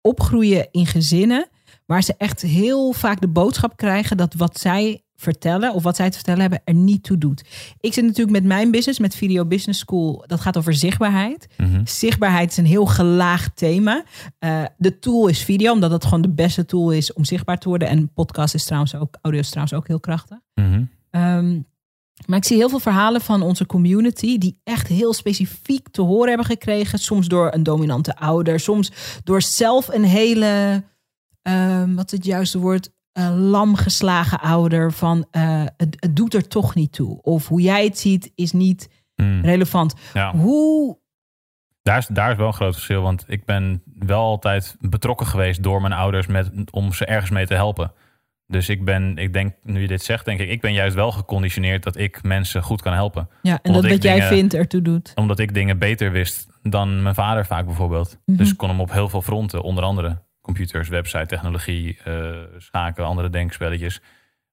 opgroeien 0.01 0.67
in 0.71 0.85
gezinnen 0.85 1.49
waar 1.85 2.03
ze 2.03 2.15
echt 2.17 2.41
heel 2.41 2.93
vaak 2.93 3.21
de 3.21 3.27
boodschap 3.27 3.77
krijgen 3.77 4.17
dat 4.17 4.33
wat 4.33 4.59
zij 4.59 5.02
vertellen 5.23 5.73
of 5.73 5.83
wat 5.83 5.95
zij 5.95 6.09
te 6.09 6.15
vertellen 6.15 6.41
hebben 6.41 6.61
er 6.65 6.73
niet 6.73 7.03
toe 7.03 7.17
doet. 7.17 7.43
Ik 7.79 7.93
zit 7.93 8.03
natuurlijk 8.03 8.37
met 8.37 8.43
mijn 8.43 8.71
business, 8.71 8.99
met 8.99 9.15
Video 9.15 9.45
Business 9.45 9.79
School. 9.79 10.23
Dat 10.27 10.41
gaat 10.41 10.57
over 10.57 10.73
zichtbaarheid. 10.73 11.47
Mhm. 11.57 11.81
Zichtbaarheid 11.85 12.51
is 12.51 12.57
een 12.57 12.65
heel 12.65 12.85
gelaagd 12.85 13.55
thema. 13.55 14.03
Uh, 14.39 14.63
de 14.77 14.99
tool 14.99 15.27
is 15.27 15.43
video, 15.43 15.71
omdat 15.71 15.91
het 15.91 16.03
gewoon 16.03 16.21
de 16.21 16.33
beste 16.33 16.65
tool 16.65 16.91
is 16.91 17.13
om 17.13 17.25
zichtbaar 17.25 17.59
te 17.59 17.69
worden. 17.69 17.87
En 17.87 18.13
podcast 18.13 18.53
is 18.53 18.63
trouwens 18.63 18.95
ook, 18.95 19.17
audio 19.21 19.41
is 19.41 19.49
trouwens 19.49 19.75
ook 19.75 19.87
heel 19.87 19.99
krachtig. 19.99 20.37
Mhm. 20.53 20.83
Um, 21.11 21.65
maar 22.25 22.37
ik 22.37 22.45
zie 22.45 22.57
heel 22.57 22.69
veel 22.69 22.79
verhalen 22.79 23.21
van 23.21 23.41
onze 23.41 23.65
community 23.65 24.37
die 24.37 24.59
echt 24.63 24.87
heel 24.87 25.13
specifiek 25.13 25.87
te 25.89 26.01
horen 26.01 26.27
hebben 26.27 26.45
gekregen. 26.45 26.99
Soms 26.99 27.27
door 27.27 27.53
een 27.53 27.63
dominante 27.63 28.15
ouder, 28.15 28.59
soms 28.59 28.91
door 29.23 29.41
zelf 29.41 29.87
een 29.87 30.03
hele, 30.03 30.83
um, 31.41 31.95
wat 31.95 32.05
is 32.05 32.17
het 32.17 32.25
juiste 32.25 32.59
woord, 32.59 32.89
uh, 33.13 33.35
lam 33.49 33.75
geslagen 33.75 34.39
ouder. 34.39 34.91
Van 34.91 35.25
uh, 35.31 35.63
het, 35.77 35.95
het, 35.99 36.15
doet 36.15 36.33
er 36.33 36.47
toch 36.47 36.75
niet 36.75 36.91
toe. 36.91 37.21
Of 37.21 37.47
hoe 37.47 37.61
jij 37.61 37.83
het 37.83 37.99
ziet 37.99 38.31
is 38.35 38.51
niet 38.51 38.89
Mm. 39.15 39.41
relevant. 39.41 39.93
Ja. 40.13 40.35
Hoe, 40.35 40.97
Daar 41.81 41.97
is, 41.97 42.07
daar 42.07 42.31
is 42.31 42.37
wel 42.37 42.47
een 42.47 42.53
groot 42.53 42.73
verschil. 42.73 43.01
Want 43.01 43.23
ik 43.27 43.45
ben 43.45 43.83
wel 43.99 44.21
altijd 44.21 44.75
betrokken 44.79 45.27
geweest 45.27 45.63
door 45.63 45.81
mijn 45.81 45.93
ouders 45.93 46.27
met, 46.27 46.51
om 46.71 46.93
ze 46.93 47.05
ergens 47.05 47.31
mee 47.31 47.45
te 47.45 47.53
helpen. 47.53 47.91
Dus 48.47 48.69
ik 48.69 48.85
ben, 48.85 49.17
ik 49.17 49.33
denk, 49.33 49.53
nu 49.63 49.81
je 49.81 49.87
dit 49.87 50.03
zegt, 50.03 50.25
denk 50.25 50.39
ik, 50.39 50.49
ik 50.49 50.61
ben 50.61 50.73
juist 50.73 50.95
wel 50.95 51.11
geconditioneerd 51.11 51.83
dat 51.83 51.97
ik 51.97 52.23
mensen 52.23 52.63
goed 52.63 52.81
kan 52.81 52.93
helpen. 52.93 53.29
ja, 53.41 53.51
en 53.53 53.59
Omdat 53.63 53.81
dat 53.81 53.91
wat 53.91 54.03
jij 54.03 54.13
dingen- 54.13 54.27
vindt 54.29 54.53
ertoe 54.53 54.81
doet. 54.81 55.11
Omdat 55.15 55.39
ik 55.39 55.53
dingen 55.53 55.77
beter 55.79 56.11
wist 56.11 56.47
dan 56.61 57.01
mijn 57.01 57.15
vader 57.15 57.45
vaak 57.45 57.65
bijvoorbeeld. 57.65 58.17
Mhm. 58.25 58.37
Dus 58.37 58.51
ik 58.51 58.57
kon 58.57 58.69
hem 58.69 58.79
op 58.81 58.91
heel 58.91 59.09
veel 59.09 59.21
fronten, 59.21 59.61
onder 59.61 59.83
andere 59.83 60.21
computers, 60.43 60.89
website, 60.89 61.25
technologie, 61.25 61.97
eh, 62.03 62.31
schaken, 62.57 63.05
andere 63.05 63.29
denkspelletjes. 63.29 64.01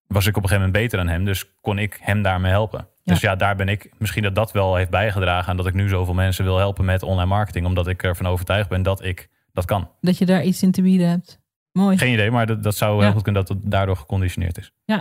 Was 0.07 0.27
ik 0.27 0.37
op 0.37 0.43
een 0.43 0.49
gegeven 0.49 0.67
moment 0.71 0.85
beter 0.85 0.99
dan 0.99 1.09
hem, 1.15 1.25
dus 1.25 1.45
kon 1.61 1.79
ik 1.79 1.99
hem 2.01 2.23
daarmee 2.23 2.51
helpen. 2.51 2.79
Ja. 3.03 3.13
Dus 3.13 3.21
ja, 3.23 3.37
daar 3.37 3.57
ben 3.57 3.69
ik, 3.69 3.91
misschien 3.99 4.23
dat 4.23 4.35
dat 4.35 4.53
wel 4.53 4.77
heeft 4.77 4.91
bijgedragen 4.91 5.51
aan 5.51 5.57
dat 5.57 5.67
ik 5.67 5.75
nu 5.75 5.89
zoveel 5.89 6.15
mensen 6.15 6.45
wil 6.45 6.59
helpen 6.59 6.85
met 6.85 7.03
online 7.03 7.29
marketing. 7.29 7.67
Omdat 7.67 7.87
ik 7.89 8.03
ervan 8.03 8.27
overtuigd 8.27 8.69
ben 8.69 8.83
dat 8.83 9.05
ik 9.05 9.29
dat 9.53 9.65
kan. 9.65 9.91
Dat 10.01 10.19
je 10.19 10.27
daar 10.27 10.43
iets 10.43 10.63
in 10.63 10.71
te 10.71 10.83
bieden 10.83 11.09
hebt. 11.09 11.41
Mooi. 11.73 11.99
Geen 11.99 12.13
idee, 12.13 12.31
maar 12.31 12.47
dat, 12.47 12.63
dat 12.63 12.77
zou 12.77 12.93
heel 12.99 13.07
Ja. 13.07 13.13
goed 13.13 13.23
kunnen 13.23 13.45
dat 13.45 13.57
het 13.57 13.71
daardoor 13.71 13.97
geconditioneerd 13.97 14.59
is. 14.59 14.73
Ik 14.87 14.97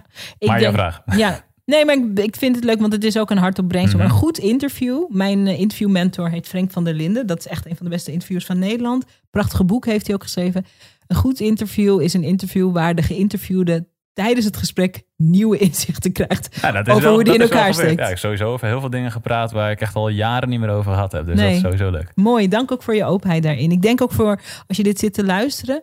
maar 0.48 0.62
jouw 0.62 0.72
denk- 0.72 0.74
vraag. 0.74 1.02
Ja, 1.18 1.40
nee, 1.70 1.86
maar 1.86 1.96
ik, 1.98 2.20
ik 2.20 2.36
vind 2.36 2.56
het 2.56 2.64
leuk, 2.64 2.80
want 2.80 2.94
het 2.94 3.04
is 3.04 3.18
ook 3.18 3.30
een 3.30 3.38
hardop 3.38 3.68
brainstorm. 3.68 4.04
Mhm. 4.04 4.12
Een 4.14 4.20
goed 4.20 4.38
interview. 4.38 5.04
Mijn 5.10 5.48
eh, 5.48 5.60
interviewmentor 5.60 6.30
heet 6.30 6.48
Frank 6.48 6.72
van 6.72 6.84
der 6.84 6.94
Linden. 6.94 7.28
Dat 7.28 7.40
is 7.40 7.48
echt 7.48 7.66
een 7.66 7.76
van 7.76 7.86
de 7.86 7.92
beste 7.92 8.12
interviewers 8.12 8.46
van 8.46 8.60
Nederland. 8.60 9.06
Prachtige 9.30 9.64
boek 9.64 9.86
heeft 9.86 10.06
hij 10.06 10.16
ook 10.16 10.24
geschreven. 10.24 10.66
Een 11.08 11.16
goed 11.16 11.40
interview 11.40 12.02
is 12.02 12.14
een 12.14 12.24
interview 12.24 12.72
waar 12.74 12.96
de 12.96 13.02
geïnterviewde 13.02 13.88
tijdens 14.14 14.46
het 14.46 14.58
gesprek 14.58 15.02
nieuwe 15.18 15.58
inzichten 15.58 16.12
krijgt. 16.12 16.58
Ja, 16.62 16.72
dat 16.72 16.88
is 16.88 16.94
Over 16.94 17.06
wel- 17.06 17.14
hoe 17.14 17.24
die 17.24 17.34
in 17.34 17.42
elkaar 17.42 17.74
steekt. 17.74 17.98
Ja, 17.98 18.04
ik 18.04 18.10
heb 18.10 18.18
sowieso 18.18 18.52
over 18.52 18.68
heel 18.68 18.80
veel 18.80 18.90
dingen 18.90 19.12
gepraat 19.12 19.52
waar 19.52 19.72
ik 19.72 19.82
echt 19.82 19.96
al 19.96 20.10
jaren 20.10 20.50
niet 20.50 20.60
meer 20.60 20.70
over 20.70 20.92
gehad 20.92 21.12
heb. 21.12 21.26
Dus 21.26 21.36
dat 21.40 21.52
is 21.52 21.60
sowieso 21.60 21.90
leuk. 21.90 22.12
Mooi, 22.16 22.48
dank 22.48 22.72
ook 22.72 22.84
voor 22.84 22.96
je 22.96 23.06
openheid 23.06 23.44
daarin. 23.44 23.72
Ik 23.72 23.82
denk 23.82 24.02
ook 24.02 24.12
voor 24.12 24.40
als 24.68 24.78
je 24.78 24.84
dit 24.84 25.00
zit 25.00 25.14
te 25.14 25.26
luisteren. 25.26 25.82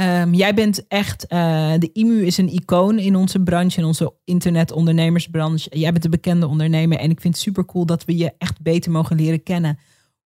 Ehm, 0.00 0.34
jij 0.34 0.54
bent 0.54 0.86
echt, 0.88 1.26
eh, 1.26 1.72
de 1.78 1.90
IMU 1.92 2.26
is 2.26 2.38
een 2.38 2.52
icoon 2.52 2.98
in 2.98 3.16
onze 3.16 3.40
branche, 3.40 3.78
in 3.78 3.86
onze 3.86 4.14
internetondernemersbranche. 4.24 5.78
Jij 5.78 5.92
bent 5.92 6.04
een 6.04 6.10
bekende 6.10 6.46
ondernemer 6.46 6.98
en 6.98 7.10
ik 7.10 7.20
vind 7.20 7.34
het 7.34 7.42
super 7.42 7.64
cool 7.64 7.86
dat 7.86 8.04
we 8.04 8.16
je 8.16 8.34
echt 8.38 8.60
beter 8.60 8.90
mogen 8.90 9.16
leren 9.16 9.42
kennen. 9.42 9.78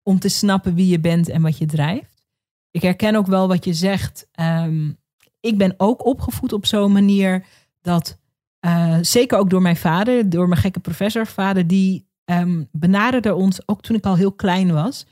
Om 0.03 0.19
te 0.19 0.29
snappen 0.29 0.75
wie 0.75 0.89
je 0.89 1.01
bent 1.01 1.29
en 1.29 1.43
wat 1.43 1.59
je 1.59 1.67
drijft. 1.67 2.27
Ik 2.71 2.83
herken 2.83 3.17
ook 3.17 3.27
wel 3.27 3.49
wat 3.49 3.65
je 3.65 3.75
zegt. 3.75 4.29
Ehm, 4.33 4.93
ik 5.41 5.59
ben 5.59 5.75
ook 5.77 6.07
opgevoed 6.07 6.53
op 6.53 6.67
zo'n 6.67 6.93
manier 6.93 7.47
dat, 7.81 8.19
eh, 8.61 8.99
zeker 9.01 9.39
ook 9.39 9.51
door 9.51 9.63
mijn 9.63 9.77
vader, 9.77 10.29
door 10.29 10.49
mijn 10.49 10.61
gekke 10.61 10.81
professorvader, 10.81 11.67
die 11.67 12.13
ehm, 12.25 12.65
benaderde 12.73 13.35
ons, 13.35 13.69
ook 13.69 13.83
toen 13.83 13.97
ik 13.97 14.05
al 14.05 14.17
heel 14.17 14.33
klein 14.33 14.73
was. 14.73 15.07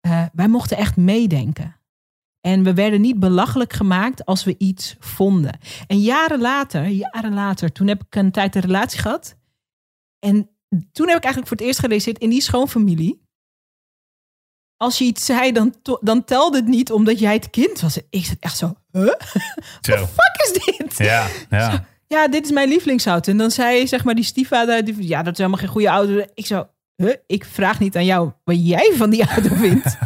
Eh, 0.00 0.24
wij 0.32 0.48
mochten 0.48 0.76
echt 0.76 0.96
meedenken. 0.96 1.75
En 2.46 2.62
we 2.62 2.74
werden 2.74 3.00
niet 3.00 3.18
belachelijk 3.20 3.72
gemaakt 3.72 4.24
als 4.24 4.44
we 4.44 4.54
iets 4.58 4.96
vonden. 4.98 5.58
En 5.86 5.98
jaren 6.00 6.40
later, 6.40 6.86
jaren 6.86 7.34
later, 7.34 7.72
toen 7.72 7.86
heb 7.86 8.02
ik 8.04 8.14
een 8.14 8.30
tijd 8.30 8.54
een 8.54 8.60
relatie 8.60 9.00
gehad. 9.00 9.36
En 10.18 10.50
toen 10.68 11.06
heb 11.08 11.16
ik 11.16 11.24
eigenlijk 11.24 11.46
voor 11.46 11.56
het 11.56 11.66
eerst 11.66 11.78
gerealiseerd 11.78 12.18
in 12.18 12.30
die 12.30 12.40
schoonfamilie. 12.42 13.24
Als 14.76 14.98
je 14.98 15.04
iets 15.04 15.24
zei, 15.24 15.52
dan, 15.52 15.74
dan 16.00 16.24
telde 16.24 16.56
het 16.56 16.66
niet 16.66 16.92
omdat 16.92 17.18
jij 17.18 17.32
het 17.34 17.50
kind 17.50 17.80
was. 17.80 17.98
Ik 18.10 18.24
zat 18.24 18.36
echt 18.40 18.56
zo, 18.56 18.74
huh? 18.92 19.06
Zo. 19.88 19.96
Fuck 20.06 20.36
is 20.44 20.52
dit? 20.76 20.98
Ja, 20.98 21.26
ja. 21.50 21.86
Ja, 22.06 22.28
dit 22.28 22.44
is 22.44 22.50
mijn 22.50 22.68
lievelingsauto. 22.68 23.30
En 23.30 23.38
dan 23.38 23.50
zei 23.50 23.86
zeg 23.86 24.04
maar 24.04 24.14
die 24.14 24.24
stiefvader, 24.24 24.84
die- 24.84 25.06
ja, 25.08 25.22
dat 25.22 25.32
is 25.32 25.38
helemaal 25.38 25.60
geen 25.60 25.68
goede 25.68 25.86
auto. 25.88 26.24
Ik 26.34 26.46
zo, 26.46 26.68
huh? 26.96 27.14
ik 27.26 27.44
vraag 27.44 27.80
niet 27.80 27.96
aan 27.96 28.04
jou 28.04 28.32
wat 28.44 28.66
jij 28.66 28.92
van 28.94 29.10
die 29.10 29.26
auto 29.26 29.54
vindt. 29.54 29.96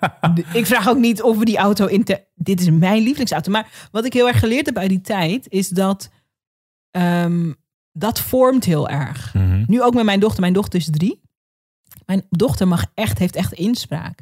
ik 0.60 0.66
vraag 0.66 0.88
ook 0.88 0.98
niet 0.98 1.22
of 1.22 1.38
we 1.38 1.44
die 1.44 1.56
auto 1.56 1.86
in 1.86 2.04
te... 2.04 2.24
Dit 2.34 2.60
is 2.60 2.70
mijn 2.70 3.02
lievelingsauto. 3.02 3.50
Maar 3.50 3.88
wat 3.90 4.04
ik 4.04 4.12
heel 4.12 4.28
erg 4.28 4.38
geleerd 4.38 4.66
heb 4.66 4.76
uit 4.76 4.88
die 4.88 5.00
tijd, 5.00 5.46
is 5.48 5.68
dat 5.68 6.10
ehm, 6.90 7.52
dat 7.92 8.20
vormt 8.20 8.64
heel 8.64 8.88
erg. 8.88 9.34
Mhm. 9.34 9.64
Nu 9.66 9.82
ook 9.82 9.94
met 9.94 10.04
mijn 10.04 10.20
dochter. 10.20 10.40
Mijn 10.40 10.52
dochter 10.52 10.78
is 10.78 10.90
drie. 10.90 11.20
Mijn 12.06 12.26
dochter 12.30 12.68
mag 12.68 12.86
echt, 12.94 13.18
heeft 13.18 13.36
echt 13.36 13.52
inspraak. 13.52 14.20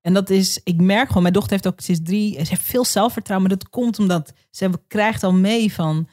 En 0.00 0.14
dat 0.14 0.30
is, 0.30 0.60
ik 0.64 0.80
merk 0.80 1.06
gewoon, 1.06 1.22
mijn 1.22 1.34
dochter 1.34 1.52
heeft 1.52 1.66
ook, 1.66 1.80
is 1.80 2.02
drie, 2.02 2.32
ze 2.32 2.48
heeft 2.48 2.62
veel 2.62 2.84
zelfvertrouwen. 2.84 3.48
Maar 3.48 3.58
dat 3.58 3.68
komt 3.68 3.98
omdat 3.98 4.32
ze 4.50 4.70
krijgt 4.86 5.22
al 5.22 5.32
mee 5.32 5.72
van 5.72 6.08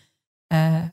eh, 0.48 0.84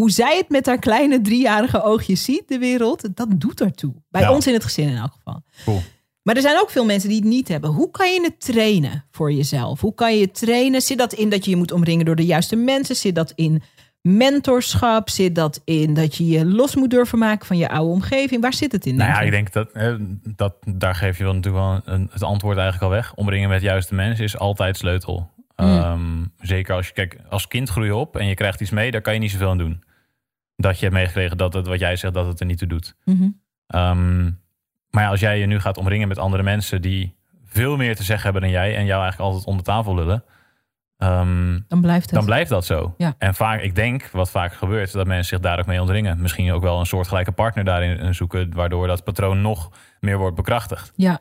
hoe 0.00 0.10
zij 0.10 0.36
het 0.36 0.48
met 0.48 0.66
haar 0.66 0.78
kleine 0.78 1.20
driejarige 1.20 1.82
oogjes 1.82 2.24
ziet, 2.24 2.48
de 2.48 2.58
wereld. 2.58 3.16
Dat 3.16 3.28
doet 3.40 3.60
ertoe. 3.60 3.94
Bij 4.10 4.20
Ja. 4.22 4.32
ons 4.32 4.46
in 4.46 4.52
het 4.52 4.64
gezin 4.64 4.88
in 4.88 4.96
elk 4.96 5.12
geval. 5.12 5.42
Cool. 5.64 5.82
Maar 6.22 6.34
er 6.36 6.42
zijn 6.42 6.60
ook 6.60 6.70
veel 6.70 6.84
mensen 6.84 7.08
die 7.08 7.18
het 7.18 7.28
niet 7.28 7.48
hebben. 7.48 7.70
Hoe 7.70 7.90
kan 7.90 8.12
je 8.12 8.20
het 8.22 8.40
trainen 8.40 9.04
voor 9.10 9.32
jezelf? 9.32 9.80
Hoe 9.80 9.94
kan 9.94 10.14
je 10.16 10.20
het 10.24 10.34
trainen? 10.34 10.80
Zit 10.80 10.98
dat 10.98 11.12
in 11.12 11.28
dat 11.30 11.44
je 11.44 11.50
je 11.50 11.56
moet 11.56 11.72
omringen 11.72 12.04
door 12.04 12.16
de 12.16 12.24
juiste 12.24 12.56
mensen? 12.56 12.96
Zit 12.96 13.14
dat 13.14 13.32
in 13.34 13.62
mentorschap? 14.00 15.10
Zit 15.10 15.34
dat 15.34 15.60
in 15.64 15.94
dat 15.94 16.16
je 16.16 16.26
je 16.26 16.46
los 16.46 16.74
moet 16.76 16.90
durven 16.90 17.18
maken 17.18 17.46
van 17.46 17.56
je 17.56 17.68
oude 17.68 17.92
omgeving? 17.92 18.42
Waar 18.42 18.54
zit 18.54 18.72
het 18.72 18.86
in? 18.86 18.96
Nou 18.96 19.10
ja, 19.10 19.20
ik 19.20 19.30
denk 19.30 19.52
dat, 19.52 19.70
dat 20.36 20.54
daar 20.76 20.94
geef 20.94 21.18
je 21.18 21.24
wel 21.24 21.34
natuurlijk 21.34 21.64
wel 21.64 21.94
een, 21.94 22.08
het 22.12 22.22
antwoord 22.22 22.56
eigenlijk 22.58 22.84
al 22.92 22.98
weg. 22.98 23.14
Omringen 23.14 23.48
met 23.48 23.62
juiste 23.62 23.94
mensen 23.94 24.24
is 24.24 24.38
altijd 24.38 24.76
sleutel. 24.76 25.30
Mm. 25.56 25.66
Ehm, 25.66 26.24
zeker 26.40 26.74
als 26.74 26.86
je, 26.86 26.92
kijk, 26.92 27.18
als 27.28 27.48
kind 27.48 27.68
groei 27.68 27.86
je 27.86 27.94
op 27.94 28.16
en 28.16 28.26
je 28.26 28.34
krijgt 28.34 28.60
iets 28.60 28.70
mee, 28.70 28.90
daar 28.90 29.00
kan 29.00 29.12
je 29.14 29.18
niet 29.20 29.30
zoveel 29.30 29.50
aan 29.50 29.58
doen. 29.58 29.82
Dat 30.56 30.78
je 30.78 30.84
hebt 30.84 30.96
meegekregen 30.96 31.36
dat 31.36 31.52
het, 31.54 31.66
wat 31.66 31.78
jij 31.78 31.96
zegt, 31.96 32.14
dat 32.14 32.26
het 32.26 32.40
er 32.40 32.46
niet 32.46 32.58
toe 32.58 32.68
doet. 32.68 32.94
Mhm. 33.04 33.28
Ehm, 33.66 34.24
maar 34.90 35.02
ja, 35.02 35.08
als 35.08 35.20
jij 35.20 35.38
je 35.38 35.46
nu 35.46 35.60
gaat 35.60 35.78
omringen 35.78 36.08
met 36.08 36.18
andere 36.18 36.42
mensen 36.42 36.82
die 36.82 37.16
veel 37.44 37.76
meer 37.76 37.96
te 37.96 38.02
zeggen 38.02 38.24
hebben 38.24 38.42
dan 38.42 38.50
jij 38.50 38.76
en 38.76 38.84
jou 38.84 39.02
eigenlijk 39.02 39.30
altijd 39.30 39.46
onder 39.46 39.64
tafel 39.64 39.94
lullen, 39.94 40.24
ehm, 40.96 41.58
Dan 41.68 41.80
blijft 41.80 42.04
het. 42.06 42.14
dan 42.14 42.24
blijft 42.24 42.50
dat 42.50 42.64
zo. 42.64 42.94
Ja. 42.96 43.14
En 43.18 43.34
vaak, 43.34 43.60
ik 43.60 43.74
denk, 43.74 44.08
wat 44.10 44.30
vaak 44.30 44.52
gebeurt, 44.52 44.92
dat 44.92 45.06
mensen 45.06 45.26
zich 45.26 45.40
daar 45.40 45.58
ook 45.58 45.66
mee 45.66 45.80
omringen. 45.82 46.20
Misschien 46.20 46.52
ook 46.52 46.62
wel 46.62 46.78
een 46.78 46.86
soortgelijke 46.86 47.32
partner 47.32 47.64
daarin 47.64 47.98
eh, 47.98 48.12
zoeken, 48.12 48.54
waardoor 48.54 48.86
dat 48.86 49.04
patroon 49.04 49.40
nog 49.40 49.70
meer 50.00 50.18
wordt 50.18 50.36
bekrachtigd. 50.36 50.92
Ja. 50.96 51.20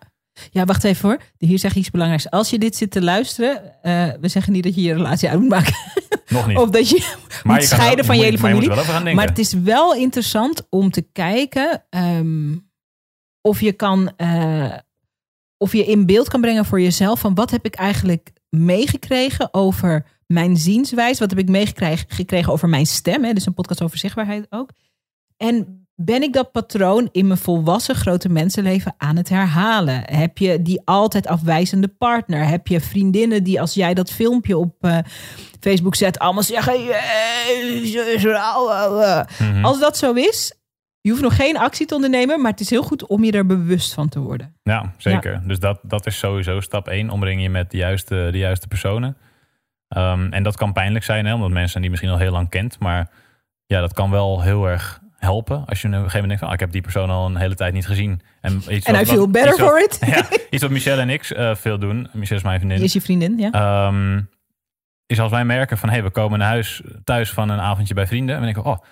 Ja, 0.52 0.66
wacht 0.66 0.84
even 0.84 1.10
hoor. 1.10 1.20
Hier 1.38 1.60
zeg 1.60 1.72
ik 1.72 1.78
iets 1.78 1.92
belangrijks. 1.92 2.30
Als 2.30 2.50
je 2.50 2.60
dit 2.60 2.76
zit 2.76 2.92
te 2.92 3.02
luisteren, 3.02 3.84
eh, 3.84 4.10
we 4.22 4.28
zeggen 4.28 4.54
niet 4.54 4.64
dat 4.64 4.76
je 4.76 4.82
je 4.82 4.94
relatie 4.94 5.30
uit 5.30 5.40
moet 5.40 5.50
maken. 5.50 5.74
Nog 6.28 6.48
niet. 6.48 6.58
of 6.64 6.70
dat 6.70 6.90
je 6.90 7.16
maar 7.44 7.54
moet 7.54 7.62
je 7.62 7.68
scheiden 7.68 7.98
wel- 7.98 8.06
van 8.06 8.18
je 8.18 8.24
hele 8.24 8.38
familie. 8.38 9.14
Maar 9.16 9.28
het 9.28 9.40
is 9.40 9.54
wel 9.54 9.96
interessant 9.96 10.68
om 10.70 10.92
te 10.92 11.02
kijken 11.02 11.84
ehm, 11.90 12.56
of 13.42 13.62
je 13.62 13.72
kan, 13.74 14.12
eh, 14.18 14.74
of 15.58 15.72
je 15.72 15.86
in 15.86 16.06
beeld 16.06 16.28
kan 16.28 16.42
brengen 16.42 16.66
voor 16.66 16.82
jezelf 16.82 17.20
van 17.20 17.34
wat 17.36 17.52
heb 17.52 17.66
ik 17.66 17.76
eigenlijk 17.76 18.34
meegekregen 18.50 19.54
over 19.54 20.06
mijn 20.28 20.58
zienswijze, 20.58 21.20
wat 21.20 21.30
heb 21.30 21.40
ik 21.40 21.50
meegekregen 21.50 22.06
gekregen 22.10 22.54
over 22.54 22.70
mijn 22.70 22.86
stem, 22.86 23.24
hè? 23.24 23.34
dus 23.34 23.46
een 23.46 23.54
podcast 23.54 23.82
over 23.82 23.98
zichtbaarheid 23.98 24.46
ook. 24.50 24.70
En 25.38 25.85
ben 25.96 26.22
ik 26.22 26.34
dat 26.34 26.52
patroon 26.52 27.10
in 27.12 27.28
mijn 27.28 27.40
volwassen 27.40 27.96
grote 27.96 28.30
mensenleven 28.30 28.94
aan 28.98 29.16
het 29.16 29.30
herhalen? 29.30 30.02
Heb 30.06 30.38
je 30.38 30.62
die 30.62 30.82
altijd 30.86 31.28
afwijzende 31.28 31.88
partner? 31.88 32.48
Heb 32.48 32.68
je 32.68 32.82
vriendinnen 32.82 33.44
die 33.44 33.62
als 33.62 33.74
jij 33.74 33.94
dat 33.94 34.12
filmpje 34.12 34.58
op 34.58 34.76
eh, 34.82 34.98
Facebook 35.60 35.96
zet, 35.96 36.20
allemaal 36.20 36.44
zeggen: 36.44 36.84
"Jezus, 36.84 38.26
au, 38.26 38.72
au, 38.72 39.04
au." 39.04 39.26
Mhm. 39.40 39.66
Als 39.66 39.80
dat 39.80 39.98
zo 39.98 40.14
is, 40.14 40.54
je 41.02 41.10
hoeft 41.10 41.24
nog 41.24 41.36
geen 41.36 41.58
actie 41.58 41.86
te 41.86 41.96
ondernemen, 41.96 42.42
maar 42.42 42.52
het 42.52 42.60
is 42.60 42.70
heel 42.70 42.84
goed 42.84 43.08
om 43.08 43.24
je 43.24 43.32
er 43.32 43.46
bewust 43.46 43.94
van 43.94 44.10
te 44.10 44.20
worden. 44.20 44.56
Ja, 44.64 44.94
zeker. 44.98 45.42
Dus 45.48 45.60
dat, 45.60 45.80
dat 45.82 46.06
is 46.06 46.18
sowieso 46.18 46.60
stap 46.60 46.88
1. 46.88 47.10
Omring 47.10 47.42
je 47.42 47.50
met 47.50 47.72
de 47.72 47.78
juiste, 47.78 48.28
de 48.32 48.38
juiste 48.38 48.68
personen. 48.68 49.18
Ehm, 49.88 50.32
en 50.32 50.44
dat 50.44 50.58
kan 50.58 50.74
pijnlijk 50.74 51.06
zijn, 51.06 51.26
hè, 51.26 51.34
omdat 51.34 51.50
mensen 51.50 51.82
die 51.82 51.90
misschien 51.90 52.12
al 52.12 52.18
heel 52.18 52.32
lang 52.32 52.50
kent. 52.50 52.80
Maar 52.80 53.10
ja, 53.66 53.82
dat 53.82 53.94
kan 53.94 54.12
wel 54.12 54.42
heel 54.42 54.66
erg 54.66 55.04
helpen. 55.18 55.66
Als 55.66 55.82
je 55.82 55.88
op 55.88 55.94
een 55.94 56.00
gegeven 56.00 56.20
moment 56.20 56.28
denkt 56.28 56.40
van, 56.40 56.48
ah, 56.48 56.54
ik 56.54 56.60
heb 56.60 56.72
die 56.72 56.82
persoon 56.82 57.10
al 57.10 57.26
een 57.26 57.36
hele 57.36 57.56
tijd 57.56 57.74
niet 57.74 57.86
gezien. 57.86 58.22
En 58.42 58.62
iets 58.70 58.86
En 58.86 58.94
wat- 58.94 59.02
I 59.02 59.06
feel 59.06 59.30
better 59.30 59.52
iets 59.52 59.62
for 59.62 59.84
it. 59.84 60.00
Ja, 60.16 60.26
iets 60.50 60.62
wat 60.62 60.72
Michelle 60.72 61.02
en 61.02 61.10
ik 61.10 61.30
eh, 61.30 61.56
veel 61.56 61.80
doen. 61.80 62.08
Michelle 62.14 62.40
is 62.40 62.46
mijn 62.46 62.60
vriendin. 62.60 62.82
Is 62.82 62.94
je 62.94 63.02
vriendin, 63.02 63.38
ja? 63.38 63.52
Ehm, 63.52 64.22
is 65.06 65.20
als 65.20 65.32
wij 65.32 65.46
merken 65.46 65.78
van... 65.78 65.90
hé, 65.90 65.96
hey, 65.96 66.04
we 66.04 66.12
komen 66.12 66.40
naar 66.40 66.48
huis 66.48 66.82
thuis 67.04 67.32
van 67.32 67.50
een 67.50 67.60
avondje 67.60 67.94
bij 67.94 68.08
vrienden... 68.08 68.36
en 68.36 68.42
dan 68.42 68.54
denken 68.54 68.72
we, 68.72 68.78
oh, 68.78 68.86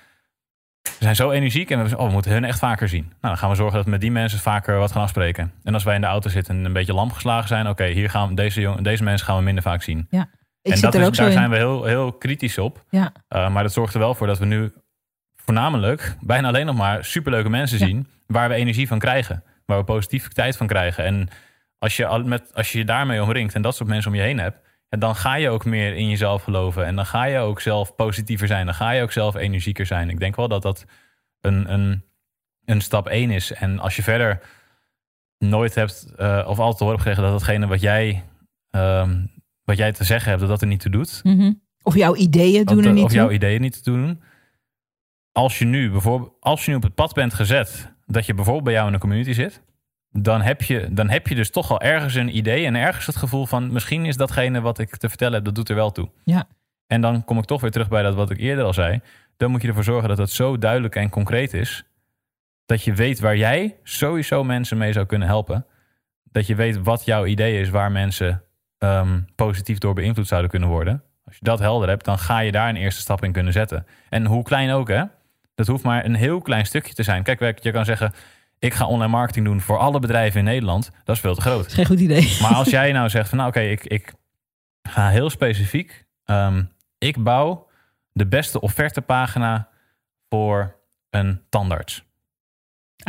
we 0.82 0.92
zijn 1.00 1.16
zo 1.16 1.32
energiek 1.32 1.72
en 1.72 1.84
we, 1.84 1.98
oh, 1.98 2.06
we 2.06 2.12
moeten 2.12 2.32
hun 2.32 2.44
echt 2.44 2.60
vaker 2.60 2.90
zien. 2.90 3.04
Nou, 3.04 3.16
dan 3.22 3.38
gaan 3.38 3.50
we 3.50 3.56
zorgen 3.56 3.76
dat 3.76 3.86
we 3.86 3.92
met 3.92 4.02
die 4.02 4.12
mensen 4.12 4.40
vaker 4.40 4.78
wat 4.78 4.92
gaan 4.92 5.02
afspreken. 5.02 5.52
En 5.64 5.74
als 5.74 5.84
wij 5.84 5.96
in 5.96 6.02
de 6.02 6.08
auto 6.08 6.30
zitten 6.30 6.56
en 6.56 6.66
een 6.66 6.74
beetje 6.74 6.94
lamp 6.94 7.12
geslagen 7.12 7.48
zijn... 7.48 7.68
oké, 7.68 7.86
hier 7.86 8.10
gaan 8.10 8.30
we 8.30 8.36
deze, 8.36 8.62
jong, 8.62 8.82
deze 8.82 9.04
mensen 9.04 9.26
gaan 9.28 9.38
we 9.38 9.44
minder 9.44 9.64
vaak 9.64 9.84
zien. 9.84 10.08
Ja. 10.10 10.30
Ik 10.62 10.74
en 10.74 10.82
dat 10.82 10.96
is, 10.96 11.18
daar 11.18 11.32
zijn 11.32 11.50
we 11.50 11.56
heel, 11.56 11.84
heel 11.84 12.14
kritisch 12.14 12.58
op. 12.58 12.84
Ja. 12.90 13.12
Uh, 13.30 13.50
maar 13.50 13.64
dat 13.64 13.74
zorgt 13.74 13.94
er 13.94 14.00
wel 14.00 14.16
voor 14.16 14.28
dat 14.28 14.40
we 14.40 14.46
nu 14.46 14.74
voornamelijk 15.46 16.16
bijna 16.22 16.48
alleen 16.48 16.66
nog 16.66 16.76
maar 16.76 17.06
superleuke 17.06 17.50
mensen 17.50 17.80
Ja. 17.80 17.86
zien... 17.86 18.08
waar 18.28 18.50
we 18.50 18.56
energie 18.56 18.88
van 18.88 19.00
krijgen. 19.00 19.44
Waar 19.66 19.78
we 19.78 19.84
positiviteit 19.84 20.58
van 20.58 20.68
krijgen. 20.68 21.04
En 21.06 21.28
als 21.78 21.96
je, 21.98 22.06
al 22.06 22.24
met, 22.24 22.52
als 22.54 22.72
je 22.72 22.78
je 22.78 22.86
daarmee 22.86 23.22
omringt 23.24 23.56
en 23.56 23.62
dat 23.62 23.76
soort 23.76 23.90
mensen 23.90 24.12
om 24.12 24.18
je 24.18 24.24
heen 24.24 24.40
hebt... 24.40 24.58
dan 24.90 25.16
ga 25.16 25.36
je 25.36 25.50
ook 25.50 25.66
meer 25.66 25.96
in 25.96 26.10
jezelf 26.10 26.44
geloven. 26.44 26.86
En 26.86 26.96
dan 26.96 27.06
ga 27.06 27.24
je 27.24 27.38
ook 27.38 27.62
zelf 27.62 27.96
positiever 27.96 28.48
zijn. 28.48 28.66
Dan 28.66 28.76
ga 28.76 28.92
je 28.92 29.02
ook 29.02 29.12
zelf 29.12 29.36
energieker 29.36 29.86
zijn. 29.86 30.10
Ik 30.10 30.20
denk 30.20 30.36
wel 30.36 30.48
dat 30.48 30.62
dat 30.62 30.86
een, 31.42 31.74
een, 31.74 32.04
een 32.66 32.82
stap 32.82 33.08
één 33.08 33.32
is. 33.32 33.52
En 33.52 33.80
als 33.80 33.96
je 33.96 34.04
verder 34.04 34.40
nooit 35.38 35.76
hebt 35.76 36.14
eh, 36.18 36.44
of 36.48 36.60
altijd 36.60 36.78
te 36.78 36.84
horen 36.84 37.00
gekregen... 37.00 37.24
dat 37.24 37.32
datgene 37.32 37.68
wat 37.68 37.82
jij, 37.82 38.24
ehm, 38.70 39.26
wat 39.64 39.78
jij 39.78 39.92
te 39.92 40.04
zeggen 40.04 40.28
hebt, 40.30 40.40
dat 40.42 40.50
dat 40.50 40.62
er 40.62 40.68
niet 40.68 40.80
toe 40.80 40.92
doet... 40.92 41.20
Mhm. 41.24 41.52
Of 41.86 41.96
jouw 41.96 42.16
ideeën 42.16 42.66
doen 42.66 42.78
of, 42.78 42.84
er 42.84 42.90
de- 42.90 42.96
niet 42.96 43.04
of 43.04 43.10
toe. 43.10 43.20
jouw 43.20 43.30
ideeën 43.32 43.62
niet 43.62 43.84
te 43.84 43.92
doen. 43.92 44.22
Als 45.34 45.60
je 45.60 45.66
nu 45.66 45.92
bijvoorbeeld, 45.92 46.34
als 46.40 46.66
je 46.66 46.72
nu 46.72 46.78
op 46.78 46.84
het 46.84 46.96
pad 46.96 47.14
bent 47.14 47.34
gezet 47.34 47.94
dat 48.06 48.26
je 48.26 48.34
bijvoorbeeld 48.34 48.66
bij 48.66 48.74
jou 48.74 48.88
in 48.88 48.94
een 48.94 49.00
community 49.00 49.34
zit, 49.34 49.62
dan 50.10 50.42
heb 50.42 50.62
je, 50.62 50.88
dan 50.92 51.10
heb 51.10 51.28
je 51.28 51.36
dus 51.36 51.50
toch 51.50 51.72
al 51.72 51.82
ergens 51.82 52.16
een 52.16 52.38
idee 52.38 52.66
en 52.66 52.76
ergens 52.76 53.06
het 53.06 53.16
gevoel 53.16 53.46
van 53.46 53.72
misschien 53.72 54.06
is 54.06 54.18
datgene 54.18 54.62
wat 54.62 54.80
ik 54.80 54.96
te 54.96 55.10
vertellen 55.10 55.34
heb, 55.34 55.46
dat 55.46 55.56
doet 55.56 55.70
er 55.70 55.76
wel 55.76 55.92
toe. 55.92 56.10
Ja. 56.24 56.48
En 56.88 57.02
dan 57.02 57.24
kom 57.24 57.38
ik 57.38 57.46
toch 57.46 57.62
weer 57.62 57.72
terug 57.72 57.90
bij 57.90 58.04
dat 58.04 58.16
wat 58.16 58.30
ik 58.30 58.40
eerder 58.40 58.66
al 58.66 58.74
zei. 58.74 59.02
Dan 59.38 59.52
moet 59.52 59.62
je 59.62 59.68
ervoor 59.68 59.84
zorgen 59.84 60.10
dat 60.10 60.18
het 60.18 60.30
zo 60.30 60.58
duidelijk 60.58 60.96
en 60.96 61.10
concreet 61.10 61.54
is. 61.54 61.84
Dat 62.66 62.84
je 62.84 62.94
weet 62.94 63.20
waar 63.20 63.38
jij 63.38 63.78
sowieso 63.84 64.44
mensen 64.44 64.78
mee 64.78 64.94
zou 64.94 65.06
kunnen 65.06 65.28
helpen. 65.28 65.66
Dat 66.24 66.48
je 66.48 66.56
weet 66.56 66.84
wat 66.84 67.06
jouw 67.06 67.26
idee 67.26 67.60
is 67.60 67.70
waar 67.70 67.92
mensen 67.92 68.44
ehm, 68.78 69.22
positief 69.36 69.78
door 69.78 69.94
beïnvloed 69.94 70.28
zouden 70.28 70.50
kunnen 70.50 70.70
worden. 70.70 71.04
Als 71.26 71.36
je 71.36 71.44
dat 71.44 71.60
helder 71.60 71.90
hebt, 71.90 72.06
dan 72.06 72.20
ga 72.20 72.40
je 72.40 72.52
daar 72.52 72.70
een 72.70 72.76
eerste 72.76 73.02
stap 73.02 73.24
in 73.24 73.32
kunnen 73.32 73.54
zetten. 73.54 73.86
En 74.10 74.26
hoe 74.26 74.44
klein 74.44 74.72
ook, 74.72 74.88
hè? 74.88 75.04
Dat 75.56 75.68
hoeft 75.68 75.84
maar 75.84 76.06
een 76.06 76.16
heel 76.16 76.42
klein 76.42 76.66
stukje 76.66 76.94
te 76.94 77.04
zijn. 77.04 77.24
Kijk, 77.24 77.64
je 77.64 77.72
kan 77.72 77.86
zeggen: 77.86 78.14
ik 78.60 78.74
ga 78.74 78.86
online 78.88 79.12
marketing 79.12 79.46
doen 79.46 79.62
voor 79.62 79.78
alle 79.78 80.00
bedrijven 80.00 80.40
in 80.40 80.46
Nederland. 80.46 80.92
Dat 81.04 81.16
is 81.16 81.22
veel 81.22 81.36
te 81.36 81.42
groot. 81.42 81.74
geen 81.74 81.86
goed 81.86 82.00
idee. 82.00 82.38
Maar 82.42 82.54
als 82.54 82.70
jij 82.70 82.92
nou 82.98 83.10
zegt 83.10 83.30
van 83.30 83.38
nou 83.38 83.50
oké, 83.50 83.60
ik, 83.60 83.84
ik 83.86 84.14
ga 84.90 85.10
heel 85.10 85.30
specifiek. 85.30 86.06
ehm, 86.26 86.64
ik 86.98 87.24
bouw 87.24 87.68
de 88.12 88.28
beste 88.28 88.62
offertepagina 88.62 89.68
voor 90.30 90.76
een 91.10 91.42
tandarts. 91.50 92.04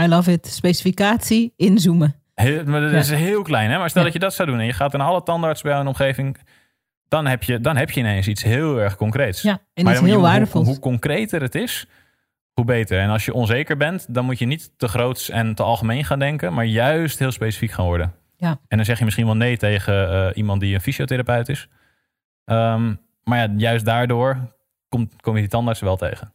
I 0.00 0.06
love 0.08 0.32
it. 0.32 0.46
Specificatie, 0.46 1.52
inzoomen. 1.56 2.14
Heel, 2.34 2.64
maar 2.64 2.80
dat 2.80 2.90
Ja. 2.90 2.96
is 2.98 3.10
heel 3.10 3.42
klein, 3.42 3.70
hè? 3.70 3.78
Maar 3.78 3.88
stel 3.90 4.00
Ja. 4.00 4.06
dat 4.06 4.16
je 4.16 4.22
dat 4.24 4.34
zou 4.34 4.48
doen 4.50 4.58
en 4.60 4.66
je 4.66 4.72
gaat 4.72 4.92
naar 4.92 5.06
alle 5.06 5.22
tandarts 5.22 5.62
bij 5.62 5.82
de 5.82 5.88
omgeving, 5.88 6.36
dan 7.08 7.26
heb 7.26 7.42
je, 7.42 7.60
dan 7.60 7.76
heb 7.76 7.90
je 7.90 8.00
ineens 8.00 8.28
iets 8.28 8.42
heel 8.42 8.80
erg 8.80 8.96
concreets. 8.96 9.42
Ja, 9.42 9.58
en 9.74 9.84
maar 9.84 9.92
is 9.92 9.98
je- 9.98 10.04
heel 10.04 10.14
hoe- 10.14 10.22
waardevol. 10.24 10.60
Hoe, 10.62 10.70
hoe 10.70 10.80
concreter 10.80 11.42
het 11.42 11.54
is, 11.54 11.86
hoe 12.54 12.64
beter. 12.64 13.00
En 13.00 13.10
als 13.10 13.24
je 13.24 13.34
onzeker 13.34 13.76
bent, 13.76 14.14
dan 14.14 14.24
moet 14.24 14.38
je 14.38 14.46
niet 14.46 14.70
te 14.76 14.88
groots 14.88 15.30
en 15.30 15.54
te 15.54 15.62
algemeen 15.62 16.04
gaan 16.04 16.18
denken, 16.18 16.52
maar 16.54 16.64
juist 16.64 17.18
heel 17.18 17.32
specifiek 17.32 17.70
gaan 17.70 17.84
worden. 17.84 18.12
Ja. 18.36 18.58
En 18.68 18.76
dan 18.76 18.86
zeg 18.86 18.98
je 18.98 19.04
misschien 19.04 19.26
wel 19.26 19.36
nee 19.36 19.56
tegen 19.56 20.10
eh, 20.10 20.36
iemand 20.36 20.60
die 20.60 20.74
een 20.74 20.80
fysiotherapeut 20.80 21.48
is. 21.48 21.68
Ehm, 22.44 22.94
maar 23.24 23.38
ja, 23.38 23.54
juist 23.56 23.84
daardoor 23.84 24.54
kom, 24.88 25.08
kom 25.20 25.34
je 25.34 25.40
die 25.40 25.50
tandarts 25.50 25.80
wel 25.80 25.96
tegen. 25.96 26.32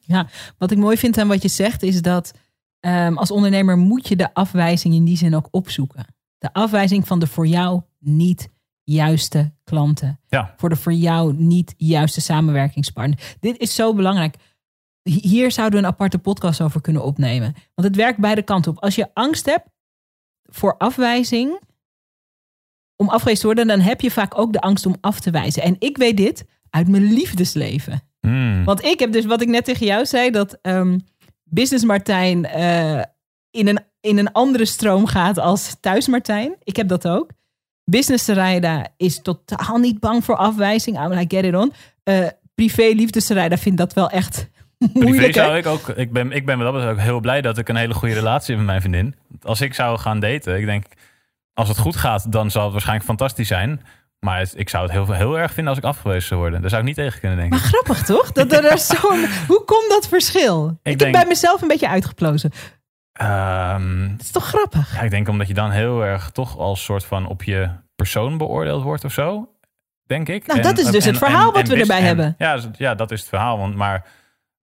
Wat 0.58 0.72
ik 0.72 0.78
mooi 0.78 0.98
vind 0.98 1.18
aan 1.18 1.28
wat 1.28 1.42
je 1.42 1.48
zegt, 1.48 1.84
is 1.84 2.02
dat 2.02 2.34
ehm, 2.80 3.18
als 3.18 3.32
ondernemer 3.32 3.78
moet 3.78 4.08
je 4.08 4.16
de 4.16 4.34
afwijzing 4.34 4.94
in 4.94 5.04
die 5.04 5.18
zin 5.18 5.36
ook 5.36 5.48
opzoeken. 5.52 6.06
De 6.38 6.54
afwijzing 6.54 7.08
van 7.08 7.20
de 7.20 7.28
voor 7.28 7.48
jou 7.48 7.82
niet 8.00 8.50
juiste 8.84 9.52
klanten. 9.64 10.20
Ja. 10.28 10.54
Voor 10.58 10.70
de 10.70 10.76
voor 10.76 10.94
jou 10.94 11.34
niet 11.34 11.74
juiste 11.78 12.22
samenwerkingspartner. 12.22 13.20
Dit 13.40 13.58
is 13.58 13.76
zo 13.76 13.94
belangrijk. 13.94 14.36
Hi- 15.10 15.28
Hier 15.28 15.52
zouden 15.52 15.80
we 15.80 15.86
een 15.86 15.92
aparte 15.92 16.18
podcast 16.18 16.62
over 16.62 16.82
kunnen 16.82 17.04
opnemen. 17.04 17.54
Want 17.76 17.88
het 17.88 17.96
werkt 17.96 18.20
beide 18.20 18.42
kanten 18.42 18.72
op. 18.72 18.80
Als 18.84 18.96
je 18.96 19.08
angst 19.14 19.46
hebt 19.46 19.66
voor 20.44 20.78
afwijzing, 20.78 21.60
om 22.96 23.10
afgewezen 23.10 23.40
te 23.40 23.46
worden, 23.46 23.68
dan 23.68 23.80
heb 23.80 24.02
je 24.02 24.12
vaak 24.12 24.38
ook 24.38 24.54
de 24.54 24.62
angst 24.62 24.86
om 24.86 24.96
af 25.02 25.20
te 25.20 25.32
wijzen. 25.32 25.64
En 25.64 25.76
ik 25.80 25.98
weet 25.98 26.18
dit 26.18 26.46
uit 26.70 26.88
mijn 26.88 27.14
liefdesleven. 27.14 28.02
Hmm. 28.20 28.64
Want 28.64 28.84
ik 28.84 29.00
heb 29.00 29.12
dus 29.12 29.26
wat 29.26 29.42
ik 29.42 29.48
net 29.48 29.66
tegen 29.66 29.86
jou 29.86 30.06
zei, 30.06 30.32
dat 30.32 30.58
ehm, 30.62 31.00
Business 31.44 31.86
Martijn 31.86 32.46
eh, 32.46 33.02
in, 33.52 33.68
een, 33.68 33.80
in 34.02 34.18
een 34.18 34.32
andere 34.32 34.66
stroom 34.66 35.06
gaat 35.06 35.38
als 35.38 35.76
Thuis 35.80 36.08
Martijn. 36.08 36.56
Ik 36.64 36.76
heb 36.76 36.88
dat 36.88 37.08
ook. 37.08 37.32
Business 37.84 38.26
Sarayda 38.26 38.88
is 38.98 39.22
totaal 39.22 39.78
niet 39.78 40.00
bang 40.00 40.24
voor 40.24 40.36
afwijzing. 40.36 41.04
I'm 41.04 41.14
like, 41.14 41.36
get 41.36 41.46
it 41.46 41.56
on. 41.56 41.74
Eh, 42.04 42.28
privé 42.56 42.84
Liefdes 42.84 43.26
Sarayda 43.26 43.58
vindt 43.58 43.78
dat 43.78 43.94
wel 43.94 44.10
echt 44.10 44.48
Privé 44.94 45.32
zou 45.34 45.58
ik 45.58 45.66
ook. 45.66 45.90
Ik 45.90 46.12
ben, 46.12 46.32
ik 46.32 46.46
ben 46.46 46.58
met 46.58 46.66
dat 46.66 46.76
betreft 46.76 46.98
ook 46.98 47.04
heel 47.04 47.20
blij 47.20 47.42
dat 47.42 47.58
ik 47.58 47.70
een 47.70 47.76
hele 47.76 47.94
goede 47.94 48.14
relatie 48.14 48.48
heb 48.56 48.58
met 48.58 48.66
mijn 48.66 48.82
vriendin. 48.82 49.16
Als 49.42 49.62
ik 49.62 49.74
zou 49.74 49.98
gaan 49.98 50.20
daten, 50.20 50.58
ik 50.60 50.66
denk, 50.66 50.86
als 51.54 51.68
het 51.68 51.78
goed 51.78 51.96
gaat, 51.96 52.32
dan 52.32 52.52
zal 52.52 52.64
het 52.64 52.72
waarschijnlijk 52.72 53.08
fantastisch 53.08 53.48
zijn. 53.48 53.82
Maar 54.20 54.40
het- 54.40 54.54
ik 54.58 54.70
zou 54.70 54.84
het 54.84 54.92
heel, 54.92 55.12
heel 55.12 55.40
erg 55.40 55.54
vinden 55.54 55.68
als 55.74 55.78
ik 55.84 55.90
afgewezen 55.90 56.28
zou 56.28 56.40
worden. 56.40 56.62
Daar 56.62 56.70
zou 56.70 56.82
ik 56.82 56.88
niet 56.88 56.98
tegen 56.98 57.20
kunnen 57.20 57.38
denken. 57.38 57.58
Maar 57.60 57.68
grappig 57.68 58.02
toch? 58.04 58.32
Dat 58.32 58.52
er 58.54 58.78
zo'n. 58.78 59.26
Hoe 59.48 59.64
komt 59.66 59.90
dat 59.90 60.08
verschil? 60.08 60.68
Ik, 60.84 60.90
heb 60.90 61.00
denk- 61.00 61.14
bij 61.14 61.26
mezelf 61.26 61.62
een 61.62 61.68
beetje 61.68 61.90
uitgeplozen. 61.90 62.52
Ehm, 63.14 64.10
Het 64.12 64.22
is 64.22 64.32
toch 64.32 64.46
grappig? 64.48 64.94
ja, 64.96 65.02
ik 65.02 65.10
denk 65.12 65.28
omdat 65.28 65.48
je 65.48 65.54
dan 65.54 65.72
heel 65.72 66.02
erg 66.06 66.30
toch 66.32 66.58
als 66.58 66.84
soort 66.84 67.06
van 67.06 67.28
op 67.28 67.44
je 67.44 67.70
persoon 67.96 68.38
beoordeeld 68.38 68.84
wordt 68.84 69.04
of 69.04 69.14
zo. 69.14 69.50
Denk 70.06 70.30
ik. 70.30 70.48
Nou, 70.48 70.62
dat 70.62 70.78
is 70.78 70.86
dus 70.86 71.06
het 71.06 71.18
verhaal 71.18 71.52
wat 71.52 71.68
we 71.68 71.76
erbij 71.80 71.98
en- 72.00 72.04
hebben. 72.06 72.36
Ja, 72.38 72.60
ja, 72.78 72.96
dat 72.96 73.12
is 73.12 73.20
het 73.20 73.30
verhaal. 73.30 73.58
Want, 73.58 73.76
maar 73.76 74.06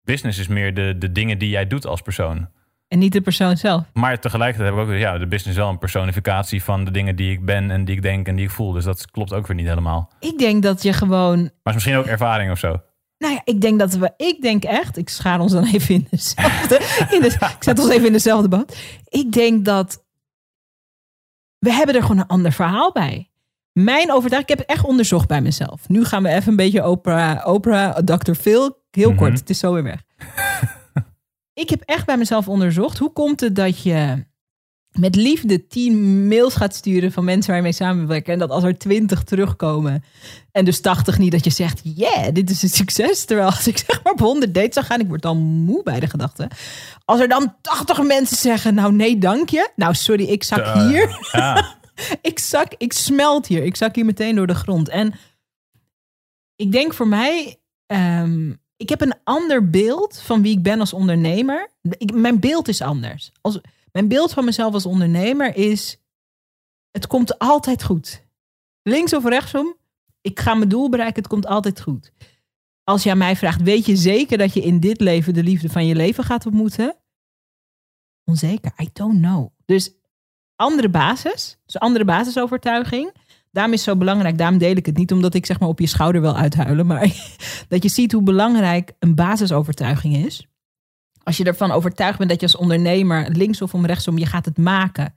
business 0.07 0.39
is 0.39 0.49
meer 0.49 0.75
de, 0.75 0.95
de 0.99 1.13
dingen 1.13 1.39
die 1.39 1.49
jij 1.49 1.67
doet 1.67 1.87
als 1.87 2.01
persoon. 2.01 2.49
En 2.89 2.99
niet 2.99 3.13
de 3.13 3.21
persoon 3.21 3.57
zelf. 3.57 3.85
Maar 3.93 4.21
tegelijkertijd 4.21 4.75
heb 4.75 4.85
ik 4.85 4.91
ook 4.91 4.99
ja, 4.99 5.19
de 5.19 5.27
business 5.27 5.59
wel 5.59 5.69
een 5.69 5.79
personificatie 5.79 6.63
van 6.63 6.85
de 6.85 6.91
dingen 6.91 7.17
die 7.17 7.33
ik 7.33 7.45
ben 7.45 7.71
en 7.71 7.85
die 7.85 7.97
ik 7.97 8.03
denk 8.03 8.27
en 8.29 8.37
die 8.37 8.45
ik 8.45 8.51
voel. 8.51 8.73
Dus 8.73 8.85
dat 8.85 9.11
klopt 9.11 9.33
ook 9.33 9.47
weer 9.47 9.57
niet 9.57 9.67
helemaal. 9.67 10.11
Maar 10.21 10.31
Ik 10.31 10.39
denk 10.39 10.63
dat 10.63 10.83
je 10.83 10.93
gewoon 10.93 11.51
is 11.63 11.73
misschien 11.73 11.97
ook 11.97 12.07
ervaring 12.07 12.51
of 12.51 12.59
zo. 12.59 12.81
Nou 13.19 13.35
ja, 13.35 13.41
ik 13.45 13.61
denk 13.61 13.79
dat 13.79 13.95
we, 13.95 14.13
ik 14.17 14.43
denk 14.43 14.65
echt, 14.65 14.97
ik 14.97 15.09
schaar 15.09 15.41
ons 15.41 15.53
dan 15.53 15.65
even 15.65 15.95
in 15.95 16.07
dezelfde, 16.11 16.75
in 17.11 17.21
de, 17.21 17.27
ik 17.27 17.57
zet 17.61 17.79
ons 17.79 17.91
even 17.91 18.07
in 18.07 18.13
dezelfde 18.13 18.49
boot. 18.49 18.77
Ik 19.09 19.33
denk 19.33 19.65
dat 19.65 20.05
we 21.59 21.73
hebben 21.73 21.95
er 21.95 22.03
gewoon 22.03 22.19
een 22.19 22.27
ander 22.27 22.53
verhaal 22.53 22.93
bij. 22.93 23.31
Mijn 23.85 24.12
overtuiging, 24.12 24.43
ik 24.43 24.49
heb 24.49 24.59
het 24.59 24.77
echt 24.77 24.85
onderzocht 24.87 25.29
bij 25.29 25.41
mezelf. 25.41 25.89
Nu 25.89 26.05
gaan 26.05 26.22
we 26.22 26.29
even 26.29 26.49
een 26.51 26.57
beetje 26.57 26.89
Oprah, 26.89 27.47
Oprah 27.47 27.97
Dr. 27.97 28.33
Phil, 28.33 28.79
heel 28.91 29.09
Mhm. 29.09 29.18
kort, 29.18 29.39
het 29.39 29.51
is 29.51 29.59
zo 29.59 29.72
weer 29.72 29.83
weg. 29.83 30.03
ik 31.62 31.70
heb 31.70 31.83
echt 31.85 32.07
bij 32.07 32.16
mezelf 32.16 32.49
onderzocht, 32.49 32.99
hoe 32.99 33.12
komt 33.12 33.41
het 33.41 33.57
dat 33.57 33.83
je 33.83 34.24
met 34.91 35.14
liefde 35.16 35.66
tien 35.66 36.27
mails 36.29 36.55
gaat 36.55 36.74
sturen 36.74 37.12
van 37.12 37.24
mensen 37.24 37.47
waar 37.49 37.57
je 37.57 37.62
mee 37.62 37.72
samenwerken. 37.72 38.33
En 38.33 38.39
dat 38.39 38.51
als 38.51 38.64
er 38.64 38.79
twintig 38.79 39.22
terugkomen 39.22 40.05
en 40.53 40.64
dus 40.64 40.81
80 40.81 41.18
niet, 41.18 41.33
dat 41.33 41.45
je 41.45 41.51
zegt: 41.51 41.81
Yeah, 41.83 42.33
dit 42.33 42.51
is 42.51 42.62
een 42.62 42.68
succes. 42.68 43.24
Terwijl 43.24 43.49
als 43.49 43.66
ik 43.66 43.79
zeg 43.87 44.03
maar 44.03 44.12
op 44.12 44.18
100 44.18 44.55
dates 44.55 44.74
zou 44.74 44.87
gaan, 44.87 45.01
ik 45.01 45.09
word 45.09 45.22
dan 45.22 45.37
moe 45.38 45.83
bij 45.83 46.01
de 46.01 46.07
gedachte. 46.09 46.49
Als 47.05 47.21
er 47.21 47.29
dan 47.29 47.55
80 47.61 48.03
mensen 48.03 48.37
zeggen: 48.37 48.75
Nou, 48.75 48.92
nee, 48.92 49.18
dank 49.18 49.49
je. 49.49 49.71
Nou, 49.76 49.95
sorry, 49.95 50.25
ik 50.25 50.45
zak 50.45 50.67
hier. 50.75 51.29
Ja, 51.33 51.75
Ik 52.21 52.39
zak, 52.39 52.75
ik 52.79 52.93
smelt 52.93 53.47
hier. 53.47 53.64
Ik 53.64 53.77
zak 53.77 53.95
hier 53.95 54.05
meteen 54.05 54.35
door 54.35 54.47
de 54.47 54.55
grond. 54.55 54.89
En 54.89 55.14
ik 56.57 56.73
denk 56.73 56.95
voor 56.95 57.09
mij, 57.09 57.61
ehm, 57.87 58.55
ik 58.77 58.89
heb 58.89 59.01
een 59.01 59.14
ander 59.25 59.71
beeld 59.71 60.21
van 60.21 60.43
wie 60.43 60.57
ik 60.57 60.63
ben 60.63 60.81
als 60.81 60.93
ondernemer. 60.93 61.71
Mijn 62.14 62.41
beeld 62.41 62.68
is 62.68 62.81
anders. 62.81 63.33
Als, 63.41 63.61
mijn 63.93 64.09
beeld 64.09 64.33
van 64.33 64.45
mezelf 64.45 64.75
als 64.75 64.87
ondernemer 64.87 65.57
is, 65.57 66.01
het 66.91 67.07
komt 67.07 67.39
altijd 67.39 67.85
goed. 67.85 68.25
Links 68.83 69.13
of 69.13 69.25
rechtsom, 69.25 69.77
ik 70.21 70.41
ga 70.41 70.55
mijn 70.55 70.68
doel 70.68 70.89
bereiken, 70.89 71.23
het 71.23 71.33
komt 71.33 71.47
altijd 71.47 71.81
goed. 71.81 72.13
Als 72.85 73.03
je 73.03 73.11
aan 73.11 73.18
mij 73.18 73.37
vraagt, 73.37 73.63
weet 73.63 73.87
je 73.87 73.97
zeker 73.97 74.39
dat 74.39 74.55
je 74.55 74.61
in 74.61 74.81
dit 74.81 75.01
leven 75.01 75.35
de 75.35 75.43
liefde 75.43 75.68
van 75.68 75.87
je 75.87 75.95
leven 75.95 76.25
gaat 76.25 76.47
ontmoeten? 76.47 76.97
Onzeker, 78.25 78.73
I 78.83 78.89
don't 78.93 79.18
know. 79.18 79.49
Dus 79.64 79.93
andere 80.57 80.88
basis, 80.88 81.58
dus 81.66 81.78
andere 81.78 82.04
basisovertuiging. 82.04 83.12
Daarom 83.50 83.72
is 83.72 83.83
zo 83.83 83.96
belangrijk, 83.96 84.38
daarom 84.38 84.58
deel 84.58 84.76
ik 84.76 84.87
het 84.87 84.96
niet 84.96 85.12
omdat 85.12 85.34
ik 85.34 85.46
zeg 85.46 85.61
maar 85.61 85.68
op 85.68 85.80
je 85.80 85.87
schouder 85.87 86.20
wil 86.20 86.37
uithuilen, 86.37 86.87
maar 86.87 87.00
dat 87.68 87.83
je 87.83 87.88
ziet 87.88 88.12
hoe 88.12 88.22
belangrijk 88.22 88.92
een 88.99 89.14
basisovertuiging 89.14 90.16
is. 90.16 90.46
Als 91.22 91.37
je 91.37 91.45
ervan 91.45 91.70
overtuigd 91.70 92.18
bent 92.18 92.30
dat 92.30 92.41
je 92.41 92.46
als 92.46 92.57
ondernemer 92.57 93.30
links 93.30 93.62
of 93.62 93.74
om 93.74 93.87
rechtsom 93.87 94.18
je 94.18 94.26
gaat 94.26 94.45
het 94.45 94.58
maken, 94.58 95.14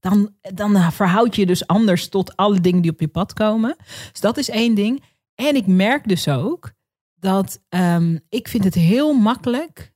dan, 0.00 0.34
dan 0.40 0.92
verhoud 0.92 1.34
je 1.34 1.40
je 1.40 1.46
dus 1.46 1.66
anders 1.66 2.08
tot 2.08 2.36
alle 2.36 2.60
dingen 2.60 2.82
die 2.82 2.90
op 2.90 3.00
je 3.00 3.08
pad 3.08 3.32
komen. 3.32 3.76
Dus 4.10 4.20
dat 4.20 4.36
is 4.36 4.50
één 4.50 4.74
ding. 4.74 5.02
En 5.34 5.56
ik 5.56 5.66
merk 5.66 6.08
dus 6.08 6.28
ook 6.28 6.72
dat 7.14 7.62
ehm, 7.68 8.18
ik 8.28 8.48
vind 8.48 8.64
het 8.64 8.74
heel 8.74 9.12
makkelijk 9.12 9.92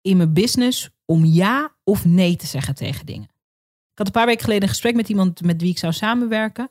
in 0.00 0.16
mijn 0.16 0.32
business 0.32 0.90
om 1.04 1.24
ja 1.24 1.74
of 1.84 2.04
nee 2.04 2.36
te 2.36 2.46
zeggen 2.46 2.74
tegen 2.74 3.06
dingen. 3.06 3.28
Ik 3.92 3.98
had 3.98 4.06
een 4.06 4.12
paar 4.12 4.26
weken 4.26 4.42
geleden 4.42 4.62
een 4.62 4.68
gesprek 4.68 4.94
met 4.94 5.08
iemand 5.08 5.42
met 5.42 5.60
wie 5.60 5.70
ik 5.70 5.78
zou 5.78 5.92
samenwerken. 5.92 6.70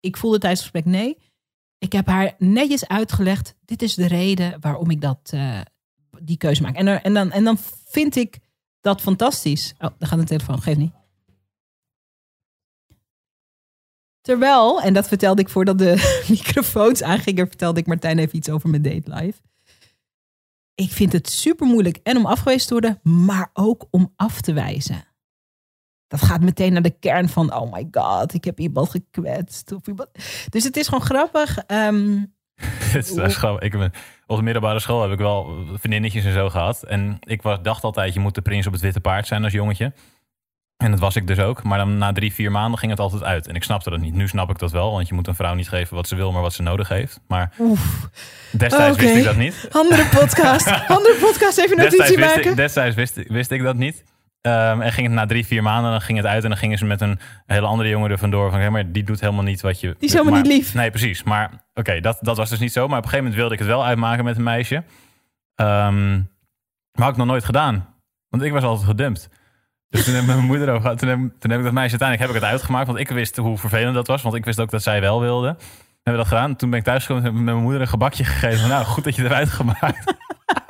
Ik 0.00 0.16
voelde 0.16 0.38
tijdens 0.38 0.62
het 0.62 0.70
gesprek 0.70 0.94
nee. 0.94 1.18
Ik 1.78 1.92
heb 1.92 2.06
haar 2.06 2.34
netjes 2.38 2.88
uitgelegd, 2.88 3.54
dit 3.64 3.82
is 3.82 3.94
de 3.94 4.06
reden 4.06 4.60
waarom 4.60 4.90
ik 4.90 5.00
dat, 5.00 5.30
eh, 5.32 5.60
die 6.20 6.36
keuze 6.36 6.62
maak. 6.62 6.76
En, 6.76 7.02
en, 7.02 7.14
dan, 7.14 7.30
en 7.30 7.44
dan 7.44 7.58
vind 7.86 8.16
ik 8.16 8.38
dat 8.80 9.00
fantastisch. 9.00 9.74
Oh, 9.78 9.90
daar 9.98 10.08
gaat 10.08 10.18
een 10.18 10.24
telefoon, 10.24 10.62
geef 10.62 10.76
niet. 10.76 10.92
Terwijl, 14.20 14.80
en 14.80 14.94
dat 14.94 15.08
vertelde 15.08 15.42
ik 15.42 15.48
voordat 15.48 15.78
de 15.78 16.22
microfoons 16.28 17.02
aangingen, 17.02 17.48
vertelde 17.48 17.80
ik 17.80 17.86
Martijn 17.86 18.18
even 18.18 18.36
iets 18.36 18.50
over 18.50 18.68
mijn 18.68 18.82
date 18.82 19.14
live. 19.14 19.40
Ik 20.74 20.90
vind 20.90 21.12
het 21.12 21.28
super 21.28 21.66
moeilijk 21.66 21.96
en 21.96 22.16
om 22.16 22.26
afgewezen 22.26 22.66
te 22.66 22.72
worden, 22.72 23.00
maar 23.02 23.50
ook 23.52 23.86
om 23.90 24.12
af 24.16 24.40
te 24.40 24.52
wijzen. 24.52 25.04
Dat 26.12 26.22
gaat 26.22 26.40
meteen 26.40 26.72
naar 26.72 26.82
de 26.82 26.94
kern 27.00 27.28
van, 27.28 27.54
oh 27.54 27.72
my 27.72 27.88
god, 27.90 28.34
ik 28.34 28.44
heb 28.44 28.58
iemand 28.58 28.90
gekwetst. 28.90 29.72
Of 29.72 29.86
iemand... 29.86 30.08
Dus 30.48 30.64
het 30.64 30.76
is 30.76 30.88
gewoon 30.88 31.04
grappig. 31.04 31.58
Ehm, 31.58 32.18
het 32.94 33.10
is 33.10 33.16
echt 33.16 33.34
grappig. 33.34 33.62
Ik 33.62 33.72
heb, 33.72 33.96
op 34.26 34.36
de 34.36 34.42
middelbare 34.42 34.80
school 34.80 35.02
heb 35.02 35.12
ik 35.12 35.18
wel 35.18 35.64
vriendinnetjes 35.72 36.24
en 36.24 36.32
zo 36.32 36.48
gehad. 36.48 36.82
En 36.82 37.18
ik 37.20 37.42
was, 37.42 37.58
dacht 37.62 37.84
altijd, 37.84 38.14
je 38.14 38.20
moet 38.20 38.34
de 38.34 38.42
prins 38.42 38.66
op 38.66 38.72
het 38.72 38.82
witte 38.82 39.00
paard 39.00 39.26
zijn 39.26 39.44
als 39.44 39.52
jongetje. 39.52 39.92
En 40.76 40.90
dat 40.90 41.00
was 41.00 41.16
ik 41.16 41.26
dus 41.26 41.38
ook. 41.38 41.62
Maar 41.62 41.78
dan 41.78 41.98
na 41.98 42.12
drie, 42.12 42.32
vier 42.32 42.50
maanden 42.50 42.78
ging 42.78 42.90
het 42.90 43.00
altijd 43.00 43.22
uit. 43.22 43.46
En 43.46 43.54
ik 43.54 43.62
snapte 43.64 43.90
dat 43.90 44.00
niet. 44.00 44.14
Nu 44.14 44.28
snap 44.28 44.50
ik 44.50 44.58
dat 44.58 44.70
wel. 44.70 44.92
Want 44.92 45.08
je 45.08 45.14
moet 45.14 45.26
een 45.26 45.34
vrouw 45.34 45.54
niet 45.54 45.68
geven 45.68 45.96
wat 45.96 46.08
ze 46.08 46.16
wil, 46.16 46.32
maar 46.32 46.42
wat 46.42 46.52
ze 46.52 46.62
nodig 46.62 46.88
heeft. 46.88 47.20
Maar 47.26 47.52
Oef. 47.58 48.08
destijds 48.50 48.98
wist 48.98 49.16
ik 49.16 49.24
dat 49.24 49.36
niet. 49.36 49.68
Andere 49.70 50.04
podcast. 50.04 50.66
Andere 50.96 51.16
podcast. 51.20 51.58
Even 51.58 51.76
notitie 51.76 51.98
destijds 51.98 52.36
maken. 52.36 52.56
destijds 52.56 52.96
wist, 52.96 53.22
wist 53.26 53.50
ik 53.50 53.62
dat 53.62 53.76
niet. 53.76 54.04
Um, 54.46 54.80
en 54.80 54.92
ging 54.92 55.06
het 55.06 55.16
na 55.16 55.26
drie, 55.26 55.46
vier 55.46 55.62
maanden, 55.62 55.90
dan 55.90 56.00
ging 56.00 56.18
het 56.18 56.26
uit 56.26 56.42
en 56.42 56.48
dan 56.48 56.58
gingen 56.58 56.78
ze 56.78 56.84
met 56.84 57.00
een 57.00 57.18
hele 57.46 57.66
andere 57.66 57.88
jongen 57.88 58.10
er 58.10 58.18
vandoor. 58.18 58.50
Van, 58.50 58.58
hey, 58.58 58.70
maar 58.70 58.92
die 58.92 59.04
doet 59.04 59.20
helemaal 59.20 59.42
niet 59.42 59.60
wat 59.60 59.80
je... 59.80 59.94
Die 59.98 60.08
is 60.08 60.12
helemaal 60.12 60.40
niet 60.40 60.46
lief. 60.46 60.74
Nee, 60.74 60.90
precies. 60.90 61.22
Maar 61.22 61.50
oké, 61.74 62.00
dat, 62.00 62.18
dat 62.20 62.36
was 62.36 62.50
dus 62.50 62.58
niet 62.58 62.72
zo. 62.72 62.88
Maar 62.88 62.98
op 62.98 63.04
een 63.04 63.10
gegeven 63.10 63.24
moment 63.24 63.40
wilde 63.40 63.54
ik 63.54 63.58
het 63.60 63.68
wel 63.68 63.84
uitmaken 63.84 64.24
met 64.24 64.36
een 64.36 64.42
meisje. 64.42 64.76
Um, 65.56 66.30
maar 66.92 67.04
had 67.04 67.10
ik 67.10 67.16
nog 67.16 67.26
nooit 67.26 67.44
gedaan. 67.44 67.94
Want 68.28 68.42
ik 68.42 68.52
was 68.52 68.62
altijd 68.62 68.88
gedumpt. 68.88 69.28
Dus 69.88 70.04
toen 70.04 70.14
heb 70.14 70.24
mijn 70.24 70.44
moeder 70.52 70.70
over 70.70 70.96
toen 70.96 71.08
heb, 71.08 71.18
toen 71.18 71.50
heb 71.50 71.58
ik 71.58 71.64
dat 71.64 71.72
meisje 71.72 71.98
uiteindelijk 71.98 72.20
heb 72.20 72.28
ik 72.28 72.34
het 72.34 72.52
uitgemaakt. 72.52 72.86
Want 72.86 72.98
ik 72.98 73.08
wist 73.08 73.36
hoe 73.36 73.58
vervelend 73.58 73.94
dat 73.94 74.06
was. 74.06 74.22
Want 74.22 74.34
ik 74.34 74.44
wist 74.44 74.60
ook 74.60 74.70
dat 74.70 74.82
zij 74.82 75.00
wel 75.00 75.20
wilde. 75.20 75.46
Hebben 76.02 76.22
we 76.22 76.28
dat 76.28 76.38
gedaan. 76.38 76.56
Toen 76.56 76.70
ben 76.70 76.78
ik 76.78 76.84
thuisgekomen 76.84 77.22
en 77.22 77.28
heb 77.28 77.38
ik 77.38 77.44
met 77.44 77.54
mijn 77.54 77.64
moeder 77.64 77.82
een 77.82 77.88
gebakje 77.88 78.24
gegeven. 78.24 78.68
Nou, 78.68 78.84
goed 78.84 79.04
dat 79.04 79.16
je 79.16 79.22
het 79.22 79.30
eruit 79.30 79.48
gemaakt. 79.48 80.14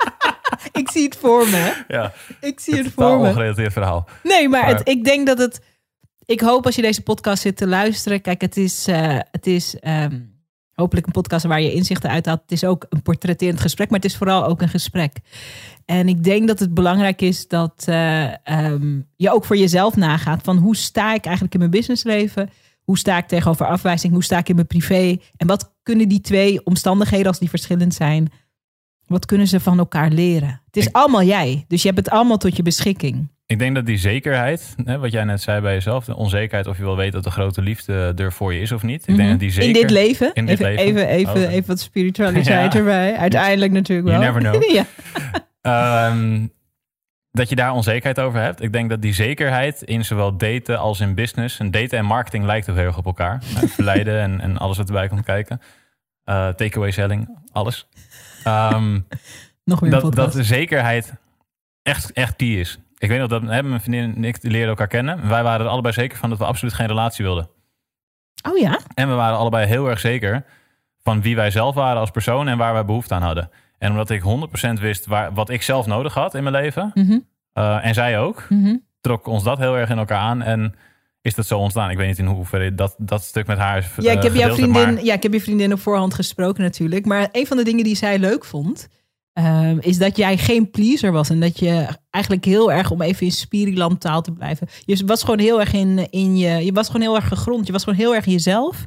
ik 0.93 0.99
zie 0.99 1.09
het 1.09 1.17
voor 1.17 1.47
me. 1.49 1.83
Ja. 1.87 2.13
Ik 2.41 2.59
zie 2.59 2.75
het, 2.75 2.85
het 2.85 2.93
voor 2.93 3.19
me. 3.19 3.27
ongerelateerd 3.27 3.73
verhaal. 3.73 4.07
Nee, 4.23 4.49
maar, 4.49 4.67
Het, 4.67 4.81
ik 4.87 5.03
denk 5.03 5.27
dat 5.27 5.37
het... 5.37 5.61
Ik 6.25 6.41
hoop 6.41 6.65
als 6.65 6.75
je 6.75 6.81
deze 6.81 7.01
podcast 7.01 7.41
zit 7.41 7.57
te 7.57 7.67
luisteren. 7.67 8.21
Kijk, 8.21 8.41
het 8.41 8.57
is, 8.57 8.87
uh, 8.87 9.19
het 9.31 9.47
is 9.47 9.75
um, 9.87 10.41
hopelijk 10.73 11.05
een 11.05 11.11
podcast 11.11 11.45
waar 11.45 11.61
je 11.61 11.73
inzichten 11.73 12.09
uithaalt. 12.09 12.41
Het 12.41 12.51
is 12.51 12.63
ook 12.63 12.85
een 12.89 13.01
portretterend 13.01 13.59
gesprek, 13.59 13.89
maar 13.89 13.99
het 13.99 14.09
is 14.09 14.17
vooral 14.17 14.45
ook 14.45 14.61
een 14.61 14.69
gesprek. 14.69 15.17
En 15.85 16.07
ik 16.07 16.23
denk 16.23 16.47
dat 16.47 16.59
het 16.59 16.73
belangrijk 16.73 17.21
is 17.21 17.47
dat 17.47 17.85
uh, 17.89 18.31
um, 18.49 19.07
je 19.15 19.31
ook 19.31 19.45
voor 19.45 19.57
jezelf 19.57 19.95
nagaat 19.95 20.41
van 20.43 20.57
hoe 20.57 20.75
sta 20.75 21.13
ik 21.13 21.23
eigenlijk 21.25 21.53
in 21.53 21.59
mijn 21.59 21.71
businessleven? 21.71 22.49
Hoe 22.83 22.97
sta 22.97 23.17
ik 23.17 23.27
tegenover 23.27 23.65
afwijzing? 23.65 24.13
Hoe 24.13 24.23
sta 24.23 24.37
ik 24.37 24.49
in 24.49 24.55
mijn 24.55 24.67
privé? 24.67 25.17
En 25.37 25.47
wat 25.47 25.73
kunnen 25.83 26.09
die 26.09 26.21
twee 26.21 26.65
omstandigheden, 26.65 27.27
als 27.27 27.39
die 27.39 27.49
verschillend 27.49 27.93
zijn, 27.93 28.31
wat 29.07 29.25
kunnen 29.25 29.47
ze 29.47 29.59
van 29.59 29.79
elkaar 29.79 30.09
leren? 30.09 30.61
Het 30.65 30.77
is 30.77 30.91
allemaal 30.91 31.23
jij, 31.23 31.65
dus 31.67 31.81
je 31.81 31.87
hebt 31.87 31.99
het 31.99 32.09
allemaal 32.09 32.37
tot 32.37 32.55
je 32.55 32.63
beschikking. 32.63 33.31
Ik 33.45 33.59
denk 33.59 33.75
dat 33.75 33.85
die 33.85 33.97
zekerheid, 33.97 34.75
hè, 34.85 34.97
wat 34.99 35.11
jij 35.11 35.23
net 35.23 35.41
zei 35.41 35.61
bij 35.61 35.73
jezelf, 35.73 36.05
de 36.05 36.15
onzekerheid 36.15 36.67
of 36.67 36.77
je 36.77 36.83
wel 36.83 36.95
weet 36.95 37.11
dat 37.11 37.23
de 37.23 37.31
grote 37.31 37.61
liefde 37.61 38.13
er 38.15 38.33
voor 38.33 38.53
je 38.53 38.59
is 38.59 38.71
of 38.71 38.83
niet. 38.83 39.01
Ik 39.01 39.05
denk 39.05 39.19
mhm. 39.19 39.29
dat 39.29 39.39
die 39.39 39.51
zeker, 39.51 39.67
in 39.67 39.81
dit 39.81 39.89
leven. 39.89 40.33
In 40.33 40.45
dit 40.45 40.59
even, 40.59 40.73
leven. 40.73 40.85
Even, 40.85 41.07
even, 41.07 41.47
oh, 41.47 41.53
even 41.53 41.67
wat 41.67 41.79
spiritualiteit 41.79 42.75
erbij. 42.79 43.15
Uiteindelijk 43.17 43.71
natuurlijk 43.71 44.07
wel. 44.07 44.21
You 44.21 44.33
never 44.33 44.51
know. 44.51 44.71
ja. 45.61 46.07
um, 46.07 46.51
dat 47.39 47.49
je 47.49 47.55
daar 47.55 47.73
onzekerheid 47.73 48.19
over 48.19 48.39
hebt. 48.39 48.61
Ik 48.61 48.73
denk 48.73 48.89
dat 48.89 49.01
die 49.01 49.13
zekerheid 49.13 49.81
in 49.81 50.05
zowel 50.05 50.37
daten 50.37 50.79
als 50.79 50.99
in 50.99 51.15
business. 51.15 51.59
En 51.59 51.71
daten 51.71 51.97
en 51.97 52.05
marketing 52.05 52.45
lijkt 52.45 52.69
ook 52.69 52.75
heel 52.75 52.85
erg 52.85 52.97
op 52.97 53.05
elkaar. 53.05 53.43
verleiden 53.65 54.19
en, 54.19 54.41
en 54.41 54.57
alles 54.57 54.77
wat 54.77 54.87
erbij 54.87 55.07
komt 55.07 55.23
kijken. 55.23 55.61
Uh, 56.25 56.47
takeaway 56.47 56.91
selling, 56.91 57.37
alles. 57.51 57.87
Um, 58.47 59.07
Nog 59.63 59.81
meer 59.81 59.91
dat, 59.91 60.15
dat 60.15 60.33
de 60.33 60.43
zekerheid 60.43 61.13
echt, 61.81 62.11
echt 62.11 62.35
key 62.35 62.47
is. 62.47 62.79
Ik 62.97 63.09
weet 63.09 63.19
nog 63.19 63.27
dat 63.27 63.41
hè, 63.41 63.63
mijn 63.63 63.81
vriendin 63.81 64.15
en 64.15 64.23
ik 64.23 64.37
leerden 64.41 64.69
elkaar 64.69 64.87
kennen. 64.87 65.27
Wij 65.27 65.43
waren 65.43 65.65
er 65.65 65.71
allebei 65.71 65.93
zeker 65.93 66.17
van 66.17 66.29
dat 66.29 66.37
we 66.37 66.45
absoluut 66.45 66.73
geen 66.73 66.87
relatie 66.87 67.25
wilden. 67.25 67.49
Oh 68.49 68.57
ja? 68.57 68.79
En 68.93 69.09
we 69.09 69.13
waren 69.13 69.37
allebei 69.37 69.65
heel 69.65 69.89
erg 69.89 69.99
zeker 69.99 70.45
van 71.01 71.21
wie 71.21 71.35
wij 71.35 71.51
zelf 71.51 71.75
waren 71.75 71.99
als 71.99 72.11
persoon 72.11 72.47
en 72.47 72.57
waar 72.57 72.73
wij 72.73 72.85
behoefte 72.85 73.13
aan 73.13 73.21
hadden. 73.21 73.49
En 73.77 73.91
omdat 73.91 74.09
ik 74.09 74.21
100% 74.77 74.79
wist 74.79 75.05
waar, 75.05 75.33
wat 75.33 75.49
ik 75.49 75.61
zelf 75.61 75.85
nodig 75.85 76.13
had 76.13 76.35
in 76.35 76.43
mijn 76.43 76.55
leven, 76.55 76.91
mhm. 76.93 77.19
uh, 77.53 77.85
en 77.85 77.93
zij 77.93 78.19
ook, 78.19 78.45
mm 78.49 78.81
trok 79.03 79.27
ons 79.27 79.43
dat 79.43 79.57
heel 79.57 79.77
erg 79.77 79.89
in 79.89 79.97
elkaar 79.97 80.19
aan. 80.19 80.41
En 80.41 80.75
is 81.23 81.35
dat 81.35 81.45
zo 81.45 81.59
ontstaan? 81.59 81.89
Ik 81.89 81.97
weet 81.97 82.07
niet 82.07 82.19
in 82.19 82.25
hoeverre 82.25 82.75
dat, 82.75 82.95
dat 82.97 83.23
stuk 83.23 83.47
met 83.47 83.57
haar. 83.57 83.91
Ja, 83.97 84.11
ik 84.11 84.23
heb, 84.23 84.33
uh, 84.33 84.39
jouw 84.39 84.53
vriendin, 84.53 84.99
ja, 85.03 85.13
ik 85.13 85.23
heb 85.23 85.33
je 85.33 85.41
vriendin 85.41 85.73
op 85.73 85.79
voorhand 85.79 86.13
gesproken 86.13 86.63
natuurlijk. 86.63 87.05
Maar 87.05 87.29
een 87.31 87.47
van 87.47 87.57
de 87.57 87.63
dingen 87.63 87.83
die 87.83 87.95
zij 87.95 88.19
leuk 88.19 88.45
vond, 88.45 88.87
uh, 89.39 89.71
is 89.79 89.97
dat 89.97 90.17
jij 90.17 90.37
geen 90.37 90.71
pleaser 90.71 91.11
was. 91.11 91.29
En 91.29 91.39
dat 91.39 91.59
je 91.59 91.87
eigenlijk 92.09 92.45
heel 92.45 92.71
erg, 92.71 92.91
om 92.91 93.01
even 93.01 93.25
in 93.25 93.31
Spiriland 93.31 94.01
taal 94.01 94.21
te 94.21 94.31
blijven. 94.31 94.67
Je 94.85 95.05
was 95.05 95.21
gewoon 95.21 95.39
heel 95.39 95.59
erg 95.59 95.73
in, 95.73 96.07
in 96.09 96.37
je. 96.37 96.65
Je 96.65 96.71
was 96.71 96.85
gewoon 96.87 97.01
heel 97.01 97.15
erg 97.15 97.27
gegrond. 97.27 97.65
Je 97.65 97.71
was 97.71 97.83
gewoon 97.83 97.99
heel 97.99 98.15
erg 98.15 98.25
jezelf. 98.25 98.85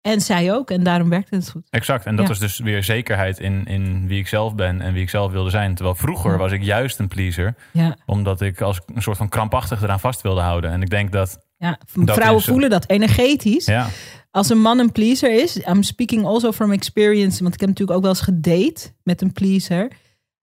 En 0.00 0.20
zij 0.20 0.52
ook. 0.52 0.70
En 0.70 0.82
daarom 0.82 1.08
werkte 1.08 1.34
het 1.34 1.50
goed. 1.50 1.66
Exact. 1.70 2.06
En 2.06 2.16
dat 2.16 2.28
was 2.28 2.38
dus 2.38 2.58
weer 2.58 2.84
zekerheid 2.84 3.38
in, 3.38 3.64
in 3.66 4.06
wie 4.06 4.18
ik 4.18 4.28
zelf 4.28 4.54
ben 4.54 4.80
en 4.80 4.92
wie 4.92 5.02
ik 5.02 5.10
zelf 5.10 5.32
wilde 5.32 5.50
zijn. 5.50 5.74
Terwijl 5.74 5.96
vroeger 5.96 6.38
was 6.38 6.52
ik 6.52 6.62
juist 6.62 6.98
een 6.98 7.08
pleaser. 7.08 7.54
Ja. 7.72 7.96
Omdat 8.06 8.40
ik 8.40 8.60
als 8.60 8.80
een 8.94 9.02
soort 9.02 9.16
van 9.16 9.28
krampachtig 9.28 9.82
eraan 9.82 10.00
vast 10.00 10.22
wilde 10.22 10.40
houden. 10.40 10.70
En 10.70 10.82
ik 10.82 10.90
denk 10.90 11.12
dat. 11.12 11.42
Ja, 11.64 11.78
vrouwen 11.92 12.42
voelen 12.42 12.70
dat 12.70 12.88
energetisch. 12.88 13.64
Ja. 13.64 13.88
Als 14.30 14.48
een 14.48 14.60
man 14.60 14.78
een 14.78 14.92
pleaser 14.92 15.42
is, 15.42 15.56
I'm 15.56 15.82
speaking 15.82 16.24
also 16.24 16.52
from 16.52 16.72
experience, 16.72 17.42
want 17.42 17.54
ik 17.54 17.60
heb 17.60 17.68
natuurlijk 17.68 17.96
ook 17.96 18.04
wel 18.04 18.12
eens 18.12 18.20
gedate 18.20 18.92
met 19.02 19.22
een 19.22 19.32
pleaser. 19.32 19.90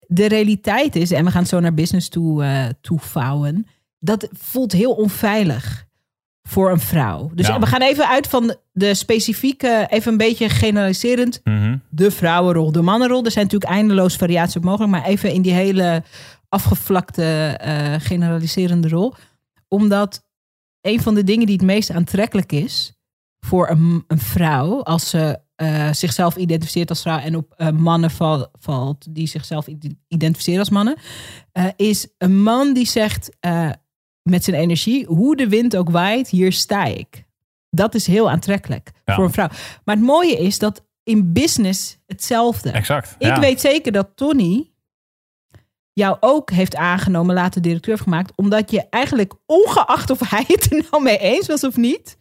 De 0.07 0.27
realiteit 0.27 0.95
is, 0.95 1.11
en 1.11 1.25
we 1.25 1.31
gaan 1.31 1.45
zo 1.45 1.59
naar 1.59 1.73
business 1.73 2.09
toe, 2.09 2.43
uh, 2.43 2.65
toe 2.81 2.99
vouwen, 2.99 3.67
dat 3.99 4.27
voelt 4.31 4.71
heel 4.71 4.91
onveilig 4.91 5.85
voor 6.47 6.71
een 6.71 6.79
vrouw. 6.79 7.31
Dus 7.33 7.47
we 7.47 7.65
gaan 7.65 7.81
even 7.81 8.07
uit 8.07 8.27
van 8.27 8.55
de 8.71 8.93
specifieke, 8.93 9.87
even 9.89 10.11
een 10.11 10.17
beetje 10.17 10.49
generaliserend, 10.49 11.41
mhm. 11.43 11.77
de 11.89 12.11
vrouwenrol, 12.11 12.71
de 12.71 12.81
mannenrol. 12.81 13.25
Er 13.25 13.31
zijn 13.31 13.45
natuurlijk 13.45 13.71
eindeloos 13.71 14.15
variaties 14.15 14.55
op 14.55 14.63
mogelijk, 14.63 14.91
maar 14.91 15.05
even 15.05 15.33
in 15.33 15.41
die 15.41 15.53
hele 15.53 16.03
afgevlakte, 16.49 17.59
uh, 17.65 17.93
generaliserende 17.97 18.87
rol. 18.87 19.13
Omdat 19.67 20.24
een 20.85 21.01
van 21.01 21.15
de 21.15 21.23
dingen 21.23 21.45
die 21.45 21.55
het 21.55 21.65
meest 21.65 21.91
aantrekkelijk 21.91 22.51
is 22.51 22.93
voor 23.39 23.69
een, 23.69 24.03
een 24.07 24.19
vrouw, 24.19 24.83
als 24.83 25.09
ze 25.09 25.39
uh, 25.61 25.93
zichzelf 25.93 26.35
identificeert 26.35 26.89
als 26.89 27.01
vrouw 27.01 27.19
en 27.19 27.35
op 27.35 27.53
uh, 27.57 27.69
mannen 27.69 28.11
val, 28.11 28.47
valt 28.59 29.15
die 29.15 29.27
zichzelf 29.27 29.67
identificeren 30.07 30.59
als 30.59 30.69
mannen, 30.69 30.97
is 31.75 32.07
een 32.17 32.41
man 32.43 32.73
die 32.73 32.87
zegt 32.87 33.29
met 34.21 34.43
zijn 34.43 34.55
energie, 34.55 35.05
hoe 35.05 35.35
de 35.35 35.49
wind 35.49 35.75
ook 35.75 35.89
waait, 35.89 36.29
hier 36.29 36.51
sta 36.51 36.85
ik. 36.85 37.25
Dat 37.69 37.95
is 37.95 38.07
heel 38.07 38.29
aantrekkelijk 38.29 38.91
voor 39.05 39.23
een 39.23 39.31
vrouw. 39.31 39.49
Maar 39.83 39.95
het 39.95 40.05
mooie 40.05 40.37
is 40.37 40.59
dat 40.59 40.85
in 41.03 41.33
business 41.33 41.97
hetzelfde. 42.05 42.71
Exact. 42.71 43.15
Ik 43.17 43.35
weet 43.35 43.61
zeker 43.61 43.91
dat 43.91 44.09
Tony 44.15 44.71
jou 45.95 46.17
ook 46.19 46.51
heeft 46.51 46.75
aangenomen, 46.75 47.35
later 47.35 47.61
directeur 47.61 47.93
heeft 47.93 48.03
gemaakt, 48.03 48.31
omdat 48.35 48.71
je 48.71 48.89
eigenlijk, 48.89 49.33
ongeacht 49.45 50.09
of 50.09 50.29
hij 50.29 50.43
het 50.47 50.71
er 50.71 50.87
nou 50.91 51.03
mee 51.03 51.17
eens 51.17 51.47
was 51.47 51.63
of 51.63 51.75
niet, 51.75 52.17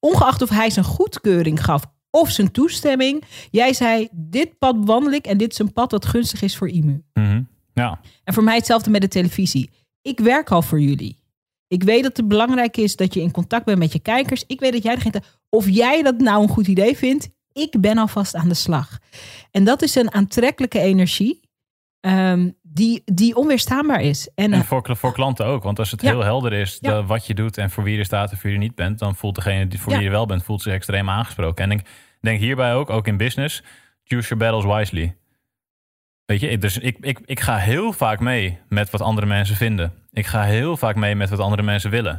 ongeacht 0.00 0.42
of 0.42 0.48
hij 0.48 0.70
zijn 0.70 0.84
goedkeuring 0.84 1.64
gaf 1.64 1.84
of 2.10 2.30
zijn 2.30 2.50
toestemming, 2.50 3.24
jij 3.50 3.72
zei: 3.72 4.08
Dit 4.12 4.58
pad 4.58 4.76
wandel 4.78 5.12
ik 5.12 5.26
en 5.26 5.38
dit 5.38 5.52
is 5.52 5.58
een 5.58 5.72
pad 5.72 5.90
dat 5.90 6.06
gunstig 6.06 6.42
is 6.42 6.56
voor 6.56 6.68
IMU. 6.68 7.02
Mhm. 7.12 7.42
Ja. 7.74 8.00
En 8.24 8.34
voor 8.34 8.42
mij 8.42 8.56
hetzelfde 8.56 8.90
met 8.90 9.00
de 9.00 9.08
televisie. 9.08 9.70
Ik 10.02 10.20
werk 10.20 10.50
al 10.50 10.62
voor 10.62 10.80
jullie. 10.80 11.16
Ik 11.68 11.82
weet 11.82 12.02
dat 12.02 12.16
het 12.16 12.28
belangrijk 12.28 12.76
is 12.76 12.96
dat 12.96 13.14
je 13.14 13.20
in 13.20 13.30
contact 13.30 13.64
bent 13.64 13.78
met 13.78 13.92
je 13.92 13.98
kijkers. 13.98 14.44
Ik 14.46 14.60
weet 14.60 14.72
dat 14.72 14.82
jij 14.82 14.94
degene. 14.94 15.22
Of 15.48 15.68
jij 15.68 16.02
dat 16.02 16.18
nou 16.18 16.42
een 16.42 16.48
goed 16.48 16.66
idee 16.66 16.96
vindt, 16.96 17.28
ik 17.52 17.80
ben 17.80 17.98
alvast 17.98 18.34
aan 18.34 18.48
de 18.48 18.54
slag. 18.54 18.98
En 19.50 19.64
dat 19.64 19.82
is 19.82 19.94
een 19.94 20.12
aantrekkelijke 20.14 20.78
energie. 20.78 21.40
Um, 22.00 22.56
die, 22.72 23.02
die 23.04 23.36
onweerstaanbaar 23.36 24.00
is. 24.00 24.30
En, 24.34 24.52
en 24.52 24.64
voor, 24.64 24.96
voor 24.96 25.12
klanten 25.12 25.46
ook. 25.46 25.62
Want 25.62 25.78
als 25.78 25.90
het 25.90 26.00
heel 26.00 26.22
helder 26.24 26.52
is 26.52 26.78
wat 27.06 27.26
je 27.26 27.34
doet 27.34 27.58
en 27.58 27.70
voor 27.70 27.84
wie 27.84 27.96
je 27.96 28.04
staat 28.04 28.30
en 28.30 28.36
voor 28.36 28.50
wie 28.50 28.58
je 28.58 28.64
niet 28.64 28.74
bent, 28.74 28.98
dan 28.98 29.14
voelt 29.14 29.34
degene 29.34 29.66
die 29.66 29.80
voor 29.80 29.92
wie 29.92 30.02
je 30.02 30.10
wel 30.10 30.26
bent, 30.26 30.42
voelt 30.44 30.62
zich 30.62 30.72
extreem 30.72 31.08
aangesproken. 31.10 31.64
En 31.64 31.70
ik, 31.70 31.86
Denk 32.20 32.40
hierbij 32.40 32.74
ook, 32.74 32.90
ook 32.90 33.06
in 33.06 33.16
business, 33.16 33.62
choose 34.04 34.28
your 34.28 34.44
battles 34.52 34.76
wisely. 34.76 35.16
Weet 36.24 36.40
je, 36.40 36.48
ik- 36.48 36.60
dus 36.60 36.78
ik, 36.78 36.96
ik, 37.00 37.18
ik 37.24 37.40
ga 37.40 37.56
heel 37.56 37.92
vaak 37.92 38.20
mee 38.20 38.58
met 38.68 38.90
wat 38.90 39.00
andere 39.00 39.26
mensen 39.26 39.56
vinden. 39.56 39.92
Ik 40.12 40.26
ga 40.26 40.42
heel 40.42 40.76
vaak 40.76 40.96
mee 40.96 41.14
met 41.14 41.28
wat 41.30 41.38
andere 41.38 41.62
mensen 41.62 41.90
willen. 41.90 42.14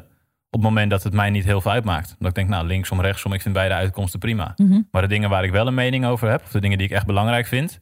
Op 0.50 0.60
het 0.60 0.62
moment 0.62 0.90
dat 0.90 1.04
het 1.04 1.14
mij 1.14 1.30
niet 1.30 1.44
heel 1.46 1.62
veel 1.62 1.72
uitmaakt. 1.72 2.16
Dat 2.20 2.28
ik 2.30 2.36
denk, 2.36 2.50
nou, 2.50 2.66
linksom, 2.68 3.02
rechtsom, 3.02 3.34
ik 3.34 3.42
vind 3.42 3.54
beide 3.54 3.74
uitkomsten 3.74 4.20
prima. 4.20 4.54
Mhm. 4.56 4.82
Maar 4.92 5.02
de 5.02 5.08
dingen 5.08 5.30
waar 5.30 5.44
ik 5.44 5.52
wel 5.52 5.68
een 5.68 5.74
mening 5.74 6.06
over 6.06 6.30
heb, 6.30 6.42
of 6.44 6.52
de 6.52 6.60
dingen 6.62 6.78
die 6.78 6.88
ik 6.88 6.94
echt 6.94 7.06
belangrijk 7.06 7.48
vind, 7.48 7.80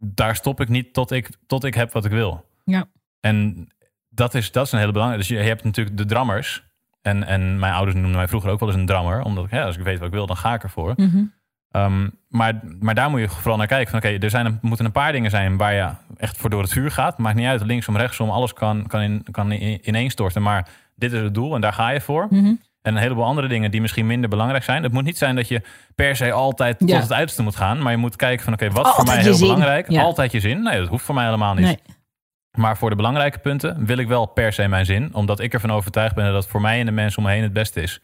daar 0.00 0.36
stop 0.36 0.60
ik 0.60 0.68
niet 0.68 0.92
tot 0.92 1.10
ik, 1.10 1.30
tot 1.46 1.64
ik 1.64 1.74
heb 1.74 1.92
wat 1.92 2.04
ik 2.04 2.10
wil. 2.10 2.44
Ja. 2.64 2.84
En 3.20 3.68
dat 4.08 4.34
is, 4.34 4.52
dat 4.52 4.66
is 4.66 4.72
een 4.72 4.78
hele 4.78 4.92
belangrijke. 4.92 5.26
Dus 5.28 5.36
je, 5.36 5.42
je 5.42 5.48
hebt 5.48 5.64
natuurlijk 5.64 5.96
de 5.96 6.04
drammers. 6.04 6.68
En, 7.02 7.24
en 7.24 7.58
mijn 7.58 7.72
ouders 7.72 7.94
noemden 7.96 8.16
mij 8.16 8.28
vroeger 8.28 8.50
ook 8.50 8.60
wel 8.60 8.68
eens 8.68 8.78
een 8.78 8.86
drammer. 8.86 9.22
Omdat 9.22 9.44
ik, 9.44 9.50
ja, 9.50 9.64
als 9.64 9.76
ik 9.76 9.84
weet 9.84 9.98
wat 9.98 10.06
ik 10.06 10.14
wil, 10.14 10.26
dan 10.26 10.36
ga 10.36 10.54
ik 10.54 10.62
ervoor. 10.62 10.94
Ehm, 11.70 12.08
maar, 12.28 12.60
maar 12.80 12.94
daar 12.94 13.10
moet 13.10 13.20
je 13.20 13.28
vooral 13.28 13.56
naar 13.56 13.66
kijken. 13.66 13.90
Van, 13.90 13.98
Oké, 13.98 14.08
er 14.08 14.30
zijn 14.30 14.58
moeten 14.62 14.84
een 14.84 14.92
paar 14.92 15.12
dingen 15.12 15.30
zijn 15.30 15.56
waar 15.56 15.74
je 15.74 15.90
echt 16.16 16.36
voor 16.36 16.50
door 16.50 16.62
het 16.62 16.72
vuur 16.72 16.90
gaat. 16.90 17.18
Maakt 17.18 17.36
niet 17.36 17.46
uit, 17.46 17.62
linksom, 17.62 17.96
rechtsom, 17.96 18.30
alles 18.30 18.52
kan, 18.52 18.86
kan, 18.86 19.00
in, 19.00 19.26
kan 19.30 19.52
in, 19.52 19.88
ineenstorten. 19.88 20.42
Maar 20.42 20.68
dit 20.94 21.12
is 21.12 21.20
het 21.20 21.34
doel 21.34 21.54
en 21.54 21.60
daar 21.60 21.72
ga 21.72 21.88
je 21.88 22.00
voor. 22.00 22.26
Mhm. 22.30 22.54
En 22.82 22.94
een 22.96 23.02
heleboel 23.02 23.24
andere 23.24 23.48
dingen 23.48 23.70
die 23.70 23.80
misschien 23.80 24.06
minder 24.06 24.30
belangrijk 24.30 24.64
zijn. 24.64 24.82
Het 24.82 24.92
moet 24.92 25.04
niet 25.04 25.18
zijn 25.18 25.34
dat 25.36 25.48
je 25.48 25.62
per 25.94 26.16
se 26.16 26.32
altijd 26.32 26.78
tot 26.78 26.90
het 26.90 27.12
uiterste 27.12 27.42
moet 27.42 27.56
gaan. 27.56 27.82
Maar 27.82 27.92
je 27.92 27.98
moet 27.98 28.16
kijken 28.16 28.44
van, 28.44 28.52
oké, 28.52 28.66
wat 28.70 28.74
voor 28.76 28.86
Altijd 28.86 29.06
mij 29.06 29.16
je 29.16 29.22
heel 29.22 29.34
zin. 29.34 29.46
belangrijk? 29.46 29.90
Ja. 29.90 30.02
Altijd 30.02 30.32
je 30.32 30.40
zin? 30.40 30.62
Nee, 30.62 30.78
dat 30.78 30.88
hoeft 30.88 31.04
voor 31.04 31.14
mij 31.14 31.24
helemaal 31.24 31.54
niet. 31.54 31.64
Nee. 31.64 31.78
Maar 32.50 32.76
voor 32.76 32.90
de 32.90 32.96
belangrijke 32.96 33.38
punten 33.38 33.86
wil 33.86 33.96
ik 33.98 34.08
wel 34.08 34.26
per 34.26 34.52
se 34.52 34.68
mijn 34.68 34.84
zin. 34.86 35.14
Omdat 35.14 35.40
ik 35.40 35.52
ervan 35.54 35.72
overtuigd 35.72 36.14
ben 36.14 36.24
dat 36.24 36.34
het 36.42 36.46
voor 36.52 36.60
mij 36.60 36.80
en 36.80 36.86
de 36.86 36.92
mensen 36.92 37.18
om 37.18 37.24
me 37.24 37.30
heen 37.34 37.42
het 37.42 37.52
beste 37.52 37.80
is. 37.80 38.00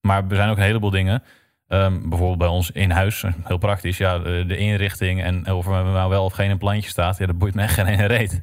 Maar 0.00 0.22
er 0.28 0.36
zijn 0.36 0.50
ook 0.50 0.56
een 0.56 0.62
heleboel 0.62 0.90
dingen. 0.90 1.22
ehm, 1.68 2.08
bijvoorbeeld 2.08 2.38
bij 2.38 2.48
ons 2.48 2.70
in 2.70 2.90
huis, 2.90 3.24
heel 3.44 3.58
praktisch. 3.58 3.96
Ja, 3.96 4.18
de, 4.18 4.44
de 4.46 4.56
inrichting 4.56 5.22
en 5.22 5.52
of 5.52 5.66
er 5.66 5.84
nou 5.84 6.10
wel 6.10 6.24
of 6.24 6.32
geen 6.32 6.50
een 6.50 6.58
plantje 6.58 6.90
staat. 6.90 7.18
Ja, 7.18 7.26
dat 7.26 7.38
boeit 7.38 7.54
me 7.54 7.62
echt 7.62 7.74
geen 7.74 7.86
ene 7.86 8.06
reet. 8.06 8.40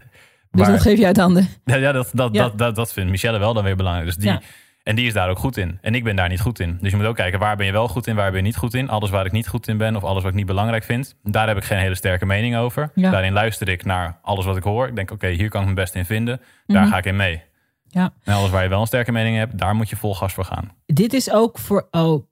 Dus 0.52 0.68
dat 0.68 0.82
geef 0.82 0.98
je 0.98 1.06
uit 1.06 1.18
handen. 1.18 1.48
ja, 1.66 1.76
ja, 1.76 1.92
dat, 1.92 2.10
dat, 2.14 2.34
Ja. 2.36 2.44
Dat, 2.44 2.58
dat, 2.58 2.76
dat 2.76 2.94
vindt 2.94 3.10
Michelle 3.12 3.38
wel 3.40 3.54
dan 3.54 3.64
weer 3.64 3.76
belangrijk. 3.76 4.08
Dus 4.08 4.16
die, 4.16 4.30
Ja. 4.32 4.42
En 4.84 4.96
die 4.96 5.08
is 5.08 5.14
daar 5.14 5.30
ook 5.30 5.38
goed 5.40 5.58
in. 5.58 5.78
En 5.82 5.96
ik 5.96 6.04
ben 6.04 6.16
daar 6.16 6.30
niet 6.30 6.42
goed 6.42 6.60
in. 6.60 6.78
Dus 6.82 6.92
je 6.92 6.98
moet 6.98 7.06
ook 7.06 7.16
kijken, 7.16 7.40
waar 7.40 7.56
ben 7.56 7.66
je 7.66 7.72
wel 7.72 7.88
goed 7.88 8.08
in, 8.08 8.16
waar 8.16 8.30
ben 8.32 8.40
je 8.40 8.46
niet 8.46 8.56
goed 8.56 8.74
in. 8.74 8.90
Alles 8.90 9.10
waar 9.10 9.26
ik 9.26 9.32
niet 9.32 9.48
goed 9.48 9.68
in 9.68 9.78
ben 9.78 9.96
of 9.96 10.04
alles 10.04 10.22
wat 10.24 10.32
ik 10.32 10.38
niet 10.38 10.46
belangrijk 10.46 10.84
vind. 10.84 11.16
Daar 11.24 11.48
heb 11.48 11.58
ik 11.58 11.64
geen 11.64 11.78
hele 11.78 11.96
sterke 11.96 12.26
mening 12.26 12.56
over. 12.56 12.92
Ja. 12.96 13.12
Daarin 13.12 13.34
luister 13.34 13.70
ik 13.70 13.86
naar 13.86 14.20
alles 14.22 14.46
wat 14.46 14.58
ik 14.58 14.64
hoor. 14.64 14.88
Ik 14.88 14.96
denk, 14.96 15.12
oké, 15.12 15.28
hier 15.28 15.50
kan 15.50 15.62
ik 15.62 15.68
me 15.68 15.74
best 15.74 15.96
in 15.96 16.06
vinden. 16.06 16.42
Daar 16.66 16.82
Mhm. 16.82 16.92
ga 16.92 16.98
ik 16.98 17.06
in 17.06 17.16
mee. 17.16 17.42
Ja. 17.88 18.14
En 18.24 18.34
alles 18.34 18.50
waar 18.50 18.64
je 18.64 18.70
wel 18.70 18.82
een 18.82 18.88
sterke 18.88 19.12
mening 19.12 19.38
hebt, 19.38 19.58
daar 19.58 19.76
moet 19.76 19.90
je 19.90 19.96
vol 19.96 20.16
gas 20.16 20.34
voor 20.34 20.46
gaan. 20.46 20.72
Dit 20.86 21.14
is 21.14 21.32
ook 21.32 21.58
voor... 21.60 21.88
Oh, 21.92 22.26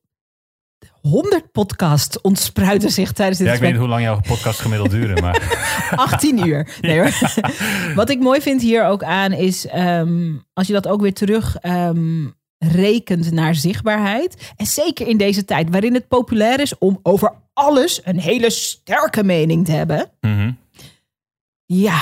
100 1.02 1.52
podcasts 1.52 2.22
ontspruiten 2.22 2.90
zich 2.92 3.12
tijdens 3.12 3.38
dit 3.38 3.48
Ja, 3.48 3.54
ik 3.54 3.60
weet 3.60 3.70
niet 3.72 3.80
hoe 3.80 3.88
lang 3.90 4.02
jouw 4.02 4.20
podcast 4.20 4.60
gemiddeld 4.60 4.90
duren, 4.92 5.22
maar 5.22 5.42
18 5.96 6.48
uur. 6.48 6.68
Nee, 6.82 7.00
hoor. 7.00 7.10
Wat 7.96 8.10
ik 8.10 8.20
mooi 8.20 8.42
vind 8.42 8.62
hier 8.62 8.86
ook 8.86 9.04
aan 9.04 9.32
is, 9.32 9.68
ehm, 9.68 10.34
als 10.54 10.68
je 10.68 10.74
dat 10.74 10.88
ook 10.88 11.02
weer 11.02 11.14
terug 11.14 11.56
ehm, 11.56 12.26
rekent 12.68 13.32
naar 13.32 13.56
zichtbaarheid. 13.56 14.54
En 14.56 14.66
zeker 14.66 15.08
in 15.08 15.18
deze 15.18 15.46
tijd 15.46 15.70
waarin 15.70 15.94
het 15.94 16.08
populair 16.08 16.60
is 16.60 16.78
om 16.78 17.00
over 17.04 17.34
alles 17.54 18.02
een 18.04 18.20
hele 18.20 18.50
sterke 18.50 19.24
mening 19.24 19.66
te 19.66 19.72
hebben. 19.72 20.12
mhm. 20.22 20.52
Ja, 21.66 22.02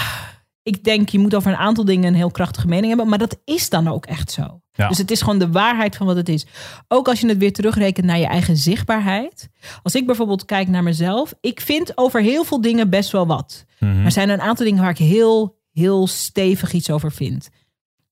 ik 0.64 0.84
denk 0.84 1.10
je 1.10 1.20
moet 1.20 1.36
over 1.36 1.52
een 1.52 1.58
aantal 1.58 1.86
dingen 1.86 2.08
een 2.08 2.16
heel 2.16 2.32
krachtige 2.32 2.68
mening 2.68 2.88
hebben. 2.88 3.08
Maar 3.08 3.18
dat 3.18 3.38
is 3.46 3.70
dan 3.70 3.88
ook 3.88 4.06
echt 4.06 4.32
zo. 4.32 4.62
Ja. 4.72 4.88
Dus 4.88 4.98
het 4.98 5.12
is 5.12 5.22
gewoon 5.22 5.40
de 5.40 5.52
waarheid 5.52 5.96
van 5.96 6.06
wat 6.06 6.16
het 6.16 6.30
is. 6.30 6.46
Ook 6.88 7.08
als 7.08 7.20
je 7.20 7.28
het 7.28 7.38
weer 7.38 7.54
terugrekent 7.54 8.06
naar 8.06 8.18
je 8.20 8.26
eigen 8.26 8.58
zichtbaarheid. 8.58 9.50
Als 9.84 9.96
ik 9.96 10.06
bijvoorbeeld 10.06 10.46
kijk 10.46 10.68
naar 10.68 10.84
mezelf. 10.84 11.34
Ik 11.42 11.62
vind 11.62 11.98
over 11.98 12.22
heel 12.22 12.44
veel 12.44 12.62
dingen 12.62 12.90
best 12.90 13.12
wel 13.12 13.28
wat. 13.28 13.66
Mhm. 13.80 13.96
Maar 13.96 14.06
er 14.06 14.12
zijn 14.12 14.30
een 14.30 14.42
aantal 14.42 14.66
dingen 14.66 14.82
waar 14.82 14.90
ik 14.90 14.98
heel, 14.98 15.58
heel 15.72 16.08
stevig 16.08 16.72
iets 16.74 16.92
over 16.92 17.12
vind. 17.12 17.50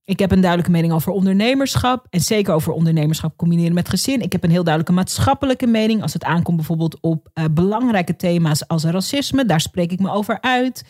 Ik 0.08 0.20
heb 0.20 0.32
een 0.32 0.42
duidelijke 0.42 0.72
mening 0.72 0.94
over 0.94 1.12
ondernemerschap. 1.12 2.08
En 2.10 2.20
zeker 2.20 2.54
over 2.54 2.74
ondernemerschap 2.74 3.38
combineren 3.38 3.74
met 3.74 3.90
gezin. 3.90 4.22
Ik 4.22 4.32
heb 4.32 4.44
een 4.44 4.50
heel 4.50 4.64
duidelijke 4.64 4.96
maatschappelijke 4.96 5.68
mening. 5.68 6.02
Als 6.02 6.14
het 6.14 6.24
aankomt 6.24 6.58
bijvoorbeeld 6.58 6.98
op 7.02 7.30
eh, 7.34 7.46
belangrijke 7.52 8.16
thema's 8.16 8.68
als 8.68 8.84
racisme. 8.84 9.46
Daar 9.46 9.62
spreek 9.62 9.92
ik 9.92 10.00
me 10.00 10.10
over 10.10 10.42
uit. 10.42 10.84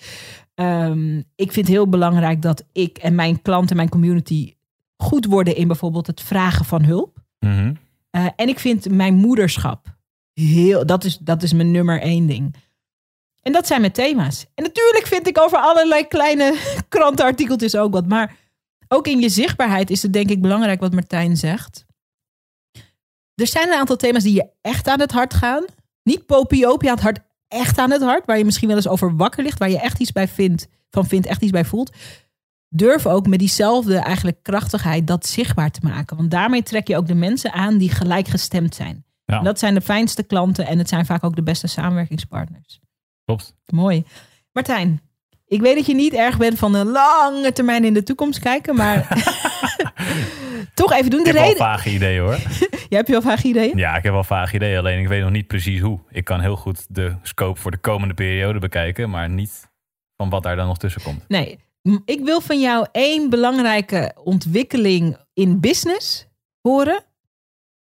Ehm, 0.53 1.22
ik 1.35 1.52
vind 1.52 1.68
heel 1.68 1.89
belangrijk 1.89 2.41
dat 2.41 2.64
ik 2.72 2.98
en 2.98 3.15
mijn 3.15 3.41
klanten, 3.41 3.76
mijn 3.76 3.89
community 3.89 4.53
goed 4.98 5.26
worden 5.26 5.56
in 5.56 5.68
bijvoorbeeld 5.68 6.07
het 6.07 6.22
vragen 6.22 6.65
van 6.65 6.84
hulp. 6.84 7.18
Mhm. 7.39 7.73
Eh, 8.10 8.27
en 8.35 8.48
ik 8.48 8.60
vind 8.60 8.89
mijn 8.89 9.14
moederschap 9.14 9.98
heel, 10.34 10.85
dat 10.85 11.03
is, 11.03 11.18
dat 11.18 11.44
is 11.44 11.53
mijn 11.53 11.72
nummer 11.72 12.02
één 12.02 12.27
ding. 12.27 12.56
En 13.41 13.52
dat 13.52 13.68
zijn 13.68 13.81
mijn 13.81 13.94
thema's. 13.94 14.45
En 14.56 14.64
natuurlijk 14.64 15.06
vind 15.06 15.27
ik 15.27 15.39
over 15.39 15.57
allerlei 15.57 16.07
kleine 16.07 16.57
krantenartikeltjes 16.89 17.76
ook 17.76 17.94
wat. 17.94 18.07
Maar 18.07 18.35
ook 18.88 19.07
in 19.07 19.19
je 19.19 19.30
zichtbaarheid 19.30 19.89
is 19.89 20.01
het 20.01 20.14
denk 20.14 20.30
ik 20.30 20.41
belangrijk 20.41 20.80
wat 20.80 20.93
Martijn 20.93 21.38
zegt. 21.38 21.85
Er 23.35 23.47
zijn 23.47 23.68
een 23.68 23.80
aantal 23.80 23.95
thema's 23.95 24.23
die 24.23 24.34
je 24.34 24.49
echt 24.61 24.88
aan 24.88 24.99
het 24.99 25.11
hart 25.11 25.34
gaan. 25.34 25.65
Niet 26.03 26.26
popiopie 26.26 26.89
aan 26.89 26.95
het 26.95 27.03
hart, 27.03 27.19
echt 27.47 27.77
aan 27.77 27.91
het 27.91 28.01
hart. 28.01 28.26
Waar 28.26 28.38
je 28.38 28.45
misschien 28.45 28.68
wel 28.68 28.77
eens 28.77 28.88
over 28.88 29.15
wakker 29.15 29.43
ligt. 29.43 29.59
Waar 29.59 29.69
je 29.69 29.80
echt 29.80 29.99
iets 29.99 30.11
bij 30.11 30.27
vindt, 30.27 30.68
van 30.89 31.05
vindt, 31.05 31.27
echt 31.27 31.41
iets 31.41 31.51
bij 31.51 31.65
voelt. 31.65 31.95
Durf 32.69 33.05
ook 33.05 33.27
met 33.27 33.39
diezelfde 33.39 33.97
eigenlijk 33.97 34.43
krachtigheid 34.43 35.07
dat 35.07 35.26
zichtbaar 35.26 35.72
te 35.72 35.80
maken. 35.84 36.18
Want 36.18 36.31
daarmee 36.31 36.64
trek 36.64 36.88
je 36.88 36.97
ook 36.97 37.07
de 37.07 37.15
mensen 37.15 37.51
aan 37.53 37.77
die 37.77 37.89
gelijkgestemd 37.89 38.76
zijn. 38.76 39.05
Ja. 39.26 39.38
En 39.38 39.43
dat 39.43 39.59
zijn 39.59 39.73
de 39.73 39.81
fijnste 39.81 40.23
klanten 40.23 40.65
en 40.65 40.77
het 40.77 40.89
zijn 40.89 41.05
vaak 41.05 41.23
ook 41.23 41.35
de 41.35 41.43
beste 41.43 41.68
samenwerkingspartners. 41.68 42.80
Klopt. 43.26 43.55
Mooi. 43.65 44.05
Martijn, 44.51 45.01
ik 45.48 45.61
weet 45.61 45.76
dat 45.76 45.86
je 45.86 45.94
niet 45.95 46.14
erg 46.14 46.38
bent 46.38 46.57
van 46.57 46.74
een 46.76 46.88
lange 46.88 47.52
termijn 47.53 47.84
in 47.86 47.94
de 47.94 48.03
toekomst 48.03 48.40
kijken, 48.40 48.76
maar 48.76 49.07
toch 50.74 50.91
even 50.94 51.10
doen. 51.10 51.19
Ik 51.19 51.26
De 51.26 51.32
heb 51.32 51.40
wel 51.40 51.48
reden. 51.48 51.65
vage 51.65 51.90
ideeën 51.90 52.22
hoor. 52.22 52.38
Jij 52.90 52.98
hebt 52.98 53.07
je 53.07 53.15
al 53.15 53.22
vaag 53.22 53.44
ideeën? 53.44 53.78
Ja, 53.78 53.95
ik 53.98 54.03
heb 54.03 54.14
wel 54.14 54.24
vage 54.24 54.56
ideeën, 54.56 54.78
alleen 54.78 54.99
ik 54.99 55.07
weet 55.07 55.22
nog 55.22 55.32
niet 55.32 55.48
precies 55.48 55.80
hoe. 55.82 55.99
Ik 56.10 56.24
kan 56.24 56.40
heel 56.41 56.56
goed 56.56 56.86
de 56.90 57.15
scope 57.22 57.60
voor 57.60 57.72
de 57.72 57.78
komende 57.78 58.14
periode 58.14 58.60
bekijken, 58.60 59.10
maar 59.10 59.30
niet 59.30 59.69
van 60.18 60.30
wat 60.30 60.44
daar 60.44 60.56
dan 60.56 60.68
nog 60.68 60.78
tussen 60.78 61.02
komt. 61.02 61.24
Nee. 61.28 61.60
Ik 62.06 62.19
wil 62.24 62.41
van 62.41 62.60
jou 62.60 62.88
één 62.91 63.30
belangrijke 63.30 64.15
ontwikkeling 64.24 65.18
in 65.34 65.60
business 65.60 66.28
horen. 66.61 67.03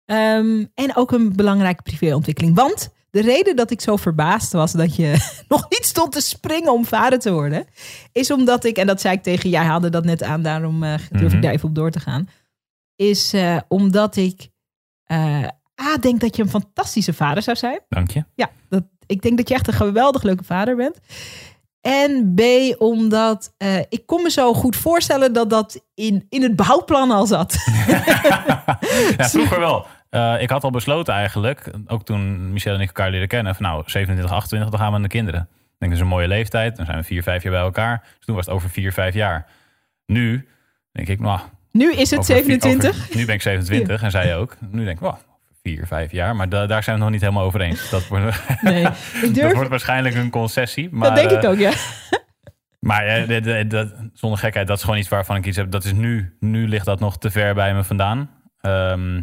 Ehm, 0.04 0.64
en 0.74 0.96
ook 0.96 1.12
een 1.12 1.36
belangrijke 1.36 1.82
privéontwikkeling. 1.82 2.54
Want 2.54 2.94
de 3.16 3.22
reden 3.22 3.56
dat 3.56 3.70
ik 3.70 3.80
zo 3.80 3.96
verbaasd 3.96 4.52
was 4.52 4.72
dat 4.72 4.96
je 4.96 5.16
nog 5.48 5.66
niet 5.68 5.84
stond 5.84 6.12
te 6.12 6.20
springen 6.20 6.72
om 6.72 6.84
vader 6.84 7.18
te 7.18 7.32
worden, 7.32 7.66
is 8.12 8.30
omdat 8.30 8.64
ik, 8.64 8.76
en 8.76 8.86
dat 8.86 9.00
zei 9.00 9.14
ik 9.14 9.22
tegen 9.22 9.50
jij 9.50 9.64
haalde 9.64 9.88
dat 9.88 10.04
net 10.04 10.22
aan, 10.22 10.42
daarom 10.42 10.82
eh, 10.82 10.94
durf 11.10 11.22
Mhm. 11.22 11.36
ik 11.36 11.42
daar 11.42 11.52
even 11.52 11.68
op 11.68 11.74
door 11.74 11.90
te 11.90 12.00
gaan. 12.00 12.28
Is 12.96 13.32
eh, 13.32 13.56
omdat 13.68 14.16
ik 14.16 14.48
eh 15.04 15.44
A, 15.82 15.96
denk 16.00 16.20
dat 16.20 16.36
je 16.36 16.42
een 16.42 16.48
fantastische 16.48 17.12
vader 17.12 17.42
zou 17.42 17.56
zijn. 17.56 17.80
Dank 17.88 18.10
je. 18.10 18.24
Ja, 18.34 18.50
dat, 18.68 18.82
ik 19.06 19.22
denk 19.22 19.36
dat 19.36 19.48
je 19.48 19.54
echt 19.54 19.66
een 19.68 19.74
geweldig 19.74 20.22
leuke 20.22 20.44
vader 20.44 20.76
bent. 20.76 20.98
En 21.80 22.34
B, 22.34 22.40
omdat 22.78 23.52
ik 23.88 24.06
kon 24.06 24.22
me 24.22 24.30
zo 24.30 24.54
goed 24.54 24.76
voorstellen 24.76 25.32
dat 25.32 25.50
dat 25.50 25.80
in, 25.94 26.26
in 26.28 26.42
het 26.42 26.56
bouwplan 26.56 27.10
al 27.10 27.26
zat. 27.26 27.54
ja, 29.16 29.28
vroeger 29.34 29.58
wel. 29.60 29.86
Eh, 30.16 30.42
ik 30.42 30.50
had 30.50 30.64
al 30.64 30.70
besloten 30.70 31.14
eigenlijk, 31.14 31.70
ook 31.86 32.04
toen 32.04 32.52
Michel 32.52 32.74
en 32.74 32.80
ik 32.80 32.86
elkaar 32.86 33.10
leren 33.10 33.28
kennen, 33.28 33.54
van 33.54 33.64
nou 33.64 33.82
27, 33.86 34.34
28, 34.34 34.70
dan 34.70 34.78
gaan 34.80 34.88
we 34.90 34.96
aan 34.96 35.02
de 35.02 35.08
kinderen. 35.08 35.40
Ik 35.40 35.48
denk 35.78 35.92
dat 35.92 36.00
is 36.00 36.00
een 36.00 36.06
mooie 36.16 36.28
leeftijd. 36.28 36.76
Dan 36.76 36.86
zijn 36.86 36.98
we 36.98 37.04
vier, 37.04 37.22
vijf 37.22 37.42
jaar 37.42 37.52
bij 37.52 37.60
elkaar. 37.60 38.00
Dus 38.16 38.26
toen 38.26 38.34
was 38.36 38.46
het 38.46 38.54
over 38.54 38.70
vier, 38.70 38.92
vijf 38.92 39.14
jaar. 39.14 39.46
Nu 40.06 40.48
denk 40.92 41.08
ik, 41.08 41.20
nou, 41.20 41.40
Nu 41.72 41.92
is 41.92 42.10
het 42.10 42.18
over 42.18 42.34
vier- 42.34 42.44
27. 42.44 42.90
over- 42.90 43.16
nu 43.16 43.24
ben 43.26 43.34
ik 43.34 43.42
27 43.42 44.02
en 44.02 44.10
zij 44.10 44.36
ook. 44.36 44.56
Nu 44.70 44.84
denk 44.84 44.96
ik, 44.96 45.02
wow, 45.04 45.16
vier, 45.62 45.86
vijf 45.86 46.12
jaar. 46.12 46.36
Maar 46.36 46.48
da- 46.48 46.66
daar 46.66 46.82
zijn 46.82 46.96
we 46.96 47.02
nog 47.02 47.10
niet 47.10 47.20
helemaal 47.20 47.44
over 47.44 47.60
eens. 47.60 47.90
Dat 47.90 48.08
wordt, 48.08 48.24
Nee, 48.62 48.80
ik 48.84 48.90
dat 49.22 49.34
durf. 49.34 49.52
wordt 49.54 49.70
waarschijnlijk 49.70 50.14
een 50.14 50.30
concessie. 50.30 50.88
Maar, 50.90 51.08
dat 51.08 51.16
denk 51.16 51.30
ik 51.30 51.42
eh, 51.42 51.50
ook, 51.50 51.58
ja. 51.58 51.72
Maar 52.80 53.06
eh, 53.06 53.68
dat- 53.68 53.94
zonder 54.12 54.38
gekheid, 54.38 54.66
dat 54.66 54.76
is 54.76 54.82
gewoon 54.84 54.98
iets 54.98 55.08
waarvan 55.08 55.36
ik 55.36 55.46
iets 55.46 55.56
heb. 55.56 55.70
Dat 55.70 55.84
is 55.84 55.92
nu, 55.92 56.36
nu 56.40 56.68
ligt 56.68 56.84
dat 56.86 57.00
nog 57.00 57.18
te 57.18 57.30
ver 57.30 57.54
bij 57.54 57.74
me 57.74 57.84
vandaan. 57.84 58.30
Ehm, 58.60 59.22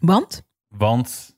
Want? 0.00 0.42
want 0.68 1.34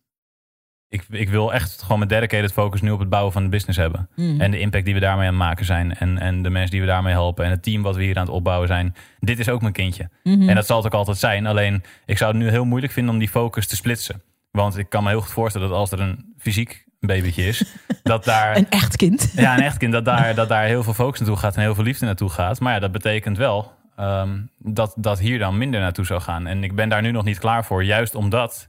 ik, 0.88 1.04
ik 1.10 1.28
wil 1.28 1.52
echt 1.52 1.82
gewoon 1.82 1.98
mijn 1.98 2.10
dedicated 2.10 2.52
focus 2.52 2.80
nu 2.80 2.90
op 2.90 2.98
het 2.98 3.08
bouwen 3.08 3.32
van 3.32 3.42
de 3.42 3.48
business 3.48 3.78
hebben. 3.78 4.08
Mm. 4.14 4.40
En 4.40 4.50
de 4.50 4.58
impact 4.58 4.84
die 4.84 4.94
we 4.94 5.00
daarmee 5.00 5.26
aan 5.26 5.34
het 5.34 5.42
maken 5.42 5.64
zijn. 5.64 5.94
En, 5.94 6.18
en 6.18 6.42
de 6.42 6.50
mensen 6.50 6.70
die 6.70 6.80
we 6.80 6.86
daarmee 6.86 7.12
helpen. 7.12 7.44
En 7.44 7.50
het 7.50 7.62
team 7.62 7.82
wat 7.82 7.96
we 7.96 8.02
hier 8.02 8.16
aan 8.16 8.24
het 8.24 8.34
opbouwen 8.34 8.68
zijn. 8.68 8.94
Dit 9.18 9.38
is 9.38 9.48
ook 9.48 9.60
mijn 9.60 9.72
kindje. 9.72 10.08
Mhm. 10.22 10.48
En 10.48 10.54
dat 10.54 10.66
zal 10.66 10.76
het 10.76 10.86
ook 10.86 10.94
altijd 10.94 11.18
zijn. 11.18 11.46
Alleen 11.46 11.82
ik 12.04 12.18
zou 12.18 12.32
het 12.32 12.42
nu 12.42 12.50
heel 12.50 12.64
moeilijk 12.64 12.92
vinden 12.92 13.12
om 13.12 13.18
die 13.18 13.28
focus 13.28 13.66
te 13.66 13.76
splitsen. 13.76 14.22
Want 14.50 14.78
ik 14.78 14.88
kan 14.88 15.02
me 15.02 15.08
heel 15.08 15.20
goed 15.20 15.32
voorstellen 15.32 15.68
dat 15.68 15.76
als 15.76 15.92
er 15.92 16.00
een 16.00 16.34
fysiek 16.38 16.84
babytje 17.00 17.46
is, 17.46 17.64
dat 18.02 18.24
daar. 18.24 18.56
Een 18.56 18.70
echt 18.70 18.96
kind. 18.96 19.32
Ja, 19.36 19.56
een 19.56 19.64
echt 19.64 19.76
kind, 19.76 19.92
dat 19.92 20.04
daar, 20.04 20.34
dat 20.34 20.48
daar 20.48 20.64
heel 20.64 20.82
veel 20.82 20.94
focus 20.94 21.18
naartoe 21.18 21.38
gaat 21.38 21.56
en 21.56 21.60
heel 21.60 21.74
veel 21.74 21.84
liefde 21.84 22.04
naartoe 22.04 22.28
gaat. 22.28 22.60
Maar 22.60 22.72
ja, 22.72 22.78
dat 22.78 22.92
betekent 22.92 23.36
wel 23.36 23.72
ehm, 23.96 24.38
dat, 24.58 24.94
dat 24.96 25.18
hier 25.18 25.38
dan 25.38 25.58
minder 25.58 25.80
naartoe 25.80 26.04
zou 26.04 26.20
gaan. 26.20 26.46
En 26.46 26.64
ik 26.64 26.74
ben 26.74 26.88
daar 26.88 27.02
nu 27.02 27.10
nog 27.10 27.24
niet 27.24 27.38
klaar 27.38 27.64
voor, 27.64 27.84
juist 27.84 28.14
omdat 28.14 28.68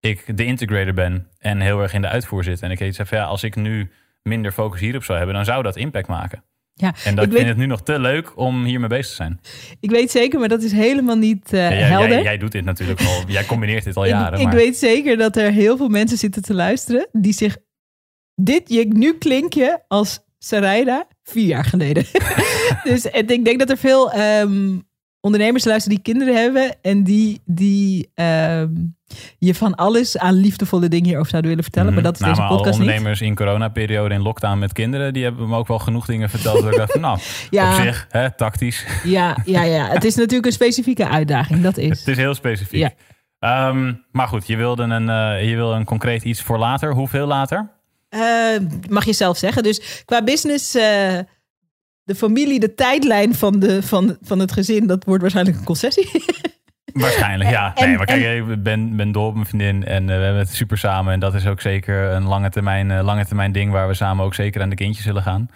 ik 0.00 0.36
de 0.36 0.44
integrator 0.44 0.94
ben 0.94 1.26
en 1.38 1.60
heel 1.60 1.80
erg 1.82 1.92
in 1.92 2.00
de 2.00 2.08
uitvoer 2.08 2.44
zit. 2.44 2.62
En 2.62 2.70
ik 2.70 2.80
iets 2.80 2.98
van 3.04 3.18
ja, 3.18 3.24
als 3.24 3.42
ik 3.42 3.56
nu 3.56 3.90
minder 4.22 4.52
focus 4.52 4.80
hierop 4.80 5.04
zou 5.04 5.18
hebben, 5.18 5.36
dan 5.36 5.44
zou 5.44 5.62
dat 5.62 5.76
impact 5.76 6.08
maken. 6.08 6.44
Ja, 6.74 6.94
En 7.04 7.14
dat 7.14 7.24
ik 7.24 7.30
vind 7.30 7.42
weet, 7.42 7.46
het 7.46 7.56
nu 7.56 7.66
nog 7.66 7.82
te 7.82 7.98
leuk 7.98 8.36
om 8.38 8.64
hiermee 8.64 8.88
bezig 8.88 9.06
te 9.08 9.14
zijn. 9.14 9.40
ik 9.80 9.90
weet 9.90 10.10
zeker, 10.10 10.38
maar 10.38 10.48
dat 10.48 10.62
is 10.62 10.72
helemaal 10.72 11.16
niet 11.16 11.52
eh, 11.52 11.60
Ja, 11.60 11.68
jij, 11.76 11.88
helder. 11.88 12.08
jij, 12.10 12.22
jij 12.22 12.38
doet 12.38 12.52
dit 12.52 12.64
natuurlijk 12.64 13.00
al. 13.00 13.22
Jij 13.26 13.44
combineert 13.44 13.84
dit 13.84 13.96
al 13.96 14.06
jaren. 14.06 14.32
ik, 14.32 14.38
ik 14.38 14.44
maar 14.44 14.54
weet 14.54 14.76
zeker 14.76 15.16
dat 15.16 15.36
er 15.36 15.50
heel 15.50 15.76
veel 15.76 15.88
mensen 15.88 16.18
zitten 16.18 16.42
te 16.42 16.54
luisteren 16.54 17.08
die 17.12 17.32
zich 17.32 17.56
dit 18.34 18.68
je 18.68 18.86
nu 18.86 19.18
klink 19.18 19.52
je 19.52 19.78
als 19.88 20.20
Sarayda 20.44 21.06
vier 21.22 21.46
jaar 21.46 21.64
geleden. 21.64 22.04
dus 22.84 23.10
en 23.10 23.28
ik 23.28 23.44
denk 23.44 23.58
dat 23.58 23.70
er 23.70 23.76
veel 23.76 24.12
ehm, 24.12 24.78
ondernemers 25.20 25.64
luisteren 25.64 25.96
die 26.02 26.14
kinderen 26.14 26.42
hebben 26.42 26.76
en 26.82 27.04
die, 27.04 27.40
die 27.44 28.10
ehm, 28.14 28.68
je 29.38 29.54
van 29.54 29.74
alles 29.74 30.18
aan 30.18 30.34
liefdevolle 30.34 30.88
dingen 30.88 31.06
hierover 31.06 31.30
zouden 31.30 31.50
willen 31.50 31.64
vertellen. 31.64 31.92
Mhm. 31.92 32.02
Maar 32.02 32.10
dat 32.12 32.20
is 32.20 32.20
Nou, 32.20 32.32
deze 32.32 32.42
maar 32.42 32.50
alle 32.50 32.60
podcast 32.60 32.78
niet. 32.80 32.88
ondernemers 32.88 33.20
in 33.20 33.34
coronaperiode 33.34 34.14
in 34.14 34.22
lockdown 34.22 34.58
met 34.58 34.72
kinderen, 34.72 35.12
die 35.12 35.24
hebben 35.24 35.48
me 35.48 35.56
ook 35.56 35.68
wel 35.68 35.78
genoeg 35.78 36.06
dingen 36.06 36.30
verteld. 36.30 36.62
dat 36.62 36.70
ik 36.72 36.78
dacht 36.78 36.98
nou, 37.00 37.18
Ja. 37.50 37.68
op 37.76 37.82
zich, 37.82 38.06
hè, 38.10 38.34
tactisch. 38.36 38.86
Ja, 39.04 39.36
ja, 39.44 39.62
ja, 39.62 39.88
het 39.88 40.04
is 40.04 40.14
natuurlijk 40.14 40.46
een 40.46 40.52
specifieke 40.52 41.08
uitdaging. 41.08 41.62
Dat 41.62 41.76
is. 41.76 41.98
Het 42.04 42.08
is 42.08 42.16
heel 42.16 42.34
specifiek. 42.34 42.80
Ja. 42.80 42.90
Ehm, 43.38 43.92
maar 44.12 44.28
goed, 44.28 44.46
je 44.46 44.56
wilde 44.56 44.82
een, 44.82 45.08
eh, 45.08 45.48
je 45.50 45.56
wil 45.56 45.72
een 45.74 45.84
concreet 45.84 46.22
iets 46.22 46.42
voor 46.42 46.58
later. 46.58 46.92
Hoeveel 46.94 47.26
later? 47.26 47.78
Eh, 48.10 48.20
mag 48.88 49.04
je 49.04 49.12
zelf 49.12 49.36
zeggen. 49.38 49.62
Dus 49.62 50.02
qua 50.04 50.22
business, 50.24 50.74
eh, 50.74 50.82
de 52.04 52.14
familie, 52.14 52.60
de 52.60 52.74
tijdlijn 52.74 53.34
van, 53.34 53.58
de, 53.58 53.82
van, 53.82 54.16
van 54.22 54.38
het 54.38 54.52
gezin, 54.52 54.86
dat 54.86 55.04
wordt 55.04 55.20
waarschijnlijk 55.20 55.56
een 55.58 55.64
concessie. 55.64 56.10
Waarschijnlijk, 56.92 57.50
ja. 57.50 57.74
En- 57.74 57.88
nee, 57.88 57.96
maar 57.96 58.06
kijk, 58.06 58.24
en- 58.24 58.50
ik 58.50 58.62
ben, 58.62 58.96
ben 58.96 59.12
dol 59.12 59.26
op 59.26 59.34
mijn 59.34 59.46
vriendin 59.46 59.84
en 59.84 60.02
eh, 60.10 60.16
we 60.16 60.22
hebben 60.22 60.38
het 60.42 60.54
super 60.54 60.78
samen. 60.78 61.12
En 61.12 61.20
dat 61.20 61.34
is 61.34 61.46
ook 61.46 61.60
zeker 61.60 62.10
een 62.10 62.24
lange 62.26 62.50
termijn, 62.50 63.02
lange 63.02 63.26
termijn 63.26 63.52
ding 63.52 63.72
waar 63.72 63.88
we 63.88 63.94
samen 63.94 64.24
ook 64.24 64.34
zeker 64.34 64.62
aan 64.62 64.68
de 64.68 64.74
kindjes 64.76 65.04
zullen 65.04 65.22
gaan. 65.22 65.48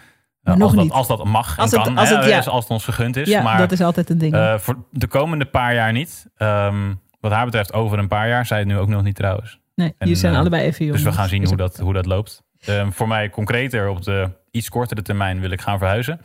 Nog 0.42 0.60
als, 0.62 0.74
dat, 0.74 0.82
niet. 0.84 0.92
als 0.92 1.06
dat 1.08 1.24
mag 1.24 1.58
Als 1.58 1.72
en 1.72 1.78
het- 1.78 1.86
kan, 1.88 1.98
als 1.98 2.08
het- 2.10 2.24
ja. 2.24 2.36
als 2.36 2.46
het 2.64 2.68
ons 2.70 2.84
gegund 2.84 3.16
is. 3.16 3.28
ja, 3.28 3.42
maar 3.42 3.58
dat 3.58 3.72
is 3.72 3.80
altijd 3.80 4.10
een 4.10 4.18
ding. 4.18 4.36
voor 4.60 4.84
de 4.90 5.06
komende 5.06 5.44
paar 5.44 5.74
jaar 5.74 5.92
niet. 5.92 6.26
Ehm, 6.36 6.92
wat 7.20 7.32
haar 7.32 7.44
betreft 7.44 7.72
over 7.72 7.98
een 7.98 8.08
paar 8.08 8.28
jaar. 8.28 8.46
Zij 8.46 8.58
het 8.58 8.66
nu 8.66 8.78
ook 8.78 8.88
nog 8.88 9.02
niet 9.02 9.14
trouwens. 9.16 9.58
nee, 9.74 9.88
en, 9.88 9.94
jullie 9.98 10.14
zijn 10.16 10.34
allebei 10.34 10.62
even 10.62 10.84
jong. 10.84 10.96
Dus 10.96 11.06
we 11.06 11.12
gaan 11.12 11.28
zien 11.28 11.46
hoe 11.46 11.56
dat, 11.56 11.78
hoe 11.78 11.92
dat 11.92 12.06
loopt. 12.06 12.42
Ehm, 12.66 12.90
voor 12.90 13.08
mij 13.08 13.30
concreter 13.30 13.88
op 13.88 14.02
de 14.02 14.30
iets 14.50 14.68
kortere 14.68 15.02
termijn 15.02 15.40
wil 15.40 15.50
ik 15.50 15.60
gaan 15.60 15.78
verhuizen. 15.78 16.20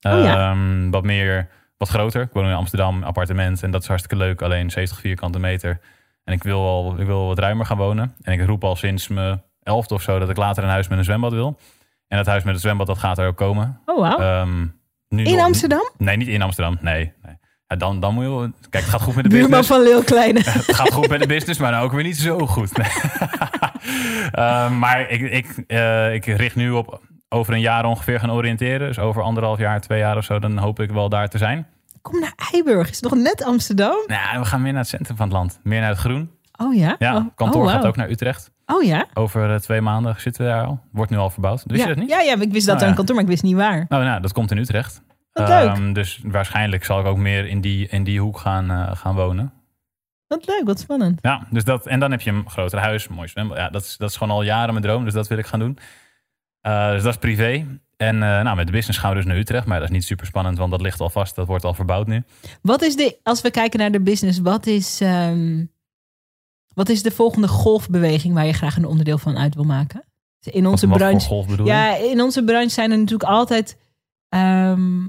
Oh 0.00 0.22
ja. 0.24 0.50
Ehm, 0.50 0.90
wat 0.90 1.02
meer, 1.04 1.48
wat 1.76 1.88
groter. 1.88 2.22
Ik 2.22 2.28
woon 2.32 2.46
in 2.46 2.52
Amsterdam, 2.54 3.02
appartement. 3.02 3.62
En 3.62 3.70
dat 3.70 3.82
is 3.82 3.88
hartstikke 3.88 4.24
leuk. 4.24 4.42
Alleen 4.42 4.70
70 4.70 5.00
vierkante 5.00 5.38
meter. 5.38 5.80
En 6.24 6.32
ik 6.34 6.42
wil 6.42 6.62
wel, 6.62 6.94
ik 6.98 7.06
wil 7.06 7.26
wat 7.26 7.38
ruimer 7.38 7.66
gaan 7.66 7.76
wonen. 7.76 8.14
En 8.22 8.32
ik 8.32 8.46
roep 8.46 8.64
al 8.64 8.76
sinds 8.76 9.08
mijn 9.08 9.42
elfde 9.62 9.94
of 9.94 10.02
zo 10.02 10.18
dat 10.18 10.30
ik 10.30 10.36
later 10.36 10.62
een 10.62 10.68
huis 10.70 10.88
met 10.88 10.98
een 10.98 11.04
zwembad 11.04 11.32
wil. 11.32 11.58
En 12.08 12.16
dat 12.16 12.26
huis 12.26 12.42
met 12.44 12.54
een 12.54 12.60
zwembad, 12.60 12.86
dat 12.86 12.98
gaat 12.98 13.18
er 13.18 13.26
ook 13.26 13.36
komen. 13.36 13.80
Oh, 13.84 14.00
wauw. 14.00 14.18
Ehm, 14.18 14.60
nu 15.08 15.24
In 15.24 15.36
nog- 15.36 15.44
Amsterdam? 15.44 15.90
Nee, 15.96 16.16
niet 16.16 16.28
in 16.28 16.42
Amsterdam. 16.42 16.78
Nee. 16.80 17.12
nee. 17.22 17.36
Ja, 17.66 17.76
dan, 17.76 18.00
dan 18.00 18.14
moet 18.14 18.24
je... 18.24 18.30
wel- 18.30 18.50
Kijk, 18.70 18.84
het 18.84 18.92
gaat 18.92 19.02
goed 19.02 19.14
met 19.14 19.24
de 19.24 19.30
Buurman 19.30 19.50
business. 19.60 19.68
van 19.68 19.82
Leeuw 19.82 20.02
Kleine. 20.02 20.40
Het 20.66 20.74
gaat 20.74 20.92
goed 20.92 21.08
met 21.08 21.20
de 21.20 21.26
business, 21.26 21.60
maar 21.60 21.70
nou 21.70 21.84
ook 21.84 21.92
weer 21.92 22.02
niet 22.02 22.16
zo 22.18 22.38
goed. 22.46 22.76
Nee. 22.76 22.86
Ehm, 24.32 24.78
maar 24.78 25.10
ik, 25.10 25.20
ik, 25.20 25.64
eh, 25.66 26.14
ik 26.14 26.24
richt 26.24 26.56
nu 26.56 26.70
op 26.70 27.00
over 27.28 27.54
een 27.54 27.60
jaar 27.60 27.84
ongeveer 27.84 28.20
gaan 28.20 28.30
oriënteren. 28.30 28.86
Dus 28.86 28.98
over 28.98 29.22
anderhalf 29.22 29.58
jaar, 29.58 29.80
twee 29.80 29.98
jaar 29.98 30.16
of 30.16 30.24
zo, 30.24 30.38
dan 30.38 30.58
hoop 30.58 30.80
ik 30.80 30.90
wel 30.90 31.08
daar 31.08 31.28
te 31.28 31.38
zijn. 31.38 31.66
Kom 32.02 32.20
naar 32.20 32.32
Eiburg. 32.52 32.90
Is 32.90 33.00
nog 33.00 33.14
net 33.14 33.44
Amsterdam? 33.44 33.96
Nou, 34.06 34.38
we 34.38 34.44
gaan 34.44 34.62
meer 34.62 34.72
naar 34.72 34.80
het 34.80 34.90
centrum 34.90 35.16
van 35.16 35.26
het 35.26 35.36
land. 35.36 35.60
Meer 35.62 35.80
naar 35.80 35.88
het 35.88 35.98
groen. 35.98 36.30
Oh 36.56 36.74
ja? 36.74 36.96
Ja, 36.98 37.16
oh, 37.16 37.26
kantoor 37.34 37.64
oh, 37.64 37.70
gaat 37.70 37.86
ook 37.86 37.96
naar 37.96 38.10
Utrecht. 38.10 38.50
Oh 38.66 38.82
ja? 38.82 39.06
Over 39.14 39.52
eh, 39.52 39.58
twee 39.58 39.80
maanden 39.80 40.20
zitten 40.20 40.44
we 40.44 40.50
daar 40.50 40.64
al. 40.64 40.80
Wordt 40.92 41.10
nu 41.10 41.16
al 41.16 41.30
verbouwd. 41.30 41.62
Wist 41.66 41.82
ja. 41.82 41.88
je 41.88 41.94
dat 41.94 42.02
niet? 42.02 42.10
Ja, 42.12 42.20
ja, 42.20 42.40
ik 42.40 42.52
wist 42.52 42.66
dat 42.66 42.74
Oh, 42.74 42.80
er 42.80 42.86
een 42.86 42.90
ja. 42.90 42.96
kantoor, 42.96 43.14
maar 43.14 43.24
ik 43.24 43.30
wist 43.30 43.42
niet 43.42 43.56
waar. 43.56 43.86
Nou, 43.88 44.04
nou, 44.04 44.20
dat 44.20 44.32
komt 44.32 44.50
in 44.50 44.58
Utrecht. 44.58 45.02
Wat 45.32 45.48
leuk. 45.48 45.68
Ehm, 45.68 45.92
dus 45.92 46.20
waarschijnlijk 46.24 46.84
zal 46.84 47.00
ik 47.00 47.06
ook 47.06 47.16
meer 47.16 47.46
in 47.46 47.60
die, 47.60 47.88
in 47.88 48.04
die 48.04 48.20
hoek 48.20 48.38
gaan, 48.38 48.70
eh, 48.70 48.96
gaan 48.96 49.14
wonen. 49.14 49.52
Wat 50.28 50.46
leuk, 50.46 50.62
wat 50.64 50.80
spannend. 50.80 51.18
Ja, 51.22 51.46
dus 51.50 51.64
dat, 51.64 51.86
en 51.86 52.00
dan 52.00 52.10
heb 52.10 52.20
je 52.20 52.30
een 52.30 52.50
groter 52.50 52.78
huis, 52.78 53.08
mooi 53.08 53.28
zwembad. 53.28 53.56
Ja, 53.56 53.68
dat 53.68 53.82
is, 53.82 53.96
dat 53.96 54.10
is 54.10 54.16
gewoon 54.16 54.32
al 54.36 54.42
jaren 54.42 54.70
mijn 54.74 54.84
droom, 54.84 55.04
dus 55.04 55.12
dat 55.14 55.28
wil 55.28 55.38
ik 55.38 55.46
gaan 55.46 55.58
doen. 55.60 55.78
Eh, 56.60 56.90
dus 56.90 57.02
dat 57.02 57.12
is 57.12 57.18
privé. 57.18 57.66
En 57.96 58.14
eh, 58.14 58.42
nou, 58.42 58.56
met 58.56 58.66
de 58.66 58.72
business 58.72 58.98
gaan 58.98 59.10
we 59.10 59.16
dus 59.16 59.24
naar 59.24 59.36
Utrecht, 59.36 59.66
maar 59.66 59.78
dat 59.80 59.88
is 59.88 59.94
niet 59.94 60.04
super 60.04 60.26
spannend, 60.26 60.58
want 60.58 60.70
dat 60.70 60.80
ligt 60.80 61.00
al 61.00 61.10
vast, 61.10 61.34
dat 61.34 61.46
wordt 61.46 61.64
al 61.64 61.74
verbouwd 61.74 62.06
nu. 62.06 62.22
Wat 62.62 62.82
is 62.82 62.96
de, 62.96 63.18
als 63.22 63.40
we 63.40 63.50
kijken 63.50 63.78
naar 63.78 63.90
de 63.90 64.00
business, 64.00 64.38
wat 64.38 64.66
is, 64.66 65.00
ehm, 65.00 65.64
wat 66.74 66.88
is 66.88 67.02
de 67.02 67.10
volgende 67.10 67.48
golfbeweging 67.48 68.34
waar 68.34 68.46
je 68.46 68.52
graag 68.52 68.76
een 68.76 68.84
onderdeel 68.86 69.18
van 69.18 69.38
uit 69.38 69.54
wil 69.54 69.64
maken? 69.64 70.02
In 70.40 70.66
onze 70.66 70.88
Wat 70.88 70.98
branche. 70.98 71.64
Ja, 71.64 71.96
in 71.96 72.20
onze 72.20 72.44
branche 72.44 72.68
zijn 72.68 72.90
er 72.90 72.98
natuurlijk 72.98 73.30
altijd. 73.30 73.78
ehm, 74.28 75.06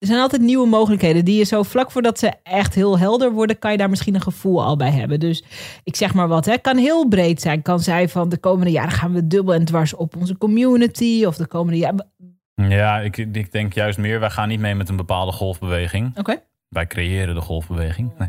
er 0.00 0.06
zijn 0.06 0.20
altijd 0.20 0.42
nieuwe 0.42 0.66
mogelijkheden 0.66 1.24
die 1.24 1.38
je 1.38 1.44
zo 1.44 1.62
vlak 1.62 1.90
voordat 1.90 2.18
ze 2.18 2.32
echt 2.42 2.74
heel 2.74 2.98
helder 2.98 3.32
worden, 3.32 3.58
kan 3.58 3.70
je 3.72 3.76
daar 3.78 3.90
misschien 3.90 4.14
een 4.14 4.20
gevoel 4.22 4.62
al 4.64 4.76
bij 4.76 4.90
hebben. 4.90 5.20
Dus 5.20 5.44
ik 5.84 5.96
zeg 5.96 6.14
maar 6.14 6.28
wat, 6.28 6.44
hè, 6.44 6.56
kan 6.58 6.76
heel 6.76 7.08
breed 7.08 7.40
zijn. 7.40 7.62
Kan 7.62 7.80
zijn 7.80 8.08
van 8.08 8.28
de 8.28 8.38
komende 8.38 8.70
jaren 8.70 8.90
gaan 8.90 9.12
we 9.12 9.26
dubbel 9.26 9.54
en 9.54 9.64
dwars 9.64 9.94
op 9.94 10.16
onze 10.16 10.38
community 10.38 11.24
of 11.26 11.36
de 11.36 11.46
komende 11.46 11.78
jaren. 11.78 12.10
Ja, 12.54 12.98
ik, 12.98 13.16
ik 13.16 13.52
denk 13.52 13.72
juist 13.72 13.98
meer, 13.98 14.20
wij 14.20 14.30
gaan 14.30 14.48
niet 14.48 14.60
mee 14.60 14.74
met 14.74 14.88
een 14.88 14.96
bepaalde 14.96 15.32
golfbeweging. 15.32 16.18
Oké. 16.18 16.42
Wij 16.68 16.86
creëren 16.86 17.34
de 17.34 17.40
golfbeweging. 17.40 18.10
Nee. 18.18 18.28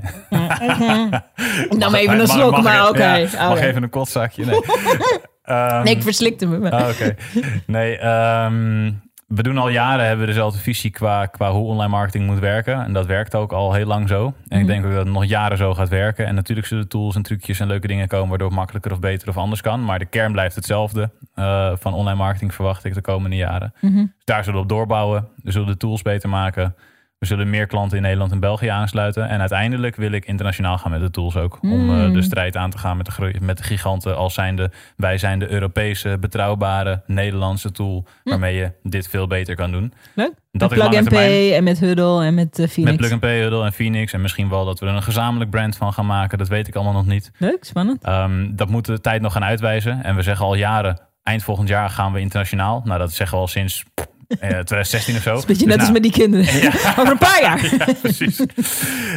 Ik 1.69 1.77
nam 1.77 1.91
Mag- 1.91 1.99
even 1.99 2.19
een 2.19 2.27
slok, 2.27 2.61
maar 2.61 2.89
oké. 2.89 3.13
ja, 3.15 3.47
mag 3.49 3.59
even 3.59 3.83
een 3.83 3.89
kotzakje? 3.89 4.45
Nee. 4.45 4.59
Ehm, 5.41 5.83
Nee, 5.83 5.95
ik 5.95 6.01
verslikte 6.03 6.45
me. 6.45 6.71
Ah, 6.71 6.89
Oké. 6.89 7.15
Nee, 7.67 7.97
ehm, 7.97 8.91
we 9.35 9.43
doen 9.43 9.57
al 9.57 9.69
jaren 9.69 10.05
hebben 10.05 10.25
we 10.25 10.31
dezelfde 10.31 10.59
visie 10.59 10.91
qua, 10.91 11.25
qua 11.25 11.51
hoe 11.51 11.67
online 11.67 11.89
marketing 11.89 12.25
moet 12.25 12.39
werken. 12.39 12.83
En 12.83 12.93
dat 12.93 13.05
werkt 13.05 13.35
ook 13.35 13.51
al 13.53 13.73
heel 13.73 13.85
lang 13.85 14.07
zo. 14.07 14.25
En 14.25 14.33
Mhm. 14.49 14.59
ik 14.59 14.67
denk 14.67 14.85
ook 14.85 14.91
dat 14.91 15.03
het 15.05 15.13
nog 15.13 15.25
jaren 15.25 15.57
zo 15.57 15.73
gaat 15.73 15.89
werken. 15.89 16.25
En 16.25 16.35
natuurlijk 16.35 16.67
zullen 16.67 16.87
tools 16.87 17.15
en 17.15 17.21
trucjes 17.21 17.59
en 17.59 17.67
leuke 17.67 17.87
dingen 17.87 18.07
komen 18.07 18.29
waardoor 18.29 18.47
het 18.47 18.57
makkelijker 18.57 18.91
of 18.91 18.99
beter 18.99 19.29
of 19.29 19.37
anders 19.37 19.61
kan. 19.61 19.85
Maar 19.85 19.99
de 19.99 20.05
kern 20.05 20.31
blijft 20.31 20.55
hetzelfde. 20.55 21.09
eh, 21.35 21.71
van 21.75 21.93
online 21.93 22.17
marketing 22.17 22.53
verwacht 22.53 22.83
ik 22.83 22.93
de 22.93 23.01
komende 23.01 23.35
jaren. 23.35 23.73
Mhm. 23.81 23.95
Dus 23.95 24.05
daar 24.25 24.43
zullen 24.43 24.57
we 24.59 24.63
op 24.65 24.69
doorbouwen. 24.69 25.27
We 25.43 25.51
zullen 25.51 25.67
de 25.67 25.77
tools 25.77 26.01
beter 26.01 26.29
maken. 26.29 26.75
We 27.21 27.27
zullen 27.27 27.49
meer 27.49 27.67
klanten 27.67 27.97
in 27.97 28.03
Nederland 28.03 28.31
en 28.31 28.39
België 28.39 28.67
aansluiten. 28.67 29.29
En 29.29 29.39
uiteindelijk 29.39 29.95
wil 29.95 30.11
ik 30.11 30.25
internationaal 30.25 30.77
gaan 30.77 30.91
met 30.91 31.01
de 31.01 31.11
tools 31.11 31.35
ook. 31.35 31.57
Om 31.61 31.71
eh, 31.89 31.95
Mm. 32.05 32.13
de 32.13 32.21
strijd 32.21 32.57
aan 32.57 32.69
te 32.69 32.77
gaan 32.77 32.97
met 32.97 33.05
de, 33.05 33.33
met 33.41 33.57
de 33.57 33.63
giganten. 33.63 34.17
Als 34.17 34.33
zijnde, 34.33 34.71
wij 34.95 35.17
zijn 35.17 35.39
de 35.39 35.49
Europese, 35.51 36.17
betrouwbare, 36.19 37.01
Nederlandse 37.07 37.71
tool. 37.71 38.05
Waarmee 38.23 38.55
je 38.55 38.71
dit 38.83 39.07
veel 39.07 39.27
beter 39.27 39.55
kan 39.55 39.71
doen. 39.71 39.93
Leuk. 40.15 40.31
Dat 40.51 40.69
met 40.69 40.79
Plug 40.79 40.95
and. 40.97 41.09
Pay 41.09 41.53
en 41.55 41.63
met 41.63 41.79
Huddle 41.79 42.23
en 42.23 42.33
met 42.33 42.53
eh, 42.53 42.59
Met 42.59 42.71
Phoenix. 42.71 42.97
Plug 42.97 43.11
and 43.11 43.19
Pay, 43.21 43.39
Huddle 43.41 43.65
en 43.65 43.73
Phoenix. 43.73 44.13
En 44.13 44.21
misschien 44.21 44.49
wel 44.49 44.65
dat 44.65 44.79
we 44.79 44.85
er 44.85 44.95
een 44.95 45.03
gezamenlijk 45.03 45.49
brand 45.49 45.77
van 45.77 45.93
gaan 45.93 46.05
maken. 46.05 46.37
Dat 46.37 46.47
weet 46.47 46.67
ik 46.67 46.75
allemaal 46.75 46.93
nog 46.93 47.05
niet. 47.05 47.31
Leuk, 47.37 47.63
spannend. 47.63 48.03
Ehm, 48.03 48.55
dat 48.55 48.69
moet 48.69 48.85
de 48.85 49.01
tijd 49.01 49.21
nog 49.21 49.33
gaan 49.33 49.43
uitwijzen. 49.43 50.03
En 50.03 50.15
we 50.15 50.21
zeggen 50.21 50.45
al 50.45 50.55
jaren, 50.55 50.99
eind 51.23 51.43
volgend 51.43 51.67
jaar 51.67 51.89
gaan 51.89 52.13
we 52.13 52.19
internationaal. 52.19 52.81
Nou, 52.85 52.99
dat 52.99 53.11
zeggen 53.11 53.35
we 53.37 53.41
al 53.43 53.49
sinds 53.49 53.83
eh, 54.39 54.49
2016 54.49 55.15
of 55.15 55.21
zo. 55.21 55.35
Is 55.35 55.45
beetje 55.45 55.65
Dus 55.65 55.75
net 55.75 55.79
als 55.79 55.89
nou, 55.89 55.93
met 55.93 56.03
die 56.03 56.11
kinderen. 56.11 56.47
Over 56.99 57.11
een 57.11 57.17
paar 57.17 57.41
jaar. 57.41 57.65
ja, 57.87 57.93
precies. 58.01 58.45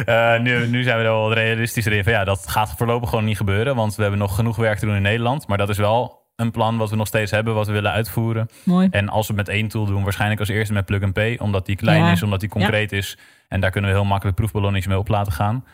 Eh, 0.05 0.39
nu, 0.39 0.67
nu 0.67 0.83
zijn 0.83 0.97
we 0.97 1.03
er 1.03 1.09
wel 1.09 1.33
realistischer 1.33 1.93
in. 1.93 2.03
Van, 2.03 2.13
ja, 2.13 2.23
dat 2.23 2.47
gaat 2.47 2.73
voorlopig 2.77 3.09
gewoon 3.09 3.25
niet 3.25 3.37
gebeuren. 3.37 3.75
Want 3.75 3.95
we 3.95 4.01
hebben 4.01 4.19
nog 4.19 4.35
genoeg 4.35 4.55
werk 4.55 4.79
te 4.79 4.85
doen 4.85 4.95
in 4.95 5.01
Nederland. 5.01 5.47
Maar 5.47 5.57
dat 5.57 5.69
is 5.69 5.77
wel 5.77 6.23
een 6.35 6.51
plan 6.51 6.77
wat 6.77 6.89
we 6.89 6.95
nog 6.95 7.07
steeds 7.07 7.31
hebben, 7.31 7.53
wat 7.53 7.67
we 7.67 7.73
willen 7.73 7.91
uitvoeren. 7.91 8.47
Mooi. 8.63 8.87
En 8.91 9.09
als 9.09 9.27
we 9.27 9.33
het 9.33 9.45
met 9.47 9.55
één 9.55 9.67
tool 9.67 9.85
doen, 9.85 10.03
waarschijnlijk 10.03 10.39
als 10.39 10.49
eerste 10.49 10.73
met 10.73 10.85
Plug 10.85 11.01
and 11.03 11.13
Pay. 11.13 11.37
Omdat 11.41 11.65
die 11.65 11.75
klein 11.75 12.03
Ja. 12.03 12.11
is, 12.11 12.23
omdat 12.23 12.39
die 12.39 12.49
concreet 12.49 12.91
is. 12.91 13.17
En 13.47 13.59
daar 13.59 13.71
kunnen 13.71 13.89
we 13.91 13.95
heel 13.97 14.05
makkelijk 14.05 14.37
proefballonnetjes 14.37 14.87
mee 14.91 14.97
op 14.99 15.07
laten 15.07 15.31
gaan. 15.33 15.65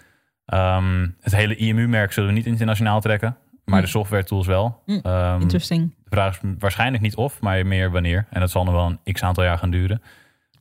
Ehm, 0.46 1.08
het 1.22 1.36
hele 1.36 1.56
IMU-merk 1.56 2.12
zullen 2.12 2.30
we 2.30 2.36
niet 2.36 2.46
internationaal 2.46 3.02
trekken. 3.02 3.38
Maar 3.66 3.76
Mm. 3.80 3.86
de 3.86 3.92
software 3.92 4.24
tools 4.24 4.48
wel. 4.48 4.82
Mm, 4.86 5.00
Ehm, 5.04 5.42
Interesting. 5.42 5.94
De 6.12 6.18
vraag 6.18 6.42
is 6.42 6.50
waarschijnlijk 6.60 7.04
niet 7.04 7.16
of, 7.16 7.42
maar 7.42 7.66
meer 7.66 7.92
wanneer. 7.92 8.28
En 8.30 8.40
dat 8.40 8.52
zal 8.52 8.64
nog 8.64 8.74
wel 8.74 8.98
een 9.04 9.14
x 9.14 9.24
aantal 9.24 9.44
jaar 9.44 9.58
gaan 9.58 9.72
duren. 9.72 10.02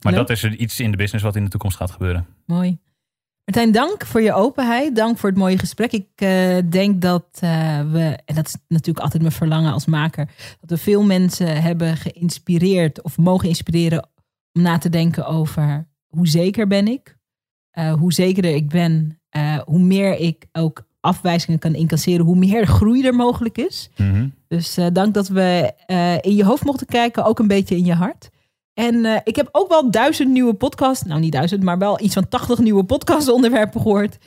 Maar 0.01 0.13
Leuk. 0.13 0.27
dat 0.27 0.29
is 0.37 0.43
er 0.43 0.55
iets 0.55 0.79
in 0.79 0.91
de 0.91 0.97
business 0.97 1.23
wat 1.23 1.35
in 1.35 1.43
de 1.43 1.49
toekomst 1.49 1.77
gaat 1.77 1.91
gebeuren. 1.91 2.25
Mooi. 2.45 2.77
Martijn, 3.45 3.71
dank 3.71 4.05
voor 4.05 4.21
je 4.21 4.33
openheid. 4.33 4.95
Dank 4.95 5.17
voor 5.17 5.29
het 5.29 5.37
mooie 5.37 5.57
gesprek. 5.57 5.91
Ik 5.91 6.07
eh, 6.15 6.57
denk 6.69 7.01
dat 7.01 7.25
eh, 7.39 7.79
we, 7.91 8.19
en 8.25 8.35
dat 8.35 8.47
is 8.47 8.55
natuurlijk 8.67 9.03
altijd 9.03 9.21
mijn 9.21 9.35
verlangen 9.35 9.73
als 9.73 9.85
maker, 9.85 10.29
dat 10.59 10.69
we 10.69 10.77
veel 10.77 11.03
mensen 11.03 11.61
hebben 11.61 11.97
geïnspireerd 11.97 13.01
of 13.01 13.17
mogen 13.17 13.47
inspireren 13.47 14.09
om 14.53 14.61
na 14.61 14.77
te 14.77 14.89
denken 14.89 15.25
over 15.25 15.87
hoe 16.07 16.27
zeker 16.27 16.67
ben 16.67 16.87
ik, 16.87 17.19
Eh, 17.71 17.93
hoe 17.93 18.13
zekerder 18.13 18.55
ik 18.55 18.69
ben, 18.69 19.19
hoe 19.65 19.79
meer 19.79 20.19
ik 20.19 20.45
ook 20.51 20.83
afwijzingen 21.01 21.59
kan 21.59 21.75
incasseren, 21.75 22.25
hoe 22.25 22.35
meer 22.35 22.67
groei 22.67 23.05
er 23.05 23.15
mogelijk 23.15 23.57
is. 23.57 23.89
Dus 24.47 24.77
eh, 24.77 24.85
dank 24.93 25.13
dat 25.13 25.27
we 25.27 25.73
eh, 25.85 26.15
in 26.21 26.35
je 26.35 26.45
hoofd 26.45 26.63
mochten 26.63 26.87
kijken, 26.87 27.25
ook 27.25 27.39
een 27.39 27.47
beetje 27.47 27.75
in 27.75 27.85
je 27.85 27.93
hart. 27.93 28.29
En 28.73 29.05
eh, 29.05 29.19
ik 29.23 29.35
heb 29.35 29.49
ook 29.51 29.69
wel 29.69 29.91
duizend 29.91 30.29
nieuwe 30.29 30.53
podcasts, 30.53 31.05
nou 31.05 31.19
niet 31.19 31.31
duizend, 31.31 31.63
maar 31.63 31.77
wel 31.77 32.01
iets 32.01 32.13
van 32.13 32.27
80 32.27 32.59
nieuwe 32.59 32.83
podcast 32.83 33.27
onderwerpen 33.27 33.81
gehoord. 33.81 34.17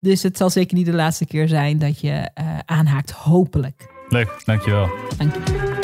Dus 0.00 0.22
het 0.22 0.36
zal 0.36 0.50
zeker 0.50 0.76
niet 0.76 0.86
de 0.86 0.92
laatste 0.92 1.26
keer 1.26 1.48
zijn 1.48 1.78
dat 1.78 2.00
je 2.00 2.30
aanhaakt, 2.64 3.10
hopelijk. 3.10 3.86
Leuk, 4.08 4.42
dankjewel. 4.44 4.88
Dank 5.16 5.34
je. 5.34 5.83